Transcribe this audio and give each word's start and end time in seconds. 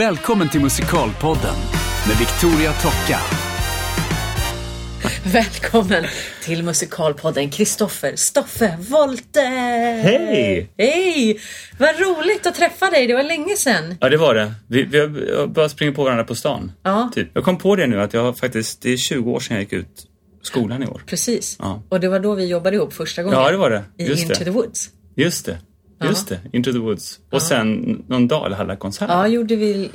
Välkommen 0.00 0.48
till 0.48 0.60
Musikalpodden 0.60 1.54
med 2.08 2.16
Victoria 2.18 2.72
Tocka. 2.72 3.18
Välkommen 5.32 6.04
till 6.44 6.62
Musikalpodden 6.62 7.50
Kristoffer 7.50 8.16
Stoffe 8.16 8.78
Wolte! 8.88 9.40
Hej! 9.40 10.70
Hej! 10.78 11.40
Vad 11.78 12.00
roligt 12.00 12.46
att 12.46 12.54
träffa 12.54 12.90
dig, 12.90 13.06
det 13.06 13.14
var 13.14 13.22
länge 13.22 13.56
sedan. 13.56 13.94
Ja, 14.00 14.08
det 14.08 14.16
var 14.16 14.34
det. 14.34 14.52
Vi, 14.66 14.82
vi 14.82 14.98
har 15.00 15.46
bara 15.46 15.68
springa 15.68 15.92
på 15.92 16.04
varandra 16.04 16.24
på 16.24 16.34
stan. 16.34 16.72
Ja. 16.82 17.10
Typ. 17.14 17.28
Jag 17.34 17.44
kom 17.44 17.58
på 17.58 17.76
det 17.76 17.86
nu 17.86 18.00
att 18.00 18.14
jag 18.14 18.38
faktiskt, 18.38 18.82
det 18.82 18.92
är 18.92 18.96
20 18.96 19.30
år 19.30 19.40
sedan 19.40 19.56
jag 19.56 19.62
gick 19.62 19.72
ut 19.72 20.06
skolan 20.42 20.82
i 20.82 20.86
år. 20.86 21.02
Precis. 21.06 21.56
Ja. 21.58 21.82
Och 21.88 22.00
det 22.00 22.08
var 22.08 22.20
då 22.20 22.34
vi 22.34 22.46
jobbade 22.46 22.76
ihop 22.76 22.92
första 22.92 23.22
gången. 23.22 23.38
Ja, 23.38 23.50
det 23.50 23.56
var 23.56 23.70
det. 23.70 23.84
I 23.98 24.06
Just 24.08 24.22
Into 24.22 24.34
det. 24.38 24.44
the 24.44 24.50
Woods. 24.50 24.90
Just 25.16 25.46
det. 25.46 25.58
Just 26.04 26.28
det. 26.28 26.40
Into 26.52 26.72
the 26.72 26.78
Woods. 26.78 27.20
Och 27.30 27.42
sen 27.42 28.02
någon 28.08 28.28
Dalhalla-konsert. 28.28 29.08
Ja, 29.08 29.26
gjorde 29.28 29.56
vi 29.56 29.90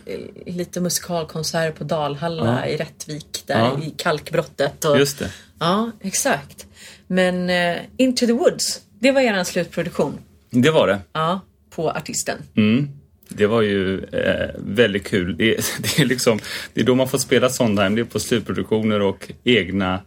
lite 0.46 0.82
musikalkonsert 0.82 1.76
på 1.78 1.84
Dalhalla 1.84 2.68
i 2.68 2.78
Rättvik, 2.78 3.44
där 3.46 3.84
i 3.84 3.94
kalkbrottet. 3.98 4.86
Och... 4.86 5.00
Just 5.00 5.20
det. 5.20 5.32
Ja, 5.60 5.92
exakt. 6.02 6.68
Men 7.08 7.50
eh, 7.50 7.78
Into 7.98 8.26
the 8.26 8.34
Woods, 8.34 8.82
det 9.00 9.12
var 9.12 9.22
er 9.22 9.44
slutproduktion. 9.44 10.18
Det 10.50 10.72
var 10.72 10.88
det. 10.88 11.00
Ja, 11.14 11.40
på 11.70 11.90
artisten. 11.92 12.38
Mm. 12.56 12.90
Det 13.30 13.48
var 13.48 13.62
ju 13.62 14.04
eh, 14.04 14.50
väldigt 14.58 15.08
kul. 15.08 15.38
Det, 15.38 15.56
är- 15.56 15.66
det, 15.82 16.02
är 16.02 16.06
liksom, 16.06 16.40
det 16.74 16.82
är 16.82 16.86
då 16.86 16.96
man 16.96 17.08
får 17.08 17.18
spela 17.18 17.50
Sondheim. 17.50 17.96
Det 17.96 18.02
är 18.02 18.06
på 18.06 18.20
slutproduktioner 18.20 19.02
och 19.02 19.32
egna 19.44 20.02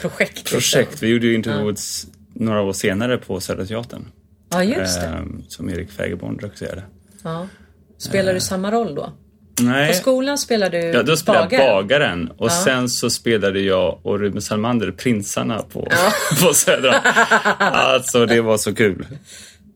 Projekt. 0.00 0.36
liksom. 0.52 0.58
projekt. 0.60 1.02
Vi 1.02 1.08
gjorde 1.08 1.26
ju 1.26 1.34
Into 1.34 1.50
the 1.50 1.62
Woods 1.62 2.06
några 2.32 2.62
år 2.62 2.72
senare 2.72 3.18
på 3.18 3.40
Södra 3.40 3.66
Teatern. 3.66 4.04
Ja, 4.54 4.62
just 4.80 5.00
det. 5.00 5.06
Eh, 5.06 5.20
som 5.48 5.70
Erik 5.70 5.90
Fägerborn 5.90 6.38
regisserade. 6.38 6.82
Ja. 7.24 7.46
Spelar 7.98 8.34
du 8.34 8.40
samma 8.40 8.70
roll 8.70 8.94
då? 8.94 9.12
Nej. 9.60 9.88
På 9.88 9.94
skolan 9.94 10.38
spelar 10.38 10.70
du 10.70 10.78
Ja, 10.78 11.02
då 11.02 11.16
spelade 11.16 11.42
jag 11.42 11.50
bagare. 11.50 11.82
bagaren 11.82 12.30
och 12.38 12.52
sen 12.52 12.88
så 12.88 13.10
spelade 13.10 13.60
jag 13.60 13.98
och 14.02 14.18
Ruben 14.20 14.42
Salmander 14.42 14.90
prinsarna 14.90 15.62
på, 15.62 15.88
Ja. 15.90 16.12
på 16.48 16.54
Södra. 16.54 16.92
Alltså 17.58 18.26
det 18.26 18.40
var 18.40 18.56
så 18.56 18.74
kul. 18.74 19.06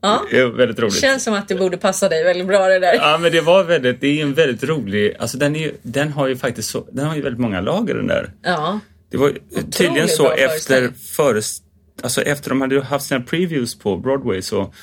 Ja. 0.01 0.21
Det 0.31 0.43
var 0.43 0.51
väldigt 0.51 0.79
roligt. 0.79 1.01
Känns 1.01 1.23
som 1.23 1.33
att 1.33 1.47
det 1.47 1.55
borde 1.55 1.77
passa 1.77 2.09
dig 2.09 2.23
väldigt 2.23 2.47
bra 2.47 2.67
det 2.67 2.79
där. 2.79 2.93
Ja 2.95 3.17
men 3.21 3.31
det 3.31 3.41
var 3.41 3.63
väldigt, 3.63 4.01
det 4.01 4.07
är 4.07 4.21
en 4.23 4.33
väldigt 4.33 4.63
rolig, 4.63 5.15
alltså 5.19 5.37
den, 5.37 5.55
är, 5.55 5.59
ju- 5.59 5.75
den 5.81 6.11
har 6.11 6.27
ju 6.27 6.37
faktiskt 6.37 6.69
så, 6.69 6.85
den 6.91 7.05
har 7.07 7.15
ju 7.15 7.21
väldigt 7.21 7.39
många 7.41 7.61
lager 7.61 7.95
den 7.95 8.07
där. 8.07 8.31
Ja. 8.43 8.79
Det 9.11 9.17
var 9.17 9.33
tydligen 9.71 10.07
så 10.07 10.31
efter, 10.31 10.89
föreställning. 11.15 11.68
Alltså 12.03 12.21
efter 12.21 12.49
de 12.49 12.61
hade 12.61 12.81
haft 12.81 13.05
sina 13.05 13.19
previews 13.21 13.79
på 13.79 13.97
Broadway 13.97 14.41
så 14.41 14.73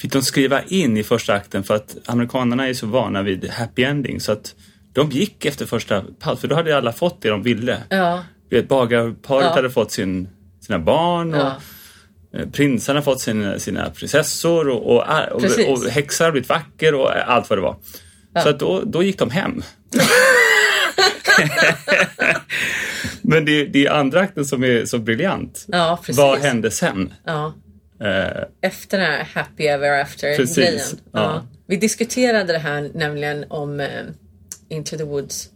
fick 0.00 0.12
de 0.12 0.22
skriva 0.22 0.62
in 0.62 0.96
i 0.96 1.02
första 1.02 1.34
akten 1.34 1.62
för 1.64 1.74
att 1.74 1.96
amerikanerna 2.06 2.68
är 2.68 2.74
så 2.74 2.86
vana 2.86 3.22
vid 3.22 3.50
happy 3.50 3.82
ending 3.84 4.20
så 4.20 4.32
att 4.32 4.54
de 4.92 5.10
gick 5.10 5.44
efter 5.44 5.66
första 5.66 6.04
paus 6.20 6.40
för 6.40 6.48
då 6.48 6.54
hade 6.54 6.76
alla 6.76 6.92
fått 6.92 7.22
det 7.22 7.28
de 7.28 7.42
ville. 7.42 7.78
Ja. 7.88 8.24
Bagarparet 8.68 9.44
Ja. 9.46 9.54
hade 9.54 9.70
fått 9.70 9.92
sin, 9.92 10.28
sina 10.60 10.78
barn 10.78 11.34
och 11.34 11.40
Ja. 11.40 11.56
eh, 12.40 12.48
prinsarna 12.48 13.02
fått 13.02 13.20
sina, 13.20 13.58
sina 13.58 13.90
prinsessor 13.90 14.68
och, 14.68 14.96
och, 14.96 15.04
och, 15.32 15.40
Precis. 15.42 15.66
och 15.68 15.84
häxor 15.90 16.24
har 16.24 16.32
blivit 16.32 16.48
vacker 16.48 16.94
och 16.94 17.10
allt 17.12 17.50
vad 17.50 17.58
det 17.58 17.62
var. 17.62 17.76
Så 18.42 18.48
att 18.48 18.58
då, 18.58 18.82
då 18.86 19.02
gick 19.02 19.18
de 19.18 19.30
hem. 19.30 19.62
Men 23.34 23.44
det, 23.44 23.64
det 23.64 23.86
är 23.86 23.90
andra 23.90 24.20
akten 24.20 24.44
som 24.44 24.64
är 24.64 24.84
så 24.84 24.98
briljant. 24.98 25.64
Ja, 25.68 25.98
precis. 26.00 26.16
Vad 26.16 26.38
hände 26.38 26.70
sen? 26.70 27.14
Ja. 27.24 27.54
Eh, 28.00 28.44
Efter 28.62 28.98
den 28.98 29.06
här 29.06 29.24
happy 29.34 29.64
ever 29.64 30.00
after 30.02 30.36
Precis, 30.36 30.56
grejen. 30.56 30.80
ja. 31.12 31.46
Vi 31.66 31.76
diskuterade 31.76 32.52
det 32.52 32.58
här 32.58 32.90
nämligen 32.94 33.44
om 33.48 33.80
eh, 33.80 33.88
Into 34.68 34.96
the 34.96 35.04
Woods 35.04 35.48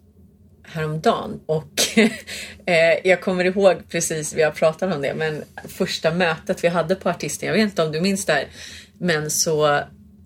häromdagen 0.63 1.41
och 1.47 1.73
eh, 2.67 2.99
jag 3.05 3.21
kommer 3.21 3.45
ihåg 3.45 3.77
precis, 3.89 4.35
vi 4.35 4.43
har 4.43 4.51
pratat 4.51 4.95
om 4.95 5.03
det, 5.03 5.15
men 5.15 5.45
första 5.69 6.15
mötet 6.15 6.65
vi 6.65 6.69
hade 6.69 6.95
på 6.95 7.09
artisten, 7.09 7.47
jag 7.47 7.55
vet 7.55 7.63
inte 7.63 7.83
om 7.83 7.93
du 7.93 8.01
minns 8.01 8.25
det 8.25 8.33
här, 8.33 8.47
men 8.99 9.31
så 9.31 9.81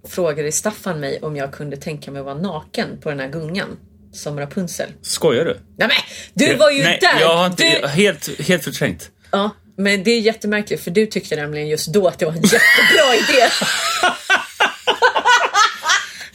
frågade 0.08 0.52
Staffan 0.52 1.00
mig 1.00 1.18
om 1.22 1.36
jag 1.36 1.52
kunde 1.52 1.76
tänka 1.76 2.10
mig 2.10 2.20
att 2.20 2.26
vara 2.26 2.38
naken 2.38 2.88
på 3.00 3.08
den 3.08 3.20
här 3.20 3.28
gungan 3.28 3.76
som 4.12 4.38
Rapunzel. 4.40 4.88
skojar 5.02 5.44
du? 5.44 5.56
Nej 5.78 5.88
men, 5.88 5.96
du 6.34 6.54
var 6.54 6.70
ju 6.70 6.82
Nej, 6.82 6.98
där! 7.00 7.20
jag 7.20 7.36
har 7.36 7.46
inte, 7.46 7.80
du... 7.82 7.88
helt, 7.88 8.40
helt 8.40 8.64
förträngt. 8.64 9.10
Ja, 9.30 9.50
men 9.76 10.04
det 10.04 10.10
är 10.10 10.20
jättemärkligt 10.20 10.82
för 10.84 10.90
du 10.90 11.06
tyckte 11.06 11.36
nämligen 11.36 11.68
just 11.68 11.92
då 11.92 12.08
att 12.08 12.18
det 12.18 12.24
var 12.24 12.32
en 12.32 12.42
jättebra 12.42 13.14
idé. 13.14 13.48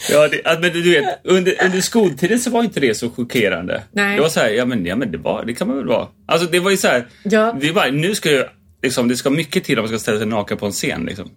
Ja, 0.09 0.27
det, 0.27 0.59
men 0.61 0.71
du 0.73 0.91
vet, 0.91 1.19
under, 1.23 1.63
under 1.65 1.81
skoltiden 1.81 2.39
så 2.39 2.49
var 2.49 2.63
inte 2.63 2.79
det 2.79 2.95
så 2.95 3.09
chockerande. 3.09 3.83
Nej. 3.91 4.15
Det 4.15 4.21
var 4.21 4.29
så 4.29 4.39
här, 4.39 4.49
ja 4.49 4.65
men, 4.65 4.85
ja, 4.85 4.95
men 4.95 5.11
det, 5.11 5.17
var, 5.17 5.45
det 5.45 5.53
kan 5.53 5.67
man 5.67 5.77
väl 5.77 5.87
vara. 5.87 6.07
Alltså 6.27 6.47
det 6.47 6.59
var 6.59 6.71
ju 6.71 6.77
så 6.77 6.87
här, 6.87 7.07
Ja. 7.23 7.57
det 7.61 7.73
bara, 7.73 7.87
nu 7.91 8.15
ska 8.15 8.31
jag, 8.31 8.45
liksom, 8.83 9.07
det 9.07 9.15
ska 9.15 9.29
mycket 9.29 9.63
till 9.63 9.79
om 9.79 9.83
man 9.83 9.89
ska 9.89 9.99
ställa 9.99 10.17
sig 10.17 10.27
naken 10.27 10.57
på 10.57 10.65
en 10.65 10.71
scen. 10.71 11.05
Liksom. 11.05 11.29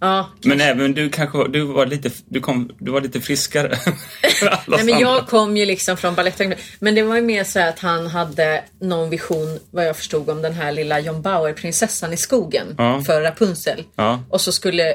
Ja, 0.00 0.28
Men 0.44 0.60
även 0.60 0.94
du 0.94 1.10
kanske 1.10 1.48
du 1.48 1.64
var 1.64 1.86
lite, 1.86 2.10
du 2.28 2.40
kom, 2.40 2.70
du 2.78 2.90
var 2.90 3.00
lite 3.00 3.20
friskare. 3.20 3.78
Nej, 4.66 4.84
men 4.84 4.98
jag 4.98 5.26
kom 5.26 5.56
ju 5.56 5.66
liksom 5.66 5.96
från 5.96 6.14
Balettakademin. 6.14 6.58
Men 6.78 6.94
det 6.94 7.02
var 7.02 7.16
ju 7.16 7.22
mer 7.22 7.44
så 7.44 7.60
att 7.60 7.78
han 7.78 8.06
hade 8.06 8.64
någon 8.80 9.10
vision, 9.10 9.58
vad 9.70 9.86
jag 9.86 9.96
förstod, 9.96 10.30
om 10.30 10.42
den 10.42 10.52
här 10.52 10.72
lilla 10.72 11.00
John 11.00 11.22
Bauer, 11.22 11.52
prinsessan 11.52 12.12
i 12.12 12.16
skogen, 12.16 12.74
Ja. 12.78 13.02
för 13.06 13.20
Rapunzel. 13.22 13.84
Ja. 13.96 14.22
Och 14.30 14.40
så 14.40 14.52
skulle 14.52 14.94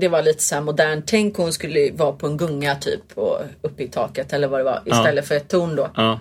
det 0.00 0.08
var 0.08 0.22
lite 0.22 0.42
så 0.42 0.54
här 0.54 0.62
modern 0.62 1.02
tänk, 1.06 1.36
hon 1.36 1.52
skulle 1.52 1.90
vara 1.92 2.12
på 2.12 2.26
en 2.26 2.36
gunga 2.36 2.74
typ 2.74 3.02
och 3.14 3.38
uppe 3.62 3.82
i 3.82 3.88
taket 3.88 4.32
eller 4.32 4.48
vad 4.48 4.60
det 4.60 4.64
var 4.64 4.82
istället 4.86 5.28
för 5.28 5.34
ett 5.34 5.48
torn 5.48 5.76
då. 5.76 5.90
Ja. 5.96 6.20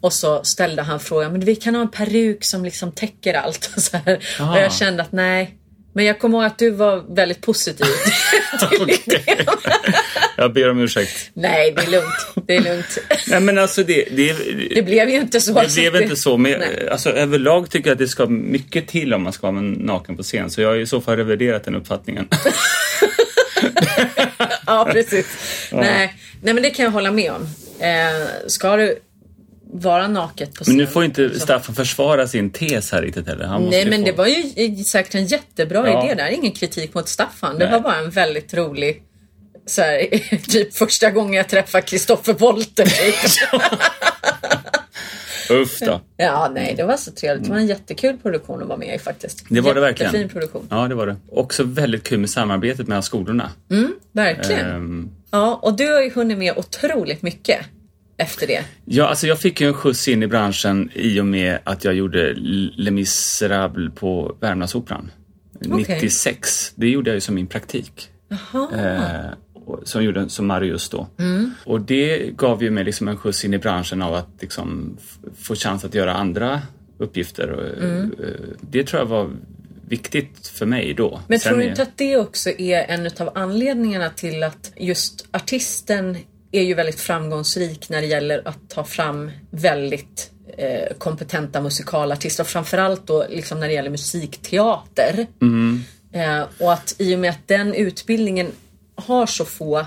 Och 0.00 0.12
så 0.12 0.44
ställde 0.44 0.82
han 0.82 1.00
frågan, 1.00 1.32
men 1.32 1.40
vi 1.40 1.56
kan 1.56 1.74
ha 1.74 1.82
en 1.82 1.90
peruk 1.90 2.44
som 2.44 2.64
liksom 2.64 2.92
täcker 2.92 3.34
allt. 3.34 3.70
Och, 3.76 3.82
så 3.82 3.96
här. 3.96 4.14
Och 4.40 4.56
jag 4.58 4.72
kände 4.72 5.02
att 5.02 5.12
nej, 5.12 5.54
men 5.94 6.04
jag 6.04 6.18
kommer 6.18 6.38
ihåg 6.38 6.46
att 6.46 6.58
du 6.58 6.70
var 6.70 7.14
väldigt 7.14 7.40
positiv. 7.40 7.86
Jag 10.36 10.52
ber 10.52 10.70
om 10.70 10.80
ursäkt. 10.80 11.30
Nej, 11.34 11.72
det 11.76 11.82
är 11.82 11.90
lugnt. 11.90 12.46
Det 12.46 12.56
är 12.56 12.60
lugnt. 12.60 12.98
Nej 13.26 13.40
men 13.40 13.58
alltså 13.58 13.82
det, 13.82 14.04
det, 14.10 14.36
Det 14.74 14.82
blev 14.82 15.08
ju 15.08 15.16
inte 15.20 15.40
så. 15.40 15.60
det 15.60 15.68
så 15.70 15.80
blev 15.80 16.02
inte 16.02 16.16
så. 16.16 16.36
Men 16.36 16.60
Nej. 16.60 16.88
alltså, 16.90 17.10
överlag 17.10 17.70
tycker 17.70 17.88
jag 17.90 17.92
att 17.92 17.98
det 17.98 18.08
ska 18.08 18.26
mycket 18.26 18.88
till 18.88 19.14
om 19.14 19.22
man 19.22 19.32
ska 19.32 19.50
vara 19.50 19.60
naken 19.62 20.16
på 20.16 20.22
scen. 20.22 20.50
Så 20.50 20.60
jag 20.60 20.68
har 20.68 20.76
i 20.76 20.86
så 20.86 21.00
fall 21.00 21.16
reviderat 21.16 21.64
den 21.64 21.74
uppfattningen. 21.74 22.28
Ja, 24.66 24.88
precis. 24.92 25.26
Nej. 25.72 26.14
Nej, 26.42 26.54
men 26.54 26.62
det 26.62 26.70
kan 26.70 26.84
jag 26.84 26.92
hålla 26.92 27.10
med 27.10 27.32
om. 27.32 27.42
Eh, 27.80 28.26
ska 28.46 28.76
du 28.76 28.98
vara 29.76 30.08
naket 30.08 30.48
på 30.54 30.58
Men 30.60 30.64
scen? 30.64 30.76
nu 30.76 30.86
får 30.86 31.04
inte 31.04 31.30
så- 31.34 31.40
Staffan 31.40 31.74
försvara 31.74 32.26
sin 32.28 32.50
tes 32.50 32.92
här 32.92 33.02
riktigt 33.02 33.26
heller. 33.26 33.44
Han 33.44 33.62
Nej, 33.64 33.86
men 33.90 34.00
få... 34.00 34.04
det 34.06 34.12
var 34.12 34.26
ju 34.26 34.84
säkert 34.84 35.14
en 35.14 35.26
jättebra 35.26 35.88
Ja. 35.90 36.04
idé 36.04 36.14
där. 36.14 36.28
Ingen 36.28 36.52
kritik 36.52 36.94
mot 36.94 37.08
Staffan. 37.08 37.58
Det 37.58 37.64
Nej. 37.64 37.72
var 37.72 37.80
bara 37.80 37.96
en 37.98 38.10
väldigt 38.10 38.54
rolig 38.54 39.02
så 39.66 39.82
här, 39.82 40.06
typ 40.48 40.74
första 40.74 41.10
gången 41.10 41.34
jag 41.34 41.48
träffade 41.48 41.82
Kristoffer 41.82 42.32
Wolter. 42.34 42.84
Typ. 42.84 43.60
Uff 45.50 45.78
då. 45.80 46.00
ja, 46.16 46.50
nej, 46.54 46.74
det 46.76 46.84
var 46.84 46.96
så 46.96 47.10
trevligt. 47.12 47.44
Det 47.44 47.50
var 47.50 47.58
en 47.58 47.66
jättekul 47.66 48.16
produktion 48.18 48.62
att 48.62 48.68
vara 48.68 48.78
med 48.78 48.94
i 48.94 48.98
faktiskt. 48.98 49.44
Det 49.48 49.60
var 49.60 49.74
det 49.74 49.80
verkligen. 49.80 50.12
Jättefin 50.12 50.28
produktion. 50.28 50.66
Ja, 50.70 50.88
det 50.88 50.94
var 50.94 51.06
det. 51.06 51.16
Också 51.32 51.62
väldigt 51.64 52.04
kul 52.04 52.18
med 52.18 52.30
samarbetet 52.30 52.88
mellan 52.88 53.02
skolorna. 53.02 53.50
Verkligen. 54.12 54.66
Ehm, 54.70 55.10
Ja, 55.30 55.58
och 55.62 55.76
du 55.76 55.92
har 55.92 56.00
ju 56.02 56.10
hunnit 56.10 56.38
med 56.38 56.52
otroligt 56.58 57.22
mycket 57.22 57.58
efter 58.16 58.46
det. 58.46 58.64
ja, 58.84 59.06
alltså 59.06 59.26
jag 59.26 59.40
fick 59.40 59.60
ju 59.60 59.66
en 59.66 59.74
skjuts 59.74 60.08
in 60.08 60.22
i 60.22 60.26
branschen 60.26 60.90
i 60.94 61.20
och 61.20 61.26
med 61.26 61.58
att 61.64 61.84
jag 61.84 61.94
gjorde 61.94 62.34
Les 62.34 62.90
Misérables 62.90 63.94
på 63.94 64.36
Värmlandsoperan. 64.40 65.10
Okej. 65.70 65.84
96. 65.94 66.72
Det 66.74 66.88
gjorde 66.88 67.10
jag 67.10 67.14
ju 67.14 67.20
som 67.20 67.34
min 67.34 67.46
praktik. 67.46 68.10
Eh, 68.72 69.24
som 69.84 70.04
gjorde 70.04 70.28
som 70.28 70.46
Marius 70.46 70.88
då. 70.88 71.06
Och 71.64 71.80
det 71.80 72.36
gav 72.36 72.62
ju 72.62 72.70
mig 72.70 72.84
liksom 72.84 73.08
en 73.08 73.16
skjuts 73.16 73.44
in 73.44 73.54
i 73.54 73.58
branschen 73.58 74.02
av 74.02 74.14
att 74.14 74.28
liksom 74.40 74.96
få 75.38 75.54
chans 75.54 75.84
att 75.84 75.94
göra 75.94 76.14
andra 76.14 76.62
uppgifter. 76.98 77.50
Och, 77.50 77.84
eh, 77.84 78.04
Det 78.60 78.84
tror 78.84 79.00
jag 79.02 79.06
var 79.06 79.30
viktigt 79.88 80.46
för 80.46 80.66
mig 80.66 80.94
då. 80.94 81.20
Men 81.28 81.38
Sen 81.38 81.52
tror 81.52 81.62
du 81.62 81.68
inte 81.68 81.82
att 81.82 81.98
det 81.98 82.16
också 82.16 82.50
är 82.50 82.82
en 82.82 83.10
av 83.18 83.30
anledningarna 83.34 84.10
till 84.10 84.42
att 84.42 84.72
just 84.76 85.26
artisten 85.32 86.16
är 86.54 86.62
ju 86.62 86.74
väldigt 86.74 87.00
framgångsrik 87.00 87.88
när 87.88 88.00
det 88.00 88.06
gäller 88.06 88.48
att 88.48 88.70
ta 88.70 88.84
fram 88.84 89.30
väldigt 89.50 90.30
eh, 90.58 90.96
kompetenta 90.98 91.60
musikalartister 91.60 92.42
och 92.44 92.48
framförallt 92.48 93.06
då 93.06 93.26
liksom 93.30 93.60
när 93.60 93.68
det 93.68 93.74
gäller 93.74 93.90
musikteater. 93.90 95.26
Mm. 95.42 95.80
Eh, 96.12 96.44
och 96.60 96.72
att 96.72 96.94
i 96.98 97.14
och 97.14 97.18
med 97.18 97.30
att 97.30 97.48
den 97.48 97.74
utbildningen 97.74 98.46
har 98.94 99.26
så 99.26 99.44
få 99.44 99.86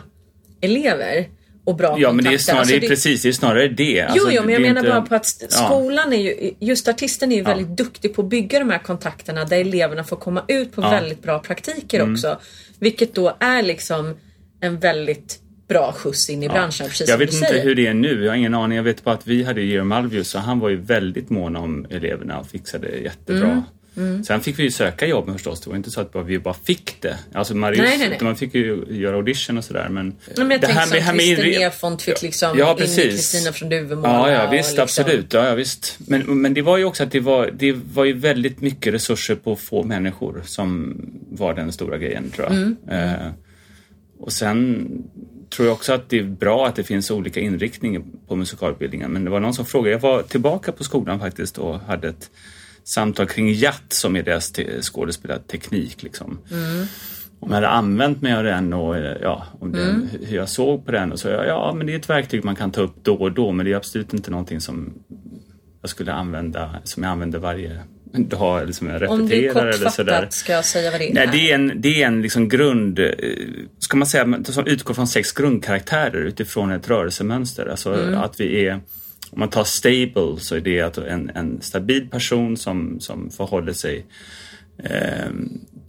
elever 0.61 1.27
och 1.65 1.75
bra 1.75 1.95
Ja, 1.99 2.11
men 2.11 2.25
det 2.25 2.33
är 2.33 2.37
snarare, 2.37 2.59
Alltså, 2.61 2.79
det 2.79 2.85
är 2.85 2.89
precis, 2.89 3.21
det 3.21 3.27
är 3.29 3.33
snarare 3.33 3.67
det. 3.67 4.01
Alltså, 4.01 4.31
jo, 4.31 4.41
men 4.43 4.53
jag 4.53 4.61
menar 4.61 4.81
inte- 4.81 4.91
bara 4.91 5.01
på 5.01 5.15
att 5.15 5.27
Ja. 5.41 5.47
skolan 5.47 6.13
är 6.13 6.17
ju, 6.17 6.53
just 6.59 6.87
artisten 6.87 7.31
är 7.31 7.35
ju 7.35 7.41
väldigt 7.43 7.77
duktig 7.77 8.15
på 8.15 8.21
att 8.21 8.29
bygga 8.29 8.59
de 8.59 8.69
här 8.69 8.79
kontakterna 8.79 9.45
där 9.45 9.57
eleverna 9.57 10.03
får 10.03 10.15
komma 10.15 10.43
ut 10.47 10.71
på 10.71 10.81
Ja. 10.81 10.87
Mm. 10.87 11.01
väldigt 11.01 11.23
bra 11.23 11.39
praktiker 11.39 12.11
också. 12.11 12.39
Vilket 12.79 13.15
då 13.15 13.37
är 13.39 13.61
liksom 13.63 14.15
en 14.61 14.79
väldigt 14.79 15.39
bra 15.67 15.91
skjuts 15.93 16.29
in 16.29 16.43
i 16.43 16.49
branschen. 16.49 16.87
Precis 16.87 16.99
jag 16.99 17.09
som 17.09 17.19
vet 17.19 17.33
inte 17.33 17.47
säger. 17.47 17.63
hur 17.63 17.75
det 17.75 17.87
är 17.87 17.93
nu, 17.93 18.23
jag 18.23 18.31
har 18.31 18.37
ingen 18.37 18.53
aning. 18.53 18.75
Jag 18.75 18.83
vet 18.83 19.03
bara 19.03 19.15
att 19.15 19.27
vi 19.27 19.43
hade 19.43 19.61
Georg 19.61 19.85
Malvius 19.85 20.35
och 20.35 20.41
han 20.41 20.59
var 20.59 20.69
ju 20.69 20.75
väldigt 20.75 21.29
mån 21.29 21.55
om 21.55 21.85
eleverna 21.89 22.39
och 22.39 22.47
fixade 22.47 22.87
jättebra. 22.97 23.63
Mm. 23.97 24.23
Sen 24.23 24.41
fick 24.41 24.59
vi 24.59 24.63
ju 24.63 24.71
söka 24.71 25.05
jobben 25.07 25.33
förstås. 25.33 25.61
Det 25.61 25.69
var 25.69 25.77
inte 25.77 25.91
så 25.91 26.01
att 26.01 26.15
vi 26.25 26.39
bara 26.39 26.53
fick 26.53 27.01
det. 27.01 27.17
Alltså 27.33 27.55
Marius, 27.55 27.79
Nej, 27.79 27.97
nej, 27.97 28.09
nej. 28.09 28.19
man 28.21 28.35
fick 28.35 28.55
ju 28.55 28.85
göra 28.89 29.15
audition 29.15 29.57
och 29.57 29.63
sådär. 29.63 29.89
Men, 29.89 30.15
men 30.37 30.51
jag 30.51 30.61
det 30.61 30.67
här 30.67 30.89
med, 30.89 31.01
här 31.01 31.07
som 31.07 31.17
med 31.17 31.37
Christer 31.37 31.59
Nerfont 31.59 32.01
fick 32.01 32.21
liksom 32.21 32.57
Ja, 32.57 32.71
in. 32.71 32.77
Kristina 32.77 33.51
från 33.53 33.69
Duvemåla. 33.69 34.09
Ja, 34.09 34.31
ja 34.31 34.49
visst, 34.49 34.69
liksom- 34.77 34.83
absolut. 34.83 35.33
Ja, 35.33 35.47
ja, 35.47 35.55
visst. 35.55 35.99
Men, 36.07 36.41
men 36.41 36.53
det 36.53 36.61
var 36.61 36.77
ju 36.77 36.85
också 36.85 37.03
att 37.03 37.11
det 37.11 37.19
var, 37.19 37.51
det 37.53 37.75
var 37.93 38.05
ju 38.05 38.13
väldigt 38.13 38.61
mycket 38.61 38.93
resurser 38.93 39.35
på 39.35 39.55
få 39.55 39.83
människor 39.83 40.41
som 40.45 40.95
var 41.31 41.53
den 41.53 41.71
stora 41.71 41.97
grejen, 41.97 42.31
tror 42.31 42.47
jag. 42.47 42.55
Mm. 42.57 42.75
Eh, 42.89 43.27
och 44.19 44.31
sen 44.31 44.87
tror 45.49 45.67
jag 45.67 45.73
också 45.73 45.93
att 45.93 46.09
det 46.09 46.19
är 46.19 46.23
bra 46.23 46.67
att 46.67 46.75
det 46.75 46.83
finns 46.83 47.11
olika 47.11 47.39
inriktningar 47.39 48.01
på 48.27 48.35
musikalutbildningen. 48.35 49.11
Men 49.11 49.23
det 49.25 49.31
var 49.31 49.39
någon 49.39 49.53
som 49.53 49.65
frågade, 49.65 49.91
jag 49.91 49.99
var 49.99 50.21
tillbaka 50.21 50.71
på 50.71 50.83
skolan 50.83 51.19
faktiskt 51.19 51.57
och 51.57 51.79
hade 51.79 52.07
ett 52.07 52.29
samtal 52.83 53.27
kring 53.27 53.53
jatt 53.53 53.93
som 53.93 54.15
är 54.15 54.23
deras 54.23 54.51
te- 54.51 54.81
skådespelarteknik. 54.81 56.03
Liksom. 56.03 56.39
Om 57.39 57.49
jag 57.49 57.55
hade 57.55 57.69
använt 57.69 58.21
mig 58.21 58.33
av 58.33 58.43
den 58.43 58.73
och 58.73 58.97
ja, 59.21 59.45
om 59.59 59.71
den, 59.71 60.09
hur 60.21 60.35
jag 60.37 60.49
såg 60.49 60.85
på 60.85 60.91
den 60.91 61.11
och 61.11 61.19
så, 61.19 61.27
ja, 61.27 61.73
men 61.75 61.87
det 61.87 61.93
är 61.93 61.97
ett 61.97 62.09
verktyg 62.09 62.43
man 62.43 62.55
kan 62.55 62.71
ta 62.71 62.81
upp 62.81 62.95
då 63.03 63.15
och 63.15 63.31
då 63.31 63.51
men 63.51 63.65
det 63.65 63.71
är 63.71 63.75
absolut 63.75 64.13
inte 64.13 64.31
någonting 64.31 64.61
som 64.61 64.93
jag 65.81 65.89
skulle 65.89 66.13
använda, 66.13 66.75
som 66.83 67.03
jag 67.03 67.11
använder 67.11 67.39
varje 67.39 67.79
dag 68.13 68.61
eller 68.61 68.73
som 68.73 68.87
jag 68.87 69.11
Om 69.11 69.27
du 69.27 69.35
repeterar 69.35 69.67
eller 69.67 69.89
sådär. 69.89 70.13
kortfattat 70.13 70.33
ska 70.33 70.63
säga 70.63 70.91
vad 70.91 70.99
det 70.99 71.09
är. 71.09 71.13
Nej, 71.13 71.29
det 71.31 71.51
är 71.51 71.55
en, 71.55 71.81
det 71.81 72.03
är 72.03 72.07
en 72.07 72.21
liksom 72.21 72.49
grund, 72.49 72.99
eh, 72.99 73.09
ska 73.79 73.97
man 73.97 74.07
säga, 74.07 74.43
som 74.43 74.67
utgår 74.67 74.93
från 74.93 75.07
sex 75.07 75.31
grundkaraktärer 75.31 76.21
utifrån 76.21 76.71
ett 76.71 76.89
rörelsemönster. 76.89 77.65
Alltså 77.65 77.93
att 77.93 78.39
vi 78.39 78.65
är, 78.65 78.73
om 79.31 79.39
man 79.39 79.49
tar 79.49 79.63
stable 79.63 80.39
så 80.39 80.55
är 80.55 80.59
det 80.59 80.81
att 80.81 80.97
en, 80.97 81.31
en 81.35 81.61
stabil 81.61 82.09
person 82.09 82.57
som, 82.57 82.99
som 82.99 83.29
förhåller 83.29 83.73
sig 83.73 84.05
eh, 84.83 85.31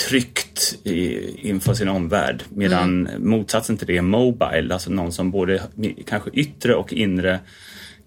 tryggt 0.09 0.79
i, 0.85 1.31
inför 1.49 1.75
sin 1.75 1.89
omvärld. 1.89 2.43
Medan 2.49 3.09
motsatsen 3.19 3.77
till 3.77 3.87
det 3.87 3.97
är 3.97 4.03
mobile, 4.03 4.75
alltså 4.75 4.91
någon 4.91 5.13
som 5.13 5.31
både 5.31 5.63
kanske 6.07 6.31
yttre 6.31 6.75
och 6.75 6.93
inre 6.93 7.41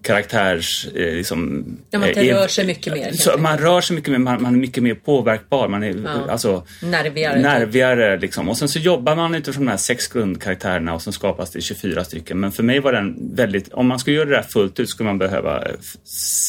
karaktärs... 0.02 0.86
Eh, 0.94 1.14
liksom, 1.14 1.64
Ja, 1.90 1.98
man 1.98 2.08
eh, 2.08 2.14
rör 2.14 2.44
är- 2.44 2.48
sig 2.48 2.66
mycket 2.66 2.92
mer, 2.92 3.12
Så 3.12 3.38
man 3.38 3.58
rör 3.58 3.80
sig 3.80 3.96
mycket 3.96 4.10
mer, 4.12 4.18
man, 4.18 4.42
man 4.42 4.54
är 4.54 4.58
mycket 4.58 4.82
mer 4.82 4.94
påverkbar. 4.94 5.68
Man 5.68 5.82
är, 5.82 5.94
Ja. 6.04 6.30
alltså, 6.32 6.66
Nervigare. 6.82 7.34
typ. 7.34 7.42
nervigare 7.42 8.18
liksom. 8.18 8.48
Och 8.48 8.58
sen 8.58 8.68
så 8.68 8.78
jobbar 8.78 9.16
man 9.16 9.34
utifrån 9.34 9.64
de 9.64 9.70
här 9.70 9.76
sex 9.78 10.08
grundkaraktärerna 10.08 10.94
och 10.94 11.02
sen 11.02 11.12
skapas 11.12 11.50
det 11.50 11.60
24 11.60 12.04
stycken. 12.04 12.40
Men 12.40 12.52
för 12.52 12.62
mig 12.62 12.80
var 12.80 12.92
den 12.92 13.34
väldigt, 13.34 13.72
om 13.72 13.86
man 13.86 13.98
skulle 13.98 14.16
göra 14.16 14.28
det 14.28 14.34
där 14.36 14.42
fullt 14.42 14.80
ut 14.80 14.88
skulle 14.90 15.06
man 15.08 15.18
behöva 15.18 15.62
eh, 15.62 15.74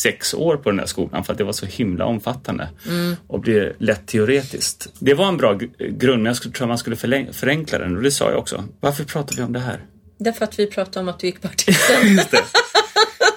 sex 0.03 0.33
år 0.33 0.57
på 0.57 0.69
den 0.69 0.77
där 0.77 0.85
skolan 0.85 1.23
för 1.23 1.31
att 1.31 1.37
det 1.37 1.43
var 1.43 1.53
så 1.53 1.65
himla 1.65 2.05
omfattande 2.05 2.69
Mm. 2.89 3.15
och 3.27 3.39
blir 3.39 3.73
lätt 3.79 4.07
teoretiskt. 4.07 4.87
Det 4.99 5.13
var 5.13 5.27
en 5.27 5.37
bra 5.37 5.53
grund 5.79 6.23
men 6.23 6.25
jag 6.25 6.35
skulle, 6.35 6.53
tror 6.53 6.67
man 6.67 6.77
skulle 6.77 6.95
förläng- 6.95 7.33
förenkla 7.33 7.77
den 7.77 7.97
och 7.97 8.03
det 8.03 8.11
sa 8.11 8.29
jag 8.29 8.39
också. 8.39 8.63
Varför 8.79 9.03
pratar 9.03 9.35
vi 9.35 9.41
om 9.43 9.53
det 9.53 9.59
här? 9.59 9.79
Därför 10.19 10.43
att 10.45 10.59
vi 10.59 10.67
pratade 10.67 10.99
om 10.99 11.09
att 11.09 11.19
du 11.19 11.27
gick 11.27 11.41
på 11.41 11.47
artisten. 11.53 12.41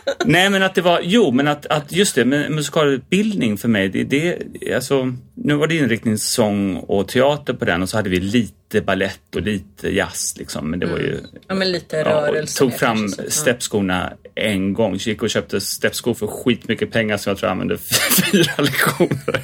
Nej 0.25 0.51
men 0.51 0.63
att 0.63 0.75
det 0.75 0.83
var, 0.83 1.01
jo 1.03 1.31
men 1.31 1.49
att, 1.49 1.67
att 1.67 1.93
just 1.93 2.15
det, 2.15 2.25
men 2.25 2.55
musikalutbildning 2.55 3.59
för 3.59 3.69
mig, 3.69 3.89
det, 3.89 4.05
det, 4.05 4.39
alltså, 4.75 5.13
nu 5.35 5.55
var 5.55 5.67
det 5.67 5.75
inriktning 5.77 6.19
sång 6.19 6.77
och 6.77 7.09
teater 7.09 7.53
på 7.55 7.65
den 7.65 7.83
och 7.83 7.89
så 7.89 7.97
hade 7.97 8.11
vi 8.11 8.21
lite 8.21 8.81
ballett 8.81 9.37
och 9.37 9.43
lite 9.43 9.95
jazz 9.95 10.35
liksom, 10.39 10.71
men 10.71 10.81
det 10.81 10.87
var 10.87 10.99
ju 10.99 11.19
ja, 11.49 11.55
men 11.55 11.73
lite 11.73 11.97
Ja, 11.97 12.05
rörelse. 12.05 12.59
tog 12.59 12.75
fram 12.75 13.09
steppskorna 13.29 14.13
en 14.35 14.73
gång. 14.73 14.95
Gick 14.97 15.23
och 15.23 15.31
köpte 15.31 15.61
steppskor 15.61 16.15
för 16.15 16.27
skitmycket 16.27 16.93
pengar 16.93 17.17
som 17.17 17.31
jag 17.31 17.39
tror 17.39 17.49
jag 17.49 17.53
använde 17.53 17.79
fyra 18.33 18.53
lektioner. 18.59 19.43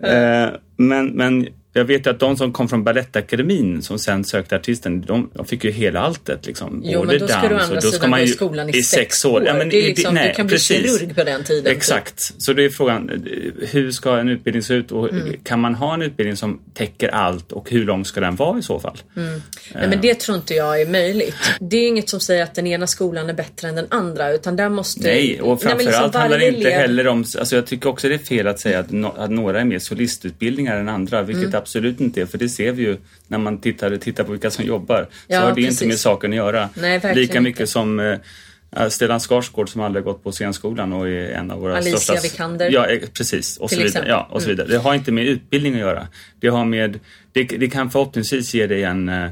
Eh, 0.04 0.50
men, 0.78 1.08
men 1.08 1.48
jag 1.74 1.86
vet 1.86 2.06
ju 2.06 2.10
att 2.10 2.20
de 2.20 2.38
som 2.38 2.54
kom 2.54 2.70
från 2.70 2.84
Balettakademin 2.84 3.82
som 3.82 4.00
sen 4.00 4.24
sökte 4.26 4.56
artisten, 4.56 5.02
de, 5.02 5.30
de 5.34 5.46
fick 5.46 5.64
ju 5.64 5.72
hela 5.72 6.00
alltet. 6.00 6.46
Liksom. 6.46 6.82
Jo, 6.86 7.00
Både 7.00 7.12
men 7.12 7.20
då 7.20 7.28
ska 7.28 7.48
du 7.48 7.56
andra 7.56 7.76
och 7.76 7.82
då 7.84 7.92
ska 7.92 8.08
man 8.08 8.22
ju 8.22 8.28
skolan 8.28 8.70
i, 8.70 8.84
sex 8.84 9.26
år. 9.26 9.44
Ja, 9.46 9.54
men 9.54 9.70
det 9.70 9.78
är 9.78 9.88
liksom, 9.88 10.16
nej, 10.16 10.28
du 10.30 10.34
kan 10.36 10.48
bli 10.48 10.56
precis. 10.56 11.00
kirurg 11.00 11.16
på 11.16 11.24
den 11.24 11.44
tiden. 11.44 11.64
typ. 11.64 11.74
Exakt. 11.78 12.34
Så 12.44 12.54
det 12.54 12.66
är 12.66 12.70
frågan, 12.70 13.10
eh, 13.10 13.68
hur 13.70 13.92
ska 13.92 14.18
en 14.18 14.30
utbildning 14.30 14.64
se 14.64 14.74
ut 14.74 14.92
och 14.92 15.10
Mm. 15.14 15.34
kan 15.44 15.60
man 15.60 15.76
ha 15.76 15.94
en 15.94 16.02
utbildning 16.02 16.36
som 16.38 16.60
täcker 16.74 17.10
allt 17.10 17.52
och 17.52 17.70
hur 17.70 17.86
lång 17.86 18.06
ska 18.06 18.20
den 18.20 18.36
vara 18.36 18.60
i 18.60 18.62
så 18.62 18.80
fall? 18.80 18.98
Nej, 19.14 19.88
men 19.88 20.02
det 20.02 20.14
tror 20.20 20.38
inte 20.38 20.54
jag 20.54 20.82
är 20.82 20.86
möjligt. 20.88 21.36
Det 21.60 21.78
är 21.78 21.88
inget 21.88 22.10
som 22.10 22.20
säger 22.20 22.44
att 22.44 22.56
den 22.56 22.68
ena 22.68 22.88
skolan 22.88 23.30
är 23.30 23.34
bättre 23.34 23.68
än 23.70 23.76
den 23.76 23.88
andra 23.90 24.32
utan 24.34 24.56
där 24.56 24.70
måste... 24.70 25.02
Nej, 25.02 25.42
och 25.42 25.48
Nej, 25.48 25.50
men 25.50 25.58
framförallt 25.58 25.86
liksom 26.06 26.22
handlar 26.22 26.40
det 26.40 26.48
inte 26.48 26.70
elev- 26.70 26.74
heller 26.74 27.08
om... 27.08 27.18
Alltså 27.40 27.56
jag 27.56 27.66
tycker 27.66 27.90
också 27.90 28.10
det 28.10 28.14
är 28.16 28.20
fel 28.20 28.48
att 28.48 28.60
säga 28.60 28.80
att, 28.80 28.92
no, 28.92 29.14
att 29.18 29.32
några 29.32 29.62
är 29.62 29.66
mer 29.66 29.80
solistutbildningar 29.80 30.78
än 30.78 30.90
andra, 30.90 31.22
vilket 31.22 31.44
Mm. 31.44 31.52
Absolut 31.64 32.02
inte 32.02 32.22
är, 32.22 32.26
för 32.26 32.38
det 32.38 32.50
ser 32.50 32.72
vi 32.72 32.84
ju 32.84 32.98
när 33.28 33.38
man 33.38 33.58
tittar, 33.58 33.98
tittar 33.98 34.24
på 34.24 34.32
vilka 34.32 34.52
som 34.52 34.66
jobbar. 34.66 35.10
Ja, 35.28 35.40
så 35.40 35.42
har 35.42 35.50
det 35.50 35.56
precis. 35.56 35.72
inte 35.72 35.88
med 35.88 36.00
saken 36.00 36.32
att 36.32 36.38
göra. 36.38 36.70
Nej, 36.74 37.16
Lika 37.16 37.42
mycket 37.42 37.60
inte. 37.60 37.72
som 37.72 38.00
eh, 38.00 38.90
Stellan 38.90 39.20
Skarsgård 39.20 39.70
som 39.70 39.82
aldrig 39.82 40.06
gått 40.06 40.24
på 40.24 40.32
scenskolan 40.32 40.94
och 40.94 41.08
är 41.08 41.30
en 41.30 41.52
av 41.52 41.60
våra 41.60 41.78
Alicia 41.78 41.98
största... 41.98 42.22
Vikander. 42.22 42.70
Ja, 42.72 42.88
eh, 42.88 43.00
precis. 43.14 43.58
Och 43.58 43.70
så, 43.70 43.76
vidare. 43.76 43.88
exempel. 43.88 44.10
Ja, 44.10 44.28
och 44.32 44.42
så 44.42 44.50
vidare. 44.50 44.68
Det 44.68 44.78
har 44.78 44.94
inte 44.94 45.12
med 45.12 45.28
utbildning 45.28 45.74
att 45.74 45.80
göra. 45.80 46.08
Det 46.40 46.48
har 46.48 46.66
med... 46.66 47.00
Det, 47.32 47.44
det 47.44 47.70
kan 47.70 47.92
förhoppningsvis 47.92 48.54
ge 48.54 48.68
dig 48.68 48.84
en, 48.84 49.10
eh, 49.10 49.30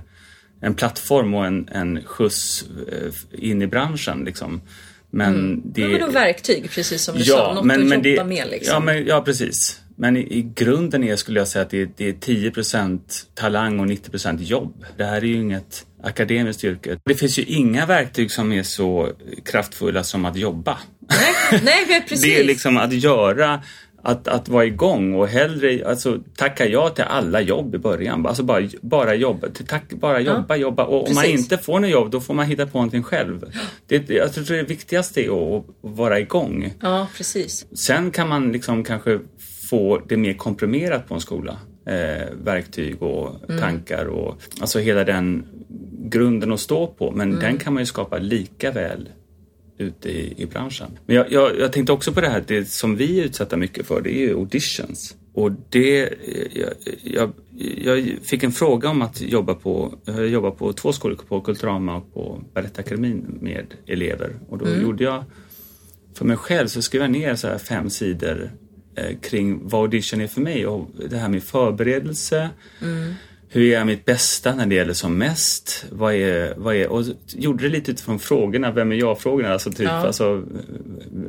en 0.62 0.74
plattform 0.74 1.33
och 1.33 1.45
en, 1.45 1.69
en 1.72 2.04
skjuts 2.04 2.66
eh, 2.92 3.45
in 3.50 3.62
i 3.62 3.68
branschen. 3.68 4.24
Liksom. 4.25 4.62
Men 5.10 5.62
det... 5.66 5.81
Men 5.81 5.92
vadå 5.92 6.12
verktyg, 6.12 6.72
precis 6.72 7.04
som 7.04 7.18
du 7.18 7.24
sa? 7.24 7.54
Något 7.54 7.72
att 7.72 8.06
jobba 8.06 8.24
med 8.24 8.48
liksom. 8.51 8.74
Ja, 8.74 8.80
men, 8.80 9.06
ja, 9.06 9.22
precis. 9.22 9.81
Men 10.01 10.18
i, 10.18 10.19
i 10.19 10.42
grunden 10.56 11.03
är, 11.03 11.15
skulle 11.15 11.39
jag 11.39 11.48
säga 11.48 11.63
att 11.63 11.69
det, 11.69 11.81
är- 11.81 11.89
det 11.98 12.09
är 12.09 12.13
10 12.13 12.51
talang 13.33 13.80
och 13.80 13.86
90% 13.86 14.42
jobb. 14.42 14.86
Det 14.98 15.03
här 15.03 15.18
är 15.18 15.25
ju 15.25 15.36
inget 15.36 15.86
akademiskt 16.03 16.63
yrke. 16.63 16.98
Det 17.06 17.15
finns 17.15 17.39
ju 17.39 17.44
inga 17.44 17.86
verktyg 17.86 18.31
som 18.31 18.51
är 18.51 18.63
så 18.63 19.09
kraftfulla 19.45 20.03
som 20.03 20.25
att 20.25 20.36
jobba. 20.36 20.77
Nej, 21.51 21.86
nej 21.88 22.01
precis. 22.09 22.21
Det 22.25 22.39
är 22.39 22.44
liksom 22.44 22.77
att 22.77 22.94
göra, 22.94 23.62
att, 24.03 24.27
att 24.27 24.50
vara 24.50 24.65
igång 24.65 25.13
och 25.13 25.27
hellre 25.27 25.89
alltså, 25.89 26.19
tacka 26.38 26.68
ja 26.68 26.89
till 26.89 27.04
alla 27.04 27.42
jobb 27.42 27.75
i 27.75 27.77
början. 27.77 28.25
Alltså 28.25 28.44
bara, 28.44 28.68
bara 28.81 29.15
jobba, 29.15 29.47
tack, 29.68 29.94
bara 29.94 30.19
jobba, 30.19 30.56
jobba. 30.56 30.86
Och 30.86 31.07
om 31.07 31.13
man 31.15 31.24
precis. 31.24 31.39
inte 31.39 31.57
får 31.57 31.80
något 31.80 31.89
jobb, 31.89 32.12
då 32.12 32.21
får 32.21 32.33
man 32.33 32.45
hitta 32.45 32.65
på 32.68 32.77
någonting 32.77 33.04
själv. 33.04 33.54
Det, 33.87 34.09
jag 34.09 34.33
tror 34.33 34.57
det 34.57 34.64
viktigaste 34.64 35.26
är 35.26 35.57
att, 35.57 35.64
att 35.64 35.66
vara 35.81 36.19
igång. 36.19 36.73
Ja, 36.81 37.07
precis. 37.18 37.66
Sen 37.78 38.11
kan 38.11 38.30
man 38.30 38.52
liksom 38.52 38.83
kanske 38.83 39.19
få 39.71 40.01
det 40.07 40.18
mer 40.18 40.33
komprimerat 40.33 41.07
på 41.07 41.13
en 41.13 41.21
skola. 41.21 41.57
Eh, 41.85 42.28
verktyg 42.44 43.01
och 43.01 43.35
Mm. 43.49 43.61
tankar 43.61 44.06
och 44.06 44.42
alltså 44.61 44.80
hela 44.80 45.04
den 45.04 45.45
grunden 46.04 46.51
att 46.51 46.59
stå 46.59 46.87
på. 46.87 47.11
Men 47.11 47.30
Mm. 47.30 47.40
den 47.42 47.57
kan 47.57 47.73
man 47.73 47.81
ju 47.81 47.85
skapa 47.85 48.18
lika 48.18 48.71
väl 48.71 49.09
ute 49.78 50.09
i, 50.09 50.33
i 50.37 50.45
branschen. 50.45 50.87
Men 51.06 51.16
jag, 51.16 51.31
jag, 51.31 51.59
jag 51.59 51.71
tänkte 51.73 51.94
också 51.94 52.11
på 52.13 52.21
det 52.21 52.30
här, 52.30 52.44
det 52.47 52.66
som 52.69 52.95
vi 52.95 53.19
är 53.19 53.23
utsatta 53.23 53.57
mycket 53.57 53.85
för, 53.85 54.01
det 54.01 54.09
är 54.18 54.19
ju 54.28 54.33
auditions. 54.35 55.16
Och 55.33 55.51
det, 55.69 56.09
jag, 56.54 56.73
jag, 57.04 57.31
jag 57.99 58.18
fick 58.23 58.44
en 58.44 58.51
fråga 58.51 58.90
om 58.90 59.01
att 59.01 59.21
jobba 59.21 59.54
på, 59.54 59.94
jag 60.06 60.28
jobbar 60.28 60.51
på 60.51 60.73
två 60.73 60.94
skolor, 60.94 61.19
på 61.28 61.42
Kulturama 61.42 61.95
och 61.97 62.13
på 62.13 62.44
Balettakademin 62.54 63.37
med 63.42 63.66
elever. 63.87 64.35
Och 64.49 64.57
då 64.57 64.66
gjorde 64.69 65.04
jag 65.04 65.23
för 66.13 66.25
mig 66.25 66.37
själv 66.37 66.68
så 66.68 66.81
skrev 66.81 67.01
jag 67.01 67.11
ner 67.11 67.35
så 67.35 67.47
här 67.47 67.57
fem 67.57 67.90
sidor 67.90 68.44
eh, 68.44 68.49
kring 69.21 69.60
vad 69.68 69.81
audition 69.81 70.21
är 70.21 70.28
för 70.28 70.42
mig 70.42 70.68
och 70.68 70.88
det 71.10 71.18
här 71.18 71.30
med 71.30 71.44
förberedelse. 71.44 72.50
Hur 73.54 73.62
är 73.62 73.74
jag 73.78 73.88
mitt 73.88 74.06
bästa 74.06 74.56
när 74.56 74.66
det 74.66 74.76
gäller 74.76 74.94
som 74.94 75.18
mest? 75.18 75.86
Vad 75.92 76.14
är, 76.14 76.54
vad 76.57 76.76
är, 76.76 76.88
och 76.88 77.04
gjorde 77.28 77.64
det 77.64 77.69
lite 77.69 77.92
utifrån 77.92 78.19
frågorna, 78.19 78.71
vem 78.71 78.92
är 78.92 78.95
jag-frågorna? 78.95 79.54
Alltså 79.54 79.69
typ, 79.71 79.81
Ja. 79.88 79.92
alltså, 79.92 80.44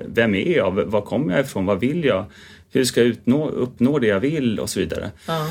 vem 0.07 0.35
är 0.35 0.57
jag? 0.57 0.71
Var 0.71 1.00
kommer 1.00 1.37
jag 1.37 1.45
ifrån? 1.45 1.66
Vad 1.66 1.81
vill 1.81 2.04
jag? 2.04 2.25
Hur 2.73 2.85
ska 2.85 3.00
jag 3.00 3.09
utnå, 3.09 3.49
uppnå 3.49 3.99
det 3.99 4.07
jag 4.07 4.21
vill? 4.21 4.59
Och 4.61 4.71
så 4.71 4.81
vidare. 4.81 5.11
Ja. 5.26 5.50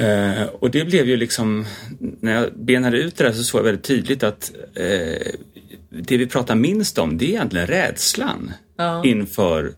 Eh, 0.00 0.42
och 0.46 0.70
det 0.70 0.84
blev 0.84 1.08
ju 1.08 1.16
liksom, 1.16 1.66
när 1.98 2.32
jag 2.34 2.48
benade 2.54 2.98
ut 2.98 3.16
det 3.16 3.24
där 3.24 3.32
så 3.32 3.42
såg 3.42 3.58
jag 3.58 3.64
väldigt 3.64 3.84
tydligt 3.84 4.22
att 4.22 4.52
eh, 4.74 5.32
det 5.90 6.16
vi 6.16 6.26
pratar 6.26 6.54
minst 6.54 6.98
om 6.98 7.18
det 7.18 7.24
är 7.24 7.28
egentligen 7.28 7.66
rädslan 7.66 8.52
Ja. 8.76 9.04
inför 9.04 9.72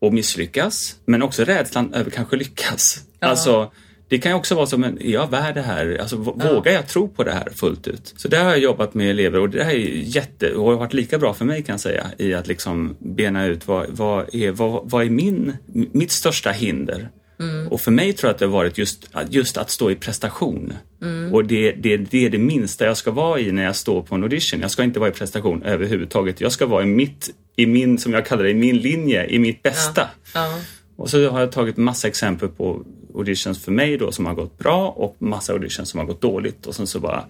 att 0.00 0.12
misslyckas. 0.12 0.96
Men 1.04 1.22
också 1.22 1.44
rädslan 1.44 1.94
över 1.94 2.10
kanske 2.10 2.36
lyckas. 2.36 3.04
Alltså, 3.18 3.72
det 4.08 4.18
kan 4.18 4.32
ju 4.32 4.36
också 4.36 4.54
vara 4.54 4.66
som 4.66 4.84
en, 4.84 5.02
är 5.02 5.12
jag 5.12 5.30
värd 5.30 5.54
det 5.54 5.62
här? 5.62 5.98
Alltså, 6.00 6.16
vågar 6.16 6.72
jag 6.72 6.88
tro 6.88 7.08
på 7.08 7.24
det 7.24 7.32
här 7.32 7.48
fullt 7.50 7.86
ut? 7.88 8.14
Så 8.16 8.28
där 8.28 8.44
har 8.44 8.50
jag 8.50 8.58
jobbat 8.58 8.94
med 8.94 9.10
elever 9.10 9.40
och 9.40 9.50
det 9.50 9.64
här 9.64 9.72
är 9.72 9.78
jätte, 9.94 10.54
och 10.54 10.70
har 10.70 10.76
varit 10.76 10.92
lika 10.92 11.18
bra 11.18 11.34
för 11.34 11.44
mig 11.44 11.62
kan 11.62 11.72
jag 11.72 11.80
säga, 11.80 12.06
i 12.18 12.34
att 12.34 12.46
liksom 12.46 12.96
bena 12.98 13.46
ut 13.46 13.66
vad, 13.66 13.86
vad, 13.90 14.34
är, 14.34 14.50
vad, 14.50 14.90
vad 14.90 15.04
är 15.04 15.10
min, 15.10 15.56
mitt 15.92 16.10
största 16.10 16.50
hinder? 16.50 17.08
Och 17.70 17.80
för 17.80 17.90
mig 17.90 18.12
tror 18.12 18.28
jag 18.28 18.34
att 18.34 18.38
det 18.38 18.44
har 18.44 18.52
varit 18.52 18.78
just, 18.78 19.10
just 19.30 19.56
att 19.56 19.70
stå 19.70 19.90
i 19.90 19.94
prestation. 19.94 20.72
Och 21.32 21.44
det, 21.44 21.72
det, 21.72 21.96
det 21.96 22.26
är 22.26 22.30
det 22.30 22.38
minsta 22.38 22.84
jag 22.84 22.96
ska 22.96 23.10
vara 23.10 23.40
i 23.40 23.52
när 23.52 23.64
jag 23.64 23.76
står 23.76 24.02
på 24.02 24.14
en 24.14 24.22
audition. 24.22 24.60
Jag 24.60 24.70
ska 24.70 24.82
inte 24.84 25.00
vara 25.00 25.10
i 25.10 25.12
prestation 25.12 25.62
överhuvudtaget. 25.62 26.40
Jag 26.40 26.52
ska 26.52 26.66
vara 26.66 26.82
i 26.82 26.86
mitt, 26.86 27.30
i 27.56 27.66
min, 27.66 27.98
som 27.98 28.12
jag 28.12 28.26
kallar 28.26 28.42
det, 28.44 28.50
i 28.50 28.54
min 28.54 28.78
linje, 28.78 29.26
i 29.26 29.38
mitt 29.38 29.62
bästa. 29.62 30.08
Ja. 30.34 30.58
Och 30.96 31.10
så 31.10 31.28
har 31.30 31.40
jag 31.40 31.52
tagit 31.52 31.76
massa 31.76 32.08
exempel 32.08 32.48
på 32.48 32.84
auditions 33.14 33.64
för 33.64 33.72
mig 33.72 33.96
då 33.96 34.12
som 34.12 34.26
har 34.26 34.34
gått 34.34 34.58
bra 34.58 34.88
och 34.88 35.16
massa 35.18 35.52
auditions 35.52 35.88
som 35.88 35.98
har 36.00 36.06
gått 36.06 36.20
dåligt. 36.20 36.66
Och 36.66 36.74
sen 36.74 36.86
så 36.86 37.00
bara, 37.00 37.24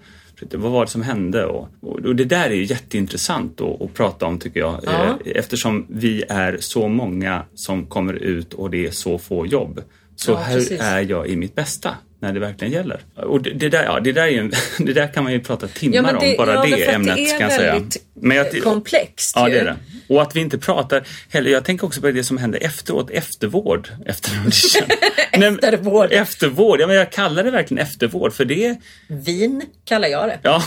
vad 0.53 0.73
var 0.73 0.85
det 0.85 0.91
som 0.91 1.03
hände? 1.03 1.45
Och, 1.47 1.69
och 1.81 2.17
det 2.17 2.25
där 2.25 2.51
är 2.51 2.55
ju 2.55 2.65
jätteintressant 2.65 3.61
att, 3.61 3.83
att 3.83 3.95
prata 3.95 4.27
om 4.27 4.39
tycker 4.39 4.61
jag. 4.61 4.81
Ja. 4.85 5.05
Eh, 5.05 5.33
Eftersom 5.35 5.87
vi 5.89 6.25
är 6.29 6.57
så 6.61 6.89
många 6.89 7.43
som 7.55 7.87
kommer 7.87 8.13
ut 8.13 8.55
och 8.55 8.71
det 8.71 8.87
är 8.87 8.91
så 8.91 9.19
få 9.19 9.47
jobb. 9.47 9.81
Så 10.21 10.33
Ja, 10.33 10.45
precis. 10.53 10.81
är 10.81 11.01
jag 11.01 11.27
i 11.29 11.37
mitt 11.37 11.55
bästa 11.55 11.95
när 12.21 12.33
det 12.33 12.41
verkligen 12.41 12.73
gäller. 12.73 13.01
Och 13.17 13.43
det, 13.43 13.51
det 13.51 13.69
där, 13.69 13.85
ja, 13.85 14.01
det, 14.01 14.13
där 14.13 14.23
är 14.23 14.27
ju, 14.29 14.51
det 14.79 14.93
där 14.93 15.13
kan 15.13 15.25
man 15.25 15.33
ju 15.33 15.41
prata 15.41 15.69
timmar 15.69 15.97
Ja, 15.97 16.03
men 16.03 16.15
det- 16.21 16.31
om, 16.31 16.37
bara 16.47 16.55
ja, 16.55 16.65
det 16.65 16.73
att 16.73 16.79
det 16.79 16.87
ämnet 16.91 17.19
är 17.19 17.31
kan 17.31 17.41
jag 17.41 17.53
säga. 17.53 17.73
väldigt 17.73 18.55
jag- 18.55 18.63
komplext 18.65 19.33
Ja, 19.35 19.49
ju. 19.49 19.55
det 19.55 19.61
är 19.61 19.65
det. 19.65 19.77
Och 20.09 20.23
att 20.23 20.37
vi 20.37 20.41
inte 20.41 20.59
pratar 20.59 21.03
heller. 21.31 21.51
Jag 21.51 21.65
tänker 21.65 21.87
också 21.87 22.01
på 22.01 22.11
det 22.11 22.25
som 22.25 22.39
händer 22.39 22.59
efteråt, 22.63 23.11
eftervård 23.11 23.89
efter 24.07 24.31
men- 25.39 25.59
Eftervård. 25.59 26.13
Eftervård, 26.13 26.81
ja 26.81 26.87
men 26.87 26.97
jag 26.97 27.13
kallar 27.13 27.45
det 27.45 27.51
verkligen 27.51 27.83
eftervård 27.83 28.33
för 28.33 28.45
det, 28.45 28.77
Vin 29.09 29.63
kallar 29.85 30.09
jag 30.09 30.29
det. 30.29 30.39
ja. 30.43 30.63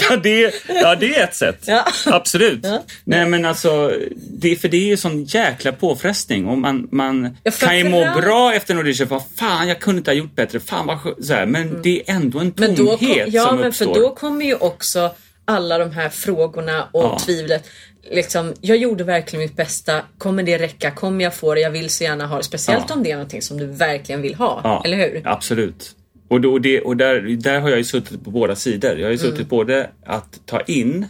ja, 0.10 0.16
det, 0.16 0.54
ja, 0.68 0.94
det 0.94 1.14
är 1.16 1.24
ett 1.24 1.34
sätt. 1.34 1.64
Ja. 1.66 1.84
Absolut. 2.06 2.60
Ja. 2.62 2.82
Nej 3.04 3.26
men 3.26 3.44
alltså, 3.44 3.92
det, 4.30 4.56
för 4.56 4.68
det 4.68 4.76
är 4.76 4.86
ju 4.86 4.96
sån 4.96 5.24
jäkla 5.24 5.72
påfrestning 5.72 6.46
och 6.46 6.58
man, 6.58 6.88
man 6.92 7.36
Ja, 7.42 7.50
kan 7.60 7.78
ju 7.78 7.84
må 7.84 7.90
framförallt- 8.02 8.24
bra 8.24 8.54
efter 8.54 8.74
en 8.74 8.78
audition. 8.78 9.08
För 9.08 9.20
fan, 9.36 9.68
jag 9.68 9.80
kunde 9.80 9.98
inte 9.98 10.10
ha 10.10 10.16
gjort 10.16 10.34
bättre. 10.36 10.60
Fan 10.60 10.86
vad 10.86 11.24
så 11.24 11.32
här, 11.34 11.46
Men 11.46 11.82
det 11.82 12.00
är 12.10 12.14
ändå 12.14 12.38
en 12.38 12.42
Mm. 12.46 12.54
Men 12.56 12.76
tomhet 12.76 13.00
då, 13.00 13.06
kom, 13.06 13.24
ja, 13.32 13.46
som 13.46 13.56
men 13.56 13.64
uppstår. 13.66 13.94
för 13.94 14.00
då 14.00 14.14
kommer 14.14 14.44
ju 14.44 14.54
också 14.54 15.10
alla 15.44 15.78
de 15.78 15.90
här 15.90 16.08
frågorna 16.08 16.88
och 16.92 17.02
Ja. 17.04 17.18
tvivlet. 17.24 17.64
Liksom, 18.10 18.54
jag 18.60 18.76
gjorde 18.76 19.04
verkligen 19.04 19.42
mitt 19.42 19.56
bästa. 19.56 20.02
Kommer 20.18 20.42
det 20.42 20.58
räcka? 20.58 20.90
Kommer 20.90 21.24
jag 21.24 21.34
få 21.34 21.54
det? 21.54 21.60
Jag 21.60 21.70
vill 21.70 21.90
så 21.90 22.04
gärna 22.04 22.26
ha 22.26 22.36
det. 22.36 22.42
Speciellt 22.44 22.90
om 22.90 23.02
det 23.02 23.10
är 23.10 23.14
någonting 23.14 23.42
som 23.42 23.58
du 23.58 23.66
verkligen 23.66 24.22
vill 24.22 24.34
ha. 24.34 24.82
Eller 24.84 24.96
hur? 24.96 25.22
Absolut. 25.24 25.90
Och, 26.28 26.40
då, 26.40 26.52
och, 26.52 26.60
det, 26.60 26.80
och 26.80 26.96
där, 26.96 27.20
där 27.36 27.60
har 27.60 27.68
jag 27.68 27.78
ju 27.78 27.84
suttit 27.84 28.24
på 28.24 28.30
båda 28.30 28.56
sidor. 28.56 28.90
Jag 28.98 29.06
har 29.06 29.12
ju 29.12 29.18
Mm. 29.18 29.30
suttit 29.30 29.48
både 29.48 29.90
att 30.04 30.40
ta 30.46 30.60
in 30.60 31.06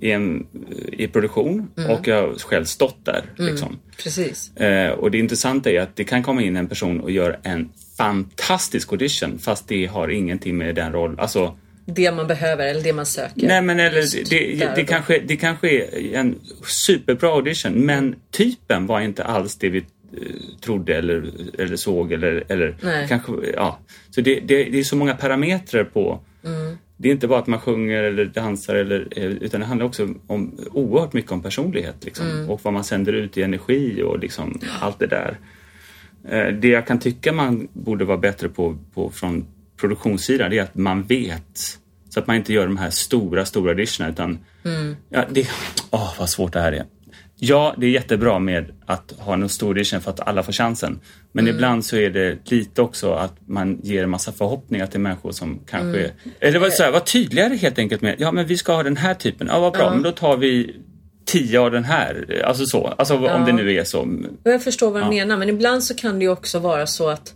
i, 0.00 0.10
en, 0.10 0.46
i 0.92 1.06
produktion 1.06 1.68
Mm. 1.78 1.90
och 1.90 2.08
jag 2.08 2.16
har 2.28 2.34
själv 2.38 2.64
stått 2.64 3.04
där. 3.04 3.22
Liksom. 3.38 3.78
Precis. 4.02 4.56
Eh, 4.56 4.90
och 4.92 5.10
det 5.10 5.18
intressanta 5.18 5.70
är 5.70 5.80
att 5.80 5.96
det 5.96 6.04
kan 6.04 6.22
komma 6.22 6.42
in 6.42 6.56
en 6.56 6.68
person 6.68 7.00
och 7.00 7.10
göra 7.10 7.36
en 7.42 7.68
fantastisk 7.98 8.92
audition 8.92 9.38
fast 9.38 9.68
det 9.68 9.86
har 9.86 10.08
ingenting 10.08 10.56
med 10.58 10.74
den 10.74 10.92
roll, 10.92 11.20
alltså 11.20 11.56
Det 11.86 12.12
man 12.12 12.26
behöver 12.26 12.66
eller 12.66 12.82
det 12.82 12.92
man 12.92 13.06
söker. 13.06 13.46
Nej 13.46 13.62
men 13.62 13.80
eller 13.80 14.02
det, 14.30 14.74
det, 14.76 14.84
kanske, 14.84 15.18
det 15.26 15.36
kanske 15.36 15.68
är 15.70 16.14
en 16.14 16.38
superbra 16.66 17.28
audition 17.28 17.72
men 17.72 18.14
typen 18.30 18.86
var 18.86 19.00
inte 19.00 19.24
alls 19.24 19.56
det 19.56 19.68
vi 19.68 19.84
trodde 20.60 20.94
eller, 20.96 21.30
eller 21.58 21.76
såg 21.76 22.12
eller, 22.12 22.44
eller 22.48 22.76
Nej. 22.82 23.08
kanske, 23.08 23.32
ja. 23.54 23.78
Så 24.10 24.20
det, 24.20 24.40
det, 24.40 24.64
det 24.64 24.78
är 24.78 24.84
så 24.84 24.96
många 24.96 25.14
parametrar 25.14 25.84
på 25.84 26.20
Mm. 26.44 26.76
det 26.96 27.08
är 27.08 27.12
inte 27.12 27.28
bara 27.28 27.38
att 27.38 27.46
man 27.46 27.60
sjunger 27.60 28.02
eller 28.02 28.24
dansar 28.24 28.74
eller, 28.74 29.08
eh, 29.16 29.24
utan 29.24 29.60
det 29.60 29.66
handlar 29.66 29.86
också 29.86 30.08
om 30.26 30.58
oerhört 30.72 31.12
mycket 31.12 31.32
om 31.32 31.42
personlighet 31.42 32.04
liksom, 32.04 32.26
Mm. 32.30 32.50
och 32.50 32.60
vad 32.62 32.72
man 32.74 32.84
sänder 32.84 33.12
ut 33.12 33.36
i 33.38 33.42
energi 33.42 34.02
och 34.02 34.18
liksom 34.18 34.60
allt 34.80 34.98
det 34.98 35.06
där. 35.06 35.38
Eh, 36.28 36.54
Det 36.54 36.68
jag 36.68 36.86
kan 36.86 36.98
tycka 36.98 37.32
man 37.32 37.68
borde 37.72 38.04
vara 38.04 38.18
bättre 38.18 38.48
på, 38.48 38.78
på 38.94 39.10
från 39.10 39.46
produktionssidan 39.80 40.50
det 40.50 40.58
är 40.58 40.62
att 40.62 40.74
man 40.74 41.02
vet 41.02 41.78
så 42.08 42.20
att 42.20 42.26
man 42.26 42.36
inte 42.36 42.52
gör 42.52 42.66
de 42.66 42.76
här 42.76 42.90
stora, 42.90 43.44
stora 43.44 43.70
auditionerna 43.70 44.12
utan 44.12 44.38
ja, 45.08 45.24
det, 45.30 45.48
åh 45.90 46.14
vad 46.18 46.28
svårt 46.30 46.52
det 46.52 46.60
här 46.60 46.72
är. 46.72 46.84
Ja, 47.38 47.74
det 47.78 47.86
är 47.86 47.90
jättebra 47.90 48.38
med 48.38 48.64
att 48.86 49.14
ha 49.18 49.32
en 49.34 49.48
stor 49.48 49.68
audition 49.68 50.00
för 50.00 50.10
att 50.10 50.20
alla 50.28 50.42
får 50.42 50.52
chansen. 50.52 51.00
Men 51.32 51.48
ibland 51.48 51.84
så 51.84 51.96
är 51.96 52.10
det 52.10 52.38
lite 52.50 52.82
också 52.82 53.12
att 53.12 53.34
man 53.46 53.80
ger 53.82 54.02
en 54.02 54.10
massa 54.10 54.32
förhoppningar 54.32 54.86
till 54.86 55.00
människor 55.00 55.32
som 55.32 55.60
kanske... 55.70 56.10
Eller 56.40 56.58
var, 56.58 56.70
så 56.70 56.82
här, 56.82 56.90
var 56.90 57.00
tydligare 57.00 57.54
helt 57.56 57.78
enkelt 57.78 58.02
med, 58.02 58.14
ja 58.18 58.32
men 58.32 58.46
vi 58.46 58.56
ska 58.56 58.74
ha 58.74 58.82
den 58.82 58.96
här 58.96 59.14
typen, 59.14 59.46
ja 59.46 59.60
vad 59.60 59.72
bra, 59.72 59.90
men 59.90 60.02
då 60.02 60.12
tar 60.12 60.36
vi 60.36 60.76
tio 61.24 61.60
av 61.60 61.70
den 61.70 61.84
här. 61.84 62.42
Alltså 62.46 62.66
så, 62.66 62.86
alltså 62.86 63.14
om 63.28 63.44
det 63.44 63.52
nu 63.52 63.72
är 63.74 63.84
så. 63.84 64.08
Jag 64.42 64.62
förstår 64.64 64.90
vad 64.90 65.02
du 65.02 65.06
Ja. 65.06 65.10
menar 65.10 65.36
men 65.36 65.48
ibland 65.48 65.84
så 65.84 65.94
kan 65.94 66.18
det 66.18 66.24
ju 66.24 66.30
också 66.30 66.58
vara 66.58 66.86
så 66.86 67.08
att 67.08 67.34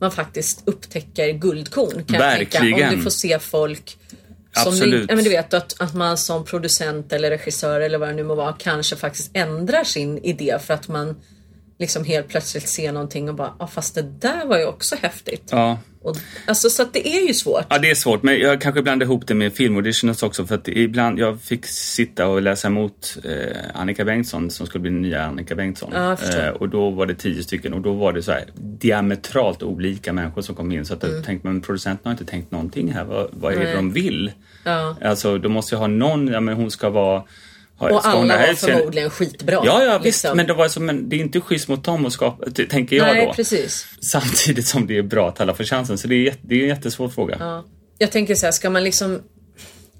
man 0.00 0.10
faktiskt 0.10 0.62
upptäcker 0.68 1.32
guldkorn. 1.32 1.90
Kan 1.90 1.96
Jag 1.96 2.06
tänka, 2.06 2.60
Verkligen. 2.60 2.88
om 2.90 2.96
du 2.96 3.02
får 3.02 3.10
se 3.10 3.38
folk 3.38 3.96
som 4.58 4.72
Absolut. 4.72 5.06
ja, 5.08 5.14
men 5.14 5.24
du 5.24 5.30
vet 5.30 5.54
att, 5.54 5.80
att 5.80 5.94
man 5.94 6.16
som 6.16 6.44
producent 6.44 7.12
eller 7.12 7.30
regissör 7.30 7.80
eller 7.80 7.98
vad 7.98 8.08
det 8.08 8.14
nu 8.14 8.24
må 8.24 8.34
vara 8.34 8.52
kanske 8.52 8.96
faktiskt 8.96 9.30
ändrar 9.34 9.84
sin 9.84 10.18
idé 10.18 10.58
för 10.60 10.74
att 10.74 10.88
man 10.88 11.16
liksom 11.78 12.04
helt 12.04 12.28
plötsligt 12.28 12.68
ser 12.68 12.92
någonting 12.92 13.28
och 13.28 13.34
bara, 13.34 13.54
ah, 13.58 13.66
fast 13.66 13.94
det 13.94 14.02
där 14.02 14.46
var 14.46 14.58
ju 14.58 14.66
också 14.66 14.96
häftigt. 14.96 15.48
Ja. 15.50 15.78
Och, 16.02 16.16
alltså, 16.46 16.70
så 16.70 16.82
att 16.82 16.92
det 16.92 17.08
är 17.08 17.26
ju 17.28 17.34
svårt. 17.34 17.64
Ja, 17.68 17.78
det 17.78 17.90
är 17.90 17.94
svårt, 17.94 18.22
men 18.22 18.38
jag 18.38 18.60
kanske 18.60 18.82
blandar 18.82 19.06
ihop 19.06 19.26
det 19.26 19.34
med 19.34 19.52
filmauditions 19.52 20.22
också 20.22 20.46
för 20.46 20.54
att 20.54 20.68
ibland, 20.68 21.18
jag 21.18 21.40
fick 21.42 21.66
sitta 21.66 22.26
och 22.26 22.42
läsa 22.42 22.68
emot 22.68 23.18
eh, 23.24 23.56
Annika 23.74 24.04
Bengtsson 24.04 24.50
som 24.50 24.66
skulle 24.66 24.82
bli 24.82 24.90
den 24.90 25.02
nya 25.02 25.24
Annika 25.24 25.54
Bengtsson. 25.54 25.90
Ja, 25.94 26.12
eh, 26.38 26.48
och 26.48 26.68
då 26.68 26.90
var 26.90 27.06
det 27.06 27.14
tio 27.14 27.42
stycken 27.42 27.72
och 27.74 27.80
då 27.80 27.92
var 27.92 28.12
det 28.12 28.22
så 28.22 28.32
här 28.32 28.44
diametralt 28.54 29.62
olika 29.62 30.12
människor 30.12 30.42
som 30.42 30.54
kom 30.54 30.72
in 30.72 30.84
så 30.84 30.94
att 30.94 31.02
jag 31.02 31.24
tänkte, 31.24 31.48
men 31.48 31.60
producenten 31.60 32.00
har 32.04 32.10
inte 32.12 32.24
tänkt 32.24 32.50
någonting 32.50 32.92
här, 32.92 33.04
vad, 33.04 33.28
vad 33.32 33.52
är 33.52 33.56
det 33.56 33.62
Mm. 33.68 33.84
Nej. 33.84 33.94
de 33.94 34.08
vill? 34.08 34.32
Ja. 34.64 34.96
Alltså, 35.04 35.38
då 35.38 35.48
måste 35.48 35.74
jag 35.74 35.80
ha 35.80 35.86
någon, 35.86 36.28
ja 36.28 36.40
men 36.40 36.54
hon 36.54 36.70
ska 36.70 36.90
vara 36.90 37.22
Och 37.78 38.06
alla 38.06 38.36
var 38.38 38.54
förmodligen 38.54 39.10
skitbra. 39.10 39.62
Ja, 39.64 39.84
ja 39.84 39.98
visst, 39.98 40.24
liksom. 40.24 40.36
men 40.36 40.46
det 40.46 40.54
var 40.54 40.68
som, 40.68 40.86
men 40.86 41.08
det 41.08 41.16
är 41.16 41.20
inte 41.20 41.40
schysst 41.40 41.68
mot 41.68 41.84
dem 41.84 42.06
att 42.06 42.12
skapa, 42.12 42.50
tänker 42.70 42.96
jag 42.96 43.06
Nej, 43.06 43.26
då. 43.26 43.32
precis. 43.32 43.86
Samtidigt 44.00 44.66
som 44.66 44.86
det 44.86 44.98
är 44.98 45.02
bra 45.02 45.28
att 45.28 45.40
alla 45.40 45.54
får 45.54 45.64
chansen, 45.64 45.98
så 45.98 46.08
det 46.08 46.28
är, 46.28 46.34
det 46.42 46.54
är 46.54 46.62
en 46.62 46.68
jättesvår 46.68 47.08
fråga. 47.08 47.36
Ja. 47.40 47.64
Jag 47.98 48.10
tänker 48.12 48.34
så 48.34 48.46
här, 48.46 48.52
ska 48.52 48.70
man 48.70 48.84
liksom 48.84 49.22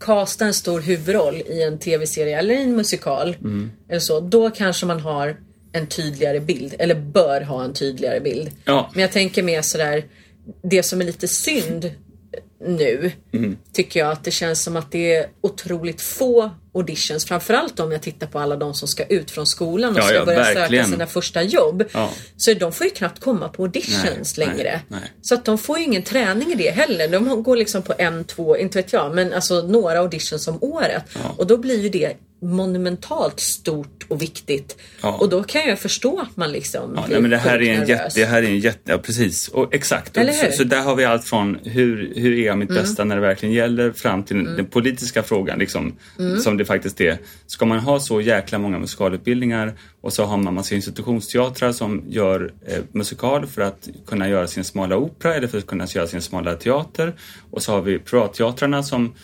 casta 0.00 0.44
en 0.46 0.54
stor 0.54 0.80
huvudroll 0.80 1.34
i 1.46 1.62
en 1.62 1.78
tv-serie 1.78 2.38
eller 2.38 2.54
i 2.54 2.62
en 2.62 2.76
musikal 2.76 3.36
Mm. 3.40 3.70
eller 3.88 4.00
så, 4.00 4.20
då 4.20 4.50
kanske 4.50 4.86
man 4.86 5.00
har 5.00 5.36
en 5.72 5.86
tydligare 5.86 6.40
bild 6.40 6.74
eller 6.78 6.94
bör 6.94 7.40
ha 7.40 7.64
en 7.64 7.72
tydligare 7.74 8.20
bild. 8.20 8.50
Ja. 8.64 8.90
Men 8.92 9.02
jag 9.02 9.12
tänker 9.12 9.42
mer 9.42 9.62
sådär, 9.62 10.04
det 10.62 10.82
som 10.82 11.00
är 11.00 11.04
lite 11.04 11.28
synd 11.28 11.90
nu 12.66 13.10
Mm. 13.32 13.56
tycker 13.72 14.00
jag 14.00 14.12
att 14.12 14.24
det 14.24 14.30
känns 14.30 14.62
som 14.62 14.76
att 14.76 14.92
det 14.92 15.14
är 15.14 15.26
otroligt 15.40 16.00
få 16.00 16.50
auditions. 16.78 17.24
Framförallt 17.24 17.80
om 17.80 17.92
jag 17.92 18.02
tittar 18.02 18.26
på 18.26 18.38
alla 18.38 18.56
de 18.56 18.74
som 18.74 18.88
ska 18.88 19.04
ut 19.04 19.30
från 19.30 19.46
skolan 19.46 19.92
och 19.92 19.98
Ja, 19.98 20.02
ska 20.02 20.14
ja, 20.14 20.24
börja 20.24 20.38
verkligen. 20.38 20.84
söka 20.84 20.94
sina 20.96 21.06
första 21.06 21.42
jobb. 21.42 21.84
Ja. 21.92 22.10
Så 22.36 22.54
de 22.54 22.72
får 22.72 22.86
ju 22.86 22.90
knappt 22.92 23.20
komma 23.20 23.48
på 23.48 23.62
auditions 23.62 24.36
Nej, 24.38 24.46
längre. 24.46 24.80
nej, 24.88 25.00
nej. 25.00 25.12
Så 25.22 25.34
att 25.34 25.44
de 25.44 25.58
får 25.58 25.78
ju 25.78 25.84
ingen 25.84 26.02
träning 26.02 26.52
i 26.52 26.54
det 26.54 26.70
heller. 26.70 27.08
De 27.08 27.42
går 27.42 27.56
liksom 27.56 27.82
på 27.82 27.94
en, 27.98 28.24
två, 28.24 28.56
inte 28.56 28.78
vet 28.78 28.92
jag, 28.92 29.14
men 29.14 29.32
alltså 29.32 29.62
några 29.62 29.98
auditions 29.98 30.48
om 30.48 30.58
året. 30.62 31.02
Och 31.36 31.46
då 31.46 31.56
blir 31.56 31.80
ju 31.82 31.88
det 31.88 32.12
monumentalt 32.42 33.40
stort 33.40 34.06
och 34.08 34.22
viktigt. 34.22 34.76
Ja. 35.02 35.12
Och 35.20 35.28
då 35.28 35.42
kan 35.42 35.68
jag 35.68 35.78
förstå 35.78 36.20
att 36.20 36.36
man 36.36 36.52
liksom 36.52 36.92
Ja, 36.96 37.06
blir 37.06 37.20
nej, 37.20 37.30
det 37.30 37.36
här 37.36 37.62
är 37.62 37.72
en 37.80 37.88
jätte, 37.88 38.10
det 38.14 38.24
här 38.24 38.42
är 38.42 38.46
en 38.46 38.58
jätte, 38.58 38.80
ja 38.92 38.98
precis, 38.98 39.48
och 39.48 39.74
exakt. 39.74 40.16
Och? 40.16 40.22
Mm. 40.22 40.34
så, 40.34 40.52
så 40.56 40.64
där 40.64 40.80
har 40.80 40.94
vi 40.96 41.04
allt 41.04 41.24
från 41.24 41.58
hur, 41.64 42.12
hur 42.16 42.32
är 42.38 42.46
jag 42.46 42.58
mitt 42.58 42.68
bästa 42.68 43.04
när 43.04 43.14
det 43.16 43.22
verkligen 43.22 43.54
gäller 43.54 43.92
fram 43.92 44.22
till 44.22 44.44
den 44.44 44.66
politiska 44.66 45.22
frågan 45.22 45.58
liksom, 45.58 45.96
Mm. 46.18 46.40
som 46.40 46.56
det 46.56 46.64
faktiskt 46.68 47.00
är. 47.00 47.18
Ska 47.46 47.66
man 47.66 47.78
ha 47.78 48.00
så 48.00 48.20
jäkla 48.20 48.58
många 48.58 48.78
musikalutbildningar 48.78 49.74
och 50.00 50.12
så 50.12 50.24
har 50.24 50.36
man 50.36 50.54
massa 50.54 50.74
institutionsteatrar 50.74 51.72
som 51.72 52.04
gör 52.08 52.52
eh, 52.66 52.78
musikal 52.92 53.46
för 53.46 53.62
att 53.62 53.88
kunna 54.06 54.28
göra 54.28 54.46
sin 54.46 54.64
smala 54.64 54.96
opera 54.96 55.34
eller 55.34 55.48
för 55.48 55.58
att 55.58 55.66
kunna 55.66 55.86
göra 55.86 56.06
sin 56.06 56.22
smala 56.22 56.54
teater 56.54 57.12
och 57.50 57.62
så 57.62 57.72
har 57.72 57.82
vi 57.82 57.98
privatteatrarna 57.98 58.82
som 58.82 59.14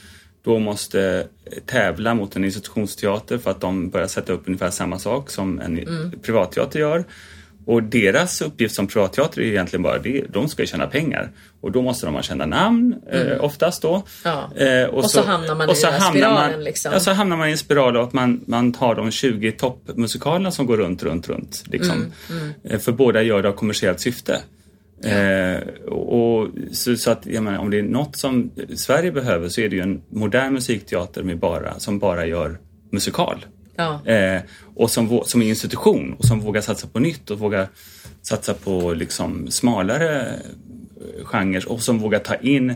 då 0.44 0.58
måste 0.58 1.28
eh, 1.44 1.58
tävla 1.66 2.14
mot 2.14 2.36
en 2.36 2.44
institutionsteater 2.44 3.38
för 3.38 3.50
att 3.50 3.60
de 3.60 3.90
börjar 3.90 4.06
sätta 4.06 4.32
upp 4.32 4.42
ungefär 4.46 4.70
samma 4.70 4.98
sak 4.98 5.30
som 5.30 5.60
en 5.60 5.78
Mm. 5.78 6.10
privatteater 6.22 6.80
gör. 6.80 7.04
Och 7.66 7.82
deras 7.82 8.42
uppgift 8.42 8.74
som 8.74 8.86
privatteater 8.86 9.40
är 9.40 9.44
egentligen 9.46 9.82
bara 9.82 9.98
det, 9.98 10.24
de 10.32 10.48
ska 10.48 10.62
ju 10.62 10.66
tjäna 10.66 10.86
pengar. 10.86 11.30
Och 11.60 11.72
då 11.72 11.82
måste 11.82 12.06
de 12.06 12.14
ha 12.14 12.22
kända 12.22 12.46
namn, 12.46 12.94
eh, 13.12 13.44
oftast 13.44 13.82
då. 13.82 13.94
Mm. 13.94 14.04
Ja. 14.24 14.50
Eh, 14.66 14.84
Och 14.88 15.10
så 15.10 15.22
hamnar 15.22 15.54
man 15.54 15.70
i 15.70 15.72
den 15.82 15.92
här 15.92 16.10
spiralen, 16.10 16.52
man, 16.52 16.64
liksom. 16.64 16.92
Ja, 16.92 17.00
så 17.00 17.10
hamnar 17.12 17.36
man 17.36 17.48
i 17.48 17.50
en 17.50 17.58
spiral 17.58 17.96
och 17.96 18.02
att 18.04 18.12
man, 18.12 18.40
man 18.46 18.72
tar 18.72 18.94
de 18.94 19.10
20 19.10 19.52
toppmusikalerna 19.52 20.50
som 20.50 20.66
går 20.66 20.76
runt, 20.76 21.02
runt, 21.02 21.28
runt. 21.28 21.64
Liksom. 21.66 21.96
Mm, 22.30 22.52
Eh, 22.64 22.78
För 22.78 22.92
båda 22.92 23.22
gör 23.22 23.42
det 23.42 23.48
av 23.48 23.52
kommersiellt 23.52 24.00
syfte. 24.00 24.40
Eh, 25.04 25.68
och, 25.88 26.48
så, 26.72 26.96
så 26.96 27.10
att, 27.10 27.26
jag 27.26 27.42
menar, 27.42 27.58
om 27.58 27.70
det 27.70 27.78
är 27.78 27.82
något 27.82 28.16
som 28.16 28.50
Sverige 28.76 29.12
behöver 29.12 29.48
så 29.48 29.60
är 29.60 29.68
det 29.68 29.76
ju 29.76 29.82
en 29.82 30.02
modern 30.10 30.52
musikteater 30.52 31.22
med 31.22 31.38
bara, 31.38 31.78
som 31.78 31.98
bara 31.98 32.26
gör 32.26 32.58
musikal. 32.92 33.44
Ja. 33.76 34.06
Eh, 34.06 34.42
och 34.76 34.90
som, 34.90 35.22
som 35.26 35.42
är 35.42 35.46
institution 35.46 36.14
och 36.18 36.24
som 36.24 36.40
vågar 36.40 36.60
satsa 36.60 36.86
på 36.86 36.98
nytt 36.98 37.30
och 37.30 37.38
vågar 37.38 37.68
satsa 38.22 38.54
på 38.54 38.94
liksom 38.94 39.50
smalare 39.50 40.26
eh, 40.26 41.24
genrer 41.24 41.68
och 41.68 41.82
som 41.82 41.98
vågar 41.98 42.18
ta 42.18 42.34
in 42.34 42.74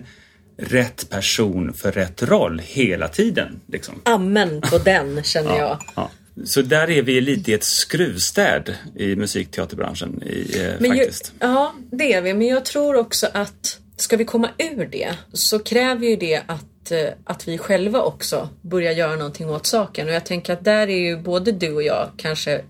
rätt 0.59 1.11
person 1.11 1.73
för 1.73 1.93
rätt 1.93 2.23
roll 2.23 2.63
hela 2.65 3.09
tiden. 3.09 3.61
Liksom. 3.67 3.95
Amen 4.05 4.61
på 4.61 4.79
den 4.85 5.23
känner 5.23 5.59
jag. 5.59 5.79
Ja. 5.97 6.11
Så 6.45 6.63
där 6.63 6.91
är 6.91 7.03
vi 7.03 7.21
lite 7.21 7.51
i 7.51 7.55
ett 7.55 7.65
skruvstäd 7.65 8.75
i 8.97 9.17
musikteaterbranschen 9.17 10.23
i, 10.23 10.61
eh, 10.61 10.73
Men 10.79 10.91
ju, 10.91 10.99
faktiskt. 10.99 11.33
ja, 11.39 11.75
det 11.91 12.13
är 12.13 12.23
vi. 12.23 12.35
Men 12.35 12.47
jag 12.47 12.65
tror 12.65 12.97
också 12.97 13.27
att 13.33 13.81
ska 13.97 14.17
vi 14.17 14.25
komma 14.25 14.51
ur 14.59 14.89
det 14.93 15.15
så 15.33 15.59
kräver 15.59 16.07
ju 16.07 16.17
det 16.17 16.43
att, 16.47 16.65
Eh, 16.93 17.13
att 17.25 17.49
vi 17.49 17.59
själva 17.59 18.03
också 18.03 18.49
börjar 18.63 18.93
göra 18.93 19.17
någonting 19.17 19.51
åt 19.51 19.67
saken. 19.67 20.09
Och 20.09 20.15
jag 20.15 20.27
tänker 20.27 20.53
att 20.53 20.65
där 20.65 20.89
är 20.89 20.99
ju 20.99 21.17
både 21.17 21.53
du 21.53 21.75
och 21.75 21.83
jag 21.83 22.11
kanske 22.17 22.61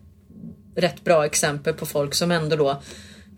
rätt 0.77 1.05
bra 1.05 1.27
exempel 1.27 1.75
på 1.75 1.87
folk 1.87 2.15
som 2.15 2.31
ändå 2.31 2.57
då 2.57 2.83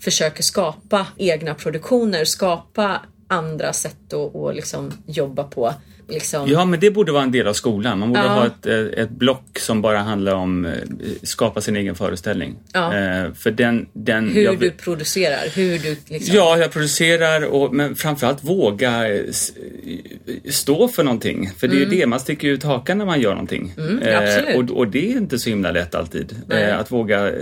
försöker 0.00 0.42
skapa 0.42 1.06
egna 1.16 1.54
produktioner, 1.54 2.24
skapa 2.24 3.00
andra 3.30 3.72
sätt 3.72 4.12
att, 4.12 4.36
att 4.36 4.54
liksom 4.54 4.92
jobba 5.06 5.44
på. 5.44 5.74
Liksom. 6.08 6.48
Ja, 6.48 6.64
men 6.64 6.80
det 6.80 6.90
borde 6.90 7.12
vara 7.12 7.22
en 7.22 7.32
del 7.32 7.46
av 7.46 7.52
skolan. 7.52 7.98
Man 7.98 8.08
borde 8.08 8.22
Ja. 8.22 8.28
ha 8.28 8.46
ett, 8.46 8.66
eh, 8.66 9.02
ett 9.04 9.10
block 9.10 9.58
som 9.58 9.82
bara 9.82 9.98
handlar 9.98 10.34
om 10.34 10.64
eh, 10.66 10.72
skapa 11.22 11.60
sin 11.60 11.76
egen 11.76 11.94
föreställning. 11.94 12.56
Ja. 12.72 12.94
Eh, 12.96 13.32
För 13.32 13.50
den... 13.50 13.86
den 13.92 14.28
hur 14.28 14.42
jag, 14.42 14.58
du 14.58 14.70
producerar, 14.70 15.40
hur 15.54 15.78
du 15.78 15.96
liksom... 16.08 16.36
Ja, 16.36 16.58
jag 16.58 16.72
producerar 16.72 17.44
och, 17.44 17.74
men 17.74 17.96
framförallt 17.96 18.44
våga 18.44 19.06
stå 20.50 20.88
för 20.88 21.04
någonting. 21.04 21.50
För 21.58 21.68
det 21.68 21.76
är 21.76 21.80
ju 21.80 21.84
det, 21.84 22.06
man 22.06 22.20
sticker 22.20 22.48
ut 22.48 22.62
hakan 22.62 22.98
när 22.98 23.04
man 23.04 23.20
gör 23.20 23.30
någonting. 23.30 23.74
Mm. 23.78 24.56
och, 24.56 24.76
och 24.76 24.88
det 24.88 25.12
är 25.12 25.16
inte 25.16 25.38
så 25.38 25.50
himla 25.50 25.70
lätt 25.70 25.94
alltid. 25.94 26.36
Eh, 26.50 26.78
att 26.78 26.92
våga, 26.92 27.32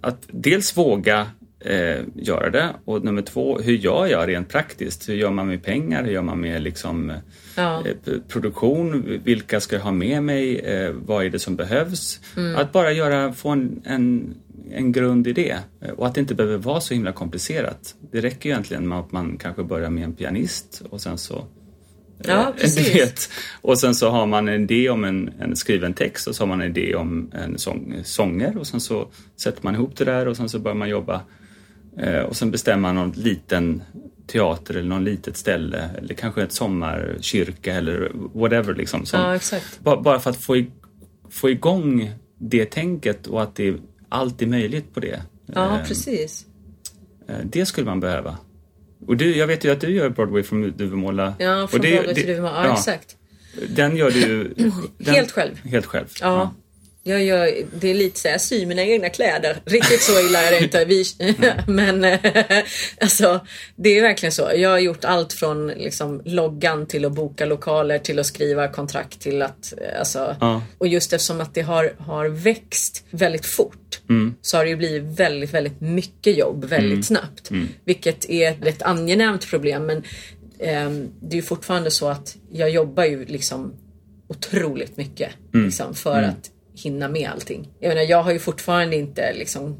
att 0.00 0.18
dels 0.26 0.76
våga 0.76 1.26
eh, 1.60 2.04
göra 2.14 2.50
det 2.50 2.68
och 2.84 3.04
nummer 3.04 3.22
två, 3.22 3.58
hur 3.58 3.72
gör 3.72 4.06
jag 4.06 4.28
rent 4.28 4.48
praktiskt? 4.48 5.08
Hur 5.08 5.14
gör 5.14 5.30
man 5.30 5.46
med 5.46 5.62
pengar? 5.62 6.04
Hur 6.04 6.12
gör 6.12 6.22
man 6.22 6.40
med 6.40 6.62
liksom, 6.62 7.10
eh, 7.10 7.16
Ja. 7.56 7.82
eh, 7.86 8.12
produktion? 8.28 9.20
Vilka 9.24 9.60
ska 9.60 9.76
jag 9.76 9.82
ha 9.82 9.92
med 9.92 10.22
mig? 10.22 10.58
Eh, 10.58 10.90
vad 10.92 11.24
är 11.24 11.30
det 11.30 11.38
som 11.38 11.56
behövs? 11.56 12.20
Mm. 12.36 12.56
Att 12.56 12.72
bara 12.72 12.92
göra, 12.92 13.32
få 13.32 13.48
en, 13.48 13.82
en, 13.84 14.34
en 14.72 14.92
grund 14.92 15.26
i 15.26 15.32
det 15.32 15.58
Eh, 15.82 15.90
och 15.90 16.06
att 16.06 16.14
det 16.14 16.20
inte 16.20 16.34
behöver 16.34 16.58
vara 16.58 16.80
så 16.80 16.94
himla 16.94 17.12
komplicerat. 17.12 17.94
Det 18.12 18.20
räcker 18.20 18.48
ju 18.48 18.52
egentligen 18.52 18.88
med 18.88 18.98
att 18.98 19.12
man 19.12 19.36
kanske 19.38 19.62
börjar 19.62 19.90
med 19.90 20.04
en 20.04 20.12
pianist 20.12 20.82
och 20.90 21.00
sen 21.00 21.18
så 21.18 21.44
Ja, 22.26 22.48
Eh, 22.48 22.54
precis. 22.60 22.92
Du 22.92 22.98
vet. 22.98 23.30
Och 23.60 23.78
sen 23.78 23.94
så 23.94 24.10
har 24.10 24.26
man 24.26 24.48
en 24.48 24.62
idé 24.62 24.90
om 24.90 25.04
en, 25.04 25.30
en 25.40 25.56
skriven 25.56 25.94
text 25.94 26.26
och 26.28 26.34
så 26.34 26.42
har 26.42 26.48
man 26.48 26.60
en 26.60 26.70
idé 26.76 26.94
om 26.94 27.30
en 27.34 27.58
sång, 27.58 27.94
sånger 28.04 28.56
och 28.58 28.66
sen 28.66 28.80
så 28.80 29.08
sätter 29.42 29.64
man 29.64 29.74
ihop 29.74 29.96
det 29.96 30.04
där 30.04 30.28
och 30.28 30.36
sen 30.36 30.48
så 30.48 30.58
börjar 30.58 30.76
man 30.76 30.88
jobba. 30.88 31.20
Eh, 31.98 32.20
och 32.20 32.36
sen 32.36 32.50
bestämmer 32.50 32.82
man 32.82 32.94
någon 32.94 33.10
liten 33.22 33.82
teater 34.26 34.74
eller 34.74 34.88
någon 34.88 35.04
litet 35.04 35.36
ställe 35.36 35.90
eller 35.98 36.14
kanske 36.14 36.42
ett 36.42 36.52
sommarkyrka 36.52 37.74
eller 37.74 38.10
whatever 38.34 38.74
liksom. 38.74 39.06
Som, 39.06 39.20
Ja, 39.84 39.96
Bara 40.02 40.20
för 40.20 40.30
att 40.30 40.36
få, 40.36 40.56
i, 40.56 40.70
få 41.30 41.50
igång 41.50 42.10
det 42.38 42.64
tänket 42.64 43.26
och 43.26 43.42
att 43.42 43.56
det 43.56 43.76
allt 44.08 44.42
är 44.42 44.46
möjligt 44.46 44.94
på 44.94 45.00
det. 45.00 45.22
Ja, 45.46 45.78
Eh, 45.78 45.86
precis. 45.86 46.46
eh, 47.28 47.34
Det 47.44 47.66
skulle 47.66 47.86
man 47.86 48.00
behöva. 48.00 48.38
Och 49.06 49.16
du, 49.16 49.36
jag 49.36 49.46
vet 49.46 49.64
ju 49.64 49.70
att 49.72 49.80
du 49.80 49.90
gör 49.90 50.08
Broadway 50.10 50.42
från 50.42 50.72
Duvemåla. 50.76 51.34
Ja, 51.38 51.66
från 51.70 51.80
och 51.80 51.86
det- 51.86 51.92
Broadway 51.92 52.14
till 52.14 52.26
Duvemåla. 52.26 52.66
Ja, 52.66 52.72
exakt. 52.72 53.16
Den 53.68 53.96
gör 53.96 54.10
du 54.10 54.18
ju... 54.20 54.54
Den, 54.98 55.14
Helt 55.14 55.30
själv. 55.30 55.60
Helt 55.64 55.86
själv. 55.86 56.06
Ja. 56.20 56.54
Jag 57.02 57.24
gör, 57.24 57.50
det 57.80 57.88
är 57.88 57.94
lite 57.94 58.20
så 58.20 58.28
här, 58.28 58.34
jag 58.34 58.40
syr 58.40 58.66
mina 58.66 58.82
egna 58.82 59.08
kläder. 59.08 59.56
Riktigt 59.64 60.02
så 60.02 60.20
illa 60.20 60.42
är 60.42 60.50
det 60.50 60.62
inte. 60.64 60.84
Vi, 60.84 61.04
men 61.66 62.04
eh, 62.04 62.18
alltså, 63.00 63.46
det 63.76 63.98
är 63.98 64.02
verkligen 64.02 64.32
så. 64.32 64.50
Jag 64.56 64.70
har 64.70 64.78
gjort 64.78 65.04
allt 65.04 65.32
från 65.32 65.68
liksom, 65.68 66.22
loggan 66.24 66.86
till 66.86 67.04
att 67.04 67.12
boka 67.12 67.46
lokaler 67.46 67.98
till 67.98 68.18
att 68.18 68.26
skriva 68.26 68.68
kontrakt 68.68 69.20
till 69.20 69.42
att 69.42 69.72
eh, 69.78 69.98
alltså, 69.98 70.36
Ja. 70.40 70.62
och 70.78 70.86
just 70.88 71.12
eftersom 71.12 71.40
att 71.40 71.54
det 71.54 71.60
har, 71.62 71.92
har 71.98 72.28
växt 72.28 73.04
väldigt 73.10 73.46
fort 73.46 74.00
så 74.42 74.56
har 74.56 74.64
det 74.64 74.70
ju 74.70 74.76
blivit 74.76 75.18
väldigt, 75.20 75.54
väldigt 75.54 75.80
mycket 75.80 76.36
jobb 76.36 76.64
väldigt 76.64 77.06
snabbt. 77.06 77.50
Vilket 77.84 78.30
är 78.30 78.66
ett 78.68 78.82
angenämt 78.82 79.50
problem 79.50 79.86
men 79.86 80.02
ehm, 80.58 81.08
det 81.22 81.34
är 81.34 81.36
ju 81.36 81.42
fortfarande 81.42 81.90
så 81.90 82.08
att 82.08 82.36
jag 82.52 82.70
jobbar 82.70 83.04
ju 83.04 83.24
liksom 83.24 83.72
otroligt 84.28 84.96
mycket 84.96 85.30
liksom, 85.52 85.94
för 85.94 86.22
att 86.22 86.50
hinna 86.82 87.08
med 87.08 87.30
allting. 87.30 87.68
Jag 87.80 87.88
menar, 87.88 88.02
jag 88.02 88.22
har 88.22 88.32
ju 88.32 88.38
fortfarande 88.38 88.96
inte 88.96 89.32
liksom 89.34 89.76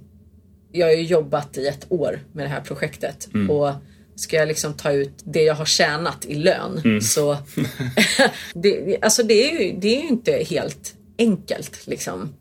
jag 0.73 0.87
har 0.87 0.93
ju 0.95 1.03
jobbat 1.03 1.59
i 1.59 1.67
ett 1.67 1.87
år 1.89 2.21
med 2.33 2.45
det 2.45 2.49
här 2.49 2.61
projektet 2.61 3.29
och 3.49 3.73
ska 4.17 4.37
jag 4.37 4.49
liksom 4.49 4.75
ta 4.75 4.93
ut 4.93 5.13
det 5.25 5.43
jag 5.43 5.55
har 5.55 5.65
tjänat 5.65 6.25
i 6.25 6.35
lön 6.35 7.01
så 7.03 7.37
det, 8.55 8.99
alltså 9.03 9.23
det 9.23 9.51
är, 9.53 9.61
ju, 9.61 9.73
det 9.81 9.97
är 9.97 10.03
ju 10.03 10.09
inte 10.09 10.33
helt 10.51 10.95
enkelt 11.19 11.87
liksom. 11.87 12.35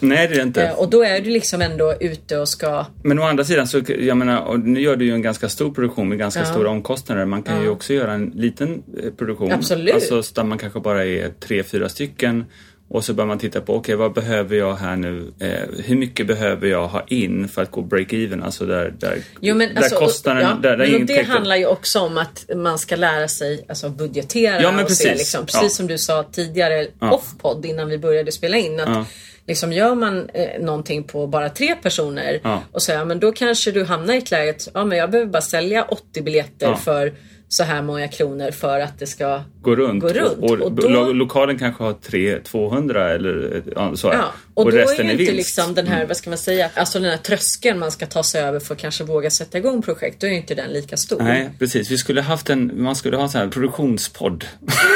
Nej, 0.00 0.28
det 0.28 0.34
är 0.34 0.36
det 0.36 0.42
inte. 0.42 0.62
Eh, 0.66 0.74
Och 0.78 0.90
då 0.90 1.04
är 1.04 1.20
du 1.20 1.30
liksom 1.30 1.62
ändå 1.62 1.94
ute 2.00 2.38
och 2.38 2.48
ska 2.48 2.86
Men 3.04 3.18
å 3.18 3.22
andra 3.22 3.44
sidan 3.44 3.66
så, 3.66 3.82
jag 3.98 4.16
menar, 4.16 4.56
nu 4.56 4.80
gör 4.80 4.96
du 4.96 5.04
ju 5.04 5.12
en 5.12 5.22
ganska 5.22 5.48
stor 5.48 5.70
produktion 5.74 6.08
med 6.08 6.18
ganska 6.18 6.40
Ja. 6.40 6.46
stora 6.46 6.70
omkostnader. 6.70 7.24
Man 7.24 7.42
kan 7.42 7.62
ju 7.62 7.68
också 7.68 7.94
göra 7.94 8.12
en 8.12 8.32
liten 8.34 8.82
eh, 9.02 9.10
produktion. 9.10 9.52
Absolut. 9.52 9.94
Alltså 9.94 10.22
där 10.34 10.44
man 10.44 10.58
kanske 10.58 10.80
bara 10.80 11.04
är 11.04 11.28
tre, 11.40 11.62
fyra 11.62 11.88
stycken. 11.88 12.44
Och 12.88 13.04
så 13.04 13.14
börjar 13.14 13.26
man 13.28 13.38
titta 13.38 13.60
på, 13.60 13.74
okej 13.74 13.94
vad 13.94 14.12
behöver 14.12 14.56
jag 14.56 14.74
här 14.74 14.96
nu? 14.96 15.32
Eh, 15.40 15.84
hur 15.84 15.96
mycket 15.96 16.26
behöver 16.26 16.68
jag 16.68 16.88
ha 16.88 17.04
in 17.06 17.48
för 17.48 17.62
att 17.62 17.70
gå 17.70 17.80
break-even? 17.82 18.44
Alltså 18.44 18.66
där, 18.66 18.94
där, 18.98 19.18
Jo, 19.40 19.54
men 19.54 19.68
där 19.74 19.76
alltså, 19.82 19.96
kostnaden, 19.96 20.42
ja, 20.42 20.68
där, 20.68 20.76
där 20.76 20.90
men 20.92 21.06
det 21.06 21.22
handlar 21.22 21.56
ju 21.56 21.66
också 21.66 22.00
om 22.00 22.18
att 22.18 22.44
man 22.56 22.78
ska 22.78 22.96
lära 22.96 23.28
sig 23.28 23.64
alltså, 23.68 23.88
budgetera 23.88 24.62
Ja, 24.62 24.72
men 24.72 24.84
och 24.84 24.90
se 24.90 25.04
precis. 25.04 25.18
liksom, 25.18 25.46
precis 25.46 25.62
Ja. 25.62 25.68
som 25.68 25.86
du 25.86 25.98
sa 25.98 26.22
tidigare 26.32 26.86
Ja. 27.00 27.10
off-podd 27.10 27.66
innan 27.66 27.88
vi 27.88 27.98
började 27.98 28.32
spela 28.32 28.56
in. 28.56 28.80
Att, 28.80 28.88
Ja. 28.88 29.04
Liksom 29.46 29.72
gör 29.72 29.94
man 29.94 30.28
eh, 30.34 30.60
någonting 30.60 31.04
på 31.04 31.26
bara 31.26 31.48
tre 31.48 31.74
personer 31.82 32.40
och 32.72 32.82
så, 32.82 32.92
ja, 32.92 33.04
men 33.04 33.20
då 33.20 33.32
kanske 33.32 33.70
du 33.70 33.84
hamnar 33.84 34.14
i 34.14 34.18
ett 34.18 34.30
läge 34.30 34.50
att 34.50 34.68
ja, 34.74 34.84
men 34.84 34.98
jag 34.98 35.10
behöver 35.10 35.30
bara 35.30 35.42
sälja 35.42 35.82
80 35.84 36.22
biljetter 36.22 36.74
för 36.74 37.12
så 37.48 37.62
här 37.64 37.82
många 37.82 38.08
kronor 38.08 38.50
för 38.50 38.80
att 38.80 38.98
det 38.98 39.06
ska 39.06 39.42
gå 39.62 39.76
runt. 39.76 40.02
Gå 40.02 40.08
runt. 40.08 40.38
Och, 40.38 40.50
Och 40.50 40.72
då- 40.72 40.88
lo- 40.88 41.12
lokalen 41.12 41.58
kanske 41.58 41.84
har 41.84 41.92
tre, 41.92 42.38
200 42.40 43.10
eller 43.14 43.62
ja, 43.76 43.96
så. 43.96 44.08
Ja, 44.08 44.24
och, 44.54 44.64
då 44.64 44.76
resten 44.76 45.00
är 45.00 45.04
ju 45.04 45.10
inte 45.20 45.32
vinst. 45.32 45.36
liksom 45.36 45.74
den 45.74 45.86
här, 45.86 46.06
vad 46.06 46.16
ska 46.16 46.30
man 46.30 46.38
säga, 46.38 46.70
alltså 46.74 47.00
den 47.00 47.10
här 47.10 47.16
tröskeln 47.18 47.78
man 47.78 47.90
ska 47.90 48.06
ta 48.06 48.22
sig 48.22 48.42
över 48.42 48.60
för 48.60 48.74
att 48.74 48.80
kanske 48.80 49.04
våga 49.04 49.30
sätta 49.30 49.58
igång 49.58 49.82
projekt, 49.82 50.20
då 50.20 50.26
är 50.26 50.30
inte 50.30 50.54
den 50.54 50.70
lika 50.70 50.96
stor. 50.96 51.22
Nej, 51.22 51.50
precis. 51.58 51.90
Vi 51.90 51.98
skulle 51.98 52.22
haft 52.22 52.50
en, 52.50 52.82
man 52.82 52.96
skulle 52.96 53.16
ha 53.16 53.22
en 53.22 53.30
sån 53.30 53.40
här 53.40 53.48
produktionspodd. 53.48 54.44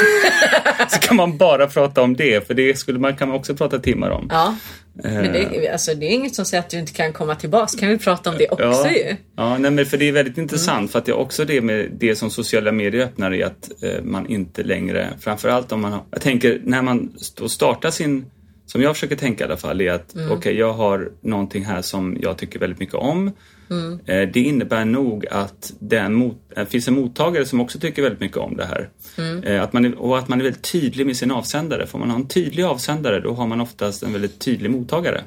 så 0.89 0.99
kan 0.99 1.15
man 1.17 1.37
bara 1.37 1.67
prata 1.67 2.01
om 2.01 2.15
det, 2.15 2.47
för 2.47 2.53
det 2.53 2.79
skulle 2.79 2.99
man, 2.99 3.15
kan 3.17 3.27
man 3.27 3.37
också 3.37 3.55
prata 3.55 3.79
timmar 3.79 4.09
om. 4.09 4.27
Ja. 4.31 4.55
Men 5.03 5.25
Eh. 5.35 5.51
det, 5.51 5.69
alltså, 5.69 5.93
det 5.95 6.05
är 6.05 6.09
inget 6.09 6.35
som 6.35 6.45
säger 6.45 6.63
att 6.63 6.69
du 6.69 6.79
inte 6.79 6.93
kan 6.93 7.13
komma 7.13 7.35
tillbaks. 7.35 7.75
Kan 7.75 7.89
vi 7.89 7.97
prata 7.97 8.29
om 8.29 8.35
det 8.37 8.47
också 8.49 8.63
Ja, 8.65 8.91
ju? 8.91 9.15
ja 9.37 9.57
nej, 9.57 9.71
men 9.71 9.85
för 9.85 9.97
det 9.97 10.07
är 10.07 10.11
väldigt 10.11 10.37
Mm. 10.37 10.43
intressant 10.43 10.91
för 10.91 10.99
att 10.99 11.05
det 11.05 11.11
är 11.11 11.17
också 11.17 11.45
det 11.45 11.61
med 11.61 11.89
det 11.99 12.15
som 12.15 12.29
sociala 12.29 12.71
medier 12.71 13.01
öppnar 13.05 13.31
är 13.33 13.45
att 13.45 13.69
eh, 13.83 14.03
man 14.03 14.27
inte 14.27 14.63
längre, 14.63 15.09
framförallt 15.19 15.71
om 15.71 15.81
man 15.81 15.91
har, 15.91 16.03
jag 16.11 16.21
tänker 16.21 16.61
när 16.63 16.81
man 16.81 17.13
startar 17.47 17.91
sin, 17.91 18.25
som 18.65 18.81
jag 18.81 18.95
försöker 18.95 19.15
tänka 19.15 19.43
i 19.43 19.47
alla 19.47 19.57
fall, 19.57 19.81
är 19.81 19.91
att 19.91 20.15
Mm. 20.15 20.31
okej 20.31 20.55
jag 20.57 20.73
har 20.73 21.11
någonting 21.21 21.65
här 21.65 21.81
som 21.81 22.17
jag 22.21 22.37
tycker 22.37 22.59
väldigt 22.59 22.79
mycket 22.79 22.95
om. 22.95 23.31
Mm. 23.69 23.99
Eh, 24.05 24.29
det 24.33 24.39
innebär 24.39 24.85
nog 24.85 25.25
att 25.31 25.73
mot, 26.09 26.37
det 26.55 26.65
finns 26.65 26.87
en 26.87 26.93
mottagare 26.93 27.45
som 27.45 27.61
också 27.61 27.79
tycker 27.79 28.01
väldigt 28.01 28.19
mycket 28.19 28.37
om 28.37 28.57
det 28.57 28.65
här. 28.65 28.89
Mm. 29.17 29.43
Eh, 29.43 29.63
att 29.63 29.73
man 29.73 29.85
är, 29.85 29.95
och 30.01 30.17
att 30.19 30.27
man 30.27 30.39
är 30.39 30.43
väldigt 30.43 30.71
tydlig 30.71 31.05
med 31.05 31.17
sin 31.17 31.31
avsändare. 31.31 31.87
Får 31.87 31.99
man 31.99 32.09
ha 32.09 32.17
en 32.17 32.27
tydlig 32.27 32.63
avsändare 32.63 33.19
då 33.19 33.33
har 33.33 33.47
man 33.47 33.61
oftast 33.61 34.03
en 34.03 34.13
väldigt 34.13 34.39
tydlig 34.39 34.71
mottagare. 34.71 35.21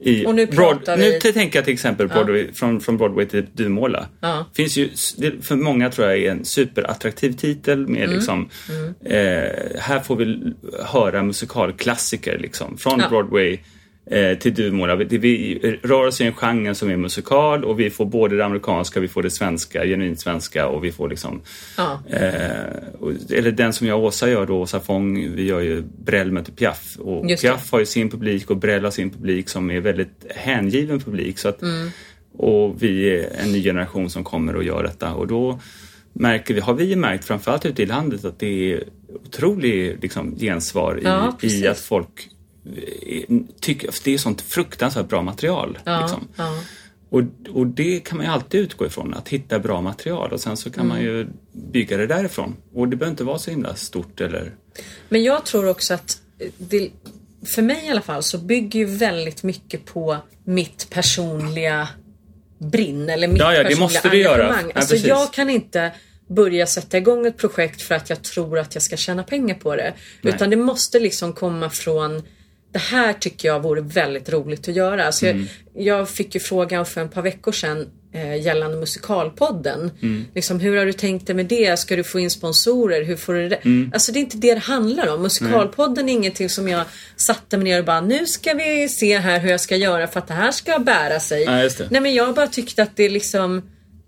I 0.00 0.14
Mm. 0.14 0.26
Och 0.26 0.34
nu 0.34 0.46
Broad, 0.46 0.76
pratar 0.78 0.96
vi- 0.96 1.12
Nu 1.24 1.32
tänker 1.32 1.58
jag 1.58 1.64
till 1.64 1.74
exempel 1.74 2.08
Broadway, 2.08 2.52
från, 2.52 2.80
från 2.80 2.96
Broadway 2.96 3.26
till 3.26 3.46
Duvemåla. 3.52 4.06
Ja. 4.20 4.46
Finns 4.54 4.76
ju, 4.76 4.88
för 5.42 5.56
många 5.56 5.90
tror 5.90 6.08
jag 6.08 6.18
är 6.18 6.30
en 6.30 6.44
superattraktiv 6.44 7.32
titel 7.32 7.86
med 7.86 8.02
Mm. 8.02 8.14
liksom, 8.16 8.48
Eh, 9.04 9.78
här 9.78 10.00
får 10.04 10.16
vi 10.16 10.52
höra 10.84 11.22
musikalklassiker 11.22 12.38
liksom, 12.38 12.76
från 12.78 12.98
Ja. 13.00 13.08
Broadway 13.08 13.52
eh, 13.52 13.58
till 14.38 14.54
Duvemåla. 14.54 14.96
Vi, 14.96 15.78
rör 15.82 16.06
oss 16.06 16.20
i 16.20 16.24
en 16.24 16.34
genre 16.34 16.74
som 16.74 16.90
är 16.90 16.96
musikal 16.96 17.64
och 17.64 17.80
vi 17.80 17.90
får 17.90 18.04
både 18.04 18.36
det 18.36 18.44
amerikanska, 18.44 19.00
vi 19.00 19.08
får 19.08 19.22
det 19.22 19.30
svenska, 19.30 19.84
genuint 19.84 20.20
svenska 20.20 20.66
och 20.66 20.84
vi 20.84 20.92
får 20.92 21.08
liksom 21.08 21.40
Ja. 21.76 22.02
Eh, 22.10 23.38
eller 23.38 23.50
den 23.50 23.72
som 23.72 23.86
jag 23.86 23.98
och 23.98 24.04
Åsa 24.04 24.30
gör 24.30 24.46
då, 24.46 24.60
Åsa 24.60 24.80
Fång, 24.80 25.34
vi 25.34 25.44
gör 25.44 25.60
ju 25.60 25.82
Brell 26.04 26.32
möter 26.32 26.52
Piaf. 26.52 26.96
Och. 26.98 27.40
Piaf 27.40 27.72
har 27.72 27.78
ju 27.78 27.86
sin 27.86 28.10
publik 28.10 28.50
och 28.50 28.56
Brell 28.56 28.84
har 28.84 28.90
sin 28.90 29.10
publik 29.10 29.48
som 29.48 29.70
är 29.70 29.80
väldigt 29.80 30.26
hängiven 30.36 31.00
publik. 31.00 31.38
Så 31.38 31.48
att, 31.48 31.62
Mm. 31.62 31.90
Och 32.32 32.82
vi 32.82 33.10
är 33.10 33.30
en 33.42 33.52
ny 33.52 33.62
generation 33.62 34.10
som 34.10 34.24
kommer 34.24 34.56
och 34.56 34.64
gör 34.64 34.82
detta. 34.82 35.14
Och 35.14 35.26
då 35.26 35.60
märker 36.12 36.54
vi, 36.54 36.60
har 36.60 36.74
vi 36.74 36.96
märkt, 36.96 37.24
framförallt 37.24 37.66
ute 37.66 37.82
i 37.82 37.86
landet, 37.86 38.24
att 38.24 38.38
det 38.38 38.72
är 38.72 38.84
otroligt 39.26 40.02
liksom, 40.02 40.36
gensvar 40.36 40.98
i, 40.98 41.04
Ja, 41.04 41.36
i 41.42 41.66
att 41.66 41.78
folk 41.78 42.08
eh, 42.08 42.39
tycker, 43.60 43.90
det 44.04 44.14
är 44.14 44.18
sånt 44.18 44.40
fruktansvärt 44.40 45.08
bra 45.08 45.22
material. 45.22 45.78
Ja, 45.84 46.00
Liksom. 46.00 46.28
ja. 46.36 46.62
Och, 47.10 47.22
och 47.52 47.66
det 47.66 48.00
kan 48.00 48.18
man 48.18 48.26
ju 48.26 48.32
alltid 48.32 48.60
utgå 48.60 48.86
ifrån, 48.86 49.14
att 49.14 49.28
hitta 49.28 49.58
bra 49.58 49.80
material 49.80 50.32
och 50.32 50.40
sen 50.40 50.56
så 50.56 50.70
kan 50.70 50.88
man 50.88 51.00
ju 51.00 51.26
bygga 51.52 51.96
det 51.96 52.06
därifrån. 52.06 52.56
Och 52.74 52.88
det 52.88 52.96
behöver 52.96 53.10
inte 53.12 53.24
vara 53.24 53.38
så 53.38 53.50
himla 53.50 53.74
stort 53.74 54.20
eller... 54.20 54.54
Men 55.08 55.22
jag 55.22 55.44
tror 55.44 55.68
också 55.68 55.94
att 55.94 56.18
det, 56.58 56.90
för 57.44 57.62
mig 57.62 57.86
i 57.86 57.90
alla 57.90 58.00
fall 58.00 58.22
så 58.22 58.38
bygger 58.38 58.78
ju 58.78 58.84
väldigt 58.84 59.42
mycket 59.42 59.84
på 59.84 60.16
mitt 60.44 60.90
personliga 60.90 61.88
brinn 62.58 63.08
eller 63.08 63.28
mitt 63.28 63.38
Ja, 63.38 63.54
ja, 63.54 63.62
personliga 63.62 63.80
måste 63.80 64.10
engagemang. 64.10 64.64
Ja, 64.66 64.72
alltså 64.74 64.94
precis. 64.94 65.08
jag 65.08 65.32
kan 65.32 65.50
inte 65.50 65.92
börja 66.28 66.66
sätta 66.66 66.98
igång 66.98 67.26
ett 67.26 67.36
projekt 67.36 67.82
för 67.82 67.94
att 67.94 68.10
jag 68.10 68.22
tror 68.22 68.58
att 68.58 68.74
jag 68.74 68.82
ska 68.82 68.96
tjäna 68.96 69.22
pengar 69.22 69.54
på 69.54 69.76
det. 69.76 69.94
Nej. 70.22 70.34
Utan 70.34 70.50
det 70.50 70.56
måste 70.56 71.00
liksom 71.00 71.32
komma 71.32 71.70
från 71.70 72.22
det 72.72 72.78
här 72.78 73.12
tycker 73.12 73.48
jag 73.48 73.60
vore 73.62 73.80
väldigt 73.80 74.28
roligt 74.28 74.68
att 74.68 74.74
göra. 74.74 75.04
Alltså 75.06 75.26
Mm. 75.26 75.46
jag, 75.74 75.98
jag 75.98 76.08
fick 76.08 76.34
ju 76.34 76.40
frågan 76.40 76.86
för 76.86 77.04
ett 77.04 77.14
par 77.14 77.22
veckor 77.22 77.52
sedan 77.52 77.86
eh, 78.14 78.36
gällande 78.42 78.76
musikalpodden. 78.76 79.90
Mm. 80.02 80.24
Liksom, 80.34 80.60
hur 80.60 80.76
har 80.76 80.86
du 80.86 80.92
tänkt 80.92 81.26
dig 81.26 81.36
med 81.36 81.46
det? 81.46 81.78
Ska 81.78 81.96
du 81.96 82.04
få 82.04 82.20
in 82.20 82.30
sponsorer? 82.30 83.04
Hur 83.04 83.16
får 83.16 83.34
du 83.34 83.48
det? 83.48 83.56
Mm. 83.56 83.90
Alltså 83.94 84.12
det 84.12 84.18
är 84.18 84.20
inte 84.20 84.36
det 84.36 84.54
det 84.54 84.60
handlar 84.60 85.06
om. 85.14 85.22
Musikalpodden 85.22 86.08
är 86.08 86.12
ingenting 86.12 86.48
som 86.48 86.68
jag 86.68 86.84
satte 87.16 87.56
mig 87.56 87.64
ner 87.64 87.78
och 87.78 87.84
bara 87.84 88.00
nu 88.00 88.26
ska 88.26 88.54
vi 88.54 88.88
se 88.88 89.18
här 89.18 89.40
hur 89.40 89.50
jag 89.50 89.60
ska 89.60 89.76
göra 89.76 90.06
för 90.06 90.20
att 90.20 90.28
det 90.28 90.34
här 90.34 90.50
ska 90.52 90.78
bära 90.78 91.20
sig. 91.20 91.42
Ja. 91.42 91.68
Nej 91.90 92.00
men 92.00 92.14
jag 92.14 92.34
bara 92.34 92.46
tyckte 92.46 92.82
att 92.82 92.96
det 92.96 93.08
liksom 93.08 93.62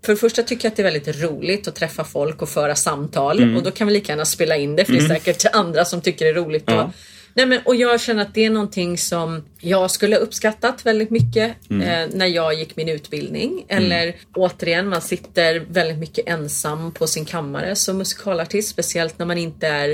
för 0.05 0.13
det 0.13 0.17
första 0.19 0.43
tycker 0.43 0.65
jag 0.65 0.71
att 0.71 0.75
det 0.77 0.81
är 0.81 0.91
väldigt 0.91 1.21
roligt 1.21 1.67
att 1.67 1.75
träffa 1.75 2.03
folk 2.03 2.41
och 2.41 2.49
föra 2.49 2.75
samtal 2.75 3.39
Mm. 3.43 3.57
och 3.57 3.63
då 3.63 3.71
kan 3.71 3.87
vi 3.87 3.93
lika 3.93 4.11
gärna 4.11 4.25
spela 4.25 4.57
in 4.57 4.75
det 4.75 4.85
för 4.85 4.93
det 4.93 4.99
är 4.99 5.07
säkert 5.07 5.45
andra 5.55 5.85
som 5.85 6.01
tycker 6.01 6.25
det 6.25 6.31
är 6.31 6.35
roligt. 6.35 6.67
Då. 6.67 6.91
Nej, 7.35 7.45
men, 7.45 7.59
och 7.65 7.75
jag 7.75 8.01
känner 8.01 8.21
att 8.21 8.33
det 8.33 8.45
är 8.45 8.49
någonting 8.49 8.97
som 8.97 9.43
jag 9.59 9.91
skulle 9.91 10.15
ha 10.15 10.21
uppskattat 10.21 10.85
väldigt 10.85 11.09
mycket 11.09 11.55
Mm. 11.69 11.87
eh, 12.11 12.15
när 12.17 12.25
jag 12.25 12.53
gick 12.53 12.75
min 12.75 12.89
utbildning. 12.89 13.65
Eller 13.67 14.15
återigen, 14.35 14.89
man 14.89 15.01
sitter 15.01 15.59
väldigt 15.69 15.97
mycket 15.97 16.27
ensam 16.27 16.91
på 16.93 17.07
sin 17.07 17.25
kammare 17.25 17.75
som 17.75 17.97
musikalartist. 17.97 18.69
Speciellt 18.69 19.19
när 19.19 19.25
man 19.25 19.37
inte 19.37 19.67
är 19.67 19.89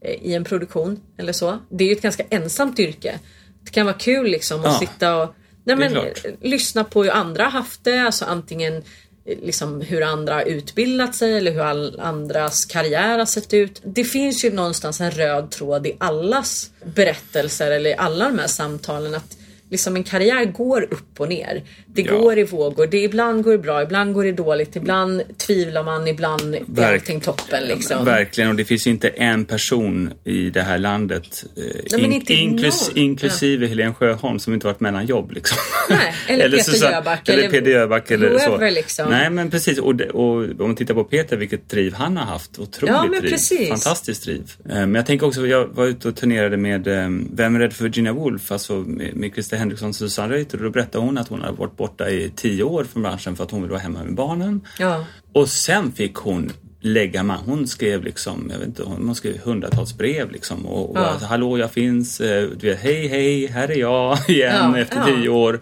eh, 0.00 0.10
i 0.22 0.34
en 0.34 0.44
produktion 0.44 1.00
eller 1.18 1.32
så. 1.32 1.58
Det 1.70 1.84
är 1.84 1.88
ju 1.88 1.92
ett 1.94 2.02
ganska 2.02 2.24
ensamt 2.30 2.78
yrke. 2.78 3.18
Det 3.64 3.70
kan 3.70 3.86
vara 3.86 3.98
kul 3.98 4.26
liksom 4.30 4.60
att 4.60 4.66
Ja, 4.66 4.78
sitta 4.78 5.16
och 5.22 5.34
nej, 5.64 5.76
men, 5.76 5.96
eh, 5.96 6.02
lyssna 6.40 6.84
på 6.84 7.02
hur 7.02 7.10
andra 7.10 7.44
haft 7.44 7.84
det. 7.84 7.98
Alltså 7.98 8.24
antingen 8.24 8.82
liksom 9.24 9.80
hur 9.80 10.02
andra 10.02 10.34
har 10.34 10.42
utbildat 10.42 11.14
sig 11.14 11.36
eller 11.36 11.52
hur 11.52 11.60
all 11.60 12.00
andras 12.00 12.64
karriär 12.64 13.18
har 13.18 13.26
sett 13.26 13.54
ut. 13.54 13.80
Det 13.84 14.04
finns 14.04 14.44
ju 14.44 14.52
någonstans 14.52 15.00
en 15.00 15.10
röd 15.10 15.50
tråd 15.50 15.86
i 15.86 15.96
allas 15.98 16.70
berättelser 16.94 17.70
eller 17.70 17.90
i 17.90 17.94
alla 17.94 18.24
de 18.24 18.38
här 18.38 18.46
samtalen 18.46 19.14
att 19.14 19.36
liksom 19.72 19.96
en 19.96 20.04
karriär 20.04 20.44
går 20.44 20.82
upp 20.82 21.20
och 21.20 21.28
ner. 21.28 21.62
Det 21.86 22.02
Ja. 22.02 22.18
går 22.18 22.38
i 22.38 22.44
vågor. 22.44 22.86
Det 22.86 22.98
ibland 23.02 23.44
går 23.44 23.52
det 23.52 23.58
bra, 23.58 23.82
ibland 23.82 24.14
går 24.14 24.24
det 24.24 24.32
dåligt, 24.32 24.76
ibland 24.76 25.22
tvivlar 25.38 25.82
man, 25.82 26.08
ibland 26.08 26.54
är 26.76 26.92
allting 26.92 27.20
toppen 27.20 27.64
liksom. 27.64 28.04
Verkligen, 28.04 28.50
och 28.50 28.56
det 28.56 28.64
finns 28.64 28.86
inte 28.86 29.08
en 29.08 29.44
person 29.44 30.12
i 30.24 30.50
det 30.50 30.62
här 30.62 30.78
landet, 30.78 31.44
eh, 31.56 31.98
men 32.00 32.12
in, 32.12 32.22
inklus, 32.28 32.90
inklusive 32.94 33.66
Helene 33.66 33.94
Sjöholm, 33.94 34.38
som 34.38 34.54
inte 34.54 34.66
varit 34.66 34.80
mellan 34.80 35.06
jobb. 35.06 35.32
Liksom. 35.32 35.58
Nej, 35.88 36.14
eller 36.28 36.56
Peter 36.58 36.72
Susanne- 36.72 36.90
Jöback, 36.92 37.28
Eller 37.28 37.38
eller 37.42 37.50
Peter 37.50 37.70
Jöback 37.70 38.10
eller 38.10 38.38
så. 38.38 38.58
liksom. 38.70 39.10
Nej, 39.10 39.30
men 39.30 39.50
precis. 39.50 39.78
Och, 39.78 40.00
och 40.00 40.34
om 40.42 40.54
man 40.58 40.76
tittar 40.76 40.94
på 40.94 41.04
Peter, 41.04 41.36
vilket 41.36 41.68
driv 41.70 41.94
han 41.94 42.16
har 42.16 42.24
haft. 42.24 42.58
Otroligt 42.58 42.94
Ja, 42.94 43.06
men 43.10 43.20
driv. 43.20 43.30
precis. 43.30 43.68
Fantastiskt 43.68 44.24
driv. 44.24 44.50
Eh, 44.68 44.74
Men 44.74 44.94
jag 44.94 45.06
tänker 45.06 45.26
också, 45.26 45.46
jag 45.46 45.66
var 45.66 45.86
ute 45.86 46.08
och 46.08 46.16
turnerade 46.16 46.56
med 46.56 46.86
eh, 46.88 47.08
Vem 47.34 47.54
är 47.56 47.58
rädd 47.60 47.72
för 47.72 47.84
Virginia 47.84 48.12
Woolf? 48.12 48.52
Alltså 48.52 48.74
med 49.12 49.30
Christer 49.34 49.56
Henriksson 49.62 49.94
Susanne 49.94 50.34
Reuter. 50.34 50.58
Och 50.58 50.64
då 50.64 50.70
berättade 50.70 51.04
hon 51.04 51.18
att 51.18 51.28
hon 51.28 51.40
hade 51.40 51.52
varit 51.56 51.76
borta 51.76 52.10
i 52.10 52.32
tio 52.36 52.62
år 52.64 52.84
från 52.84 53.02
branschen 53.02 53.36
för 53.36 53.44
att 53.44 53.50
hon 53.50 53.60
ville 53.62 53.70
vara 53.72 53.82
hemma 53.82 54.04
med 54.04 54.14
barnen. 54.14 54.60
Ja. 54.78 55.04
Och 55.32 55.48
sen 55.48 55.92
fick 55.92 56.14
hon 56.14 56.52
lägga 56.80 57.22
man. 57.22 57.38
Hon 57.46 57.66
skrev 57.66 58.04
liksom, 58.04 58.48
jag 58.52 58.58
vet 58.58 58.68
inte, 58.68 58.82
hon 58.82 59.14
skrev 59.14 59.38
hundratals 59.44 59.96
brev 59.98 60.30
liksom. 60.30 60.66
Och, 60.66 60.90
och 60.90 60.96
Ja. 60.98 61.00
alltså, 61.06 61.26
hallå 61.26 61.58
jag 61.58 61.70
finns, 61.72 62.20
eh, 62.20 62.48
du 62.60 62.66
vet, 62.68 62.78
hej 62.80 63.06
hej, 63.08 63.46
här 63.46 63.70
är 63.70 63.76
jag 63.76 64.18
igen 64.28 64.54
Ja, 64.74 64.78
efter 64.78 64.96
ja. 64.96 65.04
tio 65.06 65.28
år. 65.28 65.60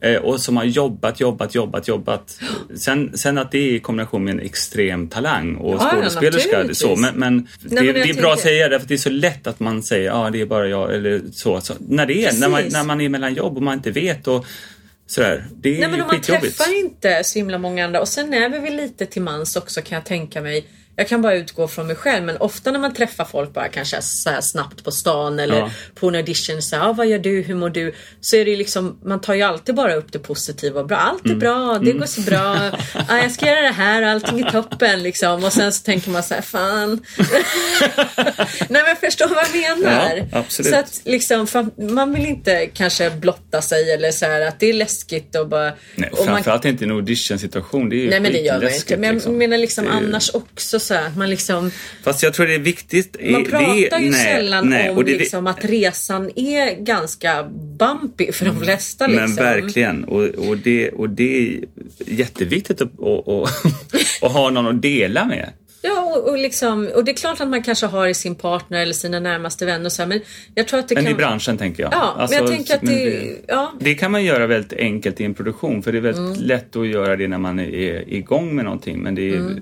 Eh, 0.00 0.16
Och 0.16 0.40
som 0.40 0.56
har 0.56 0.64
jobbat, 0.64 1.20
jobbat, 1.20 1.54
jobbat, 1.54 1.88
jobbat. 1.88 2.40
Sen, 2.76 3.18
sen 3.18 3.38
att 3.38 3.50
det 3.52 3.58
är 3.58 3.72
i 3.72 3.80
kombination 3.80 4.24
med 4.24 4.34
en 4.34 4.40
extrem 4.40 5.08
talang 5.08 5.54
och 5.56 5.74
Ja, 5.74 5.78
ja, 5.82 5.96
skådespelerska. 5.96 6.50
naturligtvis. 6.50 6.78
så, 6.78 6.96
men 6.96 7.14
men 7.14 7.48
det, 7.62 7.74
men 7.82 7.94
det 7.94 8.10
är 8.10 8.14
bra 8.14 8.32
att 8.32 8.40
säga 8.40 8.68
det, 8.68 8.80
för 8.80 8.88
det 8.88 8.94
är 8.94 8.98
så 8.98 9.10
lätt 9.10 9.46
att 9.46 9.60
man 9.60 9.82
säger 9.82 10.06
ja 10.06 10.30
det 10.30 10.40
är 10.40 10.46
bara 10.46 10.68
jag 10.68 10.94
eller 10.94 11.20
så. 11.32 11.60
så 11.60 11.74
när 11.80 12.06
det 12.06 12.24
är, 12.24 12.40
när 12.40 12.48
man, 12.48 12.62
när 12.70 12.84
man 12.84 13.00
är 13.00 13.08
mellan 13.08 13.34
jobb 13.34 13.56
och 13.56 13.62
man 13.62 13.74
inte 13.74 13.90
vet 13.90 14.28
och 14.28 14.46
sådär. 15.06 15.44
Det 15.56 15.68
är 15.76 15.80
Nej 15.80 15.90
men 15.98 16.06
man 16.06 16.20
träffar 16.20 16.78
inte 16.78 17.24
så 17.24 17.38
himla 17.38 17.58
många 17.58 17.84
andra 17.84 18.00
och 18.00 18.08
sen 18.08 18.34
är 18.34 18.48
vi 18.48 18.58
väl 18.58 18.76
lite 18.76 19.06
till 19.06 19.22
mans 19.22 19.56
också 19.56 19.80
kan 19.82 19.96
jag 19.96 20.04
tänka 20.04 20.42
mig. 20.42 20.66
Jag 20.98 21.08
kan 21.08 21.22
bara 21.22 21.34
utgå 21.34 21.68
från 21.68 21.86
mig 21.86 21.96
själv 21.96 22.24
men 22.24 22.36
ofta 22.36 22.70
när 22.70 22.78
man 22.78 22.94
träffar 22.94 23.24
folk 23.24 23.52
bara 23.54 23.68
kanske 23.68 24.02
så 24.02 24.30
här 24.30 24.40
snabbt 24.40 24.84
på 24.84 24.90
stan 24.90 25.38
eller 25.38 25.56
Ja. 25.58 25.70
på 25.94 26.08
en 26.08 26.14
audition 26.14 26.62
så 26.62 26.76
här, 26.76 26.88
ah, 26.88 26.92
vad 26.92 27.06
gör 27.06 27.18
du, 27.18 27.42
hur 27.42 27.54
mår 27.54 27.70
du? 27.70 27.94
Så 28.20 28.36
är 28.36 28.44
det 28.44 28.56
liksom, 28.56 28.98
man 29.04 29.20
tar 29.20 29.34
ju 29.34 29.42
alltid 29.42 29.74
bara 29.74 29.94
upp 29.94 30.12
det 30.12 30.18
positiva 30.18 30.80
och 30.80 30.86
bra. 30.86 30.96
Allt 30.96 31.24
Mm. 31.24 31.36
är 31.36 31.40
bra, 31.40 31.78
det 31.82 31.92
går 31.92 32.06
så 32.06 32.20
bra. 32.20 32.56
ah, 33.08 33.16
jag 33.16 33.32
ska 33.32 33.46
göra 33.46 33.60
det 33.62 33.68
här, 33.72 34.02
allting 34.02 34.40
är 34.40 34.50
toppen 34.50 35.02
liksom. 35.02 35.44
Och 35.44 35.52
sen 35.52 35.72
så 35.72 35.82
tänker 35.84 36.10
man 36.10 36.22
så 36.22 36.34
här, 36.34 36.42
fan. 36.42 37.00
Nej 38.68 38.82
men 38.86 38.96
förstår 38.96 39.28
vad 39.28 39.44
jag 39.62 39.78
menar. 39.78 40.28
Ja. 40.32 40.44
Så 40.48 40.76
att 40.76 41.00
liksom, 41.04 41.46
man 41.76 42.14
vill 42.14 42.26
inte 42.26 42.66
kanske 42.66 43.10
blotta 43.10 43.62
sig 43.62 43.92
eller 43.92 44.10
så 44.10 44.24
här 44.26 44.40
att 44.40 44.60
det 44.60 44.66
är 44.66 44.72
läskigt 44.72 45.36
och 45.36 45.48
bara... 45.48 45.72
Nej, 45.94 46.10
och 46.12 46.18
och 46.18 46.26
man, 46.26 46.34
framförallt 46.34 46.64
inte 46.64 46.84
i 46.84 46.86
en 46.88 46.92
audition-situation. 46.94 47.88
Det 47.88 47.96
är 47.96 47.98
ju 47.98 48.10
nej 48.10 48.20
men 48.20 48.32
det 48.32 48.38
gör 48.38 48.60
man 48.62 48.72
inte. 48.72 48.96
Men 48.96 49.04
jag 49.06 49.14
liksom. 49.14 49.38
menar 49.38 49.58
liksom 49.58 49.84
ju- 49.84 49.90
annars 49.90 50.30
också 50.34 50.80
så 50.88 50.94
här 50.94 51.06
att 51.06 51.16
man 51.16 51.30
liksom... 51.30 51.70
Fast 52.02 52.22
jag 52.22 52.34
tror 52.34 52.46
det 52.46 52.54
är 52.54 52.58
viktigt. 52.58 53.16
Man 53.30 53.42
det 53.42 53.50
pratar 53.50 53.98
ju 53.98 54.10
nej, 54.10 54.24
sällan 54.24 54.68
nej, 54.68 54.90
om 54.90 54.96
och 54.96 55.04
det, 55.04 55.18
liksom 55.18 55.46
att 55.46 55.64
resan 55.64 56.30
är 56.36 56.80
ganska 56.84 57.44
bumpy 57.78 58.32
för 58.32 58.44
de 58.44 58.60
flesta. 58.60 59.06
Liksom. 59.06 59.34
Men 59.34 59.44
verkligen. 59.44 60.04
Och, 60.04 60.24
och, 60.24 60.58
det, 60.58 60.90
och 60.90 61.10
det 61.10 61.38
är 61.38 61.58
jätteviktigt 62.06 62.80
att, 62.80 63.02
att, 63.02 63.28
att, 63.28 64.22
att 64.22 64.32
ha 64.32 64.50
någon 64.50 64.66
att 64.66 64.82
dela 64.82 65.24
med. 65.24 65.52
Ja, 65.82 66.04
och, 66.16 66.28
och, 66.30 66.38
liksom, 66.38 66.88
och 66.94 67.04
det 67.04 67.10
är 67.10 67.14
klart 67.16 67.40
att 67.40 67.48
man 67.48 67.62
kanske 67.62 67.86
har 67.86 68.08
i 68.08 68.14
sin 68.14 68.34
partner 68.34 68.82
eller 68.82 68.92
sina 68.92 69.20
närmaste 69.20 69.66
vänner 69.66 69.84
och 69.84 69.92
så 69.92 70.02
här, 70.02 70.08
men 70.08 70.20
jag 70.54 70.68
tror 70.68 70.80
att 70.80 70.88
det 70.88 70.94
Men 70.94 71.04
kan... 71.04 71.12
i 71.12 71.16
branschen 71.16 71.58
tänker 71.58 71.82
jag. 71.82 71.92
Ja, 71.92 72.26
men 72.30 72.38
jag 72.38 72.46
tänker 72.46 72.74
att 72.74 72.82
men 72.82 72.94
det... 72.94 73.36
Ja, 73.48 73.72
det 73.80 73.94
kan 73.94 74.10
man 74.12 74.24
göra 74.24 74.46
väldigt 74.46 74.72
enkelt 74.72 75.20
i 75.20 75.24
en 75.24 75.34
produktion 75.34 75.82
för 75.82 75.92
det 75.92 75.98
är 75.98 76.02
väldigt 76.02 76.36
Mm. 76.36 76.48
lätt 76.48 76.76
att 76.76 76.86
göra 76.88 77.16
det 77.16 77.28
när 77.28 77.38
man 77.38 77.58
är 77.58 78.12
igång 78.12 78.54
med 78.54 78.64
någonting 78.64 78.98
men 78.98 79.14
det 79.14 79.30
är 79.30 79.36
Mm. 79.36 79.60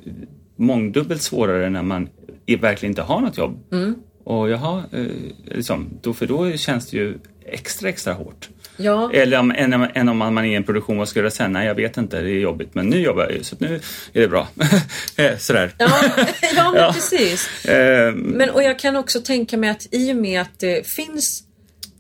Mångdubbelt 0.57 1.23
svårare 1.23 1.71
när 1.71 1.83
man 1.83 2.09
verkligen 2.61 2.91
inte 2.91 3.03
har 3.03 3.21
något 3.21 3.39
jobb. 3.39 3.59
Mm. 3.73 3.95
Och 4.25 4.51
jaha, 4.51 4.83
eh, 4.93 5.05
liksom, 5.45 5.99
då, 6.03 6.15
för 6.15 6.27
då 6.27 6.53
känns 6.57 6.91
det 6.91 6.97
ju 6.97 7.19
extra, 7.47 7.89
extra 7.89 8.13
hårt. 8.13 8.49
ja. 8.77 9.11
Eller 9.13 9.39
om, 9.39 9.51
än, 9.51 9.73
än 9.73 10.09
om 10.09 10.17
man 10.19 10.39
är 10.39 10.45
i 10.45 10.55
en 10.55 10.65
produktion, 10.65 10.99
vad 10.99 11.09
ska 11.09 11.19
jag 11.19 11.23
göra 11.23 11.31
sen? 11.31 11.53
Nej, 11.53 11.67
jag 11.67 11.75
vet 11.75 11.97
inte, 11.97 12.21
det 12.21 12.31
är 12.31 12.39
jobbigt. 12.41 12.75
Men 12.75 12.87
nu 12.87 13.01
jobbar 13.01 13.23
jag 13.23 13.33
ju, 13.33 13.43
så 13.43 13.57
nu 13.59 13.81
är 14.13 14.21
det 14.21 14.29
bra. 14.29 14.49
Eh, 15.19 15.37
Sådär. 15.39 15.75
Ja, 15.79 15.89
ja 16.57 16.71
men 16.73 16.83
Ja. 16.83 16.93
precis. 16.95 17.65
Eh, 17.67 18.15
Men 18.15 18.51
och 18.51 18.63
jag 18.63 18.79
kan 18.79 18.97
också 18.97 19.21
tänka 19.21 19.57
mig 19.57 19.71
att 19.71 19.87
i 19.91 20.13
och 20.13 20.17
med 20.17 20.41
att 20.41 20.59
det 20.59 20.87
finns 20.87 21.43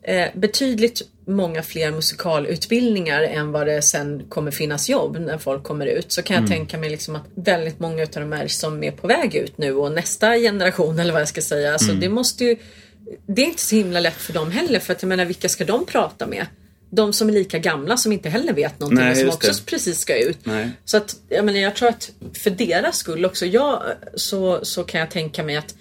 eh, 0.03 0.27
betydligt 0.35 1.03
många 1.27 1.63
fler 1.63 1.91
musikalutbildningar 1.91 3.23
än 3.23 3.53
vad 3.53 3.67
det 3.67 3.83
sen 3.83 4.25
kommer 4.29 4.51
finnas 4.51 4.89
jobb 4.89 5.19
när 5.21 5.39
folk 5.39 5.63
kommer 5.63 5.87
ut 5.87 6.13
så 6.13 6.23
kan 6.23 6.37
jag 6.37 6.51
tänka 6.51 6.79
mig 6.79 6.91
liksom 6.91 7.17
att 7.17 7.25
väldigt 7.35 7.81
många 7.81 8.03
utav 8.03 8.23
de 8.23 8.33
här 8.33 8.49
som 8.49 8.85
är 8.85 8.91
på 8.91 9.07
väg 9.07 9.35
ut 9.35 9.59
nu 9.59 9.75
och 9.75 9.93
nästa 9.93 10.37
generation 10.37 10.99
eller 10.99 11.13
vad 11.13 11.21
jag 11.21 11.29
ska 11.29 11.41
säga. 11.43 11.73
Alltså 11.73 11.93
det 11.93 12.09
måste 12.09 12.45
ju 12.45 12.57
Det 13.27 13.43
är 13.43 13.47
inte 13.47 13.63
så 13.63 13.77
himla 13.77 14.01
lätt 14.01 14.17
för 14.17 14.33
dem 14.33 14.51
heller 14.51 14.79
för 14.79 14.93
att 14.93 15.03
jag 15.03 15.09
menar 15.09 15.25
vilka 15.25 15.49
ska 15.49 15.65
de 15.65 15.87
prata 15.87 16.27
med? 16.27 16.47
De 16.91 17.13
som 17.13 17.29
är 17.29 17.33
lika 17.33 17.59
gamla 17.59 17.97
som 17.97 18.13
inte 18.13 18.29
heller 18.29 18.53
vet 18.53 18.81
någonting 18.81 19.05
Nej, 19.05 19.13
och 19.13 19.19
som 19.19 19.29
också 19.29 19.53
det. 19.53 19.67
precis 19.67 19.99
ska 19.99 20.17
ut. 20.19 20.39
Nej. 20.43 20.71
Så 20.85 20.97
att 20.97 21.17
jag 21.29 21.45
menar 21.45 21.59
jag 21.59 21.75
tror 21.77 21.89
att 21.89 22.11
för 22.35 22.51
deras 22.51 22.97
skull 22.97 23.25
också 23.25 23.47
jag, 23.47 23.83
så, 24.15 24.65
så 24.65 24.85
kan 24.85 25.01
jag 25.01 25.11
tänka 25.11 25.43
mig 25.43 25.57
att 25.57 25.75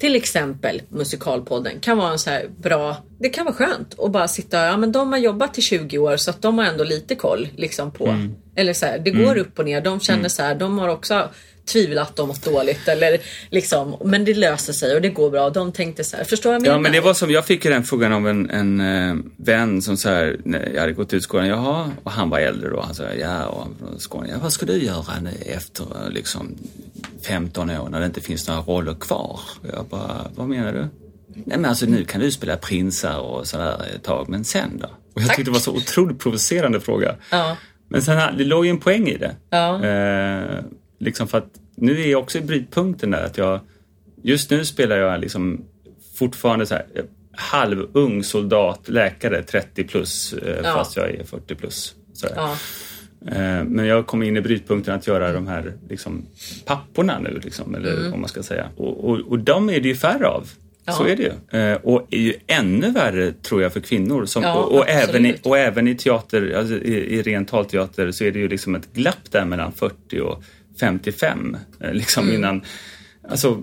till 0.00 0.16
exempel 0.16 0.82
Musikalpodden 0.88 1.80
kan 1.80 1.98
vara 1.98 2.12
en 2.12 2.18
så 2.18 2.30
här 2.30 2.46
bra, 2.58 2.96
det 3.18 3.28
kan 3.28 3.44
vara 3.44 3.54
skönt 3.54 3.98
att 3.98 4.10
bara 4.10 4.28
sitta, 4.28 4.66
ja 4.66 4.76
men 4.76 4.92
de 4.92 5.12
har 5.12 5.18
jobbat 5.18 5.58
i 5.58 5.62
20 5.62 5.98
år 5.98 6.16
så 6.16 6.30
att 6.30 6.42
de 6.42 6.58
har 6.58 6.64
ändå 6.64 6.84
lite 6.84 7.14
koll 7.14 7.48
liksom 7.56 7.90
på, 7.90 8.06
Mm. 8.06 8.34
eller 8.54 8.72
så 8.72 8.86
här, 8.86 8.98
det 8.98 9.10
går 9.10 9.38
upp 9.38 9.58
och 9.58 9.64
ner, 9.64 9.80
de 9.80 10.00
känner 10.00 10.28
så 10.28 10.42
här, 10.42 10.54
de 10.54 10.78
har 10.78 10.88
också 10.88 11.28
tvivlat 11.72 12.18
och 12.18 12.28
mått 12.28 12.44
dåligt 12.44 12.88
eller 12.88 13.18
liksom, 13.50 13.96
men 14.04 14.24
det 14.24 14.34
löser 14.34 14.72
sig 14.72 14.94
och 14.94 15.02
det 15.02 15.08
går 15.08 15.30
bra. 15.30 15.50
De 15.50 15.72
tänkte 15.72 16.04
så 16.04 16.16
här, 16.16 16.24
förstår 16.24 16.52
jag 16.52 16.60
jag 16.62 16.66
Ja, 16.66 16.70
menar? 16.70 16.82
men 16.82 16.92
det 16.92 17.00
var 17.00 17.14
som, 17.14 17.30
jag 17.30 17.44
fick 17.46 17.64
ju 17.64 17.70
den 17.70 17.84
frågan 17.84 18.12
av 18.12 18.28
en, 18.28 18.50
en 18.50 18.80
eh, 18.80 19.16
vän 19.36 19.82
som 19.82 19.96
så 19.96 20.08
här, 20.08 20.36
när 20.44 20.70
jag 20.74 20.80
hade 20.80 20.92
gått 20.92 21.12
ut 21.12 21.22
skolan, 21.22 21.46
jaha, 21.48 21.90
och 22.02 22.10
han 22.12 22.30
var 22.30 22.38
äldre 22.38 22.70
då, 22.70 22.80
han 22.80 22.94
sa, 22.94 23.04
ja, 23.20 23.46
och 23.46 23.66
Skåne, 24.02 24.28
ja, 24.30 24.36
vad 24.42 24.52
ska 24.52 24.66
du 24.66 24.84
göra 24.84 25.20
nu 25.22 25.30
efter 25.46 25.86
liksom 26.10 26.54
15 27.26 27.70
år 27.70 27.88
när 27.88 28.00
det 28.00 28.06
inte 28.06 28.20
finns 28.20 28.48
några 28.48 28.60
roller 28.60 28.94
kvar? 28.94 29.40
Jag 29.72 29.86
bara, 29.86 30.26
vad 30.34 30.48
menar 30.48 30.72
du? 30.72 30.86
Nej 31.34 31.58
men 31.58 31.64
alltså 31.64 31.86
nu 31.86 32.04
kan 32.04 32.20
du 32.20 32.30
spela 32.30 32.56
prinsar 32.56 33.18
och 33.18 33.46
sådär 33.46 33.86
ett 33.96 34.02
tag, 34.02 34.28
men 34.28 34.44
sen 34.44 34.78
då? 34.78 34.86
Och 34.86 35.20
jag 35.20 35.26
Tack. 35.28 35.36
tyckte 35.36 35.50
det 35.50 35.52
var 35.52 35.60
så 35.60 35.72
otroligt 35.76 36.18
provocerande 36.18 36.80
fråga. 36.80 37.14
Ja. 37.30 37.56
Men 37.88 38.02
sen, 38.02 38.36
det 38.38 38.44
låg 38.44 38.64
ju 38.64 38.70
en 38.70 38.78
poäng 38.80 39.08
i 39.08 39.16
det. 39.16 39.36
Ja. 39.50 39.84
Eh, 39.84 40.58
liksom 40.98 41.28
för 41.28 41.38
att 41.38 41.48
nu 41.80 42.00
är 42.02 42.06
jag 42.10 42.20
också 42.22 42.38
i 42.38 42.40
brytpunkten 42.40 43.10
där 43.10 43.22
att 43.24 43.38
jag 43.38 43.60
Just 44.22 44.50
nu 44.50 44.64
spelar 44.64 44.96
jag 44.96 45.20
liksom 45.20 45.64
fortfarande 46.18 46.66
så 46.66 46.74
här 46.74 46.84
halvung 47.32 48.24
soldat, 48.24 48.88
läkare, 48.88 49.42
30 49.42 49.84
plus 49.84 50.32
eh, 50.32 50.56
Ja. 50.64 50.72
fast 50.74 50.96
jag 50.96 51.10
är 51.10 51.24
40 51.24 51.54
plus. 51.54 51.94
Så. 52.12 52.26
Ja. 52.36 52.56
Eh, 53.26 53.64
Men 53.64 53.86
jag 53.86 54.06
kom 54.06 54.22
in 54.22 54.36
i 54.36 54.40
brytpunkten 54.40 54.94
att 54.94 55.06
göra 55.06 55.32
de 55.32 55.46
här 55.46 55.72
liksom, 55.88 56.26
papporna 56.64 57.18
nu, 57.18 57.40
liksom, 57.44 57.74
eller 57.74 57.96
Mm. 57.96 58.10
vad 58.10 58.20
man 58.20 58.28
ska 58.28 58.42
säga. 58.42 58.68
Och, 58.76 59.04
och, 59.10 59.18
och 59.20 59.38
de 59.38 59.70
är 59.70 59.80
det 59.80 59.88
ju 59.88 59.94
färre 59.96 60.26
av. 60.26 60.42
Så 60.96 61.02
Ja. 61.04 61.08
är 61.08 61.16
det 61.16 61.22
ju. 61.22 61.58
Eh, 61.60 61.76
och 61.76 62.06
är 62.10 62.18
ju 62.20 62.34
ännu 62.46 62.90
värre 62.90 63.32
tror 63.32 63.62
jag 63.62 63.72
för 63.72 63.80
kvinnor. 63.80 64.24
Som, 64.26 64.42
Ja, 64.42 64.54
och, 64.54 64.74
och, 64.78 64.88
även 64.88 65.26
i, 65.26 65.34
och 65.42 65.58
även 65.58 65.88
i 65.88 65.94
teater, 65.94 66.54
alltså 66.58 66.74
i, 66.74 66.94
i 67.18 67.22
ren 67.22 67.44
talteater 67.46 68.10
så 68.10 68.24
är 68.24 68.30
det 68.32 68.38
ju 68.38 68.48
liksom 68.48 68.74
ett 68.74 68.92
glapp 68.92 69.30
där 69.30 69.44
mellan 69.44 69.72
40 69.72 70.20
och 70.20 70.42
55. 70.80 71.56
eh, 71.80 71.92
Liksom 71.92 72.24
Mm. 72.24 72.34
innan, 72.36 72.62
alltså 73.28 73.62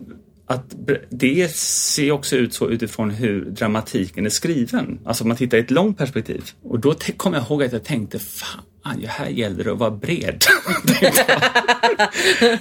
att 0.49 0.75
det 1.09 1.51
ser 1.55 2.11
också 2.11 2.35
ut 2.35 2.53
så 2.53 2.69
utifrån 2.69 3.09
hur 3.09 3.45
dramatiken 3.45 4.25
är 4.25 4.29
skriven. 4.29 4.99
Alltså 5.05 5.23
om 5.23 5.27
man 5.27 5.37
tittar 5.37 5.57
i 5.57 5.61
ett 5.61 5.71
långt 5.71 5.97
perspektiv. 5.97 6.43
Och 6.63 6.79
då 6.79 6.93
kommer 7.17 7.37
jag 7.37 7.45
ihåg 7.45 7.63
att 7.63 7.73
jag 7.73 7.83
tänkte, 7.83 8.19
fan, 8.19 8.61
det 9.01 9.07
här 9.07 9.27
gäller 9.29 9.63
det 9.63 9.71
att 9.71 9.77
vara 9.79 9.91
bred. 9.91 10.43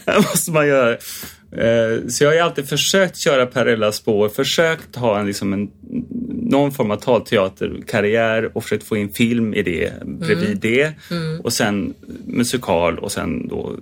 Det 0.04 0.16
måste 0.16 0.50
man 0.50 0.66
göra. 0.68 0.90
Eh, 1.52 2.06
Så 2.08 2.24
jag 2.24 2.30
har 2.30 2.34
ju 2.34 2.40
alltid 2.40 2.68
försökt 2.68 3.16
köra 3.16 3.46
parallella 3.46 3.92
spår, 3.92 4.28
försökt 4.28 4.96
ha 4.96 5.20
en, 5.20 5.26
liksom 5.26 5.52
en, 5.52 5.70
någon 6.50 6.72
form 6.72 6.90
av 6.90 6.96
talteaterkarriär 6.96 8.56
och 8.56 8.62
försökt 8.62 8.84
få 8.84 8.96
in 8.96 9.12
film 9.12 9.54
i 9.54 9.62
det 9.62 9.92
bredvid 10.04 10.58
det. 10.58 10.92
Och 11.42 11.52
sen 11.52 11.94
musikal 12.26 12.98
och 12.98 13.12
sen 13.12 13.48
då 13.48 13.76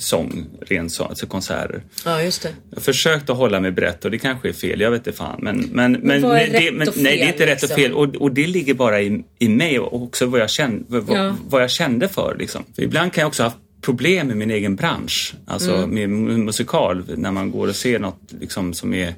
sång, 0.00 0.46
ren 0.66 0.90
sång, 0.90 1.08
alltså 1.08 1.26
konserter. 1.26 1.82
ja, 2.04 2.22
just 2.22 2.42
det. 2.42 2.48
Jag 2.70 2.76
har 2.76 2.82
försökt 2.82 3.30
att 3.30 3.36
hålla 3.36 3.60
mig 3.60 3.70
brett 3.70 4.04
och 4.04 4.10
det 4.10 4.18
kanske 4.18 4.48
är 4.48 4.52
fel, 4.52 4.80
jag 4.80 4.90
vet 4.90 5.06
inte 5.06 5.12
fan. 5.18 5.38
Men, 5.42 5.58
men, 5.72 5.92
men, 5.92 6.24
är 6.24 6.46
det, 6.60 6.72
men 6.72 6.88
och 6.88 6.94
nej, 6.96 7.16
det 7.16 7.22
är 7.22 7.26
fel, 7.26 7.28
inte 7.32 7.46
rätt 7.46 7.62
och 7.62 7.68
liksom? 7.68 7.76
fel. 7.76 7.92
Och, 7.92 8.16
och 8.16 8.32
det 8.32 8.46
ligger 8.46 8.74
bara 8.74 9.00
i, 9.00 9.24
i 9.38 9.48
mig 9.48 9.78
och 9.78 10.02
också 10.02 10.26
vad 10.26 10.40
jag, 10.40 10.50
kände, 10.50 10.84
vad, 11.00 11.18
Ja. 11.18 11.36
vad 11.48 11.62
jag 11.62 11.70
kände 11.70 12.08
för. 12.08 12.36
Liksom. 12.38 12.64
för 12.76 12.82
ibland 12.82 13.12
kan 13.12 13.22
jag 13.22 13.28
också 13.28 13.42
ha 13.42 13.52
problem 13.82 14.26
med 14.26 14.36
min 14.36 14.50
egen 14.50 14.76
bransch, 14.76 15.34
alltså 15.46 15.74
Mm. 15.74 15.90
med 15.90 16.08
mu- 16.08 16.44
musikal, 16.44 17.04
när 17.16 17.30
man 17.32 17.50
går 17.50 17.68
och 17.68 17.76
ser 17.76 17.98
något 17.98 18.20
liksom, 18.40 18.74
som 18.74 18.94
är 18.94 19.14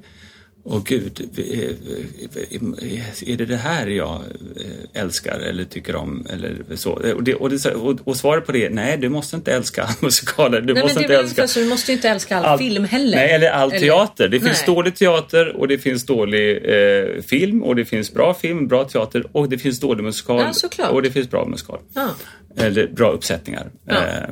Åh 0.64 0.82
gud, 0.84 1.30
är- 1.36 3.36
det 3.36 3.44
det 3.44 3.56
här 3.56 3.86
jag 3.86 4.14
eh, 4.14 5.02
älskar 5.02 5.40
eller 5.40 5.64
tycker 5.64 5.96
om? 5.96 6.26
Eller 6.30 6.56
så. 6.76 6.90
Och, 6.92 7.22
det, 7.24 7.34
och, 7.34 7.50
det, 7.50 7.66
och, 7.74 7.98
och 8.04 8.16
svaret 8.16 8.46
på 8.46 8.52
det 8.52 8.66
är 8.66 8.70
nej, 8.70 8.98
du 8.98 9.08
måste 9.08 9.36
inte 9.36 9.52
älska 9.52 9.88
musikaler. 10.00 10.60
Du 10.60 10.74
Nej, 10.74 10.82
måste 10.82 11.00
men 11.00 11.08
det 11.08 11.14
inte 11.14 11.24
älska 11.24 11.48
så, 11.48 11.60
du 11.60 11.66
måste 11.66 11.92
inte 11.92 12.08
älska 12.08 12.36
all, 12.36 12.44
all- 12.44 12.58
film 12.58 12.84
heller. 12.84 13.16
Nej, 13.16 13.32
eller 13.32 13.50
all 13.50 13.70
teater. 13.70 14.28
Det 14.28 14.40
finns 14.40 14.64
Nej. 14.66 14.76
dålig 14.76 14.94
teater 14.94 15.56
och 15.56 15.68
det 15.68 15.78
finns 15.78 16.06
dålig 16.06 16.56
eh, 16.64 17.22
film 17.22 17.62
och 17.62 17.76
det 17.76 17.84
finns 17.84 18.12
bra 18.14 18.34
film, 18.34 18.68
bra 18.68 18.84
teater 18.84 19.24
och 19.32 19.48
det 19.48 19.58
finns 19.58 19.80
dålig 19.80 20.04
musikal 20.04 20.46
Ja, 20.78 20.88
och 20.88 21.02
det 21.02 21.10
finns 21.10 21.30
bra 21.30 21.46
musikal. 21.46 21.78
Ja. 21.94 22.08
Eller 22.56 22.88
bra 22.88 23.10
uppsättningar. 23.12 23.70
Ja. 23.86 23.94
Eh, 23.94 24.28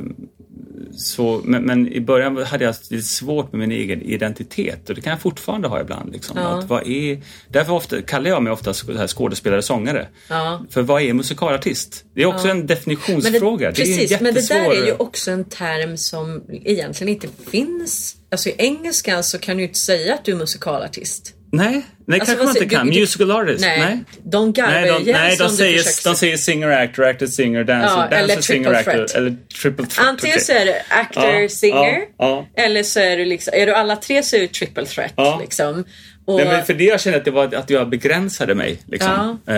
så, 0.93 1.41
men, 1.45 1.63
men 1.63 1.89
i 1.93 2.01
början 2.01 2.37
hade 2.37 2.65
jag 2.65 2.75
lite 2.91 3.07
svårt 3.07 3.53
med 3.53 3.59
min 3.69 3.73
egen 3.73 4.03
identitet 4.03 4.89
och 4.89 4.95
det 4.95 5.01
kan 5.01 5.11
jag 5.11 5.21
fortfarande 5.21 5.69
ha 5.69 5.81
ibland. 5.81 6.13
Liksom. 6.13 6.37
Ja. 6.39 6.59
Att 6.59 6.65
vad 6.65 6.87
är, 6.87 7.23
därför 7.49 7.73
ofta, 7.73 8.03
kallar 8.03 8.31
jag 8.31 8.43
mig 8.43 8.53
ofta 8.53 8.73
skådespelare, 9.07 9.63
sångare. 9.63 10.09
Ja. 10.29 10.65
För 10.71 10.83
vad 10.83 11.03
är 11.03 11.13
musikalartist? 11.13 12.05
Det 12.15 12.23
är 12.23 12.27
också 12.27 12.49
en 12.49 12.57
Men 12.59 12.67
det, 12.67 12.75
definitionsfråga. 12.75 13.69
det 13.71 13.75
precis, 13.77 14.13
en 14.13 14.19
men 14.25 14.35
det 14.35 14.49
där 14.49 14.57
är 14.57 14.65
jättesvår- 14.75 14.87
ju 14.87 14.93
också 14.93 15.31
en 15.31 15.45
term 15.45 15.97
som 15.97 16.43
egentligen 16.51 17.15
inte 17.15 17.29
finns. 17.51 18.17
Alltså 18.31 18.49
i 18.49 18.55
engelskan 18.59 19.25
så 19.25 19.39
kan 19.39 19.57
du 19.57 19.63
inte 19.63 19.79
säga 19.79 20.15
att 20.15 20.25
du 20.25 20.33
är 20.33 20.37
musikalartist. 20.37 21.35
Nej, 21.53 21.83
nej 22.07 22.21
Alltså, 22.21 22.37
kanske 22.37 22.47
man 22.47 22.57
inte 22.57 22.75
kan. 22.77 22.87
du- 22.87 22.93
du- 22.93 23.01
Musical 23.01 23.31
artist? 23.31 23.61
Nej, 23.61 23.81
nej. 23.81 23.99
de 24.25 24.53
garvar 24.53 24.73
Nej, 24.73 25.03
de, 25.05 25.13
nej, 25.13 25.37
de, 25.37 25.49
säger, 25.49 25.79
försöker 25.79 26.11
de 26.11 26.17
säger 26.17 26.37
singer, 26.37 26.69
actor, 26.69 27.05
actor, 27.05 27.27
singer, 27.27 27.65
dancer, 27.65 27.89
Ja, 27.97 27.97
dancer, 28.03 28.17
eller 28.17 28.41
singer, 28.43 28.73
actor. 28.73 28.93
threat. 28.93 29.11
Eller 29.15 29.37
triple 29.63 29.87
threat. 29.87 30.09
Antingen 30.09 30.35
okej. 30.35 30.45
så 30.45 30.53
är 30.53 30.65
du 30.67 30.75
actor, 30.89 31.25
Ja, 31.43 31.49
singer. 31.49 32.01
ja, 32.19 32.47
Eller 32.55 32.83
så 32.83 33.01
är 33.01 33.17
du 33.17 33.25
liksom, 33.25 33.53
är 33.57 33.67
du 33.67 33.75
alla 33.75 33.97
tre 33.97 34.23
så 34.23 34.37
är 34.37 34.41
du 34.41 34.47
triple 34.47 34.85
threat. 34.87 35.13
Liksom. 35.41 35.85
Och, 36.25 36.37
Nej, 36.37 36.45
men 36.47 36.65
för 36.65 36.75
det 36.75 36.85
jag 36.85 37.01
kände 37.01 37.19
att 37.19 37.25
det 37.25 37.31
var 37.31 37.55
att 37.55 37.71
jag 37.71 37.89
begränsade 37.89 38.55
mig 38.55 38.79
liksom, 38.87 39.41
eh, 39.47 39.57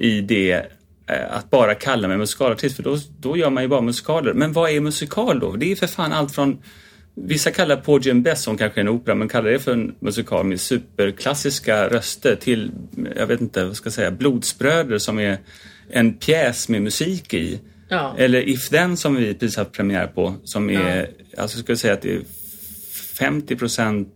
i 0.00 0.24
det 0.28 0.52
eh, 1.10 1.16
att 1.36 1.50
bara 1.50 1.74
kalla 1.74 2.08
mig 2.08 2.16
musikalartist 2.16 2.76
för 2.76 2.82
då, 2.82 2.98
då 3.20 3.36
gör 3.36 3.50
man 3.50 3.62
ju 3.62 3.68
bara 3.68 3.80
musikaler. 3.80 4.32
Men 4.32 4.52
vad 4.52 4.70
är 4.70 4.80
musikal 4.80 5.40
då? 5.40 5.52
Det 5.56 5.72
är 5.72 5.76
för 5.76 5.86
fan 5.86 6.12
allt 6.12 6.34
från 6.34 6.58
Vissa 7.14 7.50
kallar 7.50 7.76
Porgy 7.76 8.10
and 8.10 8.22
Bess, 8.22 8.42
som 8.42 8.58
kanske 8.58 8.80
är 8.80 8.82
en 8.82 8.88
opera, 8.88 9.14
men 9.14 9.28
kallar 9.28 9.50
det 9.50 9.58
för 9.58 9.72
en 9.72 9.94
musikal 10.00 10.46
med 10.46 10.60
superklassiska 10.60 11.88
röster 11.88 12.36
till, 12.36 12.70
jag 13.16 13.26
vet 13.26 13.40
inte 13.40 13.64
vad 13.64 13.76
ska 13.76 13.86
jag 13.86 13.94
säga, 13.94 14.10
Blodsbröder 14.10 14.98
som 14.98 15.18
är 15.18 15.38
en 15.90 16.14
pjäs 16.14 16.68
med 16.68 16.82
musik 16.82 17.34
i. 17.34 17.60
Ja. 17.88 18.14
Eller 18.18 18.48
If 18.48 18.68
Then 18.68 18.96
som 18.96 19.14
vi 19.14 19.34
precis 19.34 19.56
haft 19.56 19.72
premiär 19.72 20.06
på, 20.06 20.34
som 20.44 20.70
är, 20.70 21.10
alltså 21.38 21.56
jag 21.56 21.64
skulle 21.64 21.78
säga 21.78 21.94
att 21.94 22.02
det 22.02 22.14
är 22.14 22.22
50 23.18 23.56
procent 23.56 24.08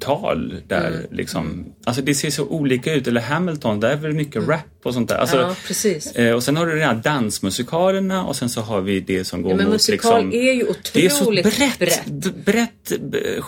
tal 0.00 0.54
där 0.68 0.88
Mm. 0.88 1.00
liksom. 1.10 1.66
Alltså 1.84 2.02
det 2.02 2.14
ser 2.14 2.30
så 2.30 2.44
olika 2.46 2.94
ut. 2.94 3.06
Eller 3.06 3.20
Hamilton, 3.20 3.80
där 3.80 3.90
är 3.90 3.96
väl 3.96 4.12
mycket 4.12 4.48
rap 4.48 4.60
och 4.84 4.94
sånt 4.94 5.08
där. 5.08 5.16
Alltså, 5.16 5.36
Mm. 5.36 5.48
Ja, 5.48 5.54
precis. 5.66 6.12
eh, 6.12 6.34
och 6.34 6.42
sen 6.42 6.56
har 6.56 6.66
du 6.66 6.74
de 6.78 6.84
här 6.84 6.94
dansmusikalerna 6.94 8.24
och 8.24 8.36
sen 8.36 8.48
så 8.48 8.60
har 8.60 8.80
vi 8.80 9.00
det 9.00 9.24
som 9.24 9.42
går 9.42 9.50
Ja, 9.50 9.56
men 9.56 9.64
mot 9.66 9.72
musikal 9.72 10.24
liksom, 10.26 10.40
är 10.40 10.52
ju 10.52 10.66
det 10.92 11.04
är 11.06 11.08
så 11.08 11.22
otroligt 11.22 11.56
brett, 11.56 11.78
brett. 11.78 12.34
brett, 12.44 12.92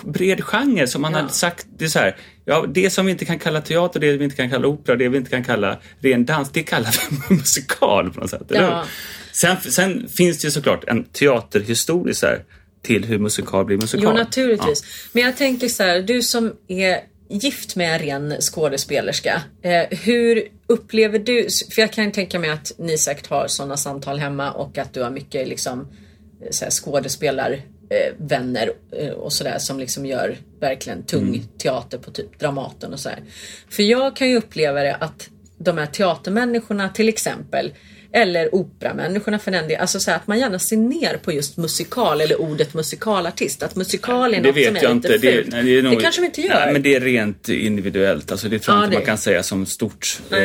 bred 0.04 0.44
genre 0.44 0.86
som 0.86 1.02
man 1.02 1.12
Ja. 1.12 1.18
hade 1.18 1.32
sagt. 1.32 1.66
Det 1.78 1.84
är 1.84 1.88
så 1.88 1.98
här, 1.98 2.16
ja, 2.44 2.66
det 2.74 2.90
som 2.90 3.06
vi 3.06 3.12
inte 3.12 3.24
kan 3.24 3.38
kalla 3.38 3.60
teater, 3.60 4.00
det 4.00 4.16
vi 4.16 4.24
inte 4.24 4.36
kan 4.36 4.50
kalla 4.50 4.66
opera, 4.68 4.96
det 4.96 5.08
vi 5.08 5.16
inte 5.16 5.30
kan 5.30 5.44
kalla 5.44 5.78
ren 6.00 6.24
dans, 6.24 6.50
det 6.52 6.62
kallar 6.62 6.94
vi 7.28 7.34
musikal 7.34 8.10
på 8.10 8.20
något 8.20 8.30
sätt. 8.30 8.42
Ja. 8.48 8.84
Sen, 9.32 9.56
sen 9.60 10.08
finns 10.08 10.38
det 10.38 10.46
ju 10.46 10.50
såklart 10.50 10.84
en 10.88 11.04
teaterhistoria 11.04 12.14
så 12.14 12.26
här, 12.26 12.44
till 12.84 13.04
hur 13.04 13.18
musikal 13.18 13.64
blir 13.64 13.76
musikal. 13.76 14.04
Jo, 14.04 14.12
naturligtvis. 14.12 14.84
Men 15.12 15.22
jag 15.22 15.36
tänker 15.36 15.68
så 15.68 15.82
här, 15.82 16.02
du 16.02 16.22
som 16.22 16.52
är 16.68 17.00
gift 17.28 17.76
med 17.76 17.92
en 17.94 17.98
ren 17.98 18.40
skådespelerska. 18.40 19.42
Eh, 19.62 19.98
hur 19.98 20.48
upplever 20.66 21.18
du, 21.18 21.48
för 21.74 21.82
jag 21.82 21.92
kan 21.92 22.12
tänka 22.12 22.38
mig 22.38 22.50
att 22.50 22.72
ni 22.78 22.98
säkert 22.98 23.26
har 23.26 23.46
sådana 23.48 23.76
samtal 23.76 24.18
hemma 24.18 24.50
och 24.52 24.78
att 24.78 24.92
du 24.92 25.02
har 25.02 25.10
mycket 25.10 25.48
liksom 25.48 25.80
eh, 25.80 26.50
så 26.50 26.64
här, 26.64 26.70
skådespelarvänner 26.70 27.64
eh, 27.90 28.26
vänner, 28.26 28.72
eh, 28.98 29.10
och 29.10 29.32
sådär 29.32 29.58
som 29.58 29.78
liksom 29.80 30.06
gör 30.06 30.36
verkligen 30.60 31.02
tung 31.02 31.28
Mm. 31.28 31.40
teater 31.58 31.98
på 31.98 32.10
typ 32.10 32.38
Dramaten 32.38 32.92
och 32.92 33.00
sådär. 33.00 33.22
För 33.70 33.82
jag 33.82 34.16
kan 34.16 34.28
ju 34.28 34.36
uppleva 34.36 34.82
det 34.82 34.94
att 34.94 35.28
de 35.58 35.78
här 35.78 35.86
teatermänniskorna 35.86 36.88
till 36.88 37.08
exempel 37.08 37.72
eller 38.14 38.55
operamänniskorna 38.55 39.38
för 39.38 39.50
den 39.50 39.62
delen. 39.68 39.81
Alltså 39.81 40.00
så 40.00 40.11
att 40.11 40.27
man 40.27 40.38
gärna 40.38 40.59
ser 40.59 40.77
ner 40.77 41.16
på 41.16 41.33
just 41.33 41.57
musikal 41.57 42.20
eller 42.20 42.40
ordet 42.40 42.74
musikalartist. 42.74 43.62
Att 43.62 43.77
musikal 43.77 44.35
är 44.35 44.40
Det 44.40 44.48
något 44.48 44.57
vet 44.57 44.66
som 44.66 44.77
är 44.77 44.83
jag 44.83 44.96
lite 44.96 45.14
inte. 45.14 45.27
Det, 45.27 45.33
fult. 45.33 45.48
nej, 45.53 45.62
det, 45.77 45.83
nog, 45.83 45.96
det 45.96 46.03
kanske 46.03 46.20
vi 46.20 46.27
inte 46.27 46.40
gör. 46.40 46.55
Nej, 46.55 46.72
men 46.72 46.83
det 46.83 46.94
är 46.94 47.00
rent 47.00 47.48
individuellt. 47.48 48.31
Alltså, 48.33 48.48
det 48.48 48.59
tror 48.59 48.77
jag 48.77 48.83
Ja, 48.83 48.85
inte 48.85 48.94
man 48.96 49.00
det- 49.03 49.07
kan 49.07 49.18
säga 49.18 49.42
som 49.42 49.66
stort. 49.66 50.20
Eh, 50.31 50.38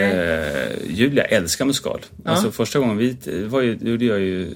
Julia 0.90 1.24
älskar 1.24 1.66
musikal. 1.66 2.00
Alltså, 2.26 2.52
första 2.52 2.80
gången 2.80 2.98
vi 2.98 3.18
det 3.24 3.46
var 3.46 3.62
ju, 3.62 3.78
gjorde 3.82 4.06
jag 4.06 4.20
ju 4.20 4.48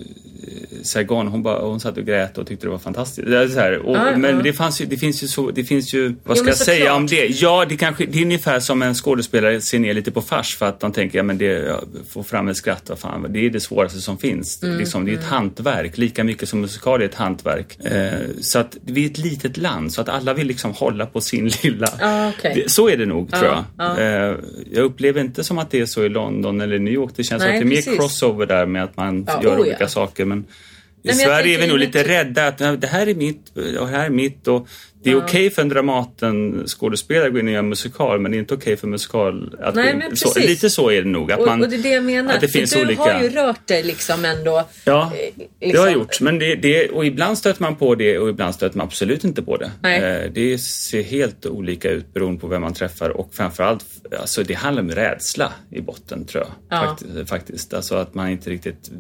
Saigon. 0.84 1.28
Hon, 1.28 1.44
bara, 1.44 1.60
hon 1.66 1.80
satt 1.80 1.98
och 1.98 2.06
grät 2.06 2.38
och 2.38 2.48
tyckte 2.48 2.66
det 2.66 2.72
var 2.72 2.78
fantastiskt. 2.78 3.28
Det 3.28 3.38
är 3.38 3.48
så 3.48 3.60
här, 3.60 3.78
och, 3.78 3.96
Ja, 3.96 4.18
men 4.18 4.36
ja. 4.36 4.42
det, 4.44 4.54
fanns 4.54 4.82
ju, 4.82 4.86
det 4.86 4.98
finns 4.98 5.24
ju 5.24 5.28
så, 5.28 5.52
det 5.52 5.64
finns 5.64 5.94
ju, 5.94 6.16
vad 6.24 6.38
ska 6.38 6.44
men 6.44 6.52
jag 6.52 6.58
säga 6.58 6.80
såklart. 6.80 6.98
om 6.98 7.08
det? 7.08 7.26
Ja, 7.42 7.66
det, 7.70 7.78
kanske, 7.78 8.06
det 8.06 8.20
är 8.20 8.24
ungefär 8.24 8.60
som 8.60 8.82
en 8.82 8.96
skådespelare 8.96 9.62
ser 9.62 9.80
ner 9.80 9.94
lite 9.94 10.12
på 10.12 10.22
fars 10.22 10.56
för 10.56 10.66
att 10.66 10.80
de 10.80 10.92
tänker, 10.92 11.20
ja 11.20 11.24
men 11.24 11.38
det, 11.38 11.80
få 12.10 12.24
fram 12.24 12.48
ett 12.48 12.58
skratt, 12.58 12.84
vad 12.90 13.00
fan, 13.00 13.26
det 13.30 13.46
är 13.46 13.50
det 13.50 13.60
svåraste 13.60 14.02
som 14.02 14.18
finns. 14.18 14.64
Mm, 14.64 14.78
liksom, 14.78 15.06
det 15.06 15.12
är 15.12 15.18
ett 15.18 15.24
hantverk, 15.24 15.98
lika 15.98 16.24
mycket 16.24 16.50
som 16.50 16.62
musikal 16.62 17.02
är 17.02 17.06
ett 17.06 17.16
hantverk. 17.16 17.86
Eh, 17.86 18.14
så 18.42 18.60
att 18.60 18.78
vi 18.86 19.06
är 19.06 19.10
ett 19.10 19.18
litet 19.18 19.58
land, 19.58 19.94
så 19.94 20.02
att 20.02 20.10
alla 20.10 20.34
vill 20.34 20.48
liksom 20.48 20.72
hålla 20.72 21.06
på 21.06 21.22
sin 21.22 21.52
lilla... 21.64 21.88
Ja, 22.00 22.30
okej. 22.38 22.54
det, 22.56 22.72
så 22.72 22.90
är 22.90 22.98
det 22.98 23.06
nog, 23.06 23.32
tror 23.32 23.46
jag. 23.46 23.64
ja. 23.78 24.00
Eh, 24.00 24.36
jag 24.72 24.84
upplever 24.84 25.22
inte 25.22 25.44
som 25.44 25.58
att 25.58 25.72
det 25.72 25.80
är 25.80 25.86
så 25.86 26.04
i 26.04 26.10
London 26.10 26.62
eller 26.62 26.80
New 26.80 26.94
York. 26.94 27.12
Det 27.16 27.24
känns 27.24 27.44
Nej, 27.44 27.60
som 27.60 27.68
att 27.68 27.70
det 27.70 27.74
är 27.74 27.76
precis. 27.76 27.92
mer 27.92 27.98
crossover 27.98 28.46
där 28.46 28.66
med 28.66 28.84
att 28.84 28.98
man 28.98 29.28
gör 29.44 29.56
oh, 29.56 29.60
olika 29.60 29.78
ja. 29.80 29.88
saker. 29.88 30.26
Men 30.36 31.16
i 31.16 31.18
jag 31.22 31.28
Sverige 31.28 31.58
är 31.58 31.62
vi 31.62 31.68
nog 31.68 31.78
lite 31.80 31.98
mitt- 31.98 32.08
rädda 32.08 32.48
att 32.48 32.60
"Nej, 32.60 32.78
det 32.78 32.88
här 32.88 33.08
är 33.08 33.16
mitt 33.16 33.50
och 33.58 33.64
det 33.88 33.88
här 33.88 34.06
är 34.06 34.10
mitt. 34.10 34.48
Och 34.48 34.68
det 35.04 35.10
är 35.12 35.16
okej 35.18 35.50
för 35.50 35.62
en 35.62 35.70
Dramaten-skådespelare 35.70 37.28
att 37.28 37.34
gå 37.34 37.40
in 37.40 37.48
och 37.48 37.54
göra 37.54 37.62
musikal 37.64 38.20
men 38.20 38.32
det 38.32 38.38
är 38.38 38.40
inte 38.40 38.54
okej 38.54 38.78
för 38.78 38.88
musikal 38.88 39.56
att 39.62 39.76
Nej, 39.76 39.86
gå 39.86 39.92
in. 39.92 39.98
men 39.98 40.16
så. 40.18 40.40
Lite 40.40 40.70
så 40.70 40.90
är 40.92 41.02
det 41.02 41.08
nog. 41.10 41.32
Att 41.32 41.40
Och, 41.40 41.46
man, 41.48 41.62
och 41.64 41.70
det 41.70 41.76
är 41.76 41.84
det 41.84 41.90
jag 41.90 42.04
menar. 42.04 42.34
att 42.34 42.42
det 42.42 42.48
finns 42.48 42.72
du 42.74 42.82
olika... 42.82 43.02
har 43.02 43.22
ju 43.24 43.30
rört 43.30 43.68
dig 43.68 43.84
liksom 43.84 44.26
ändå. 44.26 44.68
Ja, 44.86 45.04
eh, 45.16 45.34
det 45.60 45.66
liksom- 45.66 45.80
har 45.82 45.88
jag 45.88 45.94
gjort. 45.98 46.22
Men 46.22 46.40
det, 46.40 46.56
det, 46.56 46.90
och 46.90 47.06
ibland 47.06 47.38
stöter 47.38 47.62
man 47.62 47.76
på 47.76 47.96
det 47.96 48.18
och 48.20 48.30
ibland 48.30 48.56
stöter 48.56 48.78
man 48.78 48.88
absolut 48.88 49.24
inte 49.24 49.42
på 49.42 49.58
det. 49.58 49.72
Nej. 49.82 50.02
Eh, 50.04 50.32
Det 50.32 50.58
ser 50.58 51.04
helt 51.04 51.46
olika 51.46 51.90
ut 51.92 52.14
beroende 52.14 52.42
på 52.42 52.48
vem 52.48 52.62
man 52.62 52.74
träffar 52.74 53.10
och 53.10 53.30
framförallt, 53.34 53.86
alltså 54.20 54.44
det 54.44 54.54
handlar 54.54 54.84
om 54.84 54.92
rädsla 54.92 55.54
i 55.72 55.82
botten 55.82 56.26
tror 56.26 56.44
jag. 56.44 56.54
Ja. 56.80 56.88
Faktiskt, 56.88 57.30
faktiskt. 57.30 57.74
Alltså 57.74 57.96
att 57.96 58.14
man 58.16 58.30
inte 58.30 58.50
riktigt... 58.50 58.92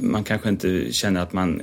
man 0.00 0.24
kanske 0.24 0.48
inte 0.48 0.92
känner 0.92 1.22
att 1.22 1.32
man 1.32 1.62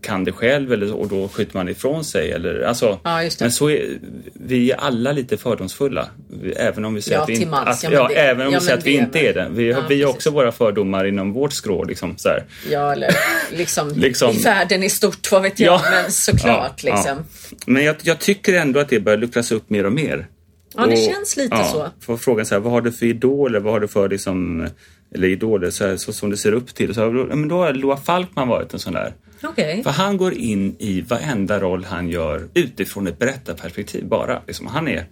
kan 0.00 0.24
det 0.24 0.32
själv 0.32 0.72
eller, 0.72 0.92
och 0.94 1.08
då 1.08 1.28
skjuter 1.28 1.56
man 1.56 1.68
ifrån 1.68 2.04
sig. 2.04 2.30
Eller, 2.32 2.60
alltså, 2.60 2.98
Ja. 3.04 3.28
Men 3.40 3.52
så 3.52 3.70
är, 3.70 3.98
vi 4.32 4.70
är 4.70 4.76
alla 4.76 5.12
lite 5.12 5.36
fördomsfulla. 5.36 6.08
Även 6.56 6.84
om 6.84 6.94
vi 6.94 7.02
säger 7.02 7.16
Ja, 7.16 7.22
att 7.22 7.28
vi 7.28 7.34
inte, 7.34 7.46
mans. 7.46 7.84
att, 7.84 7.92
Ja, 7.92 7.98
ja, 7.98 8.02
men 8.02 8.14
det- 8.14 8.20
även 8.20 8.46
om 8.46 8.52
ja, 8.52 8.58
vi 8.58 8.64
säger 8.66 8.76
men 8.76 8.78
att 8.80 8.86
vi 8.86 8.92
det 8.92 8.98
är 8.98 9.02
inte 9.02 9.18
är 9.18 9.34
väl- 9.44 9.54
det. 9.54 9.62
Vi, 9.88 9.96
vi 9.96 10.02
har 10.02 10.10
också 10.10 10.30
våra 10.30 10.52
fördomar 10.52 11.04
inom 11.04 11.32
vårt 11.32 11.52
skrå. 11.52 11.84
Liksom, 11.84 12.14
så 12.16 12.28
här. 12.28 12.44
Ja, 12.70 12.92
eller 12.92 13.10
liksom, 13.56 13.92
Liksom- 13.96 14.30
i 14.34 14.42
världen 14.42 14.82
i 14.82 14.90
stort, 14.90 15.32
vad 15.32 15.42
vet 15.42 15.60
jag. 15.60 15.74
Ja. 15.74 15.82
Men 15.90 16.12
såklart 16.12 16.82
liksom. 16.82 17.16
Men 17.66 17.84
jag, 17.84 17.96
jag 18.02 18.18
tycker 18.18 18.54
ändå 18.54 18.80
att 18.80 18.88
det 18.88 19.00
börjar 19.00 19.18
luckras 19.18 19.52
upp 19.52 19.70
mer 19.70 19.86
och 19.86 19.92
mer. 19.92 20.26
Ja, 20.76 20.86
det 20.86 20.96
känns 20.96 21.36
lite 21.36 21.64
så. 21.64 21.88
Får 22.00 22.16
frågan 22.16 22.46
så 22.46 22.54
här, 22.54 22.60
vad 22.60 22.72
har 22.72 22.80
du 22.80 22.92
för 22.92 23.06
idoler? 23.06 23.60
Vad 23.60 23.72
har 23.72 23.80
du 23.80 23.88
för 23.88 24.08
liksom, 24.08 24.66
eller 25.14 25.28
idoler 25.28 25.70
så, 25.70 25.86
här, 25.86 25.96
så 25.96 26.12
som 26.12 26.30
du 26.30 26.36
ser 26.36 26.52
upp 26.52 26.74
till? 26.74 26.94
Så, 26.94 27.00
här, 27.00 27.18
ja, 27.30 27.36
men 27.36 27.48
då 27.48 27.56
har 27.56 27.72
Loa 27.72 27.96
Falkman 27.96 28.48
varit 28.48 28.72
en 28.72 28.78
sån 28.78 28.92
där. 28.92 29.12
Okej. 29.44 29.82
För 29.82 29.90
han 29.90 30.16
går 30.16 30.34
in 30.34 30.76
i 30.78 31.00
varenda 31.00 31.60
roll 31.60 31.84
han 31.84 32.08
gör 32.08 32.48
utifrån 32.54 33.06
ett 33.06 33.18
berättarperspektiv 33.18 34.06
bara. 34.08 34.42
Liksom, 34.46 34.66
han 34.66 34.88
är, 34.88 35.06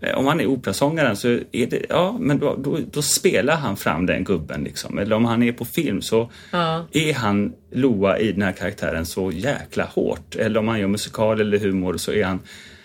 eh, 0.00 0.18
om 0.18 0.26
han 0.26 0.40
är 0.40 0.46
operasångaren 0.46 1.16
så 1.16 1.28
är 1.28 1.66
det, 1.66 1.86
ja, 1.88 2.16
men 2.20 2.38
då, 2.38 2.56
då, 2.56 2.78
då 2.92 3.02
spelar 3.02 3.56
han 3.56 3.76
fram 3.76 4.06
den 4.06 4.24
gubben. 4.24 4.64
Liksom. 4.64 4.98
Eller 4.98 5.16
om 5.16 5.24
han 5.24 5.42
är 5.42 5.52
på 5.52 5.64
film 5.64 6.02
så 6.02 6.30
Ja. 6.50 6.86
är 6.92 7.14
han 7.14 7.52
Loa 7.72 8.18
i 8.18 8.32
den 8.32 8.42
här 8.42 8.52
karaktären 8.52 9.06
så 9.06 9.30
jäkla 9.32 9.84
hårt. 9.84 10.36
Eller 10.36 10.60
om 10.60 10.68
han 10.68 10.80
gör 10.80 10.88
musikal 10.88 11.40
eller 11.40 11.58
humor 11.58 11.96
så 11.96 12.12
är 12.12 12.24
han 12.24 12.40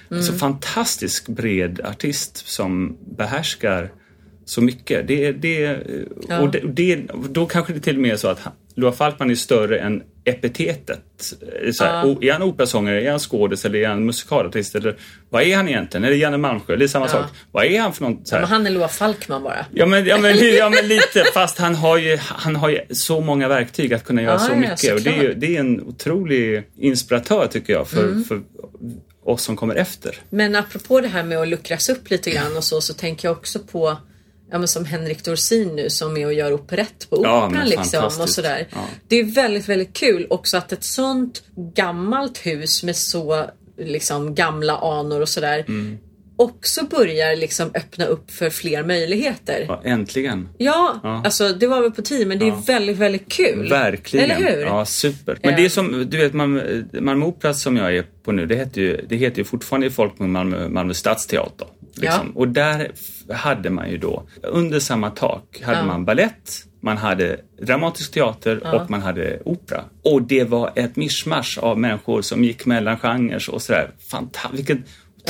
så 0.09 0.33
fantastisk 0.33 1.27
bred 1.27 1.81
artist 1.85 2.47
som 2.47 2.97
behärskar 3.17 3.91
så 4.45 4.61
mycket. 4.61 5.07
Det, 5.07 5.31
det, 5.31 5.77
Ja. 6.27 6.39
och 6.39 6.51
det, 6.51 6.59
det, 6.59 6.95
då 7.29 7.45
kanske 7.45 7.73
det 7.73 7.79
till 7.79 7.95
och 7.95 8.01
med 8.01 8.11
är 8.13 8.17
så 8.17 8.27
att 8.27 8.39
Loa 8.75 8.91
Falkman 8.91 9.31
är 9.31 9.35
större 9.35 9.79
än 9.79 10.03
epitetet. 10.25 11.01
Så 11.73 11.83
här, 11.83 12.07
Ja. 12.07 12.15
Är 12.21 12.31
han 12.33 12.41
operasångare, 12.43 13.01
är 13.01 13.09
han 13.11 13.19
skådis 13.19 13.65
eller 13.65 13.79
är 13.79 13.87
han 13.87 14.05
musikalartist? 14.05 14.75
Eller, 14.75 14.95
vad 15.29 15.41
är 15.43 15.55
han 15.55 15.67
egentligen? 15.67 16.03
Är 16.03 16.09
det 16.09 16.15
Janne 16.15 16.37
Malmsjö? 16.37 16.75
Det 16.75 16.83
är 16.85 16.87
samma 16.87 17.05
Ja. 17.05 17.11
sak. 17.11 17.25
Vad 17.51 17.65
är 17.65 17.79
han 17.81 17.93
för 17.93 18.03
något? 18.03 18.27
Så 18.27 18.35
här? 18.35 18.41
Men 18.41 18.49
han 18.49 18.67
är 18.67 18.71
Loa 18.71 18.87
Falkman 18.87 19.43
bara. 19.43 19.65
Ja 19.73 19.85
men, 19.85 20.05
ja, 20.05 20.17
men, 20.17 20.37
ja 20.57 20.69
men 20.69 20.87
lite, 20.87 21.23
fast 21.33 21.57
han 21.57 21.75
har, 21.75 21.97
ju, 21.97 22.17
han 22.21 22.55
har 22.55 22.69
ju 22.69 22.79
så 22.91 23.21
många 23.21 23.47
verktyg 23.47 23.93
att 23.93 24.03
kunna 24.03 24.21
göra 24.21 24.39
så 24.39 24.55
mycket. 24.55 24.93
Och 24.93 25.01
det, 25.01 25.09
är 25.17 25.33
det 25.33 25.55
är 25.55 25.59
en 25.59 25.81
otrolig 25.81 26.63
inspiratör 26.77 27.47
tycker 27.47 27.73
jag 27.73 27.87
för, 27.87 28.03
Mm. 28.03 28.23
för 28.23 28.41
oss 29.31 29.43
som 29.43 29.55
kommer 29.55 29.75
efter. 29.75 30.21
Men 30.29 30.55
apropå 30.55 31.01
det 31.01 31.07
här 31.07 31.23
med 31.23 31.37
att 31.37 31.47
luckras 31.47 31.89
upp 31.89 32.09
lite 32.09 32.31
grann 32.31 32.57
och 32.57 32.63
så, 32.63 32.81
så 32.81 32.93
tänker 32.93 33.27
jag 33.27 33.37
också 33.37 33.59
på 33.59 33.97
Ja, 34.51 34.57
men 34.57 34.67
som 34.67 34.85
Henrik 34.85 35.23
Dorsin 35.23 35.75
nu 35.75 35.89
som 35.89 36.17
är 36.17 36.25
och 36.25 36.33
gör 36.33 36.53
operett 36.53 37.09
på 37.09 37.15
Ja, 37.23 37.37
Operan 37.37 37.51
men 37.51 37.69
liksom 37.69 38.03
och 38.21 38.29
sådär. 38.29 38.67
Ja. 38.71 38.85
Det 39.07 39.15
är 39.15 39.23
väldigt, 39.23 39.69
väldigt 39.69 39.93
kul 39.93 40.27
också 40.29 40.57
att 40.57 40.71
ett 40.71 40.83
sånt 40.83 41.43
gammalt 41.55 42.37
hus 42.37 42.83
med 42.83 42.95
så 42.95 43.49
liksom 43.77 44.35
gamla 44.35 44.77
anor 44.77 45.21
och 45.21 45.29
sådär 45.29 45.65
Mm. 45.67 45.97
Också 46.38 46.86
börjar 46.86 47.36
liksom 47.36 47.71
öppna 47.76 48.06
upp 48.06 48.32
för 48.32 48.50
fler 48.50 48.84
möjligheter. 48.84 49.65
Ja, 49.67 49.82
äntligen. 49.84 50.50
Ja, 50.58 51.00
Ja. 51.04 51.21
alltså 51.26 51.54
det 51.54 51.67
var 51.67 51.82
väl 51.82 51.91
på 51.91 52.02
tiden 52.02 52.28
men 52.28 52.39
det 52.39 52.45
är 52.45 52.50
Ja. 52.50 52.63
väldigt, 52.67 52.97
väldigt 52.97 53.32
kul. 53.32 53.69
Verkligen. 53.69 54.32
Eller 54.32 54.50
hur? 54.56 54.62
Ja, 54.62 54.86
super. 54.86 55.38
Men 55.41 55.52
Ja. 55.52 55.58
det 55.58 55.65
är 55.65 55.69
som, 55.69 56.06
du 56.10 56.17
vet, 56.17 56.34
Malmö, 56.34 56.84
Malmö 56.93 57.32
som 57.54 57.78
jag 57.78 57.95
är 57.97 58.06
på 58.23 58.32
nu, 58.32 58.45
det 58.45 58.56
heter 58.56 58.82
ju, 58.82 59.06
det 59.10 59.15
heter 59.15 59.38
ju 59.38 59.43
fortfarande 59.43 59.91
Folk 59.91 60.19
med 60.19 60.30
Malmö, 60.30 60.69
Malmö 60.69 60.93
Stadsteater. 60.93 61.67
Liksom. 61.95 62.32
Och 62.38 62.47
där 62.47 62.91
hade 63.34 63.69
man 63.69 63.91
ju 63.91 63.97
då, 63.97 64.28
under 64.43 64.80
samma 64.80 65.10
tak, 65.10 65.62
hade 65.63 65.78
Ja. 65.78 65.86
man 65.86 66.06
ballett, 66.06 66.63
man 66.82 66.97
hade 66.97 67.39
dramatisk 67.62 68.12
teater 68.12 68.62
Ja. 68.63 68.76
och 68.82 68.89
man 68.89 69.02
hade 69.02 69.39
opera. 69.45 69.84
Och 70.04 70.21
det 70.21 70.43
var 70.43 70.71
ett 70.76 70.95
mischmasch 70.95 71.58
av 71.62 71.80
människor 71.80 72.21
som 72.21 72.43
gick 72.43 72.65
mellan 72.65 72.97
genrer 73.00 73.50
och 73.52 73.62
sådär. 73.62 73.91
Fanta- 74.12 74.56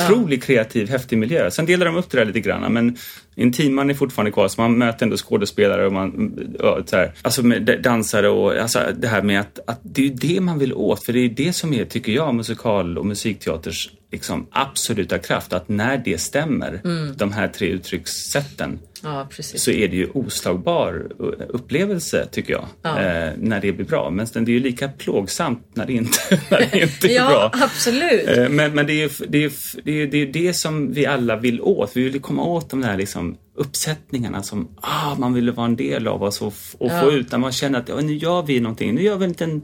otroligt 0.04 0.40
ja. 0.40 0.46
kreativ, 0.46 0.88
häftig 0.88 1.18
miljö. 1.18 1.50
Sen 1.50 1.66
delar 1.66 1.86
de 1.86 1.96
upp 1.96 2.10
det 2.10 2.18
där 2.18 2.24
lite 2.24 2.40
grann, 2.40 2.72
men 2.72 2.96
intiman 3.34 3.90
är 3.90 3.94
fortfarande 3.94 4.30
kvar, 4.30 4.48
så 4.48 4.60
man 4.60 4.78
möter 4.78 5.06
ändå 5.06 5.16
skådespelare 5.16 5.86
och 5.86 5.92
man, 5.92 6.32
ja, 6.58 6.78
så 6.86 6.96
här, 6.96 7.12
alltså 7.22 7.42
med 7.42 7.80
dansare 7.82 8.28
och 8.28 8.56
alltså 8.56 8.80
det 8.98 9.08
här 9.08 9.22
med 9.22 9.40
att, 9.40 9.58
att 9.66 9.80
det 9.82 10.02
är 10.02 10.06
ju 10.06 10.14
det 10.14 10.40
man 10.40 10.58
vill 10.58 10.72
åt, 10.72 11.04
för 11.04 11.12
det 11.12 11.18
är 11.18 11.28
det 11.28 11.52
som 11.52 11.74
är, 11.74 11.84
tycker 11.84 12.12
jag, 12.12 12.34
musikal 12.34 12.98
och 12.98 13.06
musikteaters 13.06 13.90
liksom 14.12 14.46
absoluta 14.50 15.18
kraft, 15.18 15.52
att 15.52 15.68
när 15.68 15.98
det 16.04 16.18
stämmer, 16.20 16.80
de 17.16 17.32
här 17.32 17.48
tre 17.48 17.68
uttryckssätten, 17.68 18.78
Ja, 19.02 19.28
så 19.40 19.70
är 19.70 19.88
det 19.88 19.96
ju 19.96 20.08
oslagbar 20.14 21.06
upplevelse 21.48 22.26
tycker 22.32 22.52
jag, 22.52 22.66
Ja. 22.82 23.00
eh, 23.00 23.32
när 23.38 23.60
det 23.60 23.72
blir 23.72 23.86
bra. 23.86 24.10
Men 24.10 24.26
det 24.32 24.38
är 24.38 24.48
ju 24.48 24.60
lika 24.60 24.88
plågsamt 24.88 25.70
när 25.74 25.86
det 25.86 25.92
inte, 25.92 26.18
när 26.50 26.58
det 26.72 26.80
inte 26.82 27.08
är 27.08 27.14
Ja, 27.14 27.28
bra. 27.30 27.50
absolut. 27.64 28.28
Eh, 28.28 28.48
Men, 28.48 28.74
men 28.74 28.86
det, 28.86 28.92
är 28.92 28.96
ju, 29.02 29.10
det, 29.28 29.44
är, 29.44 29.52
det, 29.84 29.92
är, 30.02 30.06
det 30.06 30.16
är 30.16 30.26
ju 30.26 30.32
det 30.32 30.54
som 30.54 30.92
vi 30.92 31.06
alla 31.06 31.36
vill 31.36 31.60
åt. 31.60 31.90
Vi 31.96 32.08
vill 32.08 32.20
komma 32.20 32.44
åt 32.44 32.70
de 32.70 32.80
där 32.80 32.96
liksom 32.96 33.36
uppsättningarna 33.54 34.42
som 34.42 34.68
ah, 34.80 35.14
man 35.18 35.34
vill 35.34 35.50
vara 35.50 35.66
en 35.66 35.76
del 35.76 36.08
av 36.08 36.22
oss 36.22 36.42
och, 36.42 36.54
och 36.78 36.90
Ja. 36.90 37.00
få 37.00 37.12
ut 37.12 37.32
när 37.32 37.38
man 37.38 37.52
känner 37.52 37.78
att 37.78 37.88
ja, 37.88 38.00
nu 38.00 38.14
gör 38.16 38.42
vi 38.42 38.60
någonting. 38.60 38.94
Nu 38.94 39.02
gör 39.02 39.16
vi 39.16 39.24
en 39.24 39.30
liten 39.30 39.62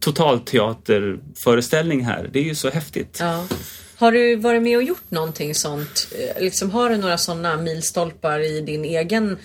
totalteaterföreställning 0.00 2.04
här. 2.04 2.30
Det 2.32 2.38
är 2.38 2.44
ju 2.44 2.54
så 2.54 2.70
häftigt. 2.70 3.16
Ja. 3.20 3.46
Har 3.96 4.12
du 4.12 4.36
varit 4.36 4.62
med 4.62 4.76
och 4.76 4.82
gjort 4.82 5.10
någonting 5.10 5.54
sånt? 5.54 6.08
Eh, 6.12 6.42
liksom, 6.42 6.70
har 6.70 6.90
du 6.90 6.96
några 6.96 7.18
sådana 7.18 7.56
milstolpar 7.56 8.40
i 8.40 8.60
din 8.60 8.84
egen 8.84 9.38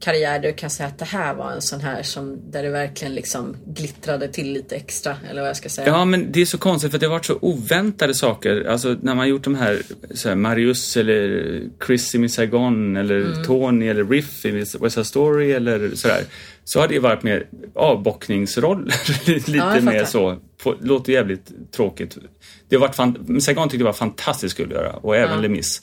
karriär 0.00 0.38
du 0.38 0.52
kan 0.52 0.70
säga 0.70 0.86
att 0.86 0.98
det 0.98 1.04
här 1.04 1.34
var 1.34 1.52
en 1.52 1.62
sån 1.62 1.80
här 1.80 2.02
som 2.02 2.50
där 2.50 2.62
det 2.62 2.70
verkligen 2.70 3.14
liksom 3.14 3.56
glittrade 3.66 4.28
till 4.28 4.52
lite 4.52 4.76
extra 4.76 5.16
eller 5.30 5.40
vad 5.40 5.48
jag 5.48 5.56
ska 5.56 5.68
säga? 5.68 5.86
Ja, 5.86 6.04
men 6.04 6.32
det 6.32 6.40
är 6.40 6.46
så 6.46 6.58
konstigt 6.58 6.90
för 6.90 6.98
det 6.98 7.06
har 7.06 7.10
varit 7.10 7.24
så 7.24 7.38
oväntade 7.40 8.14
saker. 8.14 8.64
Alltså 8.68 8.96
när 9.02 9.14
man 9.14 9.28
gjort 9.28 9.44
de 9.44 9.54
här, 9.54 9.82
så 10.14 10.28
här 10.28 10.36
Marius 10.36 10.96
eller 10.96 11.62
Chris 11.86 12.14
i 12.14 12.18
Miss 12.18 12.34
Saigon 12.34 12.96
eller 12.96 13.44
Tony 13.44 13.88
eller 13.88 14.04
Riff 14.04 14.44
i 14.44 14.50
West 14.50 14.94
Side 14.94 15.06
Story 15.06 15.52
eller 15.52 15.94
sådär. 15.94 16.22
Så 16.64 16.80
har 16.80 16.88
det 16.88 16.98
varit 16.98 17.22
mer 17.22 17.46
avbockningsroller. 17.74 18.94
lite 19.26 19.56
Ja, 19.56 19.80
mer 19.80 20.04
så. 20.04 20.36
På, 20.62 20.74
låter 20.80 21.12
jävligt 21.12 21.72
tråkigt. 21.72 22.18
Det 22.68 22.76
har 22.76 22.80
varit 22.80 22.96
fan, 22.96 23.40
Saigon 23.40 23.68
tyckte 23.68 23.78
det 23.78 23.84
var 23.84 23.92
fantastiskt 23.92 24.56
kul 24.56 24.66
att 24.66 24.72
göra 24.72 24.92
och 24.92 25.16
även 25.16 25.34
Ja. 25.36 25.40
Les 25.40 25.50
Mis. 25.50 25.82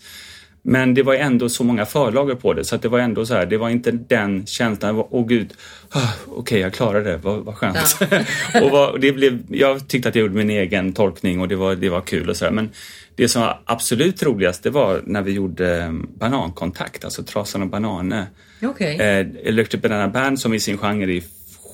Men 0.68 0.94
det 0.94 1.04
var 1.04 1.16
ändå 1.16 1.50
så 1.50 1.64
många 1.64 1.86
förlagor 1.86 2.36
på 2.36 2.54
det 2.54 2.66
så 2.66 2.76
att 2.76 2.82
det 2.82 2.88
var 2.88 3.00
ändå 3.00 3.26
så 3.26 3.34
här, 3.34 3.46
det 3.46 3.58
var 3.58 3.70
inte 3.70 3.92
den 3.92 4.46
känslan, 4.46 4.96
åh 4.96 5.08
oh, 5.12 5.28
gud, 5.28 5.54
ah, 5.90 6.10
okej 6.28 6.60
jag 6.60 6.74
klarade 6.74 7.12
det, 7.12 7.18
vad, 7.18 7.46
vad 7.46 7.56
skönt. 7.56 7.98
och 8.64 8.72
vad, 8.72 9.02
det 9.02 9.12
blev, 9.12 9.44
jag 9.50 9.88
tyckte 9.88 10.10
att 10.10 10.16
jag 10.16 10.22
gjorde 10.22 10.36
min 10.36 10.50
egen 10.50 10.94
tolkning 10.94 11.42
och 11.42 11.48
det 11.48 11.56
var, 11.56 11.76
det 11.76 11.90
var 11.90 12.02
kul 12.02 12.30
och 12.30 12.38
sådär. 12.38 12.52
Men 12.52 12.70
det 13.16 13.28
som 13.28 13.42
var 13.42 13.62
absolut 13.66 14.24
roligast 14.24 14.64
det 14.64 14.70
var 14.70 15.02
när 15.06 15.22
vi 15.22 15.32
gjorde 15.32 15.78
eh, 15.78 15.92
Banankontakt, 16.20 17.06
alltså 17.06 17.24
Trasan 17.24 17.62
och 17.62 17.70
Banane. 17.70 18.28
Okej. 18.64 18.96
Eh, 18.96 19.28
Electric 19.44 19.82
Banana 19.82 20.08
Band 20.08 20.40
som 20.40 20.54
i 20.54 20.60
sin 20.60 20.78
genre 20.78 21.18
är 21.18 21.24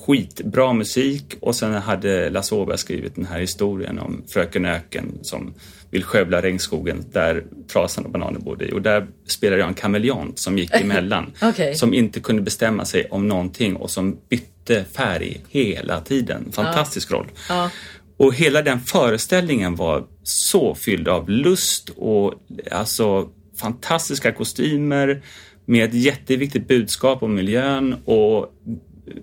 skitbra 0.06 0.72
musik 0.72 1.34
och 1.40 1.54
sen 1.56 1.74
hade 1.74 2.30
Lasse 2.30 2.54
Åberg 2.54 2.78
skrivit 2.78 3.14
den 3.14 3.24
här 3.24 3.40
historien 3.40 3.98
om 3.98 4.24
Fröken 4.28 4.66
Öken 4.66 5.18
som 5.22 5.54
vill 5.90 6.04
skövla 6.04 6.42
regnskogen 6.42 7.04
där 7.12 7.44
Trasan 7.72 8.04
och 8.04 8.10
Bananer 8.10 8.40
bodde 8.40 8.64
i 8.64 8.72
och 8.72 8.82
där 8.82 9.06
spelade 9.26 9.60
jag 9.60 9.68
en 9.68 9.74
kameleont 9.74 10.38
som 10.38 10.58
gick 10.58 10.74
emellan 10.80 11.32
Okej. 11.42 11.74
som 11.74 11.94
inte 11.94 12.20
kunde 12.20 12.42
bestämma 12.42 12.84
sig 12.84 13.06
om 13.10 13.28
någonting 13.28 13.76
och 13.76 13.90
som 13.90 14.18
bytte 14.28 14.84
färg 14.84 15.40
hela 15.48 16.00
tiden. 16.00 16.52
Fantastisk 16.52 17.10
roll. 17.10 17.26
Ja. 17.48 17.70
Och 18.16 18.34
hela 18.34 18.62
den 18.62 18.80
föreställningen 18.80 19.76
var 19.76 20.04
så 20.22 20.74
fylld 20.74 21.08
av 21.08 21.30
lust 21.30 21.90
och 21.96 22.34
alltså 22.70 23.28
fantastiska 23.60 24.32
kostymer 24.32 25.22
med 25.66 25.88
ett 25.88 25.94
jätteviktigt 25.94 26.68
budskap 26.68 27.22
om 27.22 27.34
miljön 27.34 27.96
och 28.04 28.52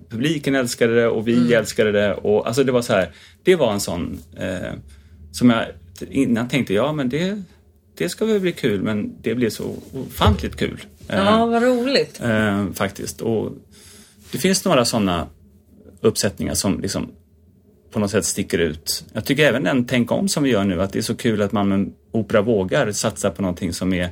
publiken 0.10 0.56
älskade 0.56 0.96
det 0.96 1.08
och 1.08 1.28
vi 1.28 1.54
älskade 1.54 1.92
det 1.92 2.14
och 2.14 2.48
alltså 2.48 2.64
det 2.64 2.72
var 2.72 2.82
så 2.82 2.94
här, 2.94 3.12
det 3.44 3.56
var 3.56 3.74
en 3.74 3.80
sån 3.80 4.20
eh, 4.38 4.74
som 5.32 5.50
jag 5.50 5.66
innan 6.10 6.48
tänkte, 6.48 6.74
ja 6.74 6.94
men 6.94 7.10
det, 7.10 7.42
det 7.98 8.10
ska 8.10 8.26
väl 8.26 8.40
bli 8.40 8.52
kul 8.52 8.82
men 8.82 9.16
det 9.22 9.36
blev 9.36 9.50
så 9.50 9.74
ofantligt 9.94 10.56
kul. 10.56 10.82
Eh, 11.08 11.16
Ja, 11.18 11.46
vad 11.46 11.64
roligt. 11.64 12.22
eh, 12.24 12.72
faktiskt. 12.74 13.22
Och 13.22 13.52
det 14.32 14.38
finns 14.38 14.66
några 14.66 14.86
sådana 14.86 15.28
uppsättningar 16.02 16.54
som 16.54 16.82
liksom 16.82 17.12
på 17.92 18.00
något 18.00 18.12
sätt 18.12 18.26
sticker 18.26 18.58
ut. 18.58 19.06
Jag 19.14 19.26
tycker 19.26 19.46
även 19.46 19.64
den 19.64 19.86
Tänk 19.86 20.12
om 20.12 20.28
som 20.30 20.44
vi 20.44 20.50
gör 20.50 20.64
nu, 20.64 20.82
att 20.82 20.94
det 20.94 21.00
är 21.00 21.04
så 21.04 21.16
kul 21.16 21.42
att 21.42 21.52
man 21.52 21.94
opera 22.12 22.42
vågar 22.42 22.92
satsa 22.92 23.30
på 23.30 23.42
någonting 23.42 23.74
som 23.74 23.94
är 23.94 24.10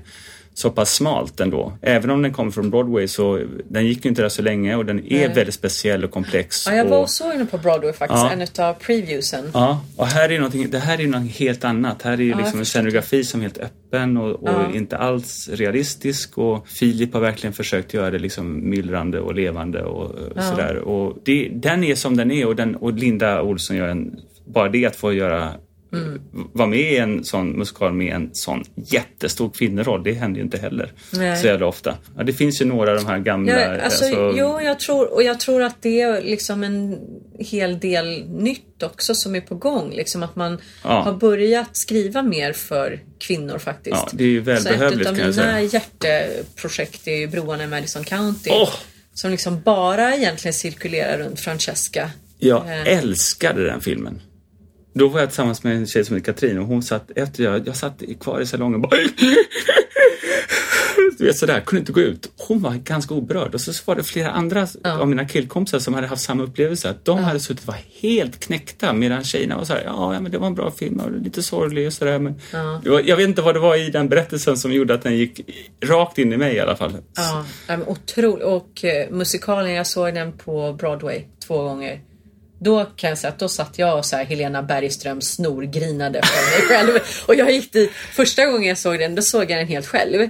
så 0.53 0.69
pass 0.69 0.93
smalt 0.93 1.39
ändå. 1.39 1.73
Även 1.81 2.09
om 2.09 2.21
den 2.21 2.33
kommer 2.33 2.51
från 2.51 2.69
Broadway 2.69 3.07
så 3.07 3.39
den 3.69 3.85
gick 3.85 4.05
ju 4.05 4.09
inte 4.09 4.21
där 4.21 4.29
så 4.29 4.41
länge 4.41 4.75
och 4.75 4.85
den 4.85 5.11
är 5.13 5.33
väldigt 5.35 5.53
speciell 5.55 6.03
och 6.03 6.11
komplex. 6.11 6.65
Ja, 6.67 6.75
jag 6.75 6.85
var 6.85 7.01
och, 7.01 7.09
såg 7.09 7.31
den 7.37 7.47
på 7.47 7.57
Broadway 7.57 7.93
faktiskt, 7.93 8.23
Ja. 8.23 8.31
en 8.31 8.41
utav 8.41 8.73
previewsen. 8.73 9.45
Ja, 9.53 9.81
och 9.95 10.07
här 10.07 10.31
är 10.31 10.37
någonting, 10.37 10.69
det 10.69 10.79
här 10.79 11.01
är 11.01 11.07
något 11.07 11.31
helt 11.31 11.63
annat. 11.63 12.01
Här 12.01 12.11
är 12.13 12.17
ju 12.17 12.29
jag 12.29 12.37
liksom 12.37 12.59
en 12.59 12.65
scenografi 12.65 13.23
som 13.23 13.39
är 13.39 13.43
helt 13.43 13.57
öppen 13.57 14.17
och, 14.17 14.31
och 14.31 14.49
Ja. 14.49 14.73
inte 14.75 14.97
alls 14.97 15.49
realistisk 15.53 16.37
och 16.37 16.67
Filip 16.67 17.13
har 17.13 17.21
verkligen 17.21 17.53
försökt 17.53 17.93
göra 17.93 18.11
det 18.11 18.19
liksom 18.19 18.69
myllrande 18.69 19.19
och 19.19 19.35
levande 19.35 19.83
och 19.83 20.37
eh, 20.37 20.49
sådär. 20.49 20.75
Och 20.77 21.17
det, 21.25 21.49
den 21.53 21.83
är 21.83 21.95
som 21.95 22.17
den 22.17 22.31
är 22.31 22.47
och, 22.47 22.55
den, 22.55 22.75
och 22.75 22.93
Linda 22.93 23.41
Olsson 23.41 23.77
gör 23.77 23.87
en, 23.87 24.15
bara 24.45 24.69
det 24.69 24.85
att 24.85 24.95
få 24.95 25.13
göra 25.13 25.51
Mm. 25.93 26.21
vara 26.53 26.67
med 26.67 26.79
i 26.79 26.97
en 26.97 27.23
sån 27.23 27.49
musikal 27.49 27.93
med 27.93 28.13
en 28.15 28.29
sån 28.33 28.63
jättestor 28.75 29.49
kvinnoroll, 29.49 30.03
det 30.03 30.13
händer 30.13 30.37
ju 30.39 30.43
inte 30.43 30.57
heller 30.57 30.91
Nej. 31.13 31.37
så 31.41 31.47
jävla 31.47 31.65
ofta. 31.65 31.97
Ja, 32.17 32.23
det 32.23 32.33
finns 32.33 32.61
ju 32.61 32.65
några 32.65 32.91
av 32.91 32.97
de 32.97 33.05
här 33.05 33.19
gamla... 33.19 33.51
Ja, 33.75 33.81
alltså, 33.81 34.05
Jo, 34.35 34.61
jag 34.61 34.79
tror, 34.79 35.13
och 35.13 35.23
jag 35.23 35.39
tror 35.39 35.63
att 35.63 35.81
det 35.81 36.01
är 36.01 36.21
liksom 36.21 36.63
en 36.63 36.97
hel 37.39 37.79
del 37.79 38.25
nytt 38.29 38.83
också 38.83 39.15
som 39.15 39.35
är 39.35 39.41
på 39.41 39.55
gång. 39.55 39.91
Liksom 39.93 40.23
att 40.23 40.35
man 40.35 40.57
Ja. 40.83 40.89
har 41.01 41.13
börjat 41.13 41.77
skriva 41.77 42.21
mer 42.23 42.53
för 42.53 42.99
kvinnor 43.19 43.57
faktiskt. 43.57 43.95
Ja, 43.97 44.09
det 44.13 44.23
är 44.23 44.27
ju 44.27 44.39
ett 44.39 44.47
välbehövligt 44.47 45.09
av 45.09 45.15
kan 45.15 45.19
jag 45.25 45.35
mina 45.35 45.43
säga. 45.43 45.61
hjärteprojekt 45.61 47.07
är 47.07 47.15
ju 47.15 47.27
Broarna 47.27 47.63
i 47.63 47.67
Madison 47.67 48.03
County. 48.03 48.49
Åh! 48.53 48.69
Som 49.13 49.31
liksom 49.31 49.61
bara 49.61 50.15
egentligen 50.15 50.53
cirkulerar 50.53 51.17
runt 51.17 51.39
Francesca. 51.39 52.11
Jag 52.39 52.57
Eh. 52.67 52.97
älskade 52.97 53.65
den 53.65 53.81
filmen. 53.81 54.21
Då 54.97 55.07
var 55.07 55.19
jag 55.19 55.29
tillsammans 55.29 55.63
med 55.63 55.75
en 55.75 55.87
tjej 55.87 56.05
som 56.05 56.15
heter 56.15 56.33
Katrin 56.33 56.59
och 56.59 56.65
hon 56.65 56.83
satt 56.83 57.11
efter 57.15 57.43
jag, 57.43 57.67
jag 57.67 57.75
satt 57.75 58.01
kvar 58.19 58.41
i 58.41 58.45
salongen 58.45 58.75
och 58.75 58.89
bara 58.89 58.99
du 61.17 61.25
vet 61.25 61.37
sådär, 61.37 61.59
kunde 61.59 61.79
inte 61.79 61.91
gå 61.91 62.01
ut. 62.01 62.31
Hon 62.37 62.61
var 62.61 62.73
ganska 62.73 63.13
oberörd 63.13 63.53
och 63.53 63.61
så 63.61 63.71
var 63.85 63.95
det 63.95 64.03
flera 64.03 64.31
andra 64.31 64.67
av 64.83 65.07
mina 65.07 65.25
killkompisar 65.25 65.79
som 65.79 65.93
hade 65.93 66.07
haft 66.07 66.21
samma 66.21 66.43
upplevelse. 66.43 66.89
Att 66.89 67.05
de 67.05 67.23
hade 67.23 67.39
suttit 67.39 67.61
och 67.61 67.67
var 67.67 67.79
helt 68.01 68.39
knäckta 68.39 68.93
medan 68.93 69.23
tjejerna 69.23 69.57
var 69.57 69.63
såhär, 69.63 69.83
ja, 69.85 70.13
ja 70.13 70.19
men 70.19 70.31
det 70.31 70.37
var 70.37 70.47
en 70.47 70.55
bra 70.55 70.71
film 70.71 70.99
och 70.99 71.11
lite 71.11 71.43
sorglig 71.43 71.87
och 71.87 71.93
sådär. 71.93 72.19
Men 72.19 72.41
det 72.83 72.89
var, 72.89 73.01
jag 73.05 73.17
vet 73.17 73.27
inte 73.27 73.41
vad 73.41 73.55
det 73.55 73.59
var 73.59 73.75
i 73.75 73.89
den 73.89 74.09
berättelsen 74.09 74.57
som 74.57 74.73
gjorde 74.73 74.93
att 74.93 75.03
den 75.03 75.17
gick 75.17 75.41
rakt 75.85 76.17
in 76.17 76.33
i 76.33 76.37
mig 76.37 76.55
i 76.55 76.59
alla 76.59 76.75
fall. 76.75 76.97
Ja, 77.15 77.45
ja, 77.67 77.77
otroligt. 77.87 78.43
Och 78.43 78.85
eh, 78.85 79.09
musikalen, 79.09 79.73
jag 79.73 79.87
såg 79.87 80.13
den 80.13 80.33
på 80.33 80.73
Broadway 80.73 81.21
två 81.47 81.63
gånger. 81.63 82.01
Då 82.59 82.85
kan 82.85 83.09
jag 83.09 83.17
säga 83.17 83.33
att 83.33 83.39
då 83.39 83.49
satt 83.49 83.79
jag 83.79 83.97
och 83.97 84.05
så 84.05 84.15
här, 84.15 84.25
Helena 84.25 84.63
Bergström 84.63 85.21
snorgrinade 85.21 86.21
för 86.23 86.59
mig 86.59 86.67
själv. 86.67 86.99
Och 87.27 87.35
jag 87.35 87.51
gick 87.51 87.73
dit, 87.73 87.91
första 87.91 88.45
gången 88.45 88.69
jag 88.69 88.77
såg 88.77 88.99
den, 88.99 89.15
då 89.15 89.21
såg 89.21 89.51
jag 89.51 89.59
den 89.59 89.67
helt 89.67 89.87
själv. 89.87 90.29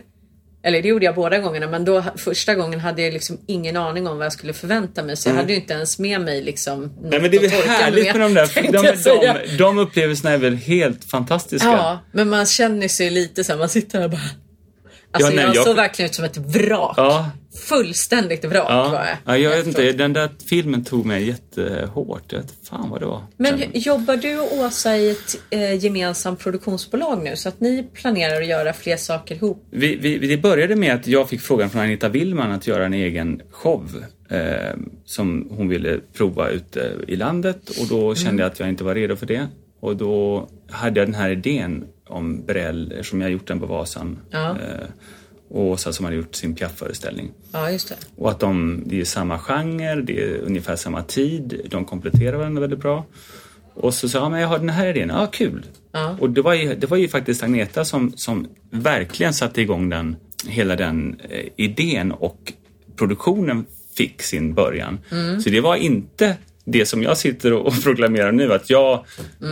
Eller 0.63 0.81
det 0.81 0.87
gjorde 0.87 1.05
jag 1.05 1.15
båda 1.15 1.39
gångerna, 1.39 1.67
men 1.67 1.85
då 1.85 2.03
första 2.15 2.55
gången 2.55 2.79
hade 2.79 3.01
jag 3.01 3.13
liksom 3.13 3.37
ingen 3.47 3.77
aning 3.77 4.07
om 4.07 4.17
vad 4.17 4.25
jag 4.25 4.33
skulle 4.33 4.53
förvänta 4.53 5.03
mig. 5.03 5.17
Så 5.17 5.29
jag 5.29 5.35
hade 5.35 5.53
ju 5.53 5.59
inte 5.59 5.73
ens 5.73 5.99
med 5.99 6.21
mig 6.21 6.41
liksom 6.43 6.81
något 6.81 6.91
Nej 7.01 7.21
men 7.21 7.31
det 7.31 7.37
är 7.37 7.41
väl 7.41 7.67
härligt 7.67 8.05
med 8.15 8.21
de 8.21 8.33
där, 8.33 8.47
de, 8.71 8.97
säga. 8.97 9.37
de, 9.47 9.57
de 9.57 9.77
upplevelserna 9.79 10.31
är 10.31 10.37
väl 10.37 10.55
helt 10.55 11.03
fantastiska. 11.03 11.67
Ja, 11.67 11.99
men 12.11 12.29
man 12.29 12.45
känner 12.45 12.87
sig 12.87 13.09
lite 13.09 13.43
så 13.43 13.51
här, 13.51 13.59
man 13.59 13.69
sitter 13.69 13.97
här 13.97 14.05
och 14.05 14.11
bara... 14.11 14.21
Alltså 15.11 15.31
Ja, 15.31 15.35
nej, 15.35 15.45
jag, 15.45 15.55
jag- 15.55 15.63
såg 15.65 15.75
verkligen 15.75 16.09
ut 16.09 16.15
som 16.15 16.25
ett 16.25 16.37
vrak. 16.37 16.93
Ja. 16.97 17.29
Fullständigt 17.57 18.45
vrak 18.45 18.69
var 18.69 18.75
Ja, 18.75 19.05
jag. 19.25 19.35
ja, 19.35 19.37
jag 19.37 19.57
vet 19.57 19.67
inte, 19.67 19.91
den 19.91 20.13
där 20.13 20.29
filmen 20.49 20.83
tog 20.83 21.05
mig 21.05 21.27
jättehårt. 21.27 22.31
Jag 22.31 22.39
vet 22.39 22.53
fan 22.63 22.89
vad 22.89 22.99
det 22.99 23.05
var. 23.05 23.21
Men 23.37 23.61
jobbar 23.73 24.17
du 24.17 24.39
och 24.39 24.57
Åsa 24.57 24.97
i 24.97 25.09
ett 25.09 25.35
eh, 25.49 25.73
gemensamt 25.83 26.39
produktionsbolag 26.39 27.23
nu 27.23 27.35
så 27.35 27.49
att 27.49 27.59
ni 27.59 27.83
planerar 27.93 28.41
att 28.41 28.47
göra 28.47 28.73
fler 28.73 28.97
saker 28.97 29.35
ihop? 29.35 29.67
vi, 29.71 29.95
vi, 29.95 30.27
det 30.27 30.37
började 30.37 30.75
med 30.75 30.95
att 30.95 31.07
jag 31.07 31.29
fick 31.29 31.41
frågan 31.41 31.69
från 31.69 31.81
Anita 31.81 32.09
Willman 32.09 32.51
att 32.51 32.67
göra 32.67 32.85
en 32.85 32.93
egen 32.93 33.41
show 33.51 34.03
eh, 34.29 34.39
som 35.05 35.47
hon 35.51 35.67
ville 35.67 35.99
prova 36.13 36.49
ute 36.49 36.91
i 37.07 37.15
landet 37.15 37.69
och 37.81 37.87
då 37.87 38.15
kände 38.15 38.43
jag 38.43 38.51
att 38.51 38.59
jag 38.59 38.69
inte 38.69 38.83
var 38.83 38.95
redo 38.95 39.15
för 39.15 39.25
det. 39.25 39.47
Och 39.79 39.95
då 39.97 40.49
hade 40.69 40.99
jag 40.99 41.07
den 41.07 41.15
här 41.15 41.29
idén 41.29 41.85
om 42.07 42.45
Brell, 42.45 42.99
som 43.03 43.21
jag 43.21 43.31
gjort 43.31 43.47
den 43.47 43.59
på 43.59 43.65
Vasan. 43.65 44.19
Ja. 44.31 44.49
Eh, 44.49 44.87
och 45.49 45.61
Åsa 45.61 45.93
som 45.93 46.05
hade 46.05 46.17
gjort 46.17 46.35
sin 46.35 46.55
Piaf-föreställning. 46.55 47.31
Ja, 47.51 47.71
just 47.71 47.89
det. 47.89 47.95
Och 48.15 48.31
att 48.31 48.39
de, 48.39 48.83
det 48.85 49.01
är 49.01 49.05
samma 49.05 49.39
genre, 49.39 50.01
det 50.01 50.23
är 50.23 50.37
ungefär 50.37 50.75
samma 50.75 51.03
tid, 51.03 51.61
de 51.69 51.85
kompletterar 51.85 52.37
varandra 52.37 52.61
väldigt 52.61 52.79
bra. 52.79 53.05
Och 53.73 53.93
så 53.93 54.09
sa 54.09 54.19
jag, 54.19 54.31
men 54.31 54.41
jag 54.41 54.47
har 54.47 54.59
den 54.59 54.69
här 54.69 54.87
idén, 54.87 55.09
ja 55.09 55.27
kul. 55.27 55.65
Ja. 55.91 56.17
Och 56.19 56.29
det 56.29 56.41
var, 56.41 56.53
ju, 56.53 56.75
det 56.75 56.87
var 56.87 56.97
ju 56.97 57.07
faktiskt 57.07 57.43
Agneta 57.43 57.85
som, 57.85 58.13
som 58.15 58.47
verkligen 58.69 59.33
satte 59.33 59.61
igång 59.61 59.89
den, 59.89 60.15
hela 60.47 60.75
den 60.75 61.19
eh, 61.29 61.45
idén 61.55 62.11
och 62.11 62.53
produktionen 62.95 63.65
fick 63.95 64.21
sin 64.21 64.53
början. 64.53 64.99
Så 65.43 65.49
det 65.49 65.61
var 65.61 65.75
inte 65.75 66.37
det 66.65 66.85
som 66.85 67.03
jag 67.03 67.17
sitter 67.17 67.53
och 67.53 67.65
och 67.67 67.83
proklamerar 67.83 68.31
nu, 68.31 68.53
att 68.53 68.69
jag 68.69 69.05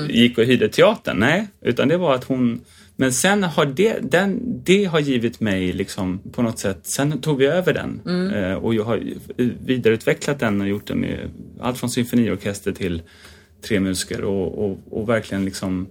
gick 0.09 0.37
och 0.37 0.43
hyrde 0.43 0.69
teatern. 0.69 1.17
Nej, 1.17 1.47
utan 1.61 1.87
det 1.87 1.97
var 1.97 2.15
att 2.15 2.23
hon 2.23 2.61
men 2.95 3.13
sen 3.13 3.43
har 3.43 3.65
det, 3.65 3.99
den, 4.01 4.39
det 4.65 4.85
har 4.85 4.99
givit 4.99 5.39
mig 5.39 5.73
liksom 5.73 6.19
på 6.31 6.41
något 6.41 6.59
sätt, 6.59 6.79
sen 6.83 7.21
tog 7.21 7.37
vi 7.37 7.45
över 7.45 7.73
den 7.73 8.01
eh, 8.33 8.53
och 8.53 8.75
jag 8.75 8.83
har 8.83 9.01
vidareutvecklat 9.65 10.39
den 10.39 10.61
och 10.61 10.67
gjort 10.67 10.87
den 10.87 10.99
med 10.99 11.29
allt 11.59 11.77
från 11.77 11.89
symfoniorkester 11.89 12.71
till 12.71 13.01
tre 13.67 13.79
musiker 13.79 14.23
och, 14.23 14.65
och, 14.65 14.77
och 14.91 15.09
verkligen 15.09 15.45
liksom 15.45 15.87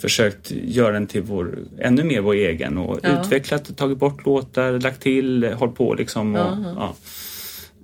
försökt 0.00 0.50
göra 0.50 0.92
den 0.92 1.06
till 1.06 1.22
vår, 1.22 1.58
ännu 1.78 2.04
mer 2.04 2.20
vår 2.20 2.34
egen 2.34 2.78
och 2.78 3.00
Ja. 3.02 3.20
utvecklat 3.20 3.76
tagit 3.76 3.98
bort 3.98 4.26
låtar, 4.26 4.80
lagt 4.80 5.02
till, 5.02 5.44
hållit 5.44 5.74
på 5.74 5.94
liksom. 5.94 6.34
Och, 6.34 6.56
ja. 6.76 6.94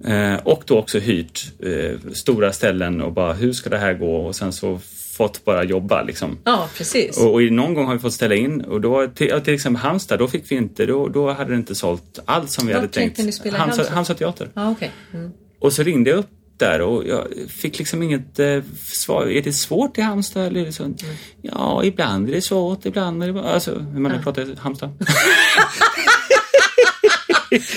Eh, 0.05 0.35
och 0.37 0.63
då 0.67 0.79
också 0.79 0.99
hyrt 0.99 1.53
eh, 1.59 2.11
stora 2.13 2.53
ställen 2.53 3.01
och 3.01 3.13
bara 3.13 3.33
hur 3.33 3.53
ska 3.53 3.71
det 3.71 3.79
här 3.79 3.95
gå 3.95 4.17
och 4.17 4.37
sen 4.37 4.53
så 4.53 4.81
fått 5.17 5.45
bara 5.45 5.65
jobba 5.65 6.03
liksom. 6.03 6.39
Ja, 6.45 6.69
precis. 6.77 7.19
Och, 7.19 7.33
och 7.33 7.43
i 7.43 7.51
någon 7.51 7.75
gång 7.75 7.87
har 7.87 7.95
vi 7.95 8.01
fått 8.01 8.13
ställa 8.13 8.35
in 8.35 8.61
och 8.61 8.81
då 8.81 9.07
till, 9.15 9.27
ja, 9.29 9.41
till 9.41 9.55
exempel 9.55 9.83
Halmstad, 9.83 10.19
då 10.19 10.29
fick 10.29 10.51
vi 10.53 10.57
inte, 10.57 10.87
då, 10.87 11.09
då 11.09 11.33
hade 11.33 11.51
det 11.51 11.57
inte 11.57 11.75
sålt 11.75 12.19
allt 12.25 12.51
som 12.51 12.67
vi 12.67 12.73
Var 12.73 12.81
hade 12.81 12.93
tänkt. 12.93 13.19
ni 13.19 13.33
spela 13.33 13.59
Halmstad, 13.59 13.87
Halmstad? 13.87 14.19
Teater. 14.19 14.49
Ja, 14.55 14.71
okej. 14.71 14.91
Mm. 15.15 15.31
Och 15.61 15.73
så 15.73 15.83
ringde 15.83 16.11
jag 16.11 16.19
upp 16.19 16.29
där 16.57 16.81
och 16.81 17.07
jag 17.07 17.27
fick 17.49 17.79
liksom 17.79 18.03
inget 18.03 18.39
eh, 18.39 18.63
svar. 18.77 19.27
Är 19.27 19.43
det 19.43 19.53
svårt 19.53 19.99
i 19.99 20.01
Halmstad? 20.01 20.47
Eller 20.47 20.71
så? 20.71 20.95
Ja, 21.43 21.85
ibland 21.85 22.29
är 22.29 22.33
det 22.33 22.43
svårt, 22.43 22.87
ibland 22.87 23.23
är 23.23 23.33
det. 23.33 23.43
Alltså, 23.43 23.79
hur 23.93 24.01
man 24.01 24.13
nu 24.13 24.23
pratar 24.23 24.57
Halmstad. 24.59 24.91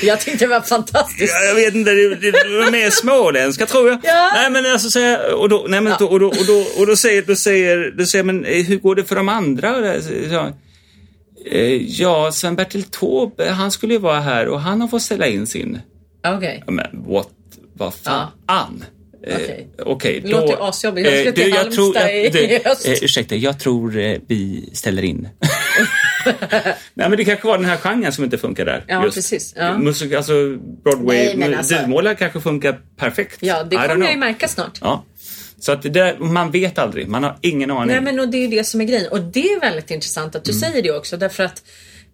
Jag 0.02 0.20
tyckte 0.22 0.46
det 0.46 0.50
var 0.50 0.62
fantastiskt. 0.62 1.34
Ja, 1.40 1.46
jag 1.48 1.56
vet 1.56 1.76
inte, 1.76 1.92
det, 1.92 2.16
det, 2.16 2.32
det 2.32 2.58
var 2.58 2.72
mer 2.72 2.90
småländska 2.90 3.66
tror 3.66 3.90
jag. 3.90 4.00
Ja. 4.04 4.32
Nej 4.36 4.50
men 4.52 4.66
alltså 4.66 4.90
säger 4.90 5.34
och 5.34 5.50
då, 5.50 5.66
nej, 5.70 5.82
men, 5.82 5.94
då, 6.00 6.06
och 6.08 6.20
då, 6.20 6.28
och 6.28 6.46
då, 6.48 6.66
och 6.78 6.88
då 6.88 6.96
säger, 6.96 7.22
då 7.22 7.36
säger, 7.36 7.94
då 7.98 8.06
säger 8.06 8.24
men 8.24 8.46
eh, 8.46 8.66
hur 8.66 8.76
går 8.78 8.96
det 8.96 9.04
för 9.06 9.16
de 9.16 9.30
andra? 9.30 10.02
Så- 10.02 10.10
så, 10.30 10.54
eh, 11.52 11.74
Ja, 12.02 12.32
Sven-Bertil 12.32 12.84
Taube, 12.84 13.50
han 13.50 13.72
skulle 13.72 13.94
ju 13.94 14.00
vara 14.00 14.20
här 14.20 14.48
och 14.48 14.62
han 14.62 14.82
har 14.82 14.88
fått 14.88 15.02
ställa 15.02 15.28
in 15.28 15.48
sin. 15.48 15.80
Ja, 16.22 16.38
Okej. 16.38 16.64
Ja, 16.66 16.72
Men 16.72 16.86
what, 17.08 17.30
vad 17.74 17.94
fan? 17.94 18.84
Eh, 19.28 19.36
Okej. 19.36 19.68
Okej, 19.80 20.20
Det 20.24 20.30
låter 20.30 20.48
ju 20.48 20.62
asjobbigt. 20.62 21.10
Jag 21.12 21.22
ska 21.22 21.32
till 21.32 21.54
Halmstad 21.54 22.10
i 22.10 22.62
höst. 22.66 22.88
eh, 22.88 22.94
Ursäkta, 23.04 23.36
jag 23.36 23.60
tror 23.60 23.98
eh, 24.00 24.18
vi 24.28 24.70
ställer 24.74 25.04
in. 25.04 25.28
Nej 26.94 27.10
men 27.10 27.12
det 27.18 27.26
kanske 27.26 27.48
var 27.48 27.58
den 27.58 27.66
här 27.66 27.78
genren 27.78 28.12
som 28.12 28.24
inte 28.24 28.38
funkar 28.38 28.66
där. 28.66 28.84
Ja, 28.88 29.02
precis. 29.14 29.54
Ja. 29.58 29.78
Musik, 29.78 30.14
alltså 30.14 30.34
Broadway, 30.84 31.34
Nej, 31.36 31.56
alltså- 31.56 31.76
Duvmåla 31.76 32.16
kanske 32.16 32.42
funkar 32.42 32.80
perfekt. 32.98 33.38
Ja, 33.40 33.64
det 33.64 33.76
kommer 33.76 34.06
jag 34.06 34.12
ju 34.12 34.18
märka 34.20 34.48
snart. 34.48 34.78
Ja. 34.82 35.06
Så 35.60 35.72
att 35.72 35.82
det 35.82 35.90
där, 35.90 36.18
man 36.20 36.52
vet 36.52 36.78
aldrig, 36.80 37.08
man 37.08 37.24
har 37.24 37.38
ingen 37.42 37.72
aning. 37.72 37.88
Nej 37.88 38.02
men 38.02 38.20
och 38.20 38.28
det 38.30 38.38
är 38.38 38.42
ju 38.42 38.48
det 38.48 38.64
som 38.64 38.82
är 38.82 38.86
grejen. 38.86 39.12
Och 39.12 39.22
det 39.22 39.48
är 39.54 39.60
väldigt 39.60 39.92
intressant 39.92 40.36
att 40.36 40.44
du 40.46 40.52
Mm. 40.52 40.60
säger 40.62 40.84
det 40.84 40.92
också 40.92 41.18
därför 41.18 41.44
att 41.44 41.64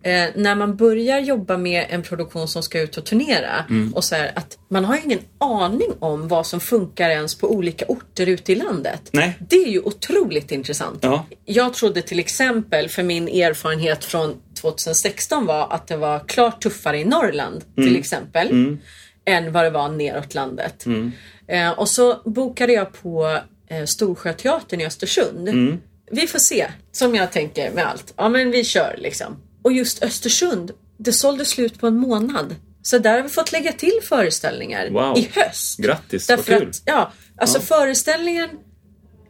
eh, 0.04 0.30
när 0.36 0.56
man 0.56 0.76
börjar 0.76 1.20
jobba 1.20 1.58
med 1.58 1.86
en 1.90 2.04
produktion 2.04 2.48
som 2.48 2.64
ska 2.64 2.82
ut 2.82 2.98
och 2.98 3.06
turnera 3.06 3.66
Mm. 3.70 3.94
och 3.94 4.04
så 4.04 4.16
här, 4.16 4.32
att 4.36 4.58
man 4.70 4.86
har 4.86 5.00
ingen 5.06 5.20
aning 5.38 5.90
om 6.00 6.28
vad 6.28 6.48
som 6.48 6.60
funkar 6.60 7.10
ens 7.10 7.36
på 7.36 7.52
olika 7.52 7.86
orter 7.88 8.26
ute 8.30 8.52
i 8.52 8.56
landet. 8.56 9.02
Nej. 9.12 9.38
Det 9.50 9.56
är 9.56 9.70
ju 9.70 9.80
otroligt 9.80 10.52
intressant. 10.52 11.00
Ja. 11.02 11.26
Jag 11.46 11.74
trodde 11.74 12.02
till 12.02 12.20
exempel, 12.20 12.90
för 12.90 13.04
min 13.04 13.28
erfarenhet 13.28 14.06
från 14.06 14.36
2016 14.62 15.46
var 15.46 15.68
att 15.74 15.88
det 15.88 15.98
var 15.98 16.20
klart 16.28 16.62
tuffare 16.64 17.00
i 17.00 17.06
Norrland 17.06 17.64
Mm. 17.78 17.90
till 17.90 18.00
exempel. 18.00 18.78
Än 19.26 19.52
vad 19.52 19.64
det 19.64 19.70
var 19.70 19.90
neråt 19.90 20.34
landet. 20.34 20.86
Mm. 20.86 21.12
Eh, 21.48 21.70
och 21.72 21.90
så 21.90 22.22
bokade 22.26 22.74
jag 22.74 22.94
på 23.02 23.40
eh, 23.68 23.86
Storsjöteatern 23.86 24.82
i 24.82 24.86
Östersund. 24.86 25.50
Mm. 25.50 25.78
Vi 26.12 26.28
får 26.28 26.40
se, 26.40 26.68
som 26.92 27.16
jag 27.16 27.32
tänker 27.32 27.72
med 27.72 27.86
allt. 27.88 28.14
Ja 28.18 28.30
men 28.30 28.52
vi 28.52 28.64
kör 28.64 28.96
liksom. 28.98 29.36
Och 29.64 29.72
just 29.72 30.04
Östersund, 30.04 30.72
det 30.98 31.14
sålde 31.14 31.46
slut 31.46 31.80
på 31.80 31.88
en 31.88 31.98
månad. 31.98 32.56
Så 32.82 32.98
där 32.98 33.16
har 33.16 33.22
vi 33.24 33.30
fått 33.30 33.52
lägga 33.52 33.72
till 33.72 34.00
föreställningar 34.04 34.90
Wow. 34.90 35.18
i 35.18 35.30
höst. 35.36 35.78
Grattis, 35.80 36.30
vad 36.30 36.38
Därför 36.40 36.60
kul. 36.60 36.70
att, 36.70 36.82
ja, 36.86 37.12
alltså 37.38 37.60
föreställningen 37.60 38.50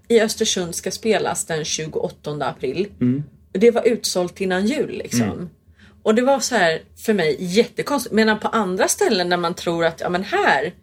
i 0.08 0.20
Östersund 0.22 0.76
ska 0.76 0.92
spelas 0.92 1.46
den 1.46 1.66
28 1.66 2.32
april. 2.46 2.88
Mm. 3.02 3.24
Det 3.52 3.72
var 3.72 3.88
utsålt 3.88 4.42
innan 4.42 4.68
jul 4.68 4.90
liksom. 5.04 5.50
Och 6.04 6.16
det 6.16 6.22
var 6.22 6.40
så 6.40 6.56
här 6.56 6.82
för 7.06 7.14
mig 7.14 7.36
jättekonstigt. 7.40 8.16
Medan 8.16 8.40
på 8.40 8.48
andra 8.48 8.88
ställen 8.88 9.30
där 9.30 9.38
man 9.38 9.54
tror 9.54 9.86
att 9.86 10.02
ja 10.02 10.10
men 10.10 10.24
här 10.24 10.74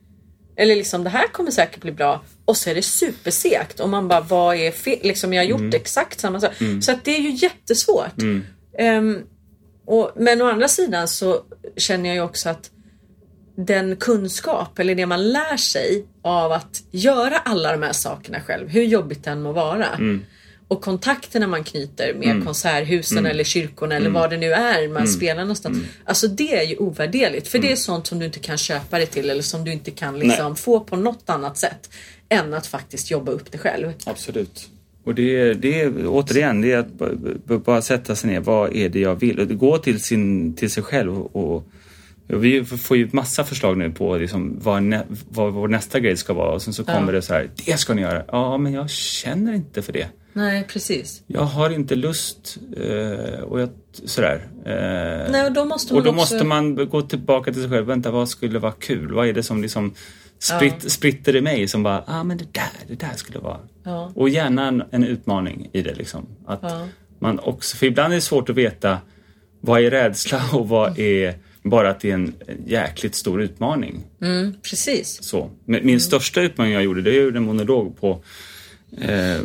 eller 0.57 0.76
liksom 0.76 1.05
det 1.05 1.11
här 1.11 1.26
kommer 1.28 1.51
säkert 1.51 1.80
bli 1.80 1.92
bra 1.92 2.22
och 2.44 2.57
så 2.57 2.70
är 2.70 2.74
det 2.74 2.82
supersegt 2.82 3.80
och 3.80 3.88
man 3.88 4.09
bara 4.09 4.20
vad 4.20 4.57
är 4.57 4.70
fel? 4.70 4.98
Liksom 5.03 5.32
jag 5.32 5.42
har 5.44 5.48
gjort 5.48 5.74
exakt 5.74 6.20
samma 6.20 6.40
sak. 6.40 6.53
Så 6.82 6.92
att 6.92 7.05
det 7.05 7.16
är 7.16 7.20
ju 7.20 7.30
jättesvårt. 7.30 8.14
Ehm, 8.78 9.18
och, 9.91 10.12
men 10.16 10.43
å 10.43 10.47
andra 10.47 10.68
sidan 10.68 11.09
så 11.09 11.43
känner 11.76 12.09
jag 12.09 12.16
ju 12.16 12.22
också 12.22 12.49
att 12.49 12.70
den 13.57 13.97
kunskap 13.97 14.78
eller 14.78 14.95
det 14.95 15.07
man 15.07 15.28
lär 15.32 15.57
sig 15.57 16.05
av 16.22 16.53
att 16.53 16.82
göra 16.91 17.38
alla 17.38 17.72
de 17.72 17.82
här 17.82 17.93
sakerna 17.93 18.41
själv, 18.41 18.68
hur 18.68 18.82
jobbigt 18.82 19.24
det 19.24 19.30
än 19.30 19.43
må 19.43 19.53
vara. 19.53 19.86
Och 20.68 20.82
kontakterna 20.82 21.47
man 21.47 21.64
knyter 21.64 22.14
med 22.14 22.45
konserthusen 22.45 23.26
eller 23.26 23.45
kyrkorna 23.45 23.95
eller 23.97 24.11
vad 24.11 24.30
det 24.30 24.36
nu 24.36 24.53
är 24.53 24.88
man 24.88 25.09
spelar 25.09 25.43
någonstans. 25.43 25.78
Alltså 26.05 26.28
det 26.28 26.57
är 26.57 26.62
ju 26.62 26.76
ovärderligt. 26.76 27.49
För 27.49 27.59
det 27.59 27.72
är 27.72 27.76
sånt 27.76 28.07
som 28.07 28.18
du 28.18 28.24
inte 28.26 28.38
kan 28.38 28.59
köpa 28.59 28.99
dig 28.99 29.07
till 29.07 29.30
eller 29.30 29.43
som 29.43 29.64
du 29.64 29.72
inte 29.72 29.91
kan 29.91 30.18
liksom 30.18 30.57
få 30.57 30.80
på 30.80 30.97
något 30.97 31.30
annat 31.30 31.59
sätt. 31.59 31.91
Än 32.28 32.55
att 32.55 32.66
faktiskt 32.66 33.11
jobba 33.11 33.32
upp 33.32 33.53
det 33.53 33.59
själv. 33.59 33.93
Absolut. 34.07 34.68
Och 35.11 35.16
det, 35.16 35.54
det 35.54 35.80
är 35.80 35.92
återigen, 36.06 36.61
det 36.61 36.72
är 36.72 36.78
att 36.78 37.64
bara 37.64 37.82
sätta 37.82 38.14
sig 38.14 38.30
ner. 38.30 38.40
Vad 38.40 38.76
är 38.76 38.88
det 38.88 39.00
jag 39.00 39.14
vill? 39.14 39.40
Och 39.40 39.58
gå 39.58 39.78
till, 39.78 40.02
sin, 40.02 40.54
till 40.54 40.70
sig 40.70 40.82
själv 40.82 41.18
och, 41.18 41.64
vi 42.26 42.64
får 42.64 42.96
ju 42.96 43.08
massa 43.12 43.44
förslag 43.44 43.78
nu 43.78 43.90
på 43.90 44.16
liksom 44.16 44.56
vad, 44.62 44.82
nä, 44.82 45.02
vad 45.28 45.52
vår 45.52 45.68
nästa 45.68 46.00
grej 46.00 46.16
ska 46.16 46.32
vara 46.34 46.52
och 46.52 46.62
sen 46.62 46.74
så 46.74 46.84
kommer 46.84 47.12
det 47.12 47.22
så 47.22 47.32
här, 47.34 47.50
det 47.66 47.76
ska 47.76 47.94
ni 47.94 48.02
göra. 48.02 48.24
Ja, 48.28 48.58
men 48.58 48.72
jag 48.72 48.90
känner 48.90 49.52
inte 49.52 49.82
för 49.82 49.92
det. 49.92 50.06
Nej 50.32 50.64
precis. 50.68 51.22
Jag 51.26 51.40
har 51.40 51.70
inte 51.70 51.94
lust 51.94 52.58
eh, 52.76 53.40
och 53.40 53.61
jag, 53.61 53.68
sådär. 54.04 54.46
Eh, 54.64 55.32
Nej, 55.32 55.46
och 55.46 55.52
då 55.52 55.64
måste 55.64 55.94
man 55.94 55.98
och 55.98 56.04
då 56.04 56.11
också- 56.11 56.34
måste 56.34 56.44
man 56.44 56.88
gå 56.88 57.02
tillbaka 57.02 57.52
till 57.52 57.62
sig 57.62 57.70
själv. 57.70 57.86
Vänta, 57.86 58.11
vad 58.11 58.28
skulle 58.28 58.58
vara 58.58 58.72
kul? 58.72 59.12
Vad 59.12 59.28
är 59.28 59.32
det 59.32 59.42
som 59.42 59.62
liksom 59.62 59.94
spritt, 60.41 60.93
spritter 60.93 61.36
i 61.36 61.41
mig 61.41 61.68
som 61.68 61.82
bara, 61.82 62.05
ah 62.07 62.24
men 62.24 62.36
det 62.38 62.53
där, 62.53 62.70
det 62.88 62.95
där 63.01 63.14
skulle 63.16 63.38
vara. 63.38 63.59
Ja. 63.84 64.12
Och 64.14 64.28
gärna 64.28 64.68
en, 64.68 64.82
en 64.91 65.05
utmaning 65.05 65.70
i 65.72 65.82
det 65.82 65.95
liksom. 65.95 66.26
Att 66.47 66.59
Ja. 66.62 66.88
man 67.18 67.38
också, 67.38 67.76
för 67.76 67.86
ibland 67.86 68.12
är 68.12 68.14
det 68.14 68.20
svårt 68.20 68.51
att 68.51 68.57
veta 68.57 68.99
vad 69.61 69.80
är 69.84 69.91
rädsla 69.91 70.43
och 70.53 70.68
vad 70.68 70.99
är 70.99 71.34
bara 71.62 71.91
att 71.91 72.01
det 72.01 72.11
är 72.11 72.14
en 72.14 72.34
jäkligt 72.66 73.14
stor 73.14 73.43
utmaning. 73.43 74.05
Mm, 74.22 74.55
precis. 74.62 75.18
Så. 75.22 75.51
Min 75.64 76.01
största 76.01 76.41
utmaning 76.41 76.72
jag 76.72 76.82
gjorde, 76.82 77.03
det 77.03 77.11
är 77.11 77.14
jag 77.14 77.24
gjorde 77.24 77.38
en 77.38 77.45
monolog 77.45 78.01
på 78.01 78.22
eh, 79.01 79.41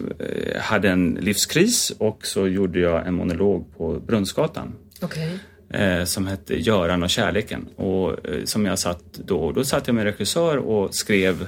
hade 0.62 0.90
en 0.90 1.18
livskris 1.22 1.92
och 1.98 2.26
så 2.26 2.48
gjorde 2.48 2.80
jag 2.80 3.08
en 3.08 3.14
monolog 3.14 3.78
på 3.78 4.00
Brunnsgatan 4.00 4.74
Okej. 5.02 5.40
Eh, 5.70 6.04
som 6.04 6.28
hette 6.28 6.56
Göran 6.56 7.04
och 7.04 7.10
kärleken. 7.10 7.68
Och, 7.76 8.28
eh, 8.28 8.44
som 8.44 8.66
jag 8.66 8.80
satt 8.80 9.14
då, 9.14 9.52
då 9.52 9.64
satt 9.64 9.88
jag 9.88 9.96
med 9.96 10.04
regissör 10.04 10.58
och 10.58 10.96
skrev 10.96 11.48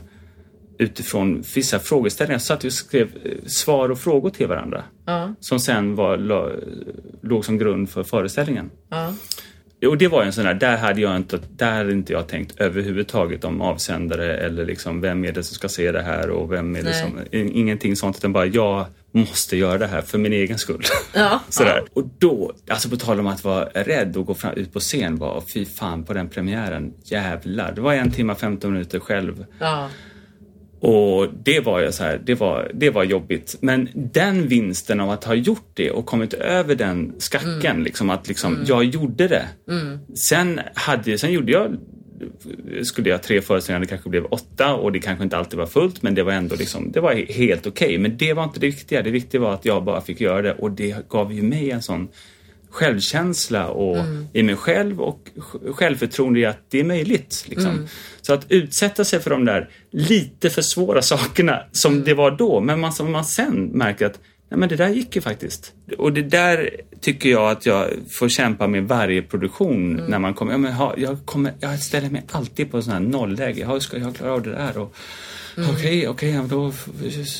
utifrån 0.78 1.44
vissa 1.56 1.80
frågeställningar. 1.80 2.40
Så 2.40 2.46
satt 2.46 2.64
jag 2.64 2.70
och 2.70 2.74
skrev 2.74 3.08
eh, 3.24 3.32
svar 3.46 3.90
och 3.90 4.00
frågor 4.00 4.30
till 4.30 4.48
varandra. 4.48 4.84
Ja. 5.06 5.34
Som 5.40 5.60
sen 5.60 5.96
var, 5.96 6.18
låg 7.22 7.46
som 7.46 7.58
grund 7.58 7.90
för 7.90 8.04
föreställningen. 8.04 8.70
Ja. 8.90 9.14
Och 9.86 9.98
det 9.98 10.08
var 10.08 10.24
en 10.24 10.34
sån 10.34 10.46
där, 10.46 10.54
där 10.54 10.78
hade 10.78 11.02
jag 11.02 11.16
inte, 11.16 11.40
där 11.50 11.72
hade 11.72 11.92
inte 11.92 12.14
jag 12.14 12.28
tänkt 12.28 12.60
överhuvudtaget 12.60 13.44
om 13.44 13.62
avsändare 13.62 14.38
eller 14.38 14.66
liksom 14.66 15.02
vem 15.02 15.26
är 15.26 15.32
det 15.32 15.44
som 15.44 15.56
ska 15.56 15.70
se 15.70 15.92
det 15.92 16.02
här 16.02 16.30
och 16.30 16.52
vem 16.52 16.76
är 16.76 16.84
det 16.84 16.90
Nej. 16.90 17.02
som, 17.02 17.20
ingenting 17.32 17.96
sånt 17.96 18.18
utan 18.18 18.34
bara 18.34 18.46
jag 18.46 18.86
måste 19.18 19.58
göra 19.58 19.78
det 19.78 19.88
här 19.88 20.02
för 20.02 20.18
min 20.18 20.34
egen 20.34 20.58
skull. 20.58 20.84
Ja. 21.14 21.40
Sådär. 21.50 21.84
Och 21.94 22.04
då, 22.18 22.54
alltså 22.70 22.90
på 22.90 22.96
tal 22.96 23.20
om 23.20 23.28
att 23.28 23.44
vara 23.44 23.66
rädd 23.66 24.18
och 24.18 24.26
gå 24.26 24.34
fram, 24.34 24.54
ut 24.54 24.74
på 24.74 24.80
scen 24.80 25.16
var 25.16 25.44
fy 25.54 25.66
fan 25.66 26.04
på 26.04 26.14
den 26.14 26.30
premiären, 26.30 26.94
jävlar. 27.04 27.72
Det 27.72 27.82
var 27.82 27.94
en 27.94 28.12
timme 28.12 28.36
15 28.36 28.72
minuter 28.72 29.00
själv. 29.00 29.46
Ja. 29.60 29.90
Och 30.80 31.28
det 31.44 31.60
var 31.60 31.82
ju 31.82 31.92
så 31.92 32.04
här, 32.04 32.22
det 32.26 32.36
var, 32.36 32.72
det 32.74 32.90
var 32.90 33.04
jobbigt. 33.04 33.58
Men 33.62 33.90
den 33.94 34.48
vinsten 34.48 35.00
av 35.00 35.10
att 35.10 35.24
ha 35.24 35.34
gjort 35.34 35.72
det 35.74 35.92
och 35.92 36.06
kommit 36.06 36.34
över 36.34 36.76
den 36.76 37.16
skacken, 37.18 37.84
liksom 37.84 38.10
att 38.10 38.28
liksom, 38.28 38.64
jag 38.68 38.84
gjorde 38.84 39.28
det. 39.28 39.46
Sen, 40.30 40.60
hade, 40.74 41.18
sen 41.18 41.32
gjorde 41.32 41.52
jag 41.52 41.78
skulle 42.84 43.10
jag 43.10 43.24
tre 43.24 43.42
föreställningar, 43.42 43.80
det 43.80 43.88
kanske 43.88 44.10
blev 44.10 44.26
åtta 44.26 44.74
och 44.76 44.92
det 44.92 45.00
kanske 45.00 45.24
inte 45.24 45.38
alltid 45.38 45.60
var 45.60 45.66
fullt 45.66 46.02
men 46.02 46.16
det 46.16 46.24
var 46.24 46.32
ändå 46.34 46.56
liksom, 46.56 46.92
det 46.92 47.00
var 47.00 47.14
he- 47.14 47.32
helt 47.34 47.68
okej. 47.68 47.98
Men 47.98 48.18
det 48.18 48.34
var 48.34 48.44
inte 48.44 48.60
det 48.60 48.68
viktiga, 48.68 49.02
det 49.02 49.12
viktiga 49.12 49.42
var 49.42 49.54
att 49.54 49.66
jag 49.66 49.84
bara 49.84 50.02
fick 50.02 50.22
göra 50.22 50.42
det 50.42 50.54
och 50.54 50.72
det 50.72 51.10
gav 51.10 51.34
ju 51.34 51.42
mig 51.44 51.72
en 51.72 51.82
sån 51.82 52.08
självkänsla 52.70 53.68
och 53.68 53.98
i 54.34 54.44
mig 54.44 54.56
själv 54.56 55.02
och 55.02 55.20
sj- 55.36 55.74
självförtroende 55.74 56.40
i 56.40 56.46
att 56.46 56.60
det 56.70 56.80
är 56.80 56.84
möjligt. 56.84 57.46
Liksom. 57.48 57.88
Så 58.22 58.34
att 58.34 58.46
utsätta 58.52 59.04
sig 59.06 59.20
för 59.20 59.30
de 59.30 59.46
där 59.46 59.70
lite 59.92 60.50
för 60.50 60.62
svåra 60.62 61.02
sakerna 61.02 61.60
som 61.72 62.04
det 62.04 62.14
var 62.14 62.32
då, 62.32 62.60
men 62.60 62.80
man, 62.80 62.94
som 62.94 63.12
man 63.12 63.26
sen 63.26 63.64
märker 63.74 64.06
att 64.06 64.20
nej 64.50 64.60
men 64.60 64.70
det 64.70 64.76
där 64.76 64.90
gick 64.90 65.16
ju 65.16 65.22
faktiskt. 65.22 65.74
Och 65.98 66.14
det 66.14 66.22
där 66.22 66.70
tycker 67.02 67.30
jag 67.30 67.52
att 67.52 67.66
jag 67.66 67.88
får 68.12 68.30
kämpa 68.30 68.68
med 68.68 68.84
varje 68.88 69.22
produktion 69.22 69.94
när 70.08 70.20
man 70.20 70.34
kommer, 70.34 70.52
ja, 70.52 70.58
men 70.58 70.74
ha, 70.74 70.94
jag, 70.98 71.18
kommer 71.26 71.54
jag 71.60 71.80
ställer 71.80 72.10
mig 72.10 72.24
alltid 72.32 72.72
på 72.72 72.82
sån 72.82 72.94
här 72.94 73.00
nollläge. 73.00 73.60
Ja, 73.62 73.80
ska 73.80 73.98
jag 73.98 74.16
klara 74.16 74.34
av 74.34 74.42
det 74.42 74.52
där? 74.52 74.78
Och, 74.78 74.96
Okej, 75.74 76.08
okej, 76.08 76.30
ja, 76.30 76.42
då 76.50 76.74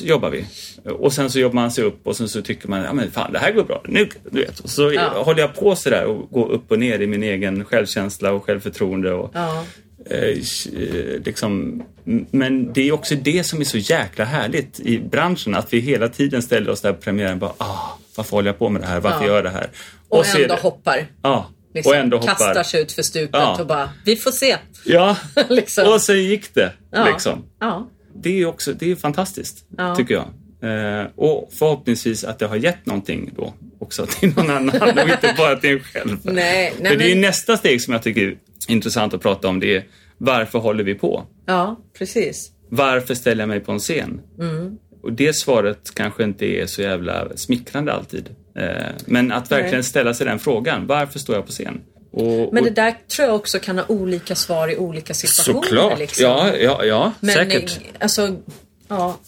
jobbar 0.00 0.30
vi. 0.30 0.44
Och 0.90 1.12
sen 1.12 1.30
så 1.30 1.38
jobbar 1.38 1.54
man 1.54 1.70
sig 1.70 1.84
upp 1.84 2.06
och 2.06 2.16
sen 2.16 2.28
så 2.28 2.42
tycker 2.42 2.68
man, 2.68 2.80
ja 2.82 2.92
men 2.92 3.10
fan 3.10 3.32
det 3.32 3.38
här 3.38 3.52
går 3.52 3.64
bra. 3.64 3.82
Nu, 3.88 4.08
du 4.30 4.40
vet. 4.40 4.60
Och 4.60 4.70
så 4.70 4.92
Ja. 4.92 5.22
håller 5.24 5.40
jag 5.40 5.54
på 5.54 5.76
sådär 5.76 6.04
och 6.04 6.30
går 6.30 6.48
upp 6.52 6.70
och 6.70 6.78
ner 6.78 6.98
i 7.00 7.06
min 7.06 7.22
egen 7.22 7.64
självkänsla 7.64 8.32
och 8.32 8.44
självförtroende. 8.44 9.12
Och, 9.12 9.30
Ja. 9.34 9.64
Eh, 10.10 10.18
eh, 10.18 11.20
liksom, 11.24 11.82
men 12.30 12.72
det 12.72 12.88
är 12.88 12.92
också 12.92 13.14
det 13.14 13.44
som 13.44 13.60
är 13.60 13.64
så 13.64 13.78
jäkla 13.78 14.24
härligt 14.24 14.80
i 14.80 14.98
branschen, 14.98 15.54
att 15.54 15.72
vi 15.72 15.78
hela 15.80 16.08
tiden 16.08 16.42
ställer 16.42 16.70
oss 16.70 16.80
där 16.80 16.92
på 16.92 17.00
premiären 17.00 17.38
bara, 17.38 17.52
ah, 17.58 17.98
varför 18.16 18.30
håller 18.36 18.48
jag 18.48 18.58
på 18.58 18.68
med 18.68 18.82
det 18.82 18.86
här? 18.86 19.00
Varför 19.00 19.20
Ja. 19.20 19.26
gör 19.26 19.34
jag 19.34 19.44
det 19.44 19.50
här? 19.50 19.70
Och, 20.08 20.26
så 20.26 20.38
är 20.38 20.42
ändå 20.42 20.54
det- 20.54 20.60
hoppar. 20.60 21.06
Ja, 21.22 21.50
Liksom, 21.74 21.90
och 21.90 21.96
ändå 21.96 22.16
hoppar. 22.16 22.34
Kastar 22.34 22.62
sig 22.62 22.82
ut 22.82 22.92
för 22.92 23.02
stupet 23.02 23.30
Ja. 23.32 23.56
och 23.60 23.66
bara, 23.66 23.90
vi 24.04 24.16
får 24.16 24.30
se. 24.30 24.56
Ja, 24.84 25.16
Liksom. 25.48 25.92
och 25.92 26.00
så 26.02 26.14
gick 26.14 26.54
det. 26.54 26.72
Ja. 26.90 27.04
Liksom. 27.04 27.44
Ja. 27.60 27.88
Det 28.22 28.40
är 28.42 28.46
också 28.46 28.72
det 28.72 28.90
är 28.90 28.96
fantastiskt, 28.96 29.64
tycker 29.96 30.14
jag. 30.14 30.24
Eh, 30.62 31.06
och 31.16 31.50
förhoppningsvis 31.58 32.24
att 32.24 32.38
det 32.38 32.46
har 32.46 32.56
gett 32.56 32.86
någonting 32.86 33.30
då 33.36 33.54
också 33.78 34.06
till 34.10 34.34
någon 34.36 34.50
annan 34.50 34.98
och 34.98 35.08
inte 35.08 35.34
bara 35.38 35.56
till 35.56 35.70
en 35.70 35.80
själv. 35.80 36.16
Nej, 36.22 36.72
nej, 36.80 36.90
För 36.92 36.98
det 36.98 37.04
är 37.04 37.08
ju 37.08 37.14
men- 37.14 37.20
nästa 37.20 37.56
steg 37.56 37.82
som 37.82 37.92
jag 37.92 38.02
tycker 38.02 38.36
intressant 38.68 39.14
att 39.14 39.22
prata 39.22 39.48
om. 39.48 39.60
Det 39.60 39.76
är 39.76 39.84
varför 40.18 40.58
håller 40.58 40.84
vi 40.84 40.94
på? 40.94 41.24
Ja, 41.46 41.80
precis. 41.98 42.52
Varför 42.68 43.14
ställer 43.14 43.42
jag 43.42 43.48
mig 43.48 43.60
på 43.60 43.72
en 43.72 43.78
scen? 43.78 44.20
Mm. 44.40 44.78
Och 45.02 45.12
det 45.12 45.32
svaret 45.32 45.94
kanske 45.94 46.24
inte 46.24 46.46
är 46.46 46.66
så 46.66 46.82
jävla 46.82 47.36
smickrande 47.36 47.92
alltid. 47.92 48.28
Eh, 48.56 48.86
men 49.06 49.32
att 49.32 49.50
verkligen 49.50 49.74
Nej. 49.74 49.84
ställa 49.84 50.14
sig 50.14 50.26
den 50.26 50.38
frågan. 50.38 50.86
Varför 50.86 51.18
står 51.18 51.36
jag 51.36 51.46
på 51.46 51.52
scen? 51.52 51.80
Och, 52.10 52.54
Men 52.54 52.64
det 52.64 52.70
där 52.70 52.94
tror 53.16 53.26
jag 53.28 53.36
också 53.36 53.58
kan 53.58 53.78
ha 53.78 53.84
olika 53.88 54.34
svar 54.34 54.68
i 54.68 54.76
olika 54.76 55.14
situationer. 55.14 55.62
Såklart! 55.62 55.98
Liksom. 55.98 56.24
Ja, 56.24 56.56
ja, 56.56 56.84
ja 56.84 57.12
Men 57.20 57.34
säkert. 57.34 57.80
alltså, 58.00 58.36
ja, 58.88 59.18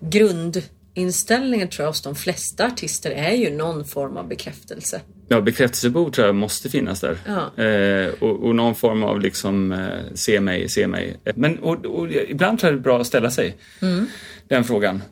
grundinställningen 0.00 1.68
tror 1.68 1.84
jag 1.84 1.90
hos 1.90 2.02
de 2.02 2.14
flesta 2.14 2.66
artister 2.66 3.10
är 3.10 3.32
ju 3.32 3.50
någon 3.50 3.84
form 3.84 4.16
av 4.16 4.28
bekräftelse. 4.28 5.00
Ja, 5.30 5.40
bekräftelsebehov 5.40 6.10
tror 6.10 6.26
jag 6.26 6.34
måste 6.34 6.68
finnas 6.70 7.00
där. 7.00 7.18
Ja. 7.26 7.62
Eh, 7.64 8.08
och, 8.20 8.44
och 8.46 8.54
någon 8.54 8.74
form 8.74 9.02
av 9.02 9.20
liksom, 9.20 9.72
eh, 9.72 9.88
se 10.14 10.40
mig, 10.40 10.68
se 10.68 10.86
mig. 10.86 11.16
Men 11.34 11.58
och, 11.58 11.86
och, 11.86 12.12
ibland 12.12 12.58
tror 12.58 12.72
jag 12.72 12.78
det 12.78 12.80
är 12.80 12.82
bra 12.82 13.00
att 13.00 13.06
ställa 13.06 13.30
sig 13.30 13.56
Mm. 13.82 14.06
den 14.48 14.64
frågan. 14.64 15.02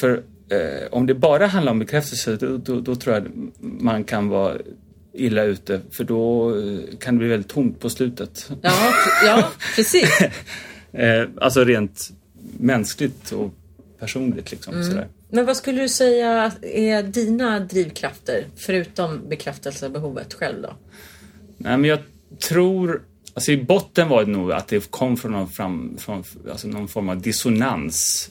För 0.00 0.10
eh, 0.50 0.86
om 0.90 1.06
det 1.06 1.14
bara 1.14 1.46
handlar 1.46 1.72
om 1.72 1.78
bekräftelse, 1.78 2.36
då, 2.36 2.56
då, 2.56 2.80
då 2.80 2.94
tror 2.94 3.14
jag 3.14 3.26
man 3.60 4.04
kan 4.04 4.28
vara 4.28 4.56
illa 5.12 5.42
ute. 5.42 5.80
För 5.90 6.04
då 6.04 6.50
eh, 6.58 6.78
kan 7.00 7.14
det 7.14 7.18
bli 7.18 7.28
väldigt 7.28 7.50
tomt 7.50 7.80
på 7.80 7.90
slutet. 7.90 8.50
Ja, 8.62 8.72
ja 9.26 9.48
precis. 9.76 10.18
Eh, 10.92 11.28
alltså 11.40 11.64
rent 11.64 12.10
mänskligt 12.58 13.32
och 13.32 13.54
personligt. 14.00 14.50
Liksom, 14.50 14.74
Mm. 14.74 14.86
sådär. 14.86 15.06
Men 15.28 15.46
vad 15.46 15.56
skulle 15.56 15.82
du 15.82 15.88
säga 15.88 16.52
är 16.62 17.02
dina 17.02 17.60
drivkrafter 17.60 18.46
förutom 18.56 19.28
bekräftelsebehovet 19.28 20.34
själv 20.34 20.62
då? 20.62 20.72
Nej, 21.56 21.78
men 21.78 21.84
jag 21.90 21.98
tror... 22.48 23.02
Alltså 23.34 23.52
i 23.52 23.64
botten 23.64 24.08
var 24.08 24.24
det 24.24 24.30
nog 24.30 24.52
att 24.52 24.68
det 24.68 24.90
kom 24.90 25.16
från 25.16 25.32
någon, 25.32 25.48
fram, 25.48 25.96
från, 25.98 26.24
alltså 26.50 26.68
någon 26.68 26.88
form 26.88 27.08
av 27.08 27.20
dissonans 27.20 28.30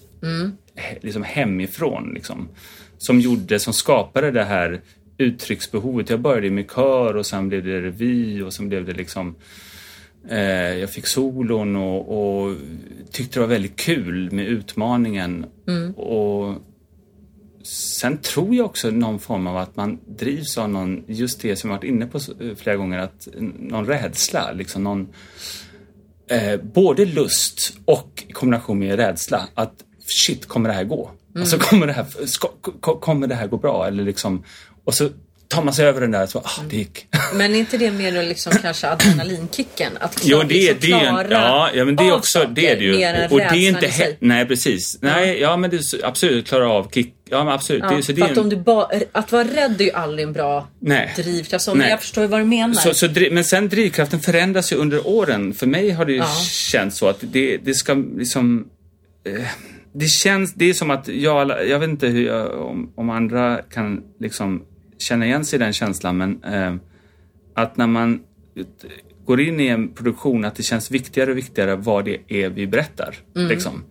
he, 0.76 0.98
liksom 1.02 1.24
hemifrån. 1.24 2.12
Liksom, 2.14 2.50
som 2.98 3.20
gjorde, 3.20 3.60
som 3.60 3.74
skapade 3.74 4.32
det 4.32 4.44
här 4.44 4.82
uttrycksbehovet. 5.18 6.10
Jag 6.10 6.20
började 6.20 6.50
med 6.50 6.72
kör 6.72 7.16
och 7.16 7.26
sen 7.26 7.50
blev 7.50 7.64
det 7.64 7.82
revy 7.82 8.42
och 8.42 8.54
sen 8.54 8.70
blev 8.70 8.86
det 8.86 8.94
liksom 8.94 9.36
eh, 10.30 10.74
jag 10.74 10.90
fick 10.90 11.08
solon 11.08 11.76
och, 11.76 12.46
och 12.46 12.56
tyckte 13.12 13.36
det 13.36 13.40
var 13.40 13.48
väldigt 13.48 13.76
kul 13.76 14.32
med 14.32 14.48
utmaningen. 14.48 15.46
Och 15.96 16.56
sen 17.68 18.18
tror 18.18 18.56
jag 18.56 18.66
också 18.66 18.90
någon 18.92 19.20
form 19.20 19.48
av 19.48 19.58
att 19.58 19.76
man 19.76 20.00
drivs 20.20 20.58
av 20.58 20.70
någon, 20.70 21.04
just 21.08 21.42
det 21.42 21.56
som 21.56 21.70
jag 21.70 21.78
varit 21.78 21.84
inne 21.90 22.06
på 22.06 22.18
eh, 22.18 22.56
flera 22.58 22.76
gånger, 22.76 23.00
att 23.00 23.28
någon 23.60 23.86
rädsla, 23.86 24.52
liksom 24.52 24.84
någon 24.84 25.08
eh, 26.30 26.58
både 26.62 27.06
lust 27.06 27.74
och 27.86 28.24
i 28.28 28.32
kombination 28.32 28.80
med 28.80 28.96
rädsla. 28.96 29.48
Att 29.54 29.74
shit, 30.26 30.46
kommer 30.48 30.70
det 30.70 30.76
här 30.76 30.84
gå? 30.84 31.12
Alltså 31.40 31.58
kommer 31.58 31.88
det 31.88 31.94
här, 31.94 32.06
ska, 32.26 32.48
ko- 32.82 33.00
kommer 33.00 33.28
det 33.28 33.36
här 33.36 33.48
gå 33.48 33.58
bra? 33.58 33.88
Eller 33.88 34.04
liksom, 34.04 34.44
och 34.84 34.94
så 34.94 35.10
tar 35.48 35.64
man 35.64 35.74
sig 35.74 35.86
över 35.86 36.02
den 36.02 36.12
där 36.12 36.26
så, 36.26 36.40
ah, 36.40 36.50
det 36.70 36.76
gick. 36.78 37.08
Men 37.34 37.56
är 37.56 37.60
inte 37.60 37.78
det 37.78 37.92
mer 37.92 38.24
liksom 38.24 38.54
kanske 38.62 38.88
adrenalinkicken? 38.90 39.92
Att 40.00 40.22
Jo, 40.24 40.38
klara- 40.38 40.48
det, 40.48 40.54
liksom 40.54 40.78
det 40.82 40.92
är 40.96 41.00
ju 41.02 41.06
en, 41.08 41.32
ja, 41.32 41.70
ja, 41.74 41.86
men 41.86 41.96
det 41.96 42.04
är 42.04 42.14
också, 42.14 42.50
det 42.56 42.70
är 42.72 42.76
det 42.76 42.84
ju. 42.84 43.02
än 43.02 43.32
Och 43.32 43.38
det 43.38 43.44
är 43.46 43.68
inte, 43.70 43.88
he- 43.88 44.16
nej 44.20 44.46
precis. 44.46 44.98
Nej, 45.02 45.40
ja 45.42 45.58
men 45.58 45.70
det 45.70 45.82
absolut, 46.04 46.48
klara 46.48 46.70
av 46.70 46.90
kick, 46.94 47.15
ja 47.30 47.44
men 47.44 47.54
absolut. 47.54 47.84
Ja, 47.90 47.96
det, 47.96 48.04
så 48.04 48.12
det 48.12 48.22
att, 48.22 48.32
en- 48.32 48.40
om 48.40 48.50
du 48.50 48.56
ba, 48.58 48.90
att 49.12 49.32
vara 49.32 49.44
rädd 49.44 49.82
är 49.82 49.86
ju 49.86 49.92
aldrig 49.92 50.28
en 50.28 50.34
bra 50.34 50.68
Nej. 50.80 51.14
drivkraft. 51.16 51.66
Så, 51.66 51.74
Nej. 51.74 51.90
Jag 51.90 52.02
förstår 52.02 52.22
ju 52.24 52.28
vad 52.28 52.40
du 52.42 52.46
menar. 52.46 52.74
Så, 52.74 52.94
så, 52.94 53.08
men 53.32 53.44
sen 53.44 53.70
drivkraften 53.70 54.20
förändras 54.20 54.72
ju 54.74 54.76
under 54.76 55.08
åren. 55.08 55.54
För 55.54 55.68
mig 55.68 55.90
har 55.92 56.06
det 56.06 56.12
ju 56.12 56.18
Ja. 56.18 56.28
känts 56.72 56.98
så 56.98 57.08
att 57.08 57.18
det, 57.22 57.58
det 57.58 57.74
ska 57.74 57.94
liksom... 57.94 58.68
Eh, 59.26 59.46
det 59.94 60.08
känns, 60.08 60.54
det 60.54 60.70
är 60.70 60.74
som 60.74 60.92
att 60.92 61.08
jag, 61.08 61.70
jag 61.70 61.80
vet 61.80 61.90
inte 61.90 62.08
hur 62.08 62.26
jag, 62.26 62.62
om, 62.62 62.92
om 62.96 63.10
andra 63.10 63.62
kan 63.74 64.04
liksom 64.20 64.64
känna 64.98 65.26
igen 65.26 65.46
sig 65.46 65.58
i 65.58 65.60
den 65.60 65.74
känslan 65.74 66.18
men 66.18 66.44
eh, 66.44 66.76
att 67.56 67.78
när 67.78 67.88
man 67.88 68.20
går 69.26 69.42
in 69.42 69.60
i 69.60 69.68
en 69.68 69.94
produktion 69.94 70.46
att 70.46 70.56
det 70.56 70.64
känns 70.64 70.92
viktigare 70.92 71.32
och 71.32 71.38
viktigare 71.38 71.76
vad 71.76 72.06
det 72.06 72.18
är 72.28 72.50
vi 72.50 72.68
berättar. 72.68 73.16
Mm. 73.36 73.48
Liksom. 73.48 73.84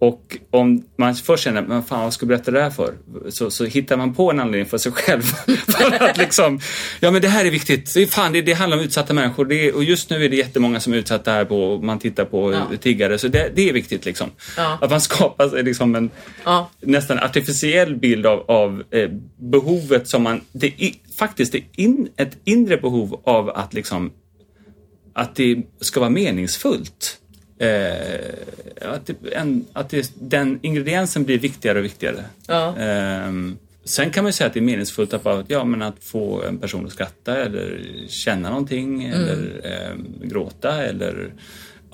Och 0.00 0.36
om 0.50 0.84
man 0.98 1.14
först 1.14 1.44
känner, 1.44 1.62
men 1.62 1.82
fan 1.82 2.02
vad 2.04 2.12
ska 2.12 2.24
jag 2.24 2.28
berätta 2.28 2.50
det 2.50 2.62
här 2.62 2.70
för? 2.70 2.94
Så, 3.30 3.50
så 3.50 3.64
hittar 3.64 3.96
man 3.96 4.14
på 4.14 4.30
en 4.30 4.40
anledning 4.40 4.66
för 4.66 4.78
sig 4.78 4.92
själv. 4.92 5.22
för 5.68 6.04
att 6.04 6.16
liksom, 6.18 6.60
ja 7.00 7.10
men 7.10 7.22
det 7.22 7.28
här 7.28 7.44
är 7.44 7.50
viktigt. 7.50 8.10
Fan, 8.10 8.32
det, 8.32 8.42
det 8.42 8.52
handlar 8.52 8.76
om 8.78 8.84
utsatta 8.84 9.14
människor. 9.14 9.44
Det 9.44 9.72
och 9.72 9.84
just 9.84 10.10
nu 10.10 10.24
är 10.24 10.28
det 10.28 10.36
jättemånga 10.36 10.80
som 10.80 10.92
är 10.92 10.96
utsatta 10.96 11.30
här 11.32 11.44
på, 11.44 11.62
och 11.62 11.84
man 11.84 11.98
tittar 11.98 12.24
på 12.24 12.52
Ja. 12.52 12.66
tiggare. 12.80 13.18
Så 13.18 13.28
det, 13.28 13.52
det 13.54 13.68
är 13.68 13.72
viktigt 13.72 14.04
liksom. 14.04 14.30
Ja. 14.56 14.78
Att 14.80 14.90
man 14.90 15.00
skapar 15.00 15.48
sig 15.48 15.62
liksom 15.62 15.94
en 15.94 16.10
Ja. 16.44 16.70
nästan 16.80 17.18
artificiell 17.18 17.96
bild 17.96 18.26
av, 18.26 18.44
av 18.50 18.82
eh, 18.90 19.10
behovet 19.40 20.08
som 20.08 20.22
man, 20.22 20.40
det 20.52 20.72
är 20.78 20.92
faktiskt 21.18 21.52
det 21.52 21.58
är 21.58 21.64
in, 21.76 22.08
ett 22.16 22.36
inre 22.44 22.76
behov 22.76 23.20
av 23.24 23.50
att 23.50 23.74
liksom 23.74 24.12
att 25.14 25.36
det 25.36 25.56
ska 25.80 26.00
vara 26.00 26.10
meningsfullt. 26.10 27.18
Eh, 27.58 28.92
att 28.92 29.06
det, 29.06 29.14
en, 29.32 29.64
att 29.72 29.90
det, 29.90 30.12
den 30.20 30.58
ingrediensen 30.62 31.24
blir 31.24 31.38
viktigare 31.38 31.78
och 31.78 31.84
viktigare. 31.84 32.24
Ja. 32.46 32.76
Ehm, 32.76 33.58
sen 33.84 34.10
kan 34.10 34.24
man 34.24 34.28
ju 34.28 34.32
säga 34.32 34.48
att 34.48 34.54
det 34.54 34.60
är 34.60 34.64
meningsfullt 34.64 35.14
att, 35.14 35.22
bara, 35.22 35.44
ja, 35.48 35.64
men 35.64 35.82
att 35.82 35.96
få 36.00 36.42
en 36.42 36.58
person 36.58 36.86
att 36.86 36.92
skratta 36.92 37.36
eller 37.36 37.80
känna 38.08 38.48
någonting 38.48 39.04
eller 39.04 39.60
ehm, 39.64 40.06
gråta 40.22 40.84
eller 40.84 41.32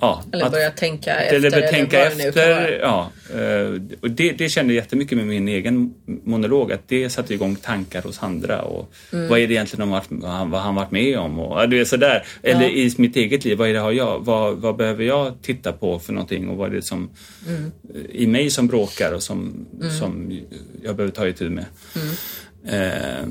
Ja, 0.01 0.23
Eller 0.31 0.45
att- 0.45 0.51
börja 0.51 0.69
tänka 0.71 1.15
efter. 1.15 1.35
eller 1.35 1.51
börja 1.51 1.67
tänka 1.67 1.97
vara. 1.97 2.07
efter. 2.07 2.79
Ja, 2.81 3.11
eh, 3.33 3.81
och 4.01 4.11
det, 4.11 4.31
det 4.31 4.49
kände 4.49 4.73
jag 4.73 4.81
jättemycket 4.83 5.17
med 5.17 5.27
min 5.27 5.47
egen 5.47 5.93
monolog, 6.23 6.71
att 6.71 6.87
det 6.87 7.09
satte 7.09 7.33
igång 7.33 7.55
tankar 7.55 8.01
hos 8.01 8.23
andra. 8.23 8.61
Och 8.61 8.91
Mm. 9.13 9.27
Vad 9.29 9.39
är 9.39 9.47
det 9.47 9.53
egentligen 9.53 9.89
vad 9.89 10.01
han, 10.23 10.51
vad 10.51 10.61
han 10.61 10.75
varit 10.75 10.91
med 10.91 11.17
om? 11.19 11.39
Och, 11.39 11.69
du 11.69 11.77
vet, 11.79 11.87
sådär. 11.87 12.23
Eller 12.43 12.61
Ja. 12.61 12.69
i 12.69 12.93
mitt 12.97 13.15
eget 13.15 13.45
liv, 13.45 13.57
vad, 13.57 13.69
är 13.69 13.73
det 13.73 13.79
har 13.79 13.91
jag, 13.91 14.19
vad, 14.25 14.57
vad 14.57 14.75
behöver 14.75 15.03
jag 15.03 15.33
titta 15.41 15.71
på 15.73 15.99
för 15.99 16.13
någonting? 16.13 16.49
Och 16.49 16.57
vad 16.57 16.69
är 16.71 16.75
det 16.75 16.85
som 16.85 17.09
Mm. 17.49 17.71
i 18.09 18.27
mig 18.27 18.49
som 18.49 18.67
bråkar 18.67 19.11
och 19.13 19.23
som, 19.23 19.65
som 19.99 20.39
jag 20.83 20.95
behöver 20.95 21.13
ta 21.13 21.27
itu 21.27 21.49
med? 21.49 21.65
Mm. 21.95 22.91
Eh, 22.91 23.27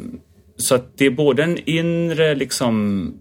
så 0.56 0.74
att 0.74 0.98
det 0.98 1.06
är 1.06 1.10
både 1.10 1.42
en 1.42 1.58
inre 1.68 2.34
liksom 2.34 3.14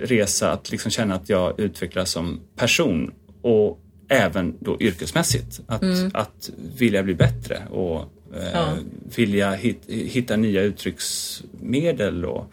resa 0.00 0.52
att 0.52 0.70
liksom 0.70 0.90
känna 0.90 1.14
att 1.14 1.28
jag 1.28 1.60
utvecklas 1.60 2.10
som 2.10 2.40
person 2.56 3.12
och 3.42 3.80
även 4.08 4.56
då 4.60 4.76
yrkesmässigt. 4.80 5.60
Att, 5.66 5.82
att 6.14 6.50
vilja 6.78 7.02
bli 7.02 7.14
bättre 7.14 7.62
och 7.70 8.00
eh, 8.36 8.50
Ja. 8.52 8.76
vilja 9.16 9.50
hit, 9.52 9.82
hitta 9.88 10.36
nya 10.36 10.62
uttrycksmedel 10.62 12.24
och 12.24 12.52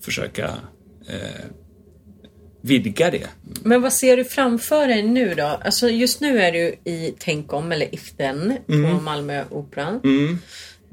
försöka 0.00 0.44
eh, 1.08 1.44
vidga 2.60 3.10
det. 3.10 3.26
Men 3.62 3.82
vad 3.82 3.92
ser 3.92 4.16
du 4.16 4.24
framför 4.24 4.88
dig 4.88 5.02
nu 5.02 5.34
då? 5.34 5.44
Alltså 5.44 5.88
just 5.88 6.20
nu 6.20 6.40
är 6.40 6.52
du 6.52 6.90
i 6.90 7.14
Tänk 7.18 7.52
om, 7.52 7.72
eller 7.72 7.94
If 7.94 8.16
Then, 8.16 8.56
Mm. 8.68 8.96
på 8.96 9.02
Malmö 9.02 9.44
Operan. 9.50 10.00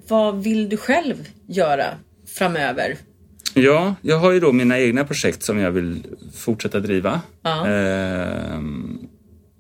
Vad 0.08 0.44
vill 0.44 0.70
du 0.70 0.78
själv 0.78 1.16
göra 1.48 1.86
framöver? 2.38 2.98
Ja, 3.62 3.96
jag 4.02 4.18
har 4.18 4.32
ju 4.32 4.40
då 4.40 4.52
mina 4.52 4.80
egna 4.80 5.04
projekt 5.04 5.44
som 5.44 5.60
jag 5.60 5.72
vill 5.72 6.04
fortsätta 6.34 6.80
driva. 6.80 7.22
Ja. 7.42 7.68
Ehm, 7.68 9.00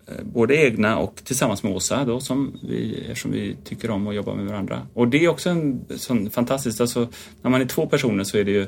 eh, 0.08 0.24
både 0.24 0.56
egna 0.56 0.98
och 0.98 1.16
tillsammans 1.24 1.64
med 1.64 1.72
Åsa 1.74 2.04
då, 2.04 2.20
som 2.20 2.60
vi, 2.64 3.06
eftersom 3.10 3.32
vi 3.32 3.58
tycker 3.64 3.92
om 3.92 4.08
att 4.08 4.16
jobba 4.16 4.36
med 4.36 4.46
varandra. 4.46 4.82
Och 4.94 5.08
det 5.08 5.26
är 5.26 5.28
också 5.28 5.50
en 5.50 5.86
sån 5.96 6.30
fantastiskt, 6.30 6.82
alltså 6.82 7.08
när 7.42 7.52
man 7.52 7.62
är 7.62 7.66
två 7.66 7.88
personer 7.88 8.24
så 8.24 8.38
är 8.38 8.44
det 8.44 8.52
ju 8.52 8.68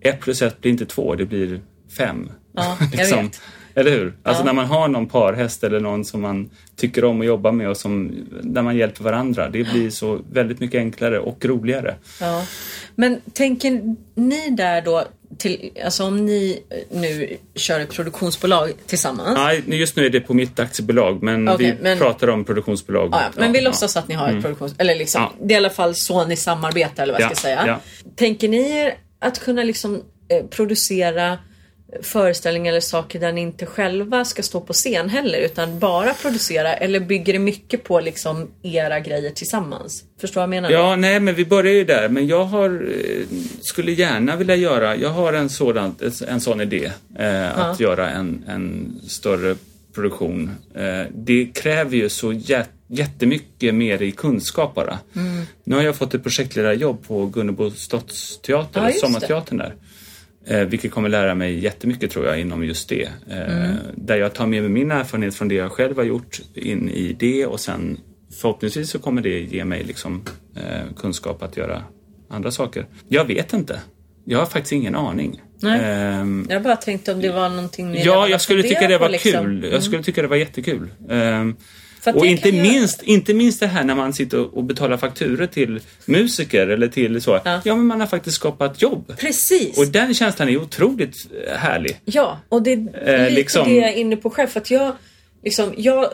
ett 0.00 0.20
plus 0.20 0.42
ett 0.42 0.60
blir 0.60 0.72
inte 0.72 0.86
två, 0.86 1.14
det 1.14 1.24
blir 1.24 1.60
fem. 1.98 2.28
Ja, 2.52 2.78
jag 2.92 3.06
vet. 3.22 3.40
Eller 3.76 3.90
hur? 3.90 4.16
Alltså 4.22 4.42
Ja. 4.42 4.46
när 4.46 4.52
man 4.52 4.66
har 4.66 4.88
någon 4.88 5.06
parhäst 5.08 5.64
eller 5.64 5.80
någon 5.80 6.04
som 6.04 6.20
man 6.20 6.50
tycker 6.76 7.04
om 7.04 7.20
att 7.20 7.26
jobba 7.26 7.52
med 7.52 7.68
och 7.68 7.76
som, 7.76 8.12
där 8.42 8.62
man 8.62 8.76
hjälper 8.76 9.04
varandra. 9.04 9.48
Det 9.48 9.64
blir 9.64 9.90
så 9.90 10.20
väldigt 10.32 10.60
mycket 10.60 10.78
enklare 10.78 11.18
och 11.18 11.44
roligare. 11.44 11.94
Ja. 12.20 12.44
Men 12.94 13.20
tänker 13.32 13.96
ni 14.14 14.50
där 14.50 14.82
då, 14.82 15.04
till, 15.38 15.70
alltså 15.84 16.04
om 16.04 16.26
ni 16.26 16.62
nu 16.90 17.36
kör 17.54 17.80
ett 17.80 17.90
produktionsbolag 17.92 18.72
tillsammans. 18.86 19.38
Nej, 19.38 19.62
just 19.66 19.96
nu 19.96 20.06
är 20.06 20.10
det 20.10 20.20
på 20.20 20.34
mitt 20.34 20.60
aktiebolag, 20.60 21.22
men 21.22 21.48
Okej, 21.48 21.76
vi 21.76 21.82
men- 21.82 21.98
pratar 21.98 22.28
om 22.28 22.44
produktionsbolag. 22.44 23.08
Ja, 23.12 23.22
men 23.36 23.52
vi 23.52 23.60
låtsas 23.60 23.96
att 23.96 24.08
ni 24.08 24.14
har 24.14 24.28
ett 24.28 24.42
produktions... 24.42 24.74
Eller 24.78 24.94
liksom, 24.94 25.22
det 25.42 25.54
är 25.54 25.56
i 25.56 25.58
alla 25.58 25.70
fall 25.70 25.94
så 25.94 26.24
ni 26.24 26.36
samarbetar 26.36 27.02
eller 27.02 27.12
vad 27.12 27.22
jag 27.22 27.30
Ja, 27.30 27.34
ska 27.34 27.42
säga. 27.42 27.78
Tänker 28.16 28.48
ni 28.48 28.70
er 28.70 28.94
att 29.18 29.40
kunna 29.40 29.62
liksom 29.64 30.02
eh, 30.28 30.46
producera 30.46 31.38
föreställningar 32.02 32.72
eller 32.72 32.80
saker 32.80 33.20
där 33.20 33.32
ni 33.32 33.40
inte 33.40 33.66
själva 33.66 34.24
ska 34.24 34.42
stå 34.42 34.60
på 34.60 34.72
scen 34.72 35.08
heller 35.08 35.38
utan 35.38 35.78
bara 35.78 36.14
producera 36.14 36.74
eller 36.74 37.00
bygger 37.00 37.32
det 37.32 37.38
mycket 37.38 37.84
på 37.84 38.00
liksom 38.00 38.50
era 38.62 39.00
grejer 39.00 39.30
tillsammans? 39.30 40.04
Förstår 40.20 40.40
vad 40.40 40.42
jag 40.42 40.50
menar? 40.50 40.70
Ja, 40.70 40.96
nej, 40.96 41.20
men 41.20 41.34
vi 41.34 41.44
börjar 41.44 41.72
ju 41.72 41.84
där. 41.84 42.08
Men 42.08 42.26
jag 42.26 42.44
har, 42.44 42.70
eh, 42.70 43.26
skulle 43.60 43.92
gärna 43.92 44.36
vilja 44.36 44.56
göra, 44.56 44.96
jag 44.96 45.10
har 45.10 45.32
en 45.32 45.48
sådan, 45.48 45.94
en 46.28 46.40
sån 46.40 46.60
idé, 46.60 46.90
eh, 47.18 47.58
att 47.58 47.80
göra 47.80 48.10
en, 48.10 48.44
en 48.48 49.00
större 49.08 49.56
produktion. 49.94 50.50
Eh, 50.74 51.02
det 51.14 51.50
kräver 51.54 51.96
ju 51.96 52.08
så 52.08 52.32
jät, 52.32 52.70
jättemycket 52.86 53.74
mer 53.74 54.02
i 54.02 54.12
kunskap 54.12 54.74
bara. 54.74 54.98
Mm. 55.16 55.42
Nu 55.64 55.76
har 55.76 55.82
jag 55.82 55.96
fått 55.96 56.14
ett 56.14 56.22
projektledarjobb 56.22 57.06
på 57.06 57.26
Gunnebo 57.26 57.70
Slottsteater, 57.70 58.84
Ja, 58.84 58.92
sommarteatern 58.92 59.58
där. 59.58 59.74
Eh, 60.48 60.60
vilket 60.60 60.90
kommer 60.90 61.08
lära 61.08 61.34
mig 61.34 61.58
jättemycket 61.58 62.10
tror 62.10 62.26
jag 62.26 62.40
inom 62.40 62.64
just 62.64 62.88
det. 62.88 63.02
Eh, 63.30 63.56
Mm. 63.56 63.76
Där 63.94 64.16
jag 64.16 64.34
tar 64.34 64.46
med 64.46 64.62
mig 64.62 64.70
min 64.70 64.90
erfarenhet 64.90 65.34
från 65.34 65.48
det 65.48 65.54
jag 65.54 65.72
själv 65.72 65.96
har 65.96 66.04
gjort 66.04 66.40
in 66.54 66.90
i 66.90 67.16
det 67.18 67.46
och 67.46 67.60
sen 67.60 67.98
förhoppningsvis 68.40 68.90
så 68.90 68.98
kommer 68.98 69.22
det 69.22 69.40
ge 69.40 69.64
mig 69.64 69.84
liksom, 69.84 70.22
eh, 70.56 70.94
kunskap 70.96 71.42
att 71.42 71.56
göra 71.56 71.82
andra 72.30 72.50
saker. 72.50 72.86
Jag 73.08 73.24
vet 73.24 73.52
inte. 73.52 73.80
Jag 74.24 74.38
har 74.38 74.46
faktiskt 74.46 74.72
ingen 74.72 74.94
aning. 74.94 75.42
Nej. 75.62 75.80
Ehm, 75.84 76.46
Jag 76.50 76.62
bara 76.62 76.76
tänkte 76.76 77.12
om 77.12 77.20
det 77.20 77.32
var 77.32 77.48
någonting 77.48 77.90
ni 77.90 78.04
ja, 78.04 78.28
jag 78.28 78.40
skulle 78.40 78.62
tycka 78.62 78.86
det 78.88 78.98
var 78.98 79.08
liksom. 79.08 79.32
kul. 79.44 79.68
Jag 79.72 79.82
skulle 79.82 80.02
tycka 80.02 80.22
det 80.22 80.28
var 80.28 80.36
jättekul. 80.36 80.88
Att 81.04 81.56
och 82.14 82.26
inte 82.26 82.52
minst, 82.52 83.02
inte 83.02 83.34
minst 83.34 83.60
det 83.60 83.66
här 83.66 83.84
när 83.84 83.94
man 83.94 84.12
sitter 84.12 84.56
och 84.56 84.64
betalar 84.64 84.96
fakturer 84.96 85.46
till 85.46 85.80
musiker 86.06 86.66
eller 86.66 86.88
till 86.88 87.20
så. 87.22 87.40
Ja. 87.44 87.60
Ja, 87.64 87.76
men 87.76 87.86
man 87.86 88.00
har 88.00 88.06
faktiskt 88.06 88.36
skapat 88.36 88.82
jobb. 88.82 89.14
Precis! 89.18 89.78
Och 89.78 89.86
den 89.86 90.14
känslan 90.14 90.48
är 90.48 90.56
otroligt 90.56 91.14
eh, 91.48 91.56
härlig. 91.56 92.00
Ja, 92.04 92.40
och 92.48 92.62
det 92.62 92.72
är 92.72 92.76
Eh, 92.76 93.22
lite 93.22 93.30
liksom- 93.30 93.68
det 93.68 93.74
jag 93.74 93.88
är 93.88 93.92
inne 93.94 94.16
på 94.16 94.30
själv. 94.30 94.48
För 94.48 94.60
att 94.60 94.70
jag, 94.70 94.92
liksom, 95.44 95.74
jag 95.76 96.10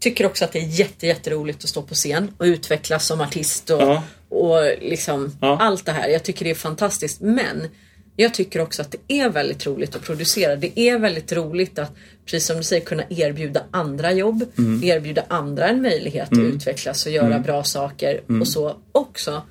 tycker 0.00 0.26
också 0.26 0.44
att 0.44 0.52
det 0.52 0.58
är 0.58 0.66
jätte, 0.80 1.06
jätteroligt 1.06 1.64
att 1.64 1.70
stå 1.70 1.82
på 1.82 1.94
scen 1.94 2.30
och 2.38 2.44
utvecklas 2.44 3.06
som 3.06 3.20
artist 3.20 3.70
och, 3.70 3.82
Ja. 3.82 4.02
och 4.28 4.60
liksom 4.80 5.36
Ja. 5.40 5.58
allt 5.60 5.86
det 5.86 5.92
här. 5.92 6.08
Jag 6.08 6.22
tycker 6.22 6.44
det 6.44 6.50
är 6.50 6.54
fantastiskt. 6.54 7.20
Men 7.20 7.68
jag 8.16 8.34
tycker 8.34 8.60
också 8.60 8.82
att 8.82 8.90
det 8.92 9.20
är 9.20 9.28
väldigt 9.28 9.66
roligt 9.66 9.96
att 9.96 10.02
producera. 10.02 10.56
Det 10.56 10.80
är 10.80 10.98
väldigt 10.98 11.32
roligt 11.32 11.78
att, 11.78 11.92
precis 12.24 12.46
som 12.46 12.56
du 12.56 12.62
säger, 12.62 12.84
kunna 12.84 13.04
erbjuda 13.10 13.62
andra 13.70 14.12
jobb. 14.12 14.44
Mm. 14.58 14.84
Erbjuda 14.84 15.24
andra 15.28 15.68
en 15.68 15.82
möjlighet 15.82 16.32
att 16.32 16.38
utvecklas 16.38 17.06
och 17.06 17.12
göra 17.12 17.38
bra 17.38 17.64
saker 17.64 18.20
Mm. 18.28 18.40
och 18.40 18.48
så 18.48 18.76
också. 18.92 19.42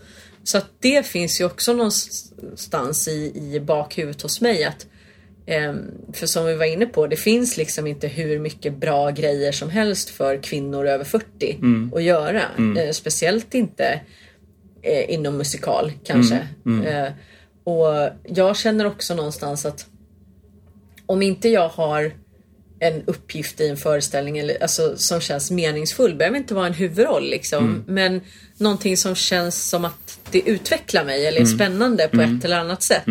Så 0.43 0.57
att 0.57 0.68
det 0.80 1.05
finns 1.05 1.41
ju 1.41 1.45
också 1.45 1.74
någonstans 1.74 3.07
i, 3.07 3.34
i 3.36 3.59
bakhuvudet 3.59 4.22
hos 4.22 4.41
mig 4.41 4.64
att 4.64 4.86
Ehm, 5.45 5.91
för 6.14 6.28
som 6.28 6.45
vi 6.45 6.55
var 6.55 6.66
inne 6.66 6.86
på, 6.86 7.07
det 7.07 7.16
finns 7.16 7.57
liksom 7.57 7.88
inte 7.88 8.07
hur 8.07 8.39
mycket 8.39 8.78
bra 8.78 9.09
grejer 9.09 9.51
som 9.51 9.70
helst 9.70 10.09
för 10.09 10.38
kvinnor 10.38 10.88
över 10.88 11.03
40 11.03 11.59
att 11.95 12.03
göra. 12.03 12.41
Eh, 12.78 12.91
speciellt 12.91 13.53
inte 13.53 14.01
eh, 14.82 15.14
inom 15.14 15.38
musikal 15.38 15.91
kanske. 16.03 16.47
Eh, 16.86 17.11
och 17.64 18.09
jag 18.24 18.57
känner 18.57 18.86
också 18.86 19.16
någonstans 19.16 19.66
att 19.66 19.86
om 21.05 21.22
inte 21.22 21.49
jag 21.49 21.70
har 21.70 22.11
en 22.80 23.01
uppgift 23.05 23.61
i 23.61 23.68
en 23.70 23.78
föreställning 23.78 24.38
eller, 24.38 24.61
alltså, 24.61 24.97
som 24.97 25.20
känns 25.22 25.51
meningsfull, 25.51 26.16
behöver 26.16 26.38
inte 26.38 26.53
vara 26.53 26.68
en 26.68 26.74
huvudroll 26.74 27.30
liksom, 27.30 27.84
men 27.88 28.22
någonting 28.57 28.97
som 28.97 29.16
känns 29.16 29.70
som 29.70 29.86
att 29.86 30.20
det 30.32 30.49
utvecklar 30.49 31.05
mig 31.05 31.26
eller 31.28 31.41
är 31.41 31.45
spännande 31.45 32.07
på 32.07 32.22
ett 32.22 32.45
eller 32.45 32.59
annat 32.59 32.84
sätt. 32.84 33.03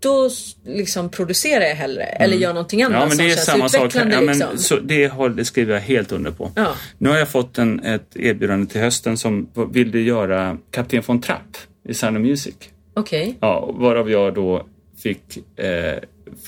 Då 0.00 0.26
s- 0.26 0.56
liksom 0.66 1.10
producerar 1.10 1.64
jag 1.64 1.74
hellre 1.74 2.02
eller 2.04 2.36
gör 2.36 2.52
någonting 2.52 2.82
annat 2.82 3.00
Ja, 3.00 3.06
men 3.08 3.16
som 3.16 3.24
det 3.26 3.32
är 3.32 3.34
känns 3.34 3.46
samma 3.46 3.68
sak. 3.68 3.80
utvecklande. 3.86 4.14
Ja, 4.14 4.20
men, 4.20 4.38
liksom. 4.38 4.58
så 4.58 4.76
det, 4.76 5.06
har, 5.06 5.28
det 5.28 5.44
skriver 5.44 5.74
jag 5.74 5.80
helt 5.80 6.12
under 6.12 6.30
på. 6.30 6.52
Ja. 6.54 6.74
Nu 6.98 7.08
har 7.08 7.16
jag 7.18 7.28
fått 7.28 7.58
en, 7.58 7.80
ett 7.84 8.16
erbjudande 8.16 8.66
till 8.66 8.80
hösten 8.80 9.16
som 9.18 9.48
ville 9.72 9.98
göra 10.00 10.58
Kapten 10.70 11.02
von 11.06 11.20
Trapp 11.20 11.56
i 11.88 11.94
Sound 11.94 12.16
of 12.16 12.22
Music. 12.22 12.54
Okej. 12.94 13.36
Ja, 13.40 13.70
varav 13.72 14.10
jag 14.10 14.34
då 14.34 14.66
fick 15.02 15.36
eh, 15.56 15.98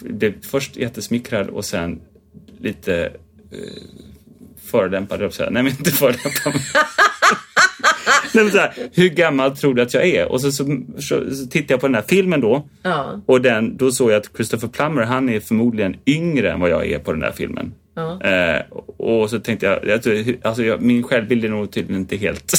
det 0.01 0.47
först 0.47 0.77
jättesmickrad 0.77 1.49
och 1.49 1.65
sen 1.65 2.01
lite 2.59 3.05
eh, 3.51 3.59
förolämpad, 4.65 5.23
jag 5.23 5.33
säga. 5.33 5.51
Nej, 5.51 5.63
men 5.63 5.73
inte 5.73 5.91
förolämpad. 5.91 6.53
Nej, 8.35 8.45
men 8.45 8.53
så 8.53 8.59
här, 8.59 8.73
hur 8.93 9.09
gammal 9.09 9.57
tror 9.57 9.75
du 9.75 9.83
att 9.83 9.95
jag 9.95 10.07
är? 10.07 10.33
Och 10.33 10.41
så, 10.41 10.53
så, 10.53 10.83
så, 10.99 11.35
så 11.35 11.47
tittade 11.47 11.73
jag 11.73 11.81
på 11.81 11.87
den 11.87 11.95
här 11.95 12.05
filmen 12.09 12.41
då. 12.41 12.69
Ja. 12.83 13.21
Och 13.27 13.41
den, 13.41 13.77
då 13.77 13.91
såg 13.91 14.11
jag 14.11 14.17
att 14.17 14.31
Christopher 14.37 14.69
Plummer, 14.69 15.03
han 15.03 15.29
är 15.29 15.41
förmodligen 15.41 15.97
yngre 16.07 16.53
än 16.53 16.61
vad 16.61 16.71
jag 16.71 16.87
är 16.87 16.99
på 16.99 17.13
den 17.13 17.21
där 17.21 17.33
filmen. 17.33 17.75
Ja. 17.95 18.21
Eh, 18.23 18.63
och 18.97 19.31
så 19.31 19.41
tänkte 19.41 19.67
jag, 19.67 19.87
jag 19.87 20.03
tror, 20.03 20.37
alltså 20.43 20.65
jag, 20.65 20.83
min 20.83 21.03
självbild 21.03 21.45
är 21.45 21.49
nog 21.49 21.73
tydligen 21.73 22.01
inte 22.01 22.17
helt, 22.17 22.53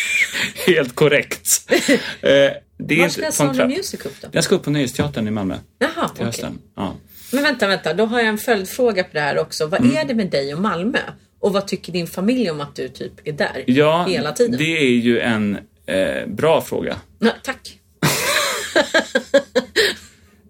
helt 0.66 0.94
korrekt. 0.94 1.48
Eh, 2.20 2.50
det 2.86 3.00
Var 3.00 3.08
ska 3.08 3.30
trapp- 3.52 3.68
Music 3.68 4.06
upp 4.06 4.14
då? 4.20 4.28
Jag 4.32 4.44
ska 4.44 4.54
upp 4.54 4.62
på 4.62 4.70
Nöjesteatern 4.70 5.28
i 5.28 5.30
Malmö 5.30 5.56
Jaha, 5.78 6.10
okej. 6.12 6.24
hösten. 6.26 6.58
Ja. 6.76 6.94
Men 7.32 7.42
vänta, 7.42 7.66
vänta. 7.66 7.94
Då 7.94 8.04
har 8.06 8.18
jag 8.18 8.28
en 8.28 8.38
följdfråga 8.38 9.04
på 9.04 9.10
det 9.12 9.20
här 9.20 9.38
också. 9.38 9.66
Vad 9.66 9.80
Mm. 9.80 9.96
är 9.96 10.04
det 10.04 10.14
med 10.14 10.30
dig 10.30 10.54
och 10.54 10.60
Malmö? 10.60 10.98
Och 11.40 11.52
vad 11.52 11.66
tycker 11.66 11.92
din 11.92 12.06
familj 12.06 12.50
om 12.50 12.60
att 12.60 12.74
du 12.76 12.88
typ 12.88 13.12
är 13.28 13.32
där 13.32 13.64
ja, 13.66 14.04
hela 14.08 14.32
tiden? 14.32 14.58
det 14.58 14.78
är 14.78 14.96
ju 14.96 15.20
en 15.20 15.58
eh, 15.86 16.26
bra 16.26 16.60
fråga. 16.60 16.96
Ja, 17.18 17.30
tack. 17.42 17.78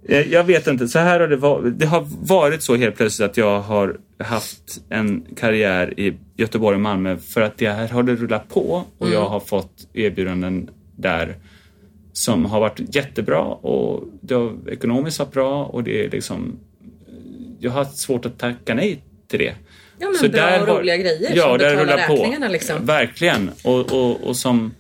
Jag, 0.08 0.26
jag 0.30 0.44
vet 0.44 0.66
inte, 0.66 0.88
så 0.88 0.98
här 0.98 1.20
har 1.20 1.28
det 1.28 1.36
varit. 1.36 1.78
Det 1.78 1.86
har 1.86 2.06
varit 2.26 2.62
så 2.62 2.76
helt 2.76 2.96
plötsligt 2.96 3.30
att 3.30 3.36
jag 3.36 3.60
har 3.60 3.96
haft 4.18 4.80
en 4.88 5.24
karriär 5.36 6.00
i 6.00 6.14
Göteborg 6.36 6.74
och 6.74 6.80
Malmö 6.80 7.16
för 7.16 7.40
att 7.40 7.58
det 7.58 7.68
här 7.70 7.88
har 7.88 8.02
det 8.02 8.14
rullat 8.14 8.48
på 8.48 8.84
och 8.98 9.10
jag 9.10 9.28
har 9.28 9.40
fått 9.40 9.72
erbjudanden 9.94 10.70
där 10.96 11.36
som 12.14 12.44
har 12.44 12.60
varit 12.60 12.96
jättebra 12.96 13.42
och 13.42 14.04
det 14.20 14.34
har 14.34 14.56
ekonomiskt 14.70 15.18
varit 15.18 15.32
bra 15.32 15.64
och 15.64 15.84
det 15.84 16.04
är 16.04 16.10
liksom 16.10 16.58
jag 17.60 17.70
har 17.70 17.84
haft 17.84 17.96
svårt 17.96 18.26
att 18.26 18.38
tacka 18.38 18.74
nej 18.74 19.02
till 19.28 19.38
det. 19.38 19.54
Ja, 19.98 20.12
men 20.22 20.30
bra 20.30 20.60
och 20.60 20.68
roliga 20.68 20.96
grejer 20.96 21.32
ja, 21.36 21.42
som 21.42 21.58
där 21.58 21.76
betalar 21.76 21.96
räkningarna 21.96 22.46
på. 22.46 22.52
liksom. 22.52 22.86
Verkligen. 22.86 23.50
Och, 23.64 23.92
och, 23.92 24.28
och 24.28 24.36
som 24.36 24.74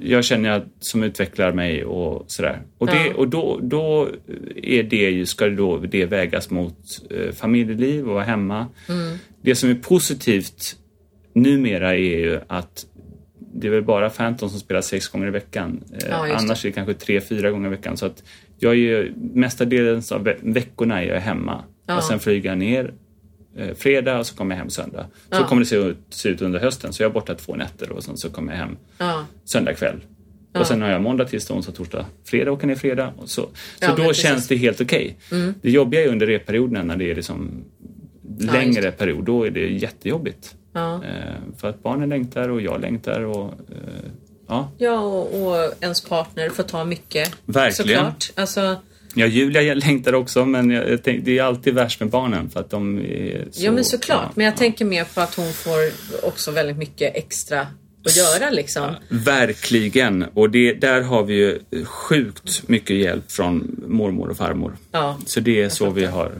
jag 0.00 0.24
känner 0.24 0.50
att, 0.50 0.66
som 0.80 1.02
utvecklar 1.02 1.52
mig 1.52 1.84
och 1.84 2.24
sådär. 2.26 2.62
Och, 2.78 2.86
det, 2.86 3.06
Ja. 3.06 3.14
och 3.14 3.28
då, 3.28 3.60
då 3.62 4.08
är 4.56 4.82
det 4.82 5.10
ju, 5.10 5.26
ska 5.26 5.44
det 5.46 5.56
då 5.56 5.76
det 5.78 6.04
vägas 6.04 6.50
mot 6.50 6.76
eh, 7.10 7.32
familjeliv 7.32 8.08
och 8.08 8.14
vara 8.14 8.24
hemma. 8.24 8.66
Mm. 8.88 9.18
Det 9.42 9.54
som 9.54 9.70
är 9.70 9.74
positivt 9.74 10.76
numera 11.34 11.90
är 11.94 12.18
ju 12.18 12.40
att 12.46 12.86
det 13.52 13.66
är 13.66 13.70
väl 13.70 13.82
bara 13.82 14.10
Phantom 14.10 14.48
som 14.50 14.60
spelar 14.60 14.80
sex 14.80 15.08
gånger 15.08 15.26
i 15.26 15.30
veckan. 15.30 15.84
Eh, 15.92 15.98
Ja, 16.10 16.26
just 16.28 16.38
det. 16.38 16.44
annars 16.44 16.64
är 16.64 16.68
det 16.68 16.72
kanske 16.72 16.94
tre, 16.94 17.20
fyra 17.20 17.50
gånger 17.50 17.66
i 17.66 17.70
veckan. 17.70 17.96
Så 17.96 18.06
att 18.06 18.22
jag 18.58 18.72
är 18.72 18.76
ju 18.76 19.12
mestadels 19.16 20.12
av 20.12 20.24
ve- 20.24 20.36
veckorna 20.42 21.02
är 21.02 21.06
jag 21.08 21.20
hemma. 21.20 21.64
Ja. 21.86 21.96
Och 21.96 22.04
sen 22.04 22.20
flyger 22.20 22.48
jag 22.50 22.58
ner 22.58 22.92
eh, 23.56 23.74
fredag 23.74 24.18
och 24.18 24.26
så 24.26 24.36
kommer 24.36 24.54
jag 24.54 24.58
hem 24.58 24.70
söndag. 24.70 25.06
Så 25.30 25.36
Ja. 25.36 25.46
kommer 25.46 25.60
det 25.62 25.66
se 25.66 25.76
ut, 25.76 25.98
se 26.10 26.28
ut 26.28 26.42
under 26.42 26.60
hösten. 26.60 26.92
Så 26.92 27.02
jag 27.02 27.10
är 27.10 27.14
borta 27.14 27.34
två 27.34 27.54
nätter 27.56 27.90
och 27.92 28.04
sen 28.04 28.16
så 28.16 28.30
kommer 28.30 28.52
jag 28.52 28.58
hem 28.58 28.76
söndag 29.44 29.74
kväll. 29.74 29.96
Och 30.54 30.66
sen 30.66 30.82
har 30.82 30.88
jag 30.90 31.02
måndag, 31.02 31.24
tisdag, 31.24 31.54
onsdag, 31.54 31.72
torsdag, 31.72 32.06
fredag 32.24 32.52
åker 32.52 32.66
ner 32.66 32.74
fredag. 32.74 33.12
Och 33.16 33.28
så 33.28 33.48
så 33.80 33.96
då 33.96 34.12
känns 34.12 34.48
det 34.48 34.56
helt 34.56 34.80
okej. 34.80 35.16
Det 35.62 35.70
jobbiga 35.70 36.02
är 36.04 36.08
under 36.08 36.26
repperioden 36.26 36.86
när 36.86 36.96
det 36.96 37.10
är 37.10 37.14
liksom 37.14 37.64
längre 38.40 38.92
period. 38.92 39.24
Då 39.24 39.44
är 39.46 39.50
det 39.50 39.66
jättejobbigt. 39.72 40.54
Ja. 40.72 40.94
Eh, 41.04 41.34
för 41.58 41.68
att 41.68 41.82
barnen 41.82 42.08
längtar 42.08 42.48
och 42.48 42.60
jag 42.60 42.80
längtar 42.80 43.20
och 43.20 43.46
eh, 43.46 44.10
ja. 44.48 44.70
Ja, 44.78 44.98
och, 45.00 45.46
och 45.46 45.74
ens 45.80 46.00
partner 46.00 46.48
får 46.48 46.62
ta 46.62 46.84
mycket. 46.84 47.32
Verkligen. 47.44 47.98
Såklart. 47.98 48.30
Alltså, 48.34 48.76
Ja, 49.14 49.26
Julia 49.26 49.74
längtar 49.74 50.12
också 50.12 50.44
men 50.44 50.70
jag, 50.70 51.02
tänk, 51.04 51.24
det 51.24 51.38
är 51.38 51.42
alltid 51.42 51.74
värst 51.74 52.00
med 52.00 52.10
barnen 52.10 52.50
för 52.50 52.60
att 52.60 52.70
de 52.70 52.98
är 52.98 53.44
så... 53.50 53.64
ja, 53.64 53.72
men 53.72 53.84
såklart. 53.84 54.22
ja, 54.22 54.32
men 54.34 54.44
jag 54.44 54.52
ja. 54.52 54.56
tänker 54.56 54.84
mer 54.84 55.04
på 55.04 55.20
att 55.20 55.34
hon 55.34 55.52
får 55.52 55.78
också 56.22 56.50
väldigt 56.50 56.76
mycket 56.76 57.16
extra 57.16 57.66
att 58.04 58.16
göra 58.16 58.50
liksom. 58.50 58.94
Verkligen. 59.08 60.22
Och 60.34 60.50
det, 60.50 60.72
där 60.72 61.00
har 61.00 61.24
vi 61.24 61.34
ju 61.34 61.58
sjukt 61.84 62.68
mycket 62.68 62.96
hjälp 62.96 63.32
från 63.32 63.84
mormor 63.86 64.28
och 64.28 64.36
farmor. 64.36 64.76
Ja. 64.92 65.18
Så 65.26 65.40
det 65.40 65.62
är 65.62 65.68
så 65.68 65.90
vi 65.90 66.04
har, 66.04 66.32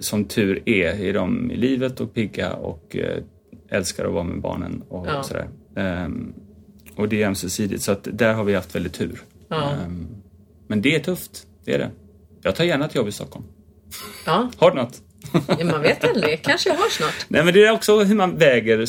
som 0.00 0.24
tur 0.24 0.62
är, 0.66 1.04
är 1.04 1.12
de 1.12 1.50
i 1.50 1.56
livet 1.56 2.00
och 2.00 2.14
pigga 2.14 2.52
och 2.52 2.96
eh, 2.96 3.22
älskar 3.70 4.04
att 4.04 4.12
vara 4.12 4.24
med 4.24 4.40
barnen 4.40 4.82
och 4.88 5.06
Ja. 5.06 5.22
sådär. 5.22 5.48
Ehm, 5.76 6.32
och 6.96 7.08
det 7.08 7.22
är 7.22 7.26
ömsesidigt, 7.26 7.82
så 7.82 7.92
att 7.92 8.08
där 8.12 8.34
har 8.34 8.44
vi 8.44 8.54
haft 8.54 8.74
väldigt 8.74 8.92
tur. 8.94 9.22
Ja. 9.48 9.70
Ehm, 9.70 10.06
men 10.66 10.82
det 10.82 10.94
är 10.96 11.00
tufft, 11.00 11.46
det 11.64 11.74
är 11.74 11.78
det. 11.78 11.90
Jag 12.42 12.56
tar 12.56 12.64
gärna 12.64 12.84
ett 12.86 12.94
jobb 12.94 13.08
i 13.08 13.12
Stockholm. 13.12 13.44
Ja, 14.26 14.50
Har 14.58 14.70
du 14.70 14.76
något? 14.76 15.02
ja, 15.58 15.64
man 15.64 15.82
vet 15.82 16.04
aldrig. 16.04 16.42
Kanske 16.42 16.68
jag 16.68 16.76
har 16.76 16.88
snart. 16.88 17.26
Nej, 17.28 17.44
men 17.44 17.54
det 17.54 17.64
är 17.66 17.72
också 17.72 17.98
hur 18.04 18.14
man 18.14 18.36
väger 18.36 18.84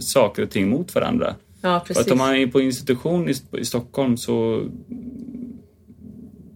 saker 0.00 0.42
och 0.42 0.50
ting 0.50 0.68
mot 0.70 0.94
varandra. 0.94 1.34
Ja, 1.60 1.80
För 1.80 1.86
precis. 1.86 2.06
att 2.06 2.12
om 2.12 2.18
man 2.18 2.34
är 2.36 2.46
på 2.46 2.60
institution 2.60 3.28
i, 3.28 3.34
i 3.58 3.64
Stockholm 3.64 4.16
så 4.16 4.64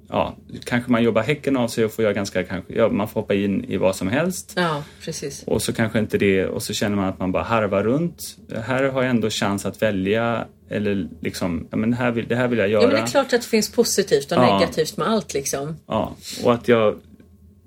ja, 0.09 0.37
kanske 0.65 0.91
man 0.91 1.03
jobbar 1.03 1.23
häcken 1.23 1.57
av 1.57 1.69
sig 1.69 1.85
och 1.85 1.93
får 1.93 2.03
göra 2.03 2.13
ganska, 2.15 2.45
kanske, 2.45 2.73
ja, 2.75 2.89
man 2.89 3.09
får 3.09 3.21
hoppa 3.21 3.35
in 3.35 3.65
i 3.65 3.77
vad 3.77 3.97
som 3.97 4.09
helst. 4.09 4.53
Ja, 4.57 4.83
precis. 5.05 5.43
Och 5.47 5.63
så 5.63 5.73
kanske 5.73 5.99
inte 5.99 6.19
det, 6.19 6.47
och 6.47 6.63
så 6.63 6.75
känner 6.75 6.97
man 6.97 7.05
att 7.09 7.19
man 7.19 7.33
bara 7.33 7.43
harvar 7.43 7.83
runt. 7.83 8.37
Här 8.67 8.83
har 8.85 9.03
jag 9.03 9.11
ändå 9.11 9.31
chans 9.31 9.67
att 9.67 9.83
välja, 9.83 10.47
eller 10.71 11.09
liksom, 11.21 11.69
ja 11.71 11.77
men 11.77 11.91
det 11.91 11.97
här 11.97 12.11
vill, 12.11 12.29
det 12.29 12.37
här 12.37 12.49
vill 12.49 12.59
jag 12.59 12.69
göra. 12.69 12.83
Ja, 12.83 12.89
men 12.89 12.97
det 12.97 13.03
är 13.03 13.07
klart 13.07 13.25
att 13.33 13.43
det 13.43 13.47
finns 13.49 13.73
positivt 13.73 14.33
och 14.33 14.39
Ja. 14.39 14.59
negativt 14.59 14.97
med 14.97 15.09
allt 15.09 15.35
liksom. 15.35 15.77
Ja, 15.87 16.17
och 16.45 16.55
att 16.55 16.69
jag 16.69 16.97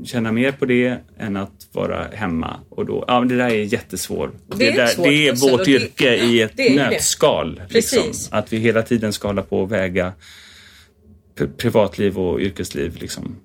känner 0.05 0.31
mer 0.31 0.51
på 0.51 0.65
det 0.65 0.97
än 1.17 1.37
att 1.37 1.67
vara 1.71 2.05
hemma. 2.13 2.59
Och 2.69 2.85
då, 2.85 3.05
ja, 3.07 3.19
men 3.19 3.27
det 3.29 3.35
där 3.37 3.45
är 3.49 3.63
jättesvårt. 3.63 4.33
Det 4.55 4.67
är 4.67 4.69
ett 4.71 4.75
där, 4.75 4.87
svårt 4.87 5.05
det 5.05 5.27
är 5.27 5.51
vårt 5.51 5.65
det- 5.65 5.71
yrke 5.71 6.15
i 6.15 6.41
ett 6.41 6.51
det 6.55 6.67
är 6.67 6.77
det. 6.77 6.89
nötskal. 6.89 7.61
Liksom. 7.69 7.99
Precis. 8.03 8.29
Att 8.31 8.53
vi 8.53 8.57
hela 8.57 8.81
tiden 8.81 9.13
ska 9.13 9.27
hålla 9.27 9.41
på 9.41 9.59
och 9.61 9.71
väga 9.71 10.13
privatliv 11.47 12.19
och 12.19 12.39
yrkesliv. 12.39 12.97
Liksom. 13.01 13.35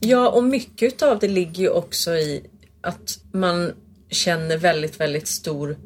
Ja, 0.00 0.28
och 0.28 0.44
mycket 0.44 1.02
av 1.02 1.18
det 1.18 1.28
ligger 1.28 1.62
ju 1.62 1.68
också 1.68 2.10
i 2.14 2.42
att 2.80 3.18
man 3.32 3.72
känner 4.10 4.58
väldigt, 4.58 5.00
väldigt 5.00 5.28
stor 5.28 5.76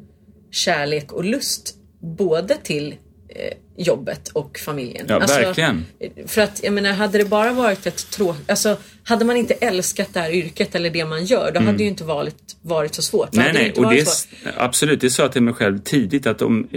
kärlek 0.51 1.11
och 1.11 1.25
lust 1.25 1.75
både 1.99 2.57
till 2.57 2.95
eh, 3.29 3.57
jobbet 3.77 4.27
och 4.27 4.59
familjen. 4.65 5.05
Ja, 5.09 5.19
verkligen. 5.19 5.85
För 6.25 6.41
att 6.41 6.63
jag 6.63 6.73
menar, 6.73 6.93
hade 6.93 7.17
det 7.17 7.25
bara 7.25 7.53
varit 7.53 7.87
ett 7.87 8.11
tråkigt... 8.11 8.49
Alltså, 8.49 8.77
hade 9.03 9.25
man 9.25 9.37
inte 9.37 9.53
älskat 9.53 10.13
det 10.13 10.19
här 10.19 10.31
yrket 10.31 10.75
eller 10.75 10.89
det 10.89 11.05
man 11.05 11.25
gör, 11.25 11.51
då 11.51 11.59
hade 11.59 11.77
det 11.77 11.83
ju 11.83 11.89
inte 11.89 12.03
varit, 12.03 12.55
varit 12.61 12.95
så 12.95 13.01
svårt. 13.01 13.31
Då 13.31 13.41
Mm. 13.41 13.53
Nej, 13.53 13.63
hade 13.63 13.81
nej, 13.81 13.85
och 13.85 13.93
det 13.93 13.99
är, 13.99 14.53
absolut, 14.63 15.01
det 15.01 15.09
sa 15.09 15.23
jag 15.23 15.31
till 15.31 15.43
mig 15.43 15.53
själv 15.53 15.79
tidigt 15.79 16.27
att 16.27 16.41
om, 16.41 16.67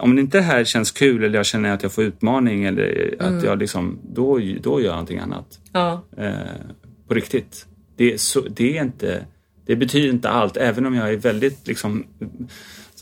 om 0.00 0.16
det 0.16 0.20
inte 0.20 0.40
här 0.40 0.64
känns 0.64 0.90
kul 0.90 1.24
eller 1.24 1.36
jag 1.36 1.46
känner 1.46 1.72
att 1.72 1.82
jag 1.82 1.92
får 1.92 2.04
utmaning 2.04 2.64
eller 2.64 3.14
Mm. 3.20 3.38
att 3.38 3.44
jag 3.44 3.58
liksom, 3.58 3.98
då, 4.14 4.38
då 4.60 4.80
gör 4.80 4.86
jag 4.86 4.92
någonting 4.92 5.18
annat. 5.18 5.46
Ja, 5.72 6.04
eh, 6.18 6.30
på 7.08 7.14
riktigt. 7.14 7.66
Det 7.96 8.20
så, 8.20 8.40
det 8.40 8.78
är 8.78 8.82
inte, 8.82 9.24
det 9.66 9.76
betyder 9.76 10.08
inte 10.08 10.28
allt, 10.28 10.56
även 10.56 10.86
om 10.86 10.94
jag 10.94 11.12
är 11.12 11.16
väldigt 11.16 11.66
liksom 11.66 12.06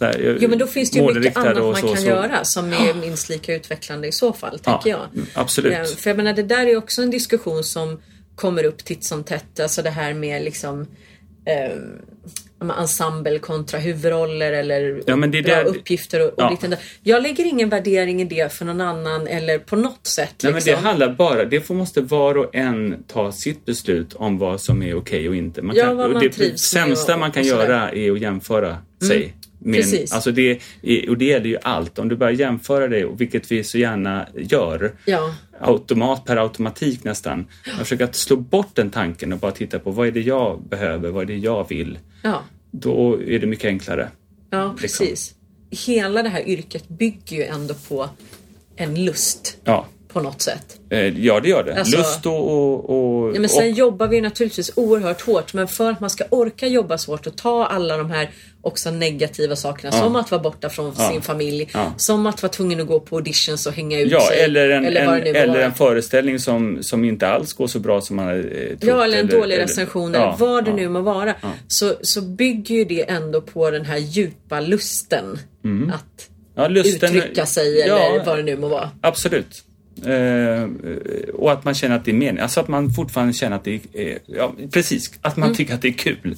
här, 0.05 0.19
jag- 0.19 0.37
jo, 0.41 0.49
men 0.49 0.59
då 0.59 0.67
finns 0.67 0.91
det 0.91 0.99
ju 0.99 1.15
mycket 1.15 1.37
annat 1.37 1.57
man 1.57 1.75
så, 1.77 1.87
kan 1.89 1.97
så. 1.97 2.07
göra 2.07 2.45
som 2.45 2.73
är 2.73 2.95
minst 2.95 3.29
lika 3.29 3.55
utvecklande 3.55 4.09
i 4.09 4.13
så 4.13 4.33
fall, 4.33 4.59
tänker 4.59 4.91
jag. 4.91 5.01
absolut. 5.35 5.73
Ja, 5.73 5.85
för 5.85 6.11
jag 6.11 6.17
menar, 6.17 6.33
det 6.33 6.43
där 6.43 6.67
är 6.67 6.77
också 6.77 7.03
en 7.03 7.11
diskussion 7.11 7.65
som 7.65 8.01
kommer 8.35 8.65
upp 8.65 8.85
titt 8.85 9.05
som 9.05 9.25
tätt. 9.25 9.61
Alltså 9.61 9.83
det 9.83 9.91
här 9.91 10.15
med 10.15 10.43
liksom 10.45 10.87
eh, 11.47 11.73
ensemble 12.79 13.39
kontra 13.39 13.79
huvudroller 13.81 14.53
eller 14.53 15.03
Ja, 15.07 15.17
men 15.17 15.31
det 15.31 15.43
bra 15.43 15.55
där- 15.55 15.65
uppgifter 15.65 16.21
och, 16.21 16.27
och 16.29 16.35
Ja. 16.37 16.51
liknande. 16.51 16.79
Jag 17.03 17.23
lägger 17.23 17.45
ingen 17.45 17.69
värdering 17.69 18.23
i 18.23 18.25
det 18.25 18.53
för 18.53 18.65
någon 18.65 18.81
annan 18.81 19.27
eller 19.27 19.59
på 19.59 19.77
något 19.77 20.07
sätt. 20.07 20.35
Nej, 20.43 20.53
men 20.53 20.55
liksom. 20.55 20.73
det 20.73 20.79
handlar 20.89 21.13
bara, 21.15 21.45
det 21.45 21.61
får, 21.61 21.75
måste 21.75 22.01
var 22.01 22.35
och 22.39 22.55
en 22.55 23.05
ta 23.07 23.33
sitt 23.33 23.65
beslut 23.65 24.15
om 24.15 24.39
vad 24.39 24.61
som 24.61 24.83
är 24.83 24.97
okej 24.97 25.29
och 25.29 25.37
inte. 25.37 25.63
Man 25.63 25.77
Ja, 25.77 25.85
kan, 25.85 25.97
vad 25.97 26.11
man 26.11 26.23
det 26.23 26.29
trivs 26.31 26.51
med 26.51 26.61
sämsta 26.61 27.15
och- 27.15 27.21
man 27.21 27.33
kan. 27.33 27.43
Mm. 27.43 27.57
göra 27.59 27.91
är 27.93 28.11
att 28.13 28.21
jämföra 28.21 28.77
sig. 29.09 29.35
Med, 29.59 29.75
Precis. 29.75 30.13
Alltså 30.13 30.33
det, 30.33 30.59
är- 30.83 31.09
och 31.11 31.19
det 31.19 31.25
gäller 31.25 31.47
ju 31.47 31.59
allt. 31.63 31.99
Om 31.99 32.09
du 32.09 32.17
börjar 32.17 32.33
jämföra 32.33 32.89
det, 32.89 33.05
och 33.05 33.21
vilket 33.21 33.53
vi 33.53 33.65
så 33.65 33.79
gärna 33.79 34.27
gör, 34.35 34.93
Ja. 35.05 35.35
automat 35.61 36.25
per 36.25 36.37
automatik 36.37 37.05
nästan. 37.05 37.47
Jag 37.67 37.77
försöker 37.79 38.05
att 38.05 38.17
slå 38.17 38.37
bort 38.37 38.71
den 38.75 38.91
tanken 38.91 39.33
och 39.33 39.39
bara 39.39 39.53
titta 39.53 39.79
på 39.79 39.91
vad 39.91 40.07
är 40.07 40.11
det 40.13 40.21
jag 40.21 40.63
behöver, 40.63 41.11
vad 41.11 41.23
är 41.23 41.27
det 41.27 41.37
jag 41.37 41.69
vill. 41.69 41.99
Ja. 42.23 42.43
Då 42.71 43.23
är 43.23 43.39
det 43.39 43.47
mycket 43.47 43.65
enklare. 43.65 44.09
Ja, 44.51 44.77
Liksom. 44.83 45.07
precis. 45.07 45.35
Hela 45.71 46.23
det 46.23 46.29
här 46.29 46.49
yrket 46.49 46.89
bygger 46.89 47.37
ju 47.37 47.43
ändå 47.45 47.75
på 47.89 48.09
en 48.77 49.05
lust 49.05 49.57
Ja, 49.65 49.87
på 50.09 50.21
något 50.21 50.43
sätt. 50.43 50.81
eh, 50.91 51.19
ja 51.25 51.41
det 51.41 51.49
gör 51.49 51.65
det. 51.65 51.79
Alltså- 51.79 51.97
Lust 51.99 52.27
och... 52.27 52.51
och, 52.51 52.91
och 52.91 53.37
Ja, 53.37 53.41
men 53.41 53.49
sen 53.49 53.71
och, 53.73 53.79
jobbar 53.79 54.09
vi 54.09 54.21
naturligtvis 54.21 54.71
oerhört 54.77 55.21
hårt 55.21 55.55
men 55.55 55.69
för 55.69 55.91
att 55.91 56.01
man 56.01 56.11
ska 56.11 56.25
orka 56.31 56.67
jobba 56.67 56.99
så 56.99 57.13
hårt 57.13 57.27
och 57.27 57.37
ta 57.37 57.67
alla 57.67 57.97
de 57.97 58.11
här 58.11 58.31
också 58.63 58.91
negativa 58.91 59.57
sakerna 59.57 59.93
som 59.93 60.17
att 60.17 60.31
vara 60.31 60.43
borta 60.43 60.69
från 60.69 60.95
Ja. 60.99 61.09
sin 61.11 61.23
familj, 61.23 61.69
Ja. 61.75 61.93
som 61.97 62.27
att 62.27 62.43
vara 62.43 62.53
tvungen 62.53 62.81
att 62.81 62.87
gå 62.87 63.01
på 63.01 63.17
auditions 63.17 63.67
och 63.67 63.73
hänga 63.73 64.01
ut 64.01 64.11
ja, 64.11 64.21
sig. 64.29 64.41
eller 64.41 64.71
en, 64.71 64.85
eller 64.85 65.01
en, 65.01 65.37
eller 65.37 65.61
en 65.61 65.75
föreställning 65.75 66.39
som, 66.39 66.83
som 66.83 67.05
inte 67.05 67.29
alls 67.29 67.53
går 67.53 67.67
så 67.67 67.79
bra 67.79 68.01
som 68.01 68.17
man 68.17 68.27
hade 68.27 68.39
eh, 68.41 68.69
trott. 68.69 68.79
Ja, 68.83 69.05
eller 69.05 69.19
en 69.19 69.27
dålig 69.27 69.59
recension 69.59 70.15
eller 70.15 70.25
ja, 70.25 70.37
vad 70.39 70.65
det 70.65 70.71
ja. 70.71 70.77
nu 70.77 70.89
må 70.89 71.01
vara. 71.01 71.35
Så, 71.69 71.95
så 72.03 72.23
bygger 72.23 72.75
ju 72.75 72.85
det 72.85 73.11
ändå 73.11 73.41
på 73.41 73.71
den 73.71 73.85
här 73.85 73.99
djupa 73.99 74.61
lusten 74.61 75.39
att 75.95 76.29
Ja, 76.55 76.69
lusten, 76.69 77.17
uttrycka 77.17 77.47
sig 77.47 77.79
ja, 77.79 77.99
eller 77.99 78.25
vad 78.25 78.39
det 78.39 78.43
nu 78.43 78.57
må 78.57 78.69
vara. 78.69 78.91
Absolut. 79.01 79.65
Eh, 80.07 80.69
och 81.35 81.53
att 81.53 81.65
man 81.65 81.75
känner 81.75 81.97
att 81.97 82.05
det 82.05 82.11
är 82.11 82.15
mening. 82.15 82.43
Alltså 82.43 82.61
att 82.61 82.69
man 82.69 82.91
fortfarande 82.91 83.33
känner 83.33 83.57
att 83.57 83.65
det 83.65 83.81
är... 83.93 84.19
Ja, 84.27 84.55
precis. 84.73 85.11
Att 85.23 85.37
man 85.37 85.55
tycker 85.55 85.75
att 85.75 85.83
det 85.83 85.89
är 85.89 85.93
kul. 85.93 86.37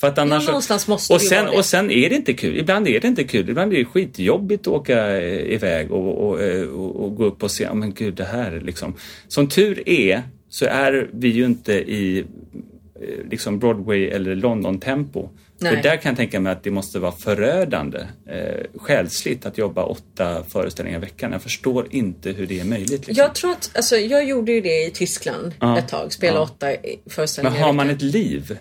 För 0.00 0.06
att 0.06 0.18
annars, 0.18 0.42
Mm. 0.42 0.46
någonstans 0.52 0.88
måste 0.88 1.14
och, 1.14 1.20
sen, 1.22 1.44
det. 1.44 1.50
och 1.50 1.64
sen 1.64 1.90
är 1.90 2.08
det 2.10 2.16
inte 2.16 2.32
kul. 2.32 2.56
Ibland 2.58 2.88
är 2.88 3.00
det 3.00 3.08
inte 3.08 3.24
kul. 3.24 3.48
Ibland 3.50 3.72
är 3.72 3.76
det 3.78 3.84
skitjobbigt 3.84 4.60
att 4.66 4.72
åka 4.72 5.16
eh, 5.20 5.52
iväg 5.54 5.92
och, 5.92 6.28
och, 6.28 6.42
eh, 6.42 6.62
och, 6.68 7.04
och 7.04 7.16
gå 7.16 7.24
upp 7.24 7.42
och 7.42 7.50
se, 7.50 7.64
"Ja, 7.64 7.74
men 7.74 7.94
gud 7.94 8.14
det 8.14 8.24
här 8.24 8.60
liksom. 8.64 8.94
Som 9.28 9.48
tur 9.48 9.88
är 9.88 10.22
så 10.48 10.64
är 10.66 11.08
vi 11.12 11.28
ju 11.28 11.44
inte 11.44 11.72
i 11.72 12.18
eh, 12.18 13.30
liksom 13.30 13.58
Broadway 13.58 14.06
eller 14.08 14.34
London-tempo. 14.34 15.28
För 15.60 15.76
där 15.82 15.96
kan 15.96 16.10
jag 16.10 16.16
tänka 16.16 16.40
mig 16.40 16.52
att 16.52 16.62
det 16.64 16.70
måste 16.70 16.98
vara 16.98 17.12
förödande 17.12 17.98
eh, 18.26 18.64
själsligt 18.76 19.46
att 19.46 19.58
jobba 19.58 19.84
åtta 19.84 20.44
föreställningar 20.48 20.98
i 20.98 21.00
veckan. 21.00 21.32
Jag 21.32 21.42
förstår 21.42 21.86
inte 21.90 22.30
hur 22.30 22.46
det 22.46 22.60
är 22.60 22.64
möjligt. 22.64 22.90
Liksom. 22.90 23.14
Jag 23.14 23.34
tror 23.34 23.50
att, 23.50 23.70
alltså 23.74 23.96
jag 23.96 24.24
gjorde 24.28 24.52
ju 24.52 24.60
det 24.60 24.86
i 24.86 24.90
Tyskland 24.90 25.52
Ja. 25.60 25.78
ett 25.78 25.88
tag, 25.88 26.12
spela 26.12 26.36
Ja. 26.36 26.42
åtta 26.42 26.72
i- 26.72 26.78
Men 27.04 27.12
föreställningar 27.12 27.58
har 27.66 27.72
man 27.72 27.86
veckan. 27.88 27.96
ett 27.96 28.14
liv? 28.14 28.58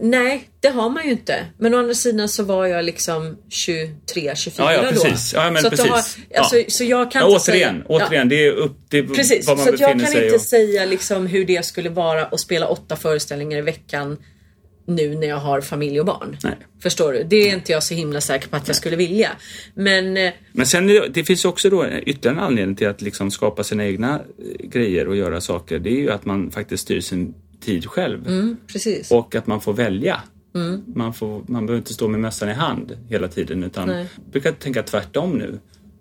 Nej, 0.00 0.48
det 0.60 0.68
har 0.68 0.90
man 0.90 1.04
ju 1.04 1.10
inte. 1.10 1.46
Men 1.58 1.74
å 1.74 1.78
andra 1.78 1.94
sidan 1.94 2.28
så 2.28 2.42
var 2.42 2.66
jag 2.66 2.84
liksom 2.84 3.36
23, 3.48 4.32
24 4.36 4.64
Ja, 4.64 4.72
ja 4.72 4.82
då. 4.82 5.02
precis. 5.02 5.32
Ja, 5.34 5.50
men 5.50 5.62
så, 5.62 5.70
precis. 5.70 5.86
Har, 5.90 5.96
alltså, 6.38 6.56
Ja. 6.58 6.64
så 6.68 6.84
jag 6.84 7.10
kan 7.12 7.20
Ja, 7.22 7.26
inte 7.28 7.50
återigen, 7.50 7.74
säga, 7.74 7.84
återigen, 7.88 8.28
det 8.28 8.46
är 8.46 8.52
upp 8.52 8.90
till 8.90 9.08
precis, 9.08 9.46
var 9.46 9.56
man 9.56 9.64
så 9.66 9.74
att 9.74 9.80
jag 9.80 9.88
befinner 9.90 10.04
kan 10.04 10.12
sig. 10.12 10.24
inte 10.24 10.34
och- 10.36 10.40
säga 10.42 10.84
liksom 10.84 11.26
hur 11.26 11.44
det 11.44 11.64
skulle 11.66 11.88
vara 11.90 12.24
att 12.24 12.40
spela 12.40 12.66
åtta 12.68 12.96
föreställningar 12.96 13.58
i 13.58 13.62
veckan 13.62 14.16
nu 14.86 15.14
när 15.14 15.26
jag 15.26 15.36
har 15.36 15.60
familj 15.60 16.00
och 16.00 16.06
barn. 16.06 16.36
Nej. 16.44 16.56
Förstår 16.82 17.12
du? 17.12 17.22
Det 17.24 17.36
är 17.36 17.54
inte 17.54 17.72
jag 17.72 17.82
så 17.82 17.94
himla 17.94 18.20
säker 18.20 18.48
på 18.48 18.56
att 18.56 18.66
jag 18.68 18.76
skulle 18.76 18.96
vilja. 18.96 19.30
Men 19.74 20.16
eh, 20.16 20.32
Men 20.52 20.66
sen 20.66 20.86
det, 20.86 21.08
det 21.08 21.24
finns 21.24 21.44
också 21.44 21.70
då 21.70 21.86
ytterligare 21.86 22.36
en 22.38 22.42
anledning 22.44 22.76
till 22.76 22.88
att 22.88 23.02
liksom 23.02 23.30
skapa 23.30 23.64
sina 23.64 23.86
egna 23.86 24.14
eh, 24.14 24.66
grejer 24.68 25.08
och 25.08 25.16
göra 25.16 25.40
saker. 25.40 25.78
Det 25.78 25.90
är 25.90 26.00
ju 26.00 26.10
att 26.10 26.24
man 26.24 26.50
faktiskt 26.50 26.82
styr 26.82 27.00
sin 27.00 27.34
tid 27.62 27.86
själv. 27.86 28.26
mm. 28.26 28.56
Och 29.10 29.34
att 29.34 29.46
man 29.46 29.60
får 29.60 29.72
välja. 29.72 30.20
Man, 30.86 31.14
får, 31.14 31.42
man 31.46 31.66
behöver 31.66 31.78
inte 31.78 31.94
stå 31.94 32.08
med 32.08 32.20
mössan 32.20 32.48
i 32.48 32.52
hand 32.52 32.96
hela 33.08 33.28
tiden 33.28 33.62
utan 33.62 33.88
Nej. 33.88 34.06
jag 34.16 34.32
brukar 34.32 34.52
tänka 34.52 34.82
tvärtom 34.82 35.38
nu. 35.38 35.58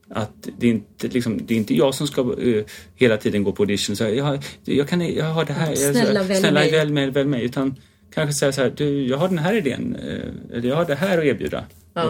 Att 0.10 0.48
det 0.60 0.68
är 0.68 0.72
inte, 0.72 1.08
liksom, 1.08 1.46
det 1.46 1.54
är 1.54 1.58
inte 1.58 1.76
jag 1.76 1.96
som 1.96 2.08
ska 2.08 2.22
eh, 2.42 2.64
hela 2.96 3.18
tiden 3.18 3.44
gå 3.44 3.52
på 3.52 3.64
audition 3.64 3.94
och 3.94 3.98
säga 3.98 4.16
jag, 4.16 4.44
jag, 4.64 4.88
kan, 4.90 5.02
jag 5.16 5.26
har 5.26 5.46
det 5.46 5.54
här. 5.54 5.68
jag- 5.70 5.78
Snälla, 5.96 6.24
välj 6.24 6.40
snälla 6.40 6.60
mig." 6.60 6.72
välj 6.72 6.92
mig, 6.94 7.12
välj 7.12 7.30
mig. 7.30 7.44
Utan 7.46 7.76
kanske 8.14 8.34
säga 8.34 8.52
så 8.52 8.62
här, 8.62 8.74
du, 8.78 9.08
jag 9.08 9.18
har 9.18 9.28
den 9.28 9.38
här 9.38 9.54
idén. 9.58 9.96
eh, 9.96 10.58
Eller 10.58 10.70
jag 10.70 10.76
har 10.76 10.86
det 10.86 10.96
här 10.96 11.18
att 11.18 11.24
erbjuda. 11.24 11.64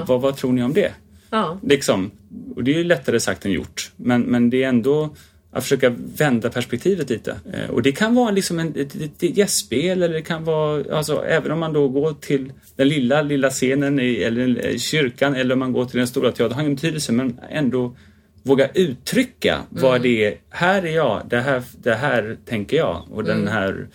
Vad, 0.07 0.21
vad 0.21 0.37
tror 0.37 0.51
ni 0.53 0.63
om 0.63 0.73
det? 0.73 0.91
Ja. 1.29 1.59
Liksom, 1.63 2.11
och 2.55 2.63
det 2.63 2.71
är 2.73 2.77
ju 2.77 2.83
lättare 2.83 3.19
sagt 3.19 3.45
än 3.45 3.51
gjort. 3.51 3.91
Men, 3.95 4.21
men 4.21 4.49
det 4.49 4.63
är 4.63 4.69
ändå 4.69 5.15
att 5.51 5.63
försöka 5.63 5.89
vända 6.17 6.49
perspektivet 6.49 7.09
lite. 7.09 7.35
Eh, 7.53 7.69
och 7.69 7.81
det 7.81 7.91
kan 7.91 8.15
vara 8.15 8.31
liksom 8.31 8.59
en, 8.59 8.67
ett, 8.75 8.95
ett, 8.95 9.23
ett 9.23 9.37
gästspel 9.37 10.03
eller 10.03 10.13
det 10.13 10.21
kan 10.21 10.43
vara, 10.43 10.97
alltså 10.97 11.25
även 11.25 11.51
om 11.51 11.59
man 11.59 11.73
då 11.73 11.87
går 11.87 12.13
till 12.13 12.53
den 12.75 12.87
lilla, 12.87 13.21
lilla 13.21 13.49
scenen 13.49 13.99
i, 13.99 14.15
eller 14.15 14.65
i 14.65 14.79
kyrkan 14.79 15.35
eller 15.35 15.53
om 15.53 15.59
man 15.59 15.73
går 15.73 15.85
till 15.85 15.97
den 15.97 16.07
stora 16.07 16.31
teatern, 16.31 16.49
det 16.49 16.55
har 16.55 16.61
ingen 16.61 16.75
betydelse 16.75 17.11
men 17.11 17.39
ändå 17.49 17.95
våga 18.43 18.69
uttrycka 18.73 19.59
vad 19.69 20.01
det 20.01 20.25
är. 20.25 20.35
Här 20.49 20.85
är 20.85 20.95
jag, 20.95 21.21
det 21.29 21.39
här, 21.39 21.63
det 21.83 21.93
här 21.93 22.37
tänker 22.45 22.77
jag 22.77 23.05
och 23.11 23.23
den 23.23 23.47
här 23.47 23.87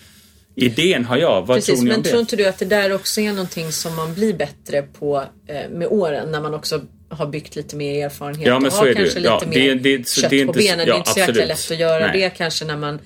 idén 0.54 1.04
har 1.04 1.16
jag. 1.16 1.46
Vad 1.46 1.56
Precis, 1.56 1.74
tror 1.74 1.84
ni 1.84 1.88
men 1.88 1.96
om 1.96 2.02
det? 2.02 2.08
tror 2.08 2.20
inte 2.20 2.36
du 2.36 2.46
att 2.46 2.58
det 2.58 2.64
där 2.64 2.92
också 2.92 3.20
är 3.20 3.32
någonting 3.32 3.72
som 3.72 3.96
man 3.96 4.14
blir 4.14 4.34
bättre 4.34 4.82
på 4.82 5.24
eh, 5.46 5.70
med 5.70 5.88
åren 5.88 6.30
när 6.32 6.40
man 6.40 6.54
också 6.54 6.80
har 7.08 7.26
byggt 7.26 7.56
lite 7.56 7.76
mer 7.76 8.04
erfarenhet 8.06 8.46
Ja, 8.46 8.58
men 8.60 8.66
och 8.66 8.72
har 8.76 8.86
det 8.86 8.94
kanske 8.94 9.18
lite 9.18 9.28
Ja, 9.30 9.40
det- 9.44 9.58
mer 9.58 9.74
det- 9.74 10.08
så 10.08 10.20
kött 10.20 10.30
det 10.30 10.36
är 10.40 10.44
på 10.46 10.50
inte- 10.50 10.58
benen. 10.58 10.78
det 10.78 10.86
ja, 10.86 10.94
är 10.94 10.98
inte 10.98 11.10
så 11.10 11.18
jäkla 11.18 11.44
lätt 11.44 11.70
att 11.70 11.78
göra 11.78 12.06
Nej. 12.06 12.20
det 12.20 12.30
kanske 12.30 12.64
när 12.64 12.76
man 12.76 12.98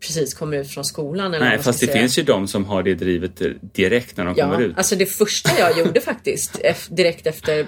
precis 0.00 0.34
kommer 0.34 0.56
ut 0.56 0.68
från 0.70 0.84
skolan. 0.84 1.34
Eller 1.34 1.46
Nej, 1.48 1.58
fast 1.58 1.80
det 1.80 1.86
säga. 1.86 1.98
finns 1.98 2.18
ju 2.18 2.22
de 2.22 2.48
som 2.48 2.64
har 2.64 2.82
det 2.82 2.94
drivet 2.94 3.42
direkt 3.74 4.16
när 4.16 4.24
de 4.24 4.34
Ja, 4.36 4.44
kommer 4.50 4.64
ut. 4.64 4.78
alltså 4.78 4.96
det 4.96 5.06
första 5.06 5.50
jag 5.58 5.78
gjorde 5.78 6.00
faktiskt 6.00 6.60
direkt 6.90 7.26
efter 7.26 7.66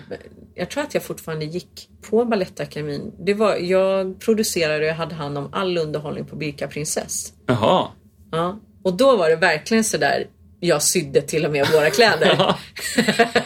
jag 0.54 0.70
tror 0.70 0.82
att 0.82 0.94
jag 0.94 1.02
fortfarande 1.02 1.44
gick 1.44 1.88
på 2.10 2.24
Balettakademin. 2.24 3.12
Det 3.20 3.34
var, 3.34 3.56
jag 3.56 4.20
producerade 4.20 4.90
och 4.90 4.96
hade 4.96 5.14
hand 5.14 5.38
om 5.38 5.48
all 5.52 5.78
underhållning 5.78 6.24
på 6.24 6.36
Birka 6.36 6.68
prinsess. 6.68 7.32
Jaha. 7.46 7.88
Ja. 8.32 8.60
Och 8.84 8.96
då 8.96 9.16
var 9.16 9.30
det 9.30 9.36
verkligen 9.36 9.84
sådär 9.84 10.26
jag 10.66 10.82
sydde 10.82 11.22
till 11.22 11.44
och 11.46 11.52
med 11.52 11.66
våra 11.72 11.90
kläder. 11.90 12.36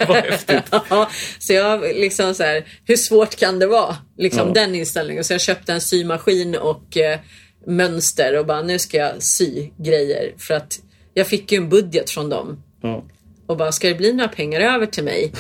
Vad 0.08 0.16
häftigt. 0.16 0.62
Ja, 0.90 1.10
så 1.38 1.52
jag 1.52 1.80
liksom 1.80 2.34
så 2.34 2.42
här, 2.42 2.64
hur 2.84 2.96
svårt 2.96 3.36
kan 3.36 3.58
det 3.58 3.66
vara? 3.66 3.96
Liksom 4.18 4.48
Ja. 4.48 4.54
den 4.54 4.74
inställningen. 4.74 5.24
Så 5.24 5.32
jag 5.32 5.40
köpte 5.40 5.72
en 5.72 5.80
symaskin 5.80 6.54
och 6.56 6.96
eh, 6.96 7.18
mönster 7.66 8.38
och 8.38 8.46
bara 8.46 8.62
nu 8.62 8.78
ska 8.78 8.96
jag 8.96 9.22
sy 9.22 9.70
grejer. 9.78 10.34
För 10.38 10.54
att 10.54 10.78
jag 11.14 11.26
fick 11.26 11.52
ju 11.52 11.58
en 11.58 11.68
budget 11.68 12.10
från 12.10 12.28
dem. 12.28 12.62
Ja. 12.82 13.04
Och 13.46 13.56
bara, 13.56 13.72
ska 13.72 13.88
det 13.88 13.94
bli 13.94 14.12
några 14.12 14.28
pengar 14.28 14.60
över 14.60 14.86
till 14.86 15.04
mig? 15.04 15.32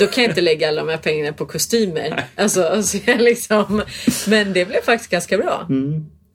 Då 0.00 0.06
kan 0.06 0.24
jag 0.24 0.30
inte 0.30 0.40
lägga 0.40 0.68
alla 0.68 0.80
de 0.84 0.90
här 0.90 0.96
pengarna 0.98 1.32
på 1.32 1.46
kostymer. 1.46 2.24
Alltså, 2.36 2.62
alltså 2.64 2.98
jag 3.04 3.20
liksom, 3.20 3.82
men 4.26 4.52
det 4.52 4.64
blev 4.64 4.80
faktiskt 4.82 5.10
ganska 5.10 5.38
bra. 5.38 5.66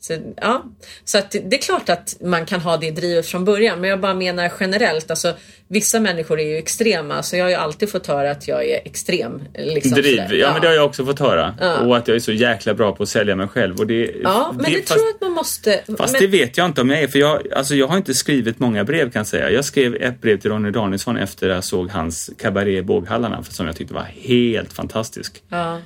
Så, 0.05 0.17
ja. 0.41 0.63
så 1.03 1.17
att 1.17 1.31
det 1.31 1.55
är 1.55 1.61
klart 1.61 1.89
att 1.89 2.17
man 2.21 2.45
kan 2.45 2.61
ha 2.61 2.77
det 2.77 2.91
drivet 2.91 3.25
från 3.25 3.45
början. 3.45 3.81
Men 3.81 3.89
jag 3.89 3.99
bara 3.99 4.13
menar 4.13 4.51
generellt. 4.59 5.09
Alltså, 5.09 5.33
vissa 5.67 5.99
människor 5.99 6.39
är 6.39 6.45
ju 6.45 6.57
extrema. 6.57 7.23
Så 7.23 7.35
jag 7.35 7.45
har 7.45 7.49
ju 7.49 7.55
alltid 7.55 7.91
fått 7.91 8.07
höra 8.07 8.31
att 8.31 8.47
jag 8.47 8.65
är 8.65 8.79
extrem. 8.85 9.41
Liksom, 9.53 9.91
Driv, 9.91 10.17
sådär. 10.17 10.33
ja, 10.33 10.51
men 10.53 10.61
det 10.61 10.67
har 10.67 10.73
jag 10.73 10.85
också 10.85 11.05
fått 11.05 11.19
höra. 11.19 11.55
Ja. 11.59 11.79
Och 11.79 11.97
att 11.97 12.07
jag 12.07 12.15
är 12.15 12.19
så 12.19 12.31
jäkla 12.31 12.73
bra 12.73 12.95
på 12.95 13.03
att 13.03 13.09
sälja 13.09 13.35
mig 13.35 13.47
själv. 13.47 13.79
Och 13.79 13.87
det, 13.87 14.11
Ja, 14.23 14.53
men 14.55 14.71
det, 14.71 14.71
fast, 14.71 14.87
tror 14.87 15.05
jag 15.05 15.15
att 15.15 15.21
man 15.21 15.31
måste... 15.31 15.81
Fast 15.97 16.13
men, 16.13 16.21
det 16.21 16.27
vet 16.27 16.57
jag 16.57 16.65
inte 16.65 16.81
om 16.81 16.89
jag 16.89 16.99
är, 16.99 17.07
för 17.07 17.19
jag, 17.19 17.53
alltså 17.53 17.75
jag 17.75 17.87
har 17.87 17.97
inte 17.97 18.13
skrivit 18.13 18.59
många 18.59 18.83
brev 18.83 19.11
kan 19.11 19.19
jag 19.19 19.27
säga. 19.27 19.51
Jag 19.51 19.65
skrev 19.65 19.95
ett 19.95 20.21
brev 20.21 20.39
till 20.39 20.51
Ronny 20.51 20.71
Danielsson 20.71 21.17
efter 21.17 21.49
jag 21.49 21.63
såg 21.63 21.89
hans 21.89 22.29
kabaré 22.37 22.77
i 22.77 22.81
Båghallarna 22.81 23.43
som 23.43 23.65
jag 23.65 23.75
tyckte 23.75 23.93
var 23.93 24.07
helt 24.21 24.73
fantastisk. 24.73 25.43
ja, 25.49 25.79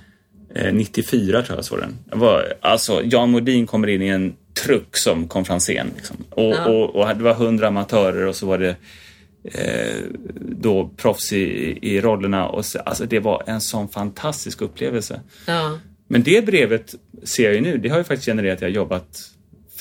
94 0.74 1.32
tror 1.42 1.46
jag 1.50 1.58
jag 1.58 1.66
såg 1.66 1.80
den. 1.80 1.98
Det 2.06 2.16
var, 2.16 2.54
alltså, 2.62 3.02
Jan 3.04 3.32
Modin 3.32 3.68
kommer 3.68 3.88
in 3.88 4.02
i 4.02 4.08
en 4.08 4.34
truck 4.66 4.98
som 4.98 5.28
konferencier. 5.28 5.86
Liksom. 5.96 6.18
Och, 6.30 6.44
Ja. 6.44 6.66
och, 6.70 6.96
och 6.96 7.08
det 7.18 7.24
var 7.24 7.34
hundra 7.34 7.68
amatörer 7.68 8.26
och 8.28 8.36
så 8.36 8.46
var 8.46 8.58
det 8.58 8.76
eh, 9.44 10.04
då 10.40 10.90
proffs 10.98 11.34
i, 11.34 11.78
i 11.82 12.02
rollerna. 12.02 12.48
Och 12.48 12.66
så, 12.66 12.80
alltså, 12.80 13.06
det 13.06 13.20
var 13.20 13.44
en 13.48 13.62
sån 13.62 13.90
fantastisk 13.90 14.62
upplevelse. 14.62 15.22
ja, 15.48 15.80
Men 16.08 16.24
det 16.24 16.46
brevet 16.46 16.96
ser 17.24 17.44
jag 17.44 17.54
ju 17.54 17.62
nu, 17.62 17.78
det 17.78 17.90
har 17.90 17.98
ju 17.98 18.04
faktiskt 18.04 18.26
genererat 18.26 18.56
att 18.56 18.62
jag 18.62 18.72
jobbat 18.72 19.20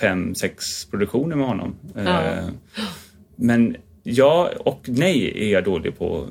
fem, 0.01 0.35
sex 0.35 0.85
produktioner 0.85 1.37
med 1.37 1.47
honom. 1.47 1.75
Ja. 1.95 2.25
Eh, 2.25 2.45
Men 3.37 3.77
ja 4.11 4.50
och 4.59 4.80
nej 4.84 5.32
är 5.36 5.52
jag 5.52 5.64
dålig 5.64 5.98
på 5.98 6.26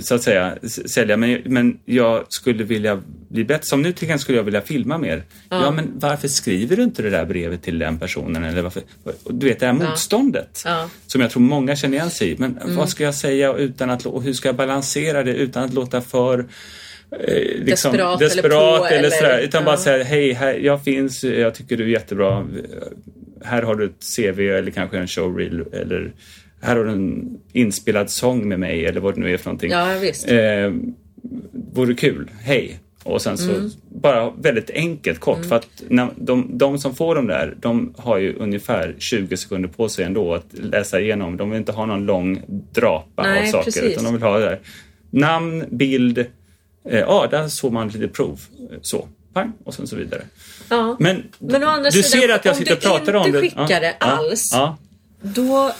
så 0.00 0.14
att 0.14 0.22
säga 0.22 0.56
sälja. 0.86 1.16
Men, 1.16 1.40
men 1.44 1.78
jag 1.84 2.24
skulle 2.28 2.64
vilja 2.64 3.02
bli 3.28 3.44
bättre. 3.44 3.64
Som 3.66 3.82
nu 3.82 3.92
till 3.92 4.04
exempel 4.04 4.18
skulle 4.18 4.38
jag 4.38 4.44
vilja 4.44 4.60
filma 4.60 4.98
mer. 4.98 5.22
Ja. 5.48 5.70
men 5.70 5.92
varför 5.94 6.28
skriver 6.28 6.76
du 6.76 6.82
inte 6.82 7.02
det 7.02 7.10
där 7.10 7.24
brevet 7.24 7.62
till 7.62 7.78
den 7.78 7.98
personen? 7.98 8.44
Eller 8.44 8.62
varför? 8.62 8.82
Du 9.30 9.46
vet 9.48 9.60
det 9.60 9.66
här 9.66 9.72
motståndet 9.72 10.62
Ja. 10.64 10.76
Mm. 10.78 10.88
som 11.06 11.20
jag 11.20 11.30
tror 11.30 11.42
många 11.42 11.76
känner 11.76 11.96
igen 11.96 12.10
sig 12.10 12.30
i. 12.30 12.36
Men 12.38 12.58
vad 12.76 12.88
ska 12.88 13.04
jag 13.04 13.14
säga 13.14 13.54
utan 13.54 13.90
att, 13.90 14.06
och 14.06 14.22
hur 14.22 14.32
ska 14.32 14.48
jag 14.48 14.56
balansera 14.56 15.22
det 15.22 15.34
utan 15.34 15.62
att 15.64 15.74
låta 15.74 16.00
för 16.00 16.38
eh, 16.38 17.34
liksom, 17.64 17.92
Desperat 17.92 18.20
eller 18.20 18.28
desperat 18.28 18.78
på, 18.80 18.86
eller, 18.86 18.98
eller- 18.98 19.10
sådär, 19.10 19.38
utan 19.38 19.60
ja. 19.60 19.64
bara 19.66 19.76
säga 19.76 20.04
hej, 20.04 20.32
här, 20.32 20.54
jag 20.54 20.84
finns, 20.84 21.24
jag 21.24 21.54
tycker 21.54 21.76
du 21.76 21.84
är 21.84 21.88
jättebra. 21.88 22.46
Här 23.44 23.62
har 23.62 23.74
du 23.74 23.84
ett 23.84 24.04
CV 24.16 24.40
eller 24.40 24.70
kanske 24.70 24.98
en 24.98 25.08
showreel 25.08 25.64
eller 25.72 26.12
här 26.64 26.76
har 26.76 26.84
du 26.84 26.90
en 26.90 27.38
inspelad 27.52 28.10
sång 28.10 28.48
med 28.48 28.60
mig 28.60 28.86
eller 28.86 29.00
vad 29.00 29.14
det 29.14 29.20
nu 29.20 29.32
är 29.34 29.36
för 29.36 29.46
någonting. 29.46 29.70
ja 29.70 29.98
visst. 30.00 30.28
Eh, 30.28 30.72
vore 31.74 31.94
kul, 31.94 32.30
hej. 32.42 32.78
Och 33.02 33.22
sen 33.22 33.38
så 33.38 33.50
Mm. 33.50 33.70
bara 33.88 34.30
väldigt 34.30 34.70
enkelt, 34.70 35.20
kort. 35.20 35.44
För 35.46 35.56
att 35.56 35.66
när 35.88 36.08
de, 36.16 36.50
de 36.58 36.78
som 36.78 36.94
får 36.94 37.14
de 37.14 37.26
där, 37.26 37.54
de 37.60 37.94
har 37.98 38.18
ju 38.18 38.34
ungefär 38.36 38.94
20 38.98 39.36
sekunder 39.36 39.68
på 39.68 39.88
sig 39.88 40.04
ändå 40.04 40.34
att 40.34 40.46
läsa 40.52 41.00
igenom. 41.00 41.36
De 41.36 41.50
vill 41.50 41.58
inte 41.58 41.72
ha 41.72 41.86
någon 41.86 42.06
lång 42.06 42.42
drapa 42.72 43.22
av 43.22 43.28
Nej, 43.28 43.46
saker. 43.50 43.64
precis. 43.64 43.82
Utan 43.82 44.04
de 44.04 44.12
vill 44.12 44.22
ha 44.22 44.38
det 44.38 44.44
där. 44.44 44.58
Namn, 45.10 45.64
bild, 45.70 46.18
eh, 46.18 46.98
ja 46.98 47.26
där 47.30 47.48
såg 47.48 47.72
man 47.72 47.88
lite 47.88 48.08
prov. 48.08 48.40
Eh, 48.70 48.76
Så, 48.82 49.08
pang, 49.32 49.52
och 49.64 49.74
sen 49.74 49.86
så 49.86 49.96
vidare. 49.96 50.22
Ja. 50.68 50.96
Men, 51.00 51.22
Men 51.38 51.82
du 51.84 51.90
sidan, 52.02 52.02
ser 52.22 52.28
att 52.34 52.44
jag 52.44 52.52
om 52.52 52.58
sitter 52.58 52.72
och 52.74 52.80
du 52.80 52.86
pratar 52.88 53.14
om 53.14 53.26
inte 53.26 53.40
det. 53.40 53.42
skickar 53.50 53.80
det 53.80 53.94
alls. 54.00 54.50
Ja, 54.52 54.76
Då 55.22 55.72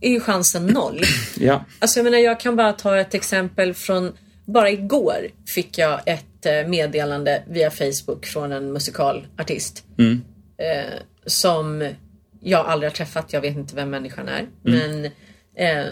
är 0.00 0.10
ju 0.10 0.20
chansen 0.20 0.66
noll. 0.66 1.00
ja. 1.38 1.64
Alltså 1.78 1.98
jag 1.98 2.04
menar 2.04 2.18
jag 2.18 2.40
kan 2.40 2.56
bara 2.56 2.72
ta 2.72 2.96
ett 2.96 3.14
exempel 3.14 3.74
från 3.74 4.12
bara 4.44 4.70
igår 4.70 5.28
fick 5.46 5.78
jag 5.78 6.00
ett 6.06 6.46
eh, 6.46 6.68
meddelande 6.68 7.42
via 7.48 7.70
Facebook 7.70 8.26
från 8.26 8.52
en 8.52 8.72
musikalartist. 8.72 9.84
Eh, 10.58 11.00
som 11.26 11.88
jag 12.40 12.66
aldrig 12.66 12.90
har 12.90 12.96
träffat, 12.96 13.32
jag 13.32 13.40
vet 13.40 13.56
inte 13.56 13.76
vem 13.76 13.90
människan 13.90 14.28
är. 14.28 14.46
Men 14.62 15.04
eh, 15.54 15.86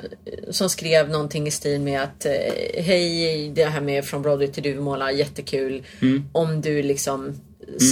som 0.50 0.70
skrev 0.70 1.10
någonting 1.10 1.46
i 1.46 1.50
stil 1.50 1.80
med 1.80 2.02
att 2.02 2.26
eh, 2.26 2.82
Hej, 2.82 3.52
det 3.54 3.64
här 3.64 3.80
med 3.80 4.04
från 4.04 4.22
Broadway 4.22 4.48
till 4.48 4.62
Duvemåla, 4.62 5.12
jättekul. 5.12 5.82
Om 6.32 6.60
du 6.60 6.82
liksom 6.82 7.40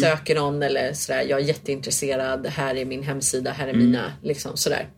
söker 0.00 0.34
någon 0.34 0.62
eller 0.62 0.92
sådär, 0.92 1.24
jag 1.28 1.40
är 1.40 1.44
jätteintresserad. 1.44 2.46
Här 2.46 2.74
är 2.74 2.84
min 2.84 3.02
hemsida, 3.02 3.50
här 3.50 3.68
är 3.68 3.74
mina 3.74 4.12
liksom 4.22 4.56
sådär. 4.56 4.88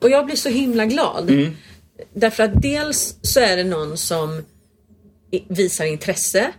Och 0.00 0.10
jag 0.10 0.26
blir 0.26 0.36
så 0.36 0.48
himla 0.48 0.86
glad. 0.86 1.26
Därför 2.14 2.42
att 2.42 2.62
dels 2.62 3.16
så 3.22 3.40
är 3.40 3.56
det 3.56 3.64
någon 3.64 3.96
som 3.96 4.42
visar 5.48 5.84
intresse. 5.84 6.52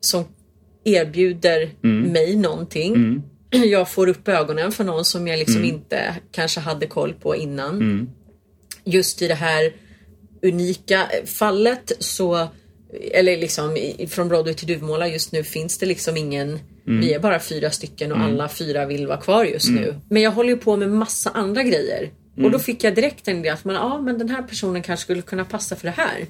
Som 0.00 0.24
erbjuder 0.84 1.70
mig 2.12 2.36
någonting. 2.36 3.22
Jag 3.50 3.90
får 3.90 4.08
upp 4.08 4.28
ögonen 4.28 4.72
för 4.72 4.84
någon 4.84 5.04
som 5.04 5.26
jag 5.28 5.38
liksom 5.38 5.64
inte 5.68 6.16
kanske 6.32 6.60
hade 6.60 6.86
koll 6.86 7.12
på 7.12 7.36
innan. 7.36 7.78
Just 8.84 9.22
i 9.22 9.28
det 9.28 9.34
här 9.34 9.72
unika 10.42 11.06
fallet 11.26 11.92
så 11.98 12.48
eller 13.12 13.36
liksom 13.36 13.76
från 14.08 14.28
Broadway 14.28 14.54
till 14.54 14.66
Duvemåla 14.66 15.08
just 15.08 15.32
nu 15.32 15.44
finns 15.44 15.78
det 15.78 15.86
liksom 15.86 16.16
ingen 16.16 16.58
Vi 17.00 17.12
är 17.12 17.18
bara 17.20 17.40
fyra 17.40 17.70
stycken 17.70 18.12
och 18.12 18.18
alla 18.24 18.48
fyra 18.48 18.86
vill 18.86 19.06
vara 19.06 19.20
kvar 19.20 19.44
just 19.44 19.68
nu. 19.70 19.94
Men 20.10 20.22
jag 20.22 20.30
håller 20.30 20.50
ju 20.50 20.56
på 20.56 20.76
med 20.76 20.90
massa 20.90 21.30
andra 21.30 21.62
grejer. 21.62 22.10
Och 22.44 22.50
då 22.50 22.58
fick 22.58 22.84
jag 22.84 22.94
direkt 22.94 23.28
en 23.28 23.38
idé 23.38 23.48
att 23.48 23.64
man, 23.64 23.74
ja, 23.74 24.00
men 24.00 24.18
den 24.18 24.30
här 24.30 24.42
personen 24.42 24.82
kanske 24.82 25.04
skulle 25.04 25.22
kunna 25.22 25.44
passa 25.44 25.76
för 25.76 25.86
det 25.86 25.94
här. 25.96 26.26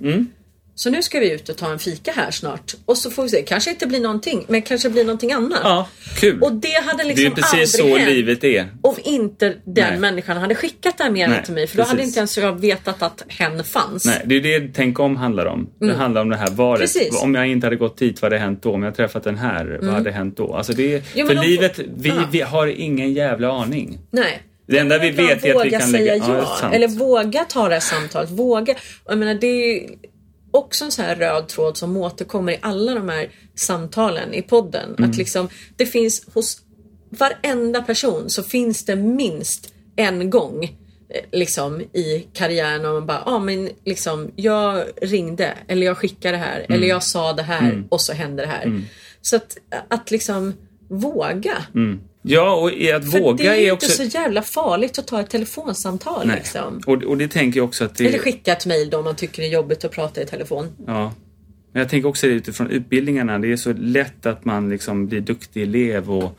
Så 0.79 0.91
nu 0.91 1.03
ska 1.03 1.21
vi 1.21 1.33
ut 1.33 1.49
och 1.49 1.57
ta 1.57 1.73
en 1.73 1.79
fika 1.79 2.13
här 2.13 2.31
snart. 2.31 2.75
Och 2.85 2.97
så 2.97 3.11
får 3.11 3.23
vi 3.23 3.29
se, 3.29 3.43
kanske 3.43 3.71
inte 3.71 3.87
blir 3.87 4.01
någonting, 4.01 4.45
men 4.49 4.63
kanske 4.63 4.91
blir 4.91 5.05
någonting 5.05 5.33
annat. 5.33 5.61
ja, 5.63 5.89
kul. 6.17 6.43
Och 6.43 6.53
det 6.53 6.85
hade 6.87 7.05
liksom 7.05 7.15
det 7.15 7.23
är 7.23 7.29
ju 7.29 7.35
precis 7.35 7.77
så 7.77 7.97
hänt 7.97 8.11
livet 8.11 8.45
är. 8.45 8.69
om 8.81 8.95
inte 9.05 9.49
den 9.49 9.91
Nej. 9.91 9.99
människan 9.99 10.37
hade 10.37 10.55
skickat 10.55 10.99
det 10.99 11.05
här 11.05 11.11
Nej, 11.11 11.45
till 11.45 11.55
mig. 11.55 11.67
För 11.67 11.77
då 11.77 11.83
hade 11.83 11.97
precis. 11.97 12.09
inte 12.09 12.19
ens 12.19 12.39
jag 12.39 12.61
vetat 12.61 13.03
att 13.03 13.25
hen 13.29 13.65
fanns. 13.65 14.05
Nej, 14.07 14.23
det 14.25 14.35
är 14.35 14.61
det 14.61 14.71
Tänk 14.75 15.01
om 15.01 15.17
handlar 15.17 15.47
om. 15.47 15.71
Det 15.79 15.95
handlar 15.95 16.21
om 16.21 16.29
det 16.29 16.37
här 16.37 16.51
valet. 16.51 16.81
Mm. 16.81 16.81
Precis. 16.81 17.23
Mm. 17.23 17.23
Om 17.23 17.35
jag 17.35 17.49
inte 17.49 17.67
hade 17.67 17.77
gått 17.77 17.99
dit, 17.99 18.23
vad 18.23 18.33
hade 18.33 18.43
hänt 18.43 18.63
då? 18.63 18.73
Om 18.73 18.83
jag 18.83 18.95
träffat 18.97 19.25
den 19.25 19.39
här, 19.39 19.79
vad 19.83 19.91
hade 19.91 20.11
hänt 20.11 20.37
då? 20.37 20.55
Alltså 20.55 20.73
det 20.73 20.95
är, 20.95 21.03
men 21.15 21.27
för 21.27 21.35
livet, 21.35 21.81
vi, 21.97 22.13
vi 22.33 22.41
har 22.41 22.67
ingen 22.67 23.13
jävla 23.13 23.53
aning. 23.53 23.99
Nej. 24.11 24.43
Det 24.69 24.79
enda 24.79 24.99
vi 24.99 25.11
vet 25.11 25.31
är 25.31 25.37
att 25.37 25.45
vi 25.45 25.53
våga 25.53 25.79
kan 25.81 25.89
säga 25.89 26.13
lägga- 26.13 26.27
ja, 26.27 26.33
det 26.33 26.39
är 26.39 26.45
ja. 26.63 26.73
Eller 26.73 26.89
våga 26.89 27.45
ta 27.45 27.69
det 27.69 27.75
här 27.75 27.81
samtalet. 27.81 28.31
Våga. 28.31 28.75
Jag 29.09 29.19
menar, 29.19 29.35
det 29.35 29.47
är 29.47 29.89
också 30.51 30.85
en 30.85 30.91
så 30.93 31.03
här 31.03 31.17
röd 31.17 31.49
tråd 31.49 31.77
som 31.77 31.97
återkommer 31.97 32.53
i 32.53 32.59
alla 32.63 32.95
de 32.95 33.09
här 33.09 33.29
samtalen 33.55 34.35
i 34.35 34.43
podden. 34.43 34.95
Mm. 34.99 35.11
Att 35.11 35.17
liksom, 35.17 35.49
det 35.77 35.87
finns 35.87 36.27
hos 36.35 36.59
varenda 37.11 37.83
person 37.83 38.31
så 38.31 38.43
finns 38.43 38.85
det 38.85 38.97
minst 38.97 39.73
en 39.97 40.31
gång 40.31 40.65
eh, 40.65 40.71
liksom 41.33 41.81
i 41.81 42.27
karriären 42.33 42.85
och 42.87 42.93
man 42.95 43.07
bara, 43.07 43.23
ja 43.27 43.33
ah, 43.33 43.39
men 43.39 43.71
liksom 43.85 44.31
jag 44.37 44.85
ringde 45.03 45.55
eller 45.69 45.87
jag 45.87 45.99
skickade 45.99 46.37
det 46.37 46.43
här 46.43 46.59
Mm. 46.59 46.73
eller 46.73 46.89
jag 46.89 47.03
sa 47.03 47.33
det 47.33 47.43
här 47.43 47.85
och 47.89 48.01
så 48.01 48.13
hände 48.13 48.43
det 48.43 48.49
här. 48.49 48.83
Så 49.23 49.37
att, 49.37 49.57
att 49.89 50.11
liksom 50.11 50.55
våga. 50.89 51.55
Ja, 52.23 52.55
och 52.55 52.73
i 52.73 52.93
att 52.93 53.11
För 53.11 53.21
våga 53.21 53.45
det 53.45 53.49
är 53.51 53.55
ju 53.55 53.67
är 53.67 53.73
inte 53.73 53.87
också... 53.87 53.97
så 53.97 54.03
jävla 54.03 54.43
farligt 54.43 54.99
att 54.99 55.07
ta 55.07 55.21
ett 55.21 55.31
telefonsamtal 55.31 56.27
Nej. 56.27 56.37
liksom. 56.37 56.81
Och, 56.87 57.03
och 57.03 57.17
det 57.17 57.29
tänker 57.29 57.61
jag 57.61 57.65
också 57.69 57.85
att 57.85 57.97
det... 57.97 58.07
Eller 58.07 58.19
skicka 58.19 58.53
ett 58.53 58.67
mejl 58.67 58.91
då 58.91 58.99
om 58.99 59.05
man 59.05 59.17
tycker 59.17 59.43
det 59.43 59.49
är 59.49 59.53
jobbigt 59.53 59.85
att 59.85 59.93
prata 59.93 60.23
i 60.23 60.27
telefon. 60.27 60.67
Ja. 60.87 61.13
Men 61.73 61.81
jag 61.81 61.89
tänker 61.91 62.09
också 62.09 62.27
utifrån 62.27 62.71
utbildningarna, 62.71 63.39
det 63.39 63.53
är 63.53 63.57
så 63.57 63.73
lätt 63.73 64.27
att 64.27 64.45
man 64.45 64.69
liksom 64.69 65.07
blir 65.07 65.21
duktig 65.21 65.63
elev 65.63 66.11
och 66.11 66.39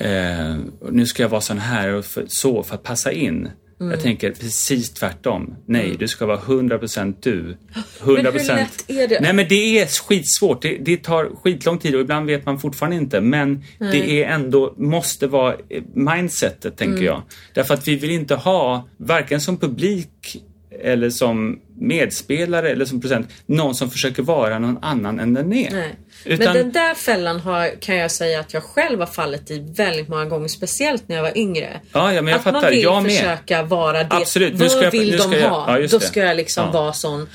eh, 0.00 0.56
och 0.80 0.92
nu 0.92 1.06
ska 1.06 1.22
jag 1.22 1.30
vara 1.30 1.40
sån 1.40 1.58
här 1.58 1.88
och 1.88 2.04
för, 2.04 2.24
så 2.28 2.62
för 2.62 2.74
att 2.74 2.82
passa 2.82 3.12
in. 3.12 3.48
Jag 3.90 4.00
tänker 4.00 4.30
precis 4.30 4.94
tvärtom. 4.94 5.54
Nej, 5.66 5.96
du 5.98 6.08
ska 6.08 6.26
vara 6.26 6.38
100% 6.38 7.14
du. 7.20 7.56
100%. 8.00 8.06
Men 8.06 8.26
hur 8.26 8.32
lätt 8.32 8.90
är 8.90 9.08
det? 9.08 9.20
Nej, 9.20 9.32
men 9.32 9.48
det 9.48 9.78
är 9.78 9.86
skitsvårt. 9.86 10.62
Det, 10.62 10.78
det 10.78 10.96
tar 10.96 11.30
skitlång 11.42 11.78
tid 11.78 11.94
och 11.94 12.00
ibland 12.00 12.26
vet 12.26 12.46
man 12.46 12.60
fortfarande 12.60 12.96
inte. 12.96 13.20
Men 13.20 13.64
det 13.78 14.22
är 14.22 14.28
ändå, 14.28 14.74
måste 14.76 15.26
vara 15.26 15.54
eh, 15.68 15.82
mindsetet, 15.94 16.76
tänker 16.76 17.04
jag. 17.04 17.22
Därför 17.54 17.74
att 17.74 17.88
vi 17.88 17.96
vill 17.96 18.10
inte 18.10 18.34
ha, 18.34 18.88
varken 18.96 19.40
som 19.40 19.56
publik 19.56 20.42
eller 20.82 21.10
som 21.10 21.60
medspelare 21.78 22.70
eller 22.70 22.84
som 22.84 23.00
producent, 23.00 23.28
någon 23.46 23.74
som 23.74 23.90
försöker 23.90 24.22
vara 24.22 24.58
någon 24.58 24.78
annan 24.82 25.20
än 25.20 25.34
den 25.34 25.52
är. 25.52 25.70
Nej. 25.70 25.94
Utan, 26.24 26.44
Men 26.44 26.54
den 26.56 26.72
där 26.72 26.94
fällan 26.94 27.40
har, 27.40 27.80
kan 27.80 27.96
jag 27.96 28.10
säga 28.10 28.40
att 28.40 28.54
jag 28.54 28.62
själv 28.62 28.98
har 29.00 29.06
fallit 29.06 29.50
i 29.50 29.58
väldigt 29.76 30.08
många 30.08 30.24
gånger, 30.24 30.48
speciellt 30.48 31.08
när 31.08 31.16
jag 31.16 31.22
var 31.22 31.38
yngre. 31.38 31.80
Ja, 31.92 32.12
ja, 32.12 32.22
men 32.22 32.30
jag 32.30 32.38
att 32.38 32.44
man 32.44 32.54
fattar. 32.54 32.70
vill 32.70 32.82
Jag 32.82 33.02
med. 33.02 33.12
försöka 33.12 33.62
vara 33.62 33.98
det. 34.04 34.06
Absolut. 34.10 34.54
Vad 34.54 34.84
jag- 34.84 34.90
vill 34.90 35.16
de 35.16 35.32
jag- 35.32 35.50
ha? 35.50 35.80
ja, 35.80 35.86
Då 35.90 36.00
ska 36.00 36.20
jag 36.20 36.36
liksom 36.36 36.72
vara 36.72 36.92
sån. 36.92 37.28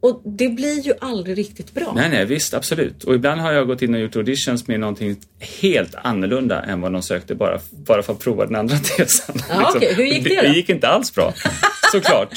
Och 0.00 0.22
det 0.24 0.48
blir 0.48 0.80
ju 0.86 0.92
aldrig 1.00 1.38
riktigt 1.38 1.74
bra. 1.74 1.92
Nej, 1.96 2.08
nej, 2.08 2.24
visst, 2.24 2.54
absolut. 2.54 3.04
Och 3.04 3.14
ibland 3.14 3.40
har 3.40 3.52
jag 3.52 3.66
gått 3.66 3.82
in 3.82 3.94
och 3.94 4.00
gjort 4.00 4.16
auditions 4.16 4.66
med 4.66 4.80
någonting 4.80 5.16
helt 5.62 5.94
annorlunda 6.02 6.62
än 6.62 6.80
vad 6.80 6.92
de 6.92 7.02
sökte 7.02 7.34
bara, 7.34 7.58
bara 7.70 8.02
för 8.02 8.12
att 8.12 8.18
prova 8.18 8.46
den 8.46 8.56
andra 8.56 8.76
tesen. 8.96 9.04
Liksom. 9.34 9.34
Ja, 9.50 9.72
okej. 9.76 9.94
Hur 9.94 10.04
gick 10.04 10.24
det 10.24 10.36
då? 10.36 10.42
Det 10.42 10.48
gick 10.48 10.68
inte 10.68 10.88
alls 10.88 11.14
bra, 11.14 11.32
såklart. 11.92 12.28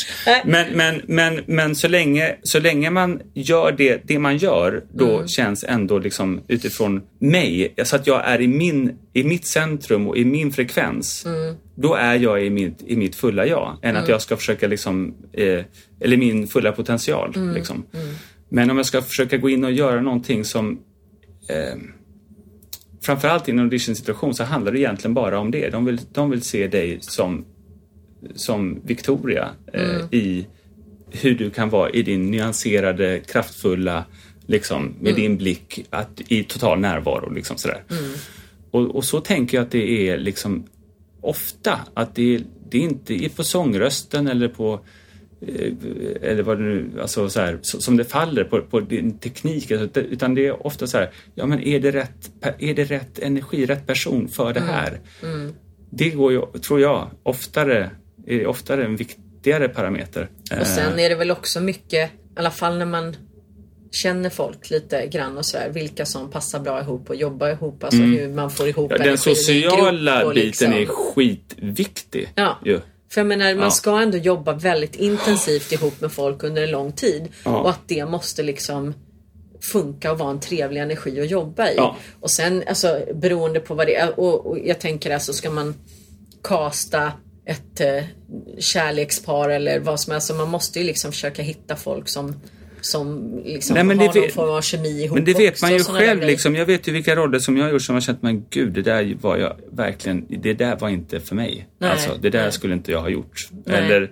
Men 0.45 0.67
men, 0.75 1.01
men, 1.07 1.39
men 1.45 1.75
så, 1.75 1.87
länge, 1.87 2.35
så 2.43 2.59
länge 2.59 2.89
man 2.89 3.21
gör 3.33 3.71
det, 3.71 4.01
det 4.03 4.19
man 4.19 4.37
gör, 4.37 4.83
då 4.93 5.15
Mm. 5.15 5.27
känns 5.27 5.63
ändå 5.63 5.99
liksom 5.99 6.41
utifrån 6.47 7.01
mig, 7.19 7.73
så 7.83 7.95
att 7.95 8.07
jag 8.07 8.27
är 8.27 8.41
i, 8.41 8.47
min, 8.47 8.97
i 9.13 9.23
mitt 9.23 9.45
centrum 9.45 10.07
och 10.07 10.17
i 10.17 10.25
min 10.25 10.51
frekvens. 10.51 11.25
Mm. 11.25 11.55
Då 11.75 11.95
är 11.95 12.15
jag 12.15 12.45
i 12.45 12.49
mitt, 12.49 12.83
i 12.87 12.95
mitt 12.95 13.15
fulla 13.15 13.45
jag, 13.45 13.77
än 13.81 13.95
att 13.95 14.07
jag 14.09 14.21
ska 14.21 14.37
försöka 14.37 14.67
liksom, 14.67 15.15
eh, 15.33 15.63
eller 15.99 16.17
min 16.17 16.47
fulla 16.47 16.71
potential. 16.71 17.33
Mm. 17.35 17.53
Liksom. 17.55 17.85
Men 18.49 18.71
om 18.71 18.77
jag 18.77 18.85
ska 18.85 19.01
försöka 19.01 19.37
gå 19.37 19.49
in 19.49 19.63
och 19.63 19.71
göra 19.71 20.01
någonting 20.01 20.45
som 20.45 20.79
eh, 21.49 21.79
Framförallt 23.03 23.47
i 23.49 23.51
en 23.51 23.59
auditionsituation 23.59 24.33
så 24.33 24.43
handlar 24.43 24.71
det 24.71 24.79
egentligen 24.79 25.13
bara 25.13 25.39
om 25.39 25.51
det. 25.51 25.69
De 25.69 25.85
vill, 25.85 25.99
de 26.11 26.29
vill 26.29 26.41
se 26.41 26.67
dig 26.67 26.97
som, 27.01 27.45
som 28.35 28.81
Victoria 28.83 29.49
eh, 29.73 30.01
i 30.11 30.45
hur 31.09 31.35
du 31.35 31.49
kan 31.49 31.69
vara 31.69 31.89
i 31.89 32.01
din 32.01 32.31
nyanserade, 32.31 33.19
kraftfulla, 33.19 34.05
liksom, 34.45 34.93
med 34.99 35.15
din 35.15 35.37
blick 35.37 35.85
att, 35.89 36.21
i 36.27 36.43
total 36.43 36.79
närvaro. 36.79 37.33
Liksom, 37.33 37.57
sådär. 37.57 37.83
Och, 38.71 38.95
och 38.95 39.05
så 39.05 39.21
tänker 39.21 39.57
jag 39.57 39.65
att 39.65 39.71
det 39.71 40.09
är 40.09 40.17
liksom 40.17 40.63
ofta 41.21 41.79
att 41.93 42.15
det, 42.15 42.43
det 42.69 42.77
är 42.77 42.81
inte 42.81 43.29
på 43.35 43.43
sångrösten 43.43 44.27
eller 44.27 44.47
på 44.47 44.79
eh, 45.41 45.73
eller 46.21 46.43
vad 46.43 46.57
det 46.57 46.63
nu, 46.63 46.89
alltså 47.01 47.29
så 47.29 47.39
här, 47.39 47.59
som 47.61 47.97
det 47.97 48.03
faller 48.03 48.43
på, 48.43 48.61
på 48.61 48.79
din 48.79 49.17
teknik, 49.17 49.71
alltså, 49.71 49.99
utan 49.99 50.35
det 50.35 50.47
är 50.47 50.67
ofta 50.67 50.87
så 50.87 50.97
här, 50.97 51.11
ja 51.35 51.45
men 51.45 51.59
är 51.59 51.79
det 51.79 51.91
rätt, 51.91 52.31
är 52.59 52.73
det 52.73 52.83
rätt 52.83 53.19
energi, 53.19 53.65
rätt 53.65 53.87
person 53.87 54.27
för 54.27 54.53
det 54.53 54.59
här? 54.59 54.99
Det 55.89 56.09
går 56.09 56.31
ju, 56.31 56.41
tror 56.41 56.81
jag, 56.81 57.09
oftare, 57.23 57.89
är 58.33 58.47
oftare 58.47 58.85
en 58.85 58.95
viktigare 58.95 59.69
parameter. 59.69 60.29
Och 60.59 60.67
sen 60.67 60.99
är 60.99 61.09
det 61.09 61.15
väl 61.15 61.31
också 61.31 61.61
mycket, 61.61 62.09
i 62.09 62.13
alla 62.35 62.51
fall 62.51 62.77
när 62.77 62.85
man 62.85 63.15
känner 63.91 64.29
folk 64.29 64.69
lite 64.69 65.07
grann 65.07 65.37
och 65.37 65.45
sådär, 65.45 65.69
vilka 65.69 66.05
som 66.05 66.31
passar 66.31 66.59
bra 66.59 66.81
ihop 66.81 67.09
och 67.09 67.15
jobbar 67.15 67.49
ihop, 67.49 67.83
alltså 67.83 68.01
hur 68.01 68.29
man 68.29 68.51
får 68.51 68.67
ihop 68.67 68.91
Mm. 68.91 69.01
Ja, 69.03 69.09
den 69.09 69.17
sociala 69.17 70.25
och 70.25 70.33
biten 70.33 70.45
liksom. 70.47 70.73
är 70.73 70.85
skitviktig. 70.85 72.29
Ja. 72.35 72.57
ju. 72.65 72.79
För 73.11 73.21
jag 73.21 73.27
menar, 73.27 73.55
man 73.55 73.63
Ja. 73.63 73.71
ska 73.71 74.01
ändå 74.01 74.17
jobba 74.17 74.53
väldigt 74.53 74.95
intensivt 74.95 75.71
ihop 75.71 76.01
med 76.01 76.11
folk 76.11 76.43
under 76.43 76.63
en 76.63 76.71
lång 76.71 76.91
tid. 76.91 77.27
Ja. 77.45 77.57
Och 77.61 77.69
att 77.69 77.79
det 77.87 78.05
måste 78.05 78.43
liksom 78.43 78.93
funka 79.73 80.11
och 80.11 80.19
vara 80.19 80.31
en 80.31 80.39
trevlig 80.39 80.81
energi 80.81 81.21
att 81.21 81.29
jobba 81.29 81.69
i. 81.69 81.73
Ja. 81.75 81.97
Och 82.19 82.31
sen 82.31 82.63
alltså 82.67 83.01
beroende 83.13 83.59
på 83.59 83.73
vad 83.75 83.87
det 83.87 83.95
är. 83.95 84.19
Och, 84.19 84.45
och 84.45 84.59
jag 84.59 84.79
tänker 84.79 85.11
alltså 85.11 85.33
ska 85.33 85.49
man 85.49 85.75
kasta 86.43 87.11
ett 87.45 87.81
eh, 87.81 88.03
kärlekspar 88.59 89.49
eller 89.49 89.79
vad 89.79 89.99
som 89.99 90.11
helst. 90.11 90.35
Man 90.35 90.49
måste 90.49 90.79
ju 90.79 90.85
liksom 90.85 91.11
försöka 91.11 91.41
hitta 91.41 91.75
folk 91.75 92.07
som 92.09 92.35
som 92.81 93.35
liksom 93.45 93.73
Nej, 93.73 93.83
men 93.83 93.99
har 93.99 94.07
det 94.07 94.13
någon 94.13 94.23
vet- 94.23 94.33
form 94.33 94.49
av 94.49 94.61
kemi 94.61 95.03
ihop 95.03 95.15
Men 95.15 95.25
det 95.25 95.33
vet 95.33 95.61
man 95.61 95.73
ju 95.73 95.79
själv 95.83 96.21
liksom. 96.21 96.55
Jag 96.55 96.65
vet 96.65 96.87
ju 96.87 96.91
vilka 96.91 97.15
roller 97.15 97.39
som 97.39 97.57
jag 97.57 97.65
har 97.65 97.71
gjort 97.71 97.81
som 97.81 97.95
har 97.95 98.01
känt, 98.01 98.21
men 98.21 98.45
gud, 98.49 98.73
det 98.73 98.81
där 98.81 99.17
var 99.21 99.37
jag 99.37 99.55
verkligen, 99.71 100.25
det 100.29 100.53
där 100.53 100.75
var 100.75 100.89
inte 100.89 101.19
för 101.19 101.35
mig. 101.35 101.67
Nej, 101.79 101.89
alltså, 101.91 102.17
det 102.21 102.29
där 102.29 102.43
nej. 102.43 102.51
skulle 102.51 102.73
inte 102.73 102.91
jag 102.91 103.01
ha 103.01 103.09
gjort. 103.09 103.49
Nej. 103.65 103.75
Eller, 103.77 104.11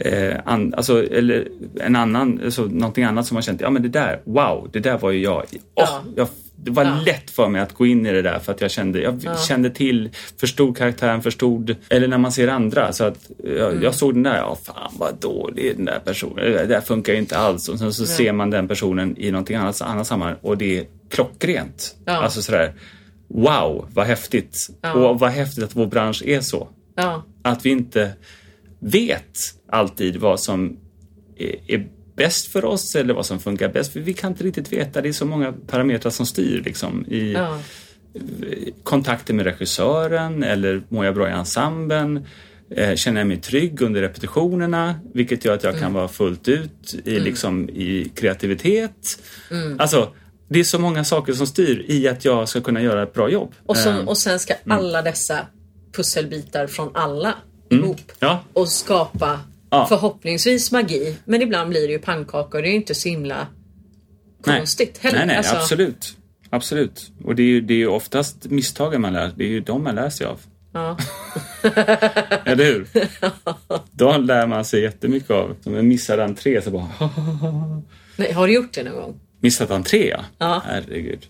eh, 0.00 0.36
an, 0.44 0.74
alltså, 0.74 1.06
eller 1.12 1.48
en 1.80 1.96
annan, 1.96 2.40
alltså, 2.44 2.62
någonting 2.64 3.04
annat 3.04 3.26
som 3.26 3.36
har 3.36 3.42
känt, 3.42 3.60
ja 3.60 3.70
men 3.70 3.82
det 3.82 3.88
där, 3.88 4.20
wow, 4.24 4.68
det 4.72 4.80
där 4.80 4.98
var 4.98 5.10
ju 5.10 5.22
jag. 5.22 5.44
Åh, 5.52 5.58
Ja. 5.74 6.02
jag 6.16 6.28
det 6.62 6.70
var 6.70 6.84
Ja. 6.84 7.00
lätt 7.06 7.30
för 7.30 7.48
mig 7.48 7.60
att 7.60 7.74
gå 7.74 7.86
in 7.86 8.06
i 8.06 8.12
det 8.12 8.22
där 8.22 8.38
för 8.38 8.52
att 8.52 8.60
jag 8.60 8.70
kände, 8.70 9.00
jag 9.00 9.40
kände 9.40 9.70
till, 9.70 10.10
förstod 10.40 10.76
karaktären, 10.76 11.22
förstod, 11.22 11.76
eller 11.88 12.08
när 12.08 12.18
man 12.18 12.32
ser 12.32 12.48
andra. 12.48 12.92
Så 12.92 13.04
att 13.04 13.30
jag, 13.44 13.70
Mm. 13.72 13.82
jag 13.82 13.94
såg 13.94 14.14
den 14.14 14.22
där, 14.22 14.36
ja 14.36 14.58
fan 14.64 14.92
vad 14.98 15.14
dålig 15.20 15.76
den 15.76 15.84
där 15.84 15.98
personen, 16.04 16.36
det 16.52 16.66
där 16.66 16.80
funkar 16.80 17.12
ju 17.12 17.18
inte 17.18 17.38
alls. 17.38 17.68
Och 17.68 17.78
sen 17.78 17.92
så 17.92 18.06
ser 18.06 18.32
man 18.32 18.50
den 18.50 18.68
personen 18.68 19.16
i 19.18 19.30
någonting 19.30 19.56
annat, 19.56 19.80
annat 19.82 20.06
sammanhang 20.06 20.36
och 20.42 20.58
det 20.58 20.78
är 20.78 20.84
klockrent. 21.10 21.96
Ja. 22.04 22.12
Alltså 22.12 22.42
sådär, 22.42 22.72
wow 23.28 23.88
vad 23.94 24.06
häftigt. 24.06 24.68
Ja. 24.80 24.92
Och 24.92 25.18
vad 25.20 25.30
häftigt 25.30 25.64
att 25.64 25.76
vår 25.76 25.86
bransch 25.86 26.22
är 26.26 26.40
så. 26.40 26.68
Ja, 26.96 27.24
Att 27.42 27.66
vi 27.66 27.70
inte 27.70 28.12
vet 28.80 29.38
alltid 29.68 30.16
vad 30.16 30.40
som 30.40 30.76
är, 31.36 31.54
är 31.74 31.86
bäst 32.18 32.46
för 32.52 32.64
oss 32.64 32.96
eller 32.96 33.14
vad 33.14 33.26
som 33.26 33.40
funkar 33.40 33.68
bäst. 33.68 33.92
För 33.92 34.00
vi 34.00 34.14
kan 34.14 34.32
inte 34.32 34.44
riktigt 34.44 34.72
veta. 34.72 35.00
Det 35.00 35.08
är 35.08 35.12
så 35.12 35.24
många 35.26 35.52
parametrar 35.66 36.10
som 36.10 36.26
styr 36.26 36.62
liksom, 36.64 37.06
i 37.08 37.32
ja, 37.32 37.58
kontakter 38.82 39.34
med 39.34 39.44
regissören 39.46 40.42
eller 40.42 40.82
mår 40.88 41.04
jag 41.04 41.14
bra 41.14 41.28
i 41.28 41.32
ensemblen? 41.32 42.26
Eh, 42.70 42.94
känner 42.94 43.20
jag 43.20 43.28
mig 43.28 43.36
trygg 43.40 43.82
under 43.82 44.00
repetitionerna? 44.00 44.94
Vilket 45.14 45.44
gör 45.44 45.54
att 45.54 45.62
jag 45.64 45.70
Mm. 45.70 45.82
kan 45.82 45.92
vara 45.92 46.08
fullt 46.08 46.48
ut 46.48 46.94
i, 47.04 47.20
liksom, 47.20 47.68
i 47.68 48.12
kreativitet. 48.14 49.20
Mm. 49.50 49.80
Alltså, 49.80 50.12
det 50.48 50.60
är 50.60 50.64
så 50.64 50.78
många 50.78 51.04
saker 51.04 51.32
som 51.32 51.46
styr 51.46 51.84
i 51.88 52.08
att 52.08 52.24
jag 52.24 52.48
ska 52.48 52.60
kunna 52.60 52.82
göra 52.82 53.02
ett 53.02 53.14
bra 53.14 53.30
jobb. 53.30 53.54
och, 53.66 53.76
Eh, 53.76 53.82
som, 53.82 54.08
och 54.08 54.18
sen 54.18 54.38
ska 54.38 54.54
mm. 54.54 54.78
alla 54.78 55.02
dessa 55.02 55.46
pusselbitar 55.92 56.66
från 56.66 56.90
alla 56.94 57.34
ihop 57.70 58.00
ja, 58.18 58.44
och 58.52 58.68
skapa 58.68 59.40
Ja. 59.70 59.86
förhoppningsvis 59.88 60.72
magi. 60.72 61.16
Men 61.24 61.42
ibland 61.42 61.70
blir 61.70 61.86
det 61.86 61.92
ju 61.92 61.98
pannkakor. 61.98 62.62
Det 62.62 62.68
är 62.68 62.70
ju 62.70 62.76
inte 62.76 62.94
så 62.94 63.08
himla 63.08 63.46
Nej. 64.46 64.58
konstigt 64.58 64.98
heller. 64.98 65.18
Nej, 65.18 65.26
nej, 65.26 65.36
Alltså, 65.36 65.56
absolut. 65.56 66.16
Absolut. 66.50 67.10
Och 67.24 67.34
det 67.34 67.42
är 67.42 67.46
ju 67.46 67.60
det 67.60 67.74
är 67.74 67.78
ju 67.78 67.86
oftast 67.86 68.44
misstagen 68.50 69.00
man 69.00 69.12
lär 69.12 69.32
Det 69.36 69.44
är 69.44 69.48
ju 69.48 69.60
de 69.60 69.84
man 69.84 69.94
lär 69.94 70.10
sig 70.10 70.26
av. 70.26 70.40
Ja. 70.72 70.98
Eller 72.44 72.64
hur? 72.64 72.86
De 73.92 74.24
lär 74.24 74.46
man 74.46 74.64
sig 74.64 74.82
jättemycket 74.82 75.30
av. 75.30 75.56
Som 75.60 75.76
en 75.76 75.88
missad 75.88 76.20
entré 76.20 76.62
så 76.62 76.70
bara... 76.70 76.88
Nej, 78.16 78.32
har 78.32 78.46
du 78.46 78.54
gjort 78.54 78.72
det 78.72 78.82
någon 78.82 78.94
gång? 78.94 79.20
Missat 79.40 79.70
entré, 79.70 80.08
ja. 80.08 80.24
Ja. 80.38 80.62
Herregud. 80.66 81.26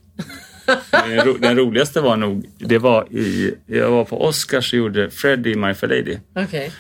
Den, 0.91 1.21
ro, 1.25 1.37
den 1.41 1.57
roligaste 1.57 2.01
var 2.01 2.17
nog, 2.17 2.47
det 2.59 2.79
var 2.79 3.13
i, 3.13 3.55
jag 3.67 3.91
var 3.91 4.05
på 4.05 4.25
Oscars 4.25 4.73
och 4.73 4.79
gjorde 4.79 5.11
Freddie 5.11 5.55
My 5.55 5.75
Fair 5.75 5.89
Lady. 5.89 6.19
Okej. 6.37 6.73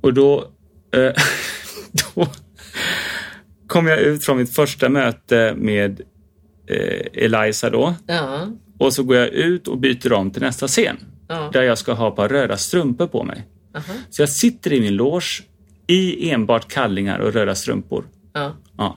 Och 0.00 0.14
då, 0.14 0.48
då 2.14 2.28
kom 3.66 3.86
jag 3.86 3.98
ut 3.98 4.24
från 4.24 4.36
mitt 4.36 4.54
första 4.54 4.88
möte 4.88 5.54
med 5.56 6.00
eh, 6.66 7.24
Eliza 7.24 7.70
då. 7.70 7.94
Ja. 8.06 8.48
Och 8.78 8.92
så 8.92 9.02
går 9.02 9.16
jag 9.16 9.28
ut 9.28 9.68
och 9.68 9.78
byter 9.78 10.12
om 10.12 10.30
till 10.30 10.42
nästa 10.42 10.68
scen. 10.68 10.96
Ja. 11.28 11.50
Där 11.52 11.62
jag 11.62 11.78
ska 11.78 11.92
ha 11.92 12.08
ett 12.08 12.16
par 12.16 12.28
röda 12.28 12.56
strumpor 12.56 13.06
på 13.06 13.24
mig. 13.24 13.46
Aha. 13.74 13.92
Så 14.10 14.22
jag 14.22 14.28
sitter 14.28 14.72
i 14.72 14.80
min 14.80 14.94
loge 14.96 15.42
i 15.86 16.30
enbart 16.30 16.72
kallingar 16.72 17.18
och 17.18 17.32
röda 17.32 17.54
strumpor. 17.54 18.04
Ja. 18.32 18.56
Ja. 18.76 18.96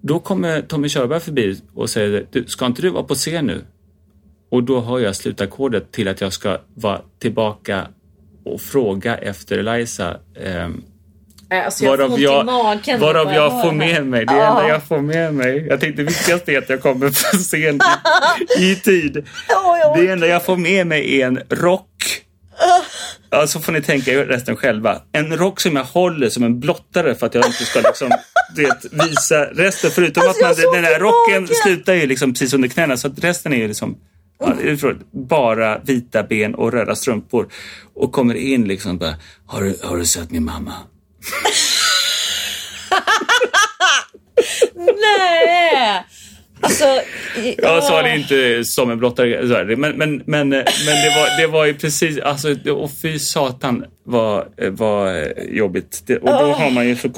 Då 0.00 0.18
kommer 0.18 0.62
Tommy 0.62 0.88
Körberg 0.88 1.20
förbi 1.20 1.60
och 1.74 1.90
säger, 1.90 2.26
du, 2.30 2.44
ska 2.46 2.66
inte 2.66 2.82
du 2.82 2.90
vara 2.90 3.02
på 3.02 3.14
scen 3.14 3.46
nu? 3.46 3.64
Och 4.50 4.62
då 4.62 4.80
har 4.80 4.98
jag 4.98 5.16
slutackordet 5.16 5.92
till 5.92 6.08
att 6.08 6.20
jag 6.20 6.32
ska 6.32 6.58
vara 6.74 7.00
tillbaka 7.18 7.88
och 8.44 8.60
fråga 8.60 9.16
efter 9.16 9.58
Eliza. 9.58 10.16
Nej, 10.44 10.70
Alltså 11.50 11.84
jag 11.84 11.96
varav 11.96 12.20
jag, 12.20 12.46
magen. 12.46 13.00
varav 13.00 13.32
jag 13.34 13.50
hör 13.50 13.62
får 13.62 13.72
med 13.72 14.06
mig. 14.06 14.26
Det 14.26 14.32
enda 14.32 14.68
jag 14.68 14.82
får 14.84 14.98
med 15.00 15.34
mig. 15.34 15.66
Jag 15.68 15.80
tänkte 15.80 16.02
det 16.02 16.08
viktigaste 16.08 16.52
är 16.52 16.58
att 16.58 16.68
jag 16.68 16.82
kommer 16.82 17.10
för 17.10 17.36
sent 17.36 17.82
i, 18.58 18.70
i 18.70 18.76
tid. 18.76 19.26
Jag 19.48 19.98
Det 19.98 20.12
enda 20.12 20.26
jag 20.26 20.44
får 20.44 20.56
med 20.56 20.86
mig 20.86 21.20
är 21.20 21.26
en 21.26 21.40
rock. 21.50 22.22
Ja, 23.30 23.46
så 23.46 23.60
får 23.60 23.72
ni 23.72 23.82
tänka 23.82 24.12
resten 24.12 24.56
själva. 24.56 25.02
En 25.12 25.36
rock 25.36 25.60
som 25.60 25.76
jag 25.76 25.84
håller 25.84 26.28
som 26.28 26.42
en 26.42 26.60
blottare 26.60 27.14
för 27.14 27.26
att 27.26 27.34
jag 27.34 27.46
inte 27.46 27.64
ska 27.64 27.80
liksom, 27.80 28.10
vet, 28.56 28.84
visa 28.92 29.44
resten. 29.44 29.90
Förutom 29.90 30.22
Alltså, 30.28 30.46
att 30.46 30.58
jag 30.58 30.66
man, 30.66 30.74
den 30.74 30.84
här 30.84 30.98
rocken 31.00 31.42
magen. 31.42 31.48
slutar 31.64 31.94
ju 31.94 32.06
liksom 32.06 32.32
precis 32.32 32.54
under 32.54 32.68
knäna 32.68 32.96
så 32.96 33.08
att 33.08 33.24
resten 33.24 33.52
är 33.52 33.56
ju 33.56 33.68
liksom 33.68 33.96
ja, 34.40 34.94
bara 35.12 35.78
vita 35.78 36.22
ben 36.22 36.54
och 36.54 36.72
röda 36.72 36.94
strumpor. 36.94 37.48
Och 37.94 38.12
kommer 38.12 38.34
in 38.34 38.68
liksom 38.68 38.98
bara, 38.98 39.14
har 39.46 39.62
du, 39.62 39.78
har 39.82 39.96
du 39.96 40.04
sett 40.04 40.30
min 40.30 40.44
mamma? 40.44 40.72
Nej! 44.74 46.04
Alltså... 46.62 46.84
i- 47.36 47.54
Jag 47.58 47.84
sa 47.84 48.02
det 48.02 48.16
inte 48.16 48.64
som 48.64 48.90
en 48.90 48.98
blottare, 48.98 49.76
men, 49.76 49.96
men, 49.96 50.22
men, 50.26 50.48
men 50.48 50.48
det, 50.48 51.12
var, 51.16 51.40
det 51.40 51.46
var 51.46 51.64
ju 51.64 51.74
precis, 51.74 52.18
alltså, 52.18 52.54
och 52.70 52.90
fy 53.02 53.18
satan 53.18 53.84
vad 54.04 54.44
var 54.70 55.32
jobbigt. 55.50 56.02
Det, 56.06 56.16
och 56.16 56.26
då 56.28 56.52
har 56.52 56.70
man 56.70 56.88
ju 56.88 56.96
så 56.96 57.08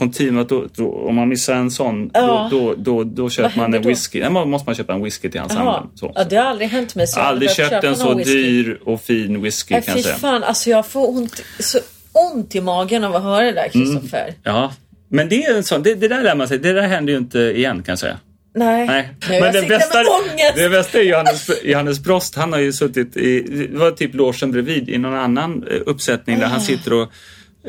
då, 0.48 0.64
då, 0.76 0.92
om 1.08 1.14
man 1.14 1.28
missar 1.28 1.54
en 1.54 1.70
sån, 1.70 2.10
Ja. 2.14 2.48
då, 2.50 2.74
då, 2.74 2.74
då, 2.74 3.04
då 3.04 3.30
köper 3.30 3.48
Vad 3.48 3.56
man 3.56 3.74
en 3.74 3.82
då? 3.82 3.88
whisky. 3.88 4.20
Nej, 4.20 4.30
man 4.30 4.50
måste 4.50 4.68
man 4.68 4.74
köpa 4.74 4.92
en 4.92 5.02
whisky 5.04 5.30
till 5.30 5.38
Jaha. 5.38 5.44
ensemblen. 5.44 5.82
Så. 5.94 6.12
Ja, 6.14 6.24
det 6.24 6.36
har 6.36 6.44
aldrig 6.44 6.68
hänt 6.68 6.94
mig. 6.94 7.06
Så 7.06 7.20
aldrig 7.20 7.50
köpt 7.50 7.84
en 7.84 7.96
så 7.96 8.14
whisky. 8.14 8.32
dyr 8.34 8.80
och 8.84 9.00
fin 9.00 9.42
whisky 9.42 9.74
Nej, 9.74 9.82
kan 9.82 9.94
jag 9.94 10.04
säga. 10.04 10.16
fan, 10.16 10.44
alltså 10.44 10.70
jag 10.70 10.86
får 10.86 11.08
ont, 11.16 11.42
så 11.58 11.78
ont 12.12 12.54
i 12.54 12.60
magen 12.60 13.04
av 13.04 13.16
att 13.16 13.22
höra 13.22 13.44
det 13.44 13.52
där, 13.52 13.68
Kristoffer. 13.68 14.34
Ja. 14.42 14.72
Men 15.08 15.28
det 15.28 15.44
är 15.44 15.56
en 15.56 15.64
sån, 15.64 15.82
det, 15.82 15.94
det 15.94 16.08
där 16.08 16.22
lär 16.22 16.34
man 16.34 16.48
sig, 16.48 16.58
det 16.58 16.72
där 16.72 16.82
händer 16.82 17.12
ju 17.12 17.18
inte 17.18 17.38
igen 17.38 17.82
kan 17.82 17.92
jag 17.92 17.98
säga. 17.98 18.18
Nej. 18.54 18.86
Nej. 18.86 19.14
Nej, 19.28 19.52
sitter 19.52 19.68
med 20.04 20.32
ångest. 20.32 20.56
det 20.56 20.68
bästa 20.68 20.98
är 20.98 21.02
Johannes, 21.02 21.50
Johannes 21.64 22.00
Brost. 22.00 22.34
Han 22.36 22.52
har 22.52 22.60
ju 22.60 22.72
suttit 22.72 23.16
i, 23.16 23.40
det 23.70 23.78
var 23.78 23.90
typ 23.90 24.14
logen 24.14 24.52
bredvid 24.52 24.88
i 24.88 24.98
någon 24.98 25.14
annan 25.14 25.66
eh, 25.70 25.76
uppsättning 25.86 26.38
där 26.38 26.46
han 26.46 26.60
sitter 26.60 26.92
och 26.92 27.08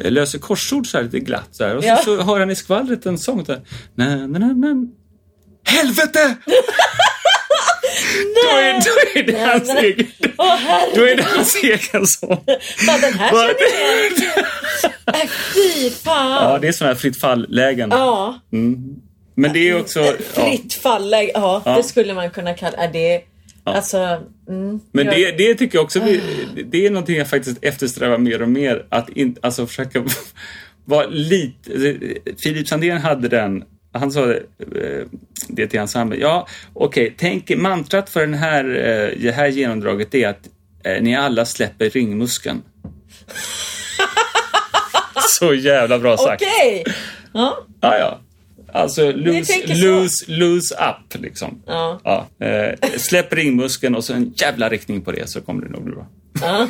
eh, 0.03 0.11
löser 0.11 0.39
korsord 0.39 0.87
så 0.87 0.97
här 0.97 1.03
lite 1.03 1.19
glatt. 1.19 1.47
Så 1.51 1.63
här. 1.65 1.75
Och 1.75 1.83
så, 1.83 1.89
Ja. 1.89 1.97
så 1.97 2.21
hör 2.21 2.39
han 2.39 2.51
i 2.51 2.55
skvallret 2.55 3.05
en 3.05 3.17
sång. 3.17 3.45
Så 3.45 3.51
här, 3.51 3.61
na, 3.95 4.15
na, 4.27 4.39
na, 4.39 4.47
na. 4.53 4.87
Helvete! 5.65 6.35
Då 8.35 8.57
är, 8.57 8.73
då 8.73 9.19
är 9.19 9.23
det 9.23 9.39
hans 9.51 9.67
nej. 9.67 9.85
egen, 9.85 10.07
Åh 10.37 10.55
herregud, 10.55 10.95
då 10.95 11.03
är 11.07 11.15
det 11.15 11.23
hans 11.23 11.55
egen 11.63 12.07
sång. 12.07 12.43
vad 12.87 13.01
den 13.01 13.13
här 13.13 13.29
känner 13.29 13.55
jag 13.71 14.11
igen. 14.11 14.45
Nej, 15.13 15.29
fy 15.53 15.89
fan. 15.89 16.51
Ja, 16.51 16.59
det 16.59 16.67
är 16.67 16.71
sådana 16.71 16.93
här 16.93 16.99
fritt 17.01 17.19
fall-lägen. 17.19 17.89
Ja, 17.91 18.39
Men 19.35 19.53
det 19.53 19.69
är 19.69 19.79
också... 19.79 19.99
Ja. 19.99 20.13
fritt 20.33 20.73
fall. 20.73 21.11
Ja, 21.11 21.61
Ja. 21.65 21.77
det 21.77 21.83
skulle 21.83 22.13
man 22.13 22.29
kunna 22.29 22.53
kalla 22.53 22.87
det. 22.87 23.21
Alltså, 23.65 23.97
mm, 24.49 24.79
Men 24.91 25.05
jag- 25.05 25.15
det, 25.15 25.31
det 25.31 25.55
tycker 25.55 25.77
jag 25.77 25.83
också, 25.85 25.99
vi- 25.99 26.21
det 26.71 26.85
är 26.85 26.89
någonting 26.89 27.15
jag 27.15 27.29
faktiskt 27.29 27.57
eftersträvar 27.61 28.17
mer 28.17 28.41
och 28.41 28.49
mer. 28.49 28.85
Att 28.89 29.09
in, 29.09 29.35
alltså 29.41 29.67
försöka 29.67 30.03
vara 30.85 31.05
lite... 31.07 31.97
Filip 32.43 32.67
Sandén 32.67 32.97
hade 32.97 33.27
den, 33.27 33.63
han 33.93 34.11
sa 34.11 34.25
det, 34.25 34.43
eh, 34.59 35.05
det 35.47 35.67
till 35.67 35.79
ensemblen. 35.79 36.19
Ja, 36.21 36.47
okej, 36.73 37.15
tänk 37.17 37.49
mantrat 37.49 38.09
för 38.09 38.19
den 38.19 38.33
här, 38.33 38.65
eh, 38.65 39.21
det 39.21 39.31
här 39.31 39.47
genomdraget 39.47 40.15
är 40.15 40.27
att 40.27 40.47
eh, 40.83 41.01
ni 41.01 41.15
alla 41.15 41.45
släpper 41.45 41.89
ringmuskeln. 41.89 42.61
Så 45.39 45.53
jävla 45.53 45.99
bra 45.99 46.17
sagt. 46.17 46.43
Okej. 46.43 46.83
Ja, 47.33 47.65
Ja, 47.81 47.97
ja. 47.97 48.19
Alltså 48.73 49.11
så. 49.11 49.17
lose, 49.73 50.25
lose 50.27 50.75
up 50.75 51.21
liksom. 51.21 51.61
Ja. 51.65 51.99
Ja, 52.03 52.45
eh, 52.45 52.89
släpp 52.97 53.33
ringmuskeln 53.33 53.95
och 53.95 54.03
så 54.03 54.13
en 54.13 54.33
jävla 54.35 54.69
riktning 54.69 55.01
på 55.01 55.11
det 55.11 55.29
så 55.29 55.41
kommer 55.41 55.65
det 55.65 55.69
nog 55.71 55.83
bli 55.83 55.95
bra. 55.95 56.07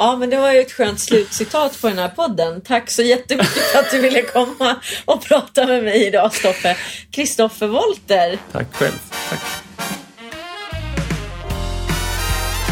ja, 0.00 0.16
men 0.16 0.30
det 0.30 0.36
var 0.36 0.52
ju 0.52 0.60
ett 0.60 0.72
skönt 0.72 1.00
slutcitat 1.00 1.80
på 1.80 1.88
den 1.88 1.98
här 1.98 2.08
podden. 2.08 2.60
Tack 2.60 2.90
så 2.90 3.02
jättemycket 3.02 3.72
för 3.72 3.78
att 3.78 3.90
du 3.90 4.00
ville 4.00 4.22
komma 4.22 4.76
och 5.04 5.24
prata 5.24 5.66
med 5.66 5.84
mig 5.84 6.06
idag, 6.06 6.34
Stoffe. 6.34 6.76
Kristoffer 7.10 7.66
Wolter. 7.66 8.38
Tack 8.52 8.74
själv. 8.74 8.98
Tack. 9.30 9.40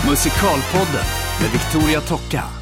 Musikalpodden 0.08 1.04
med 1.40 1.50
Victoria 1.52 2.00
Tocka. 2.00 2.57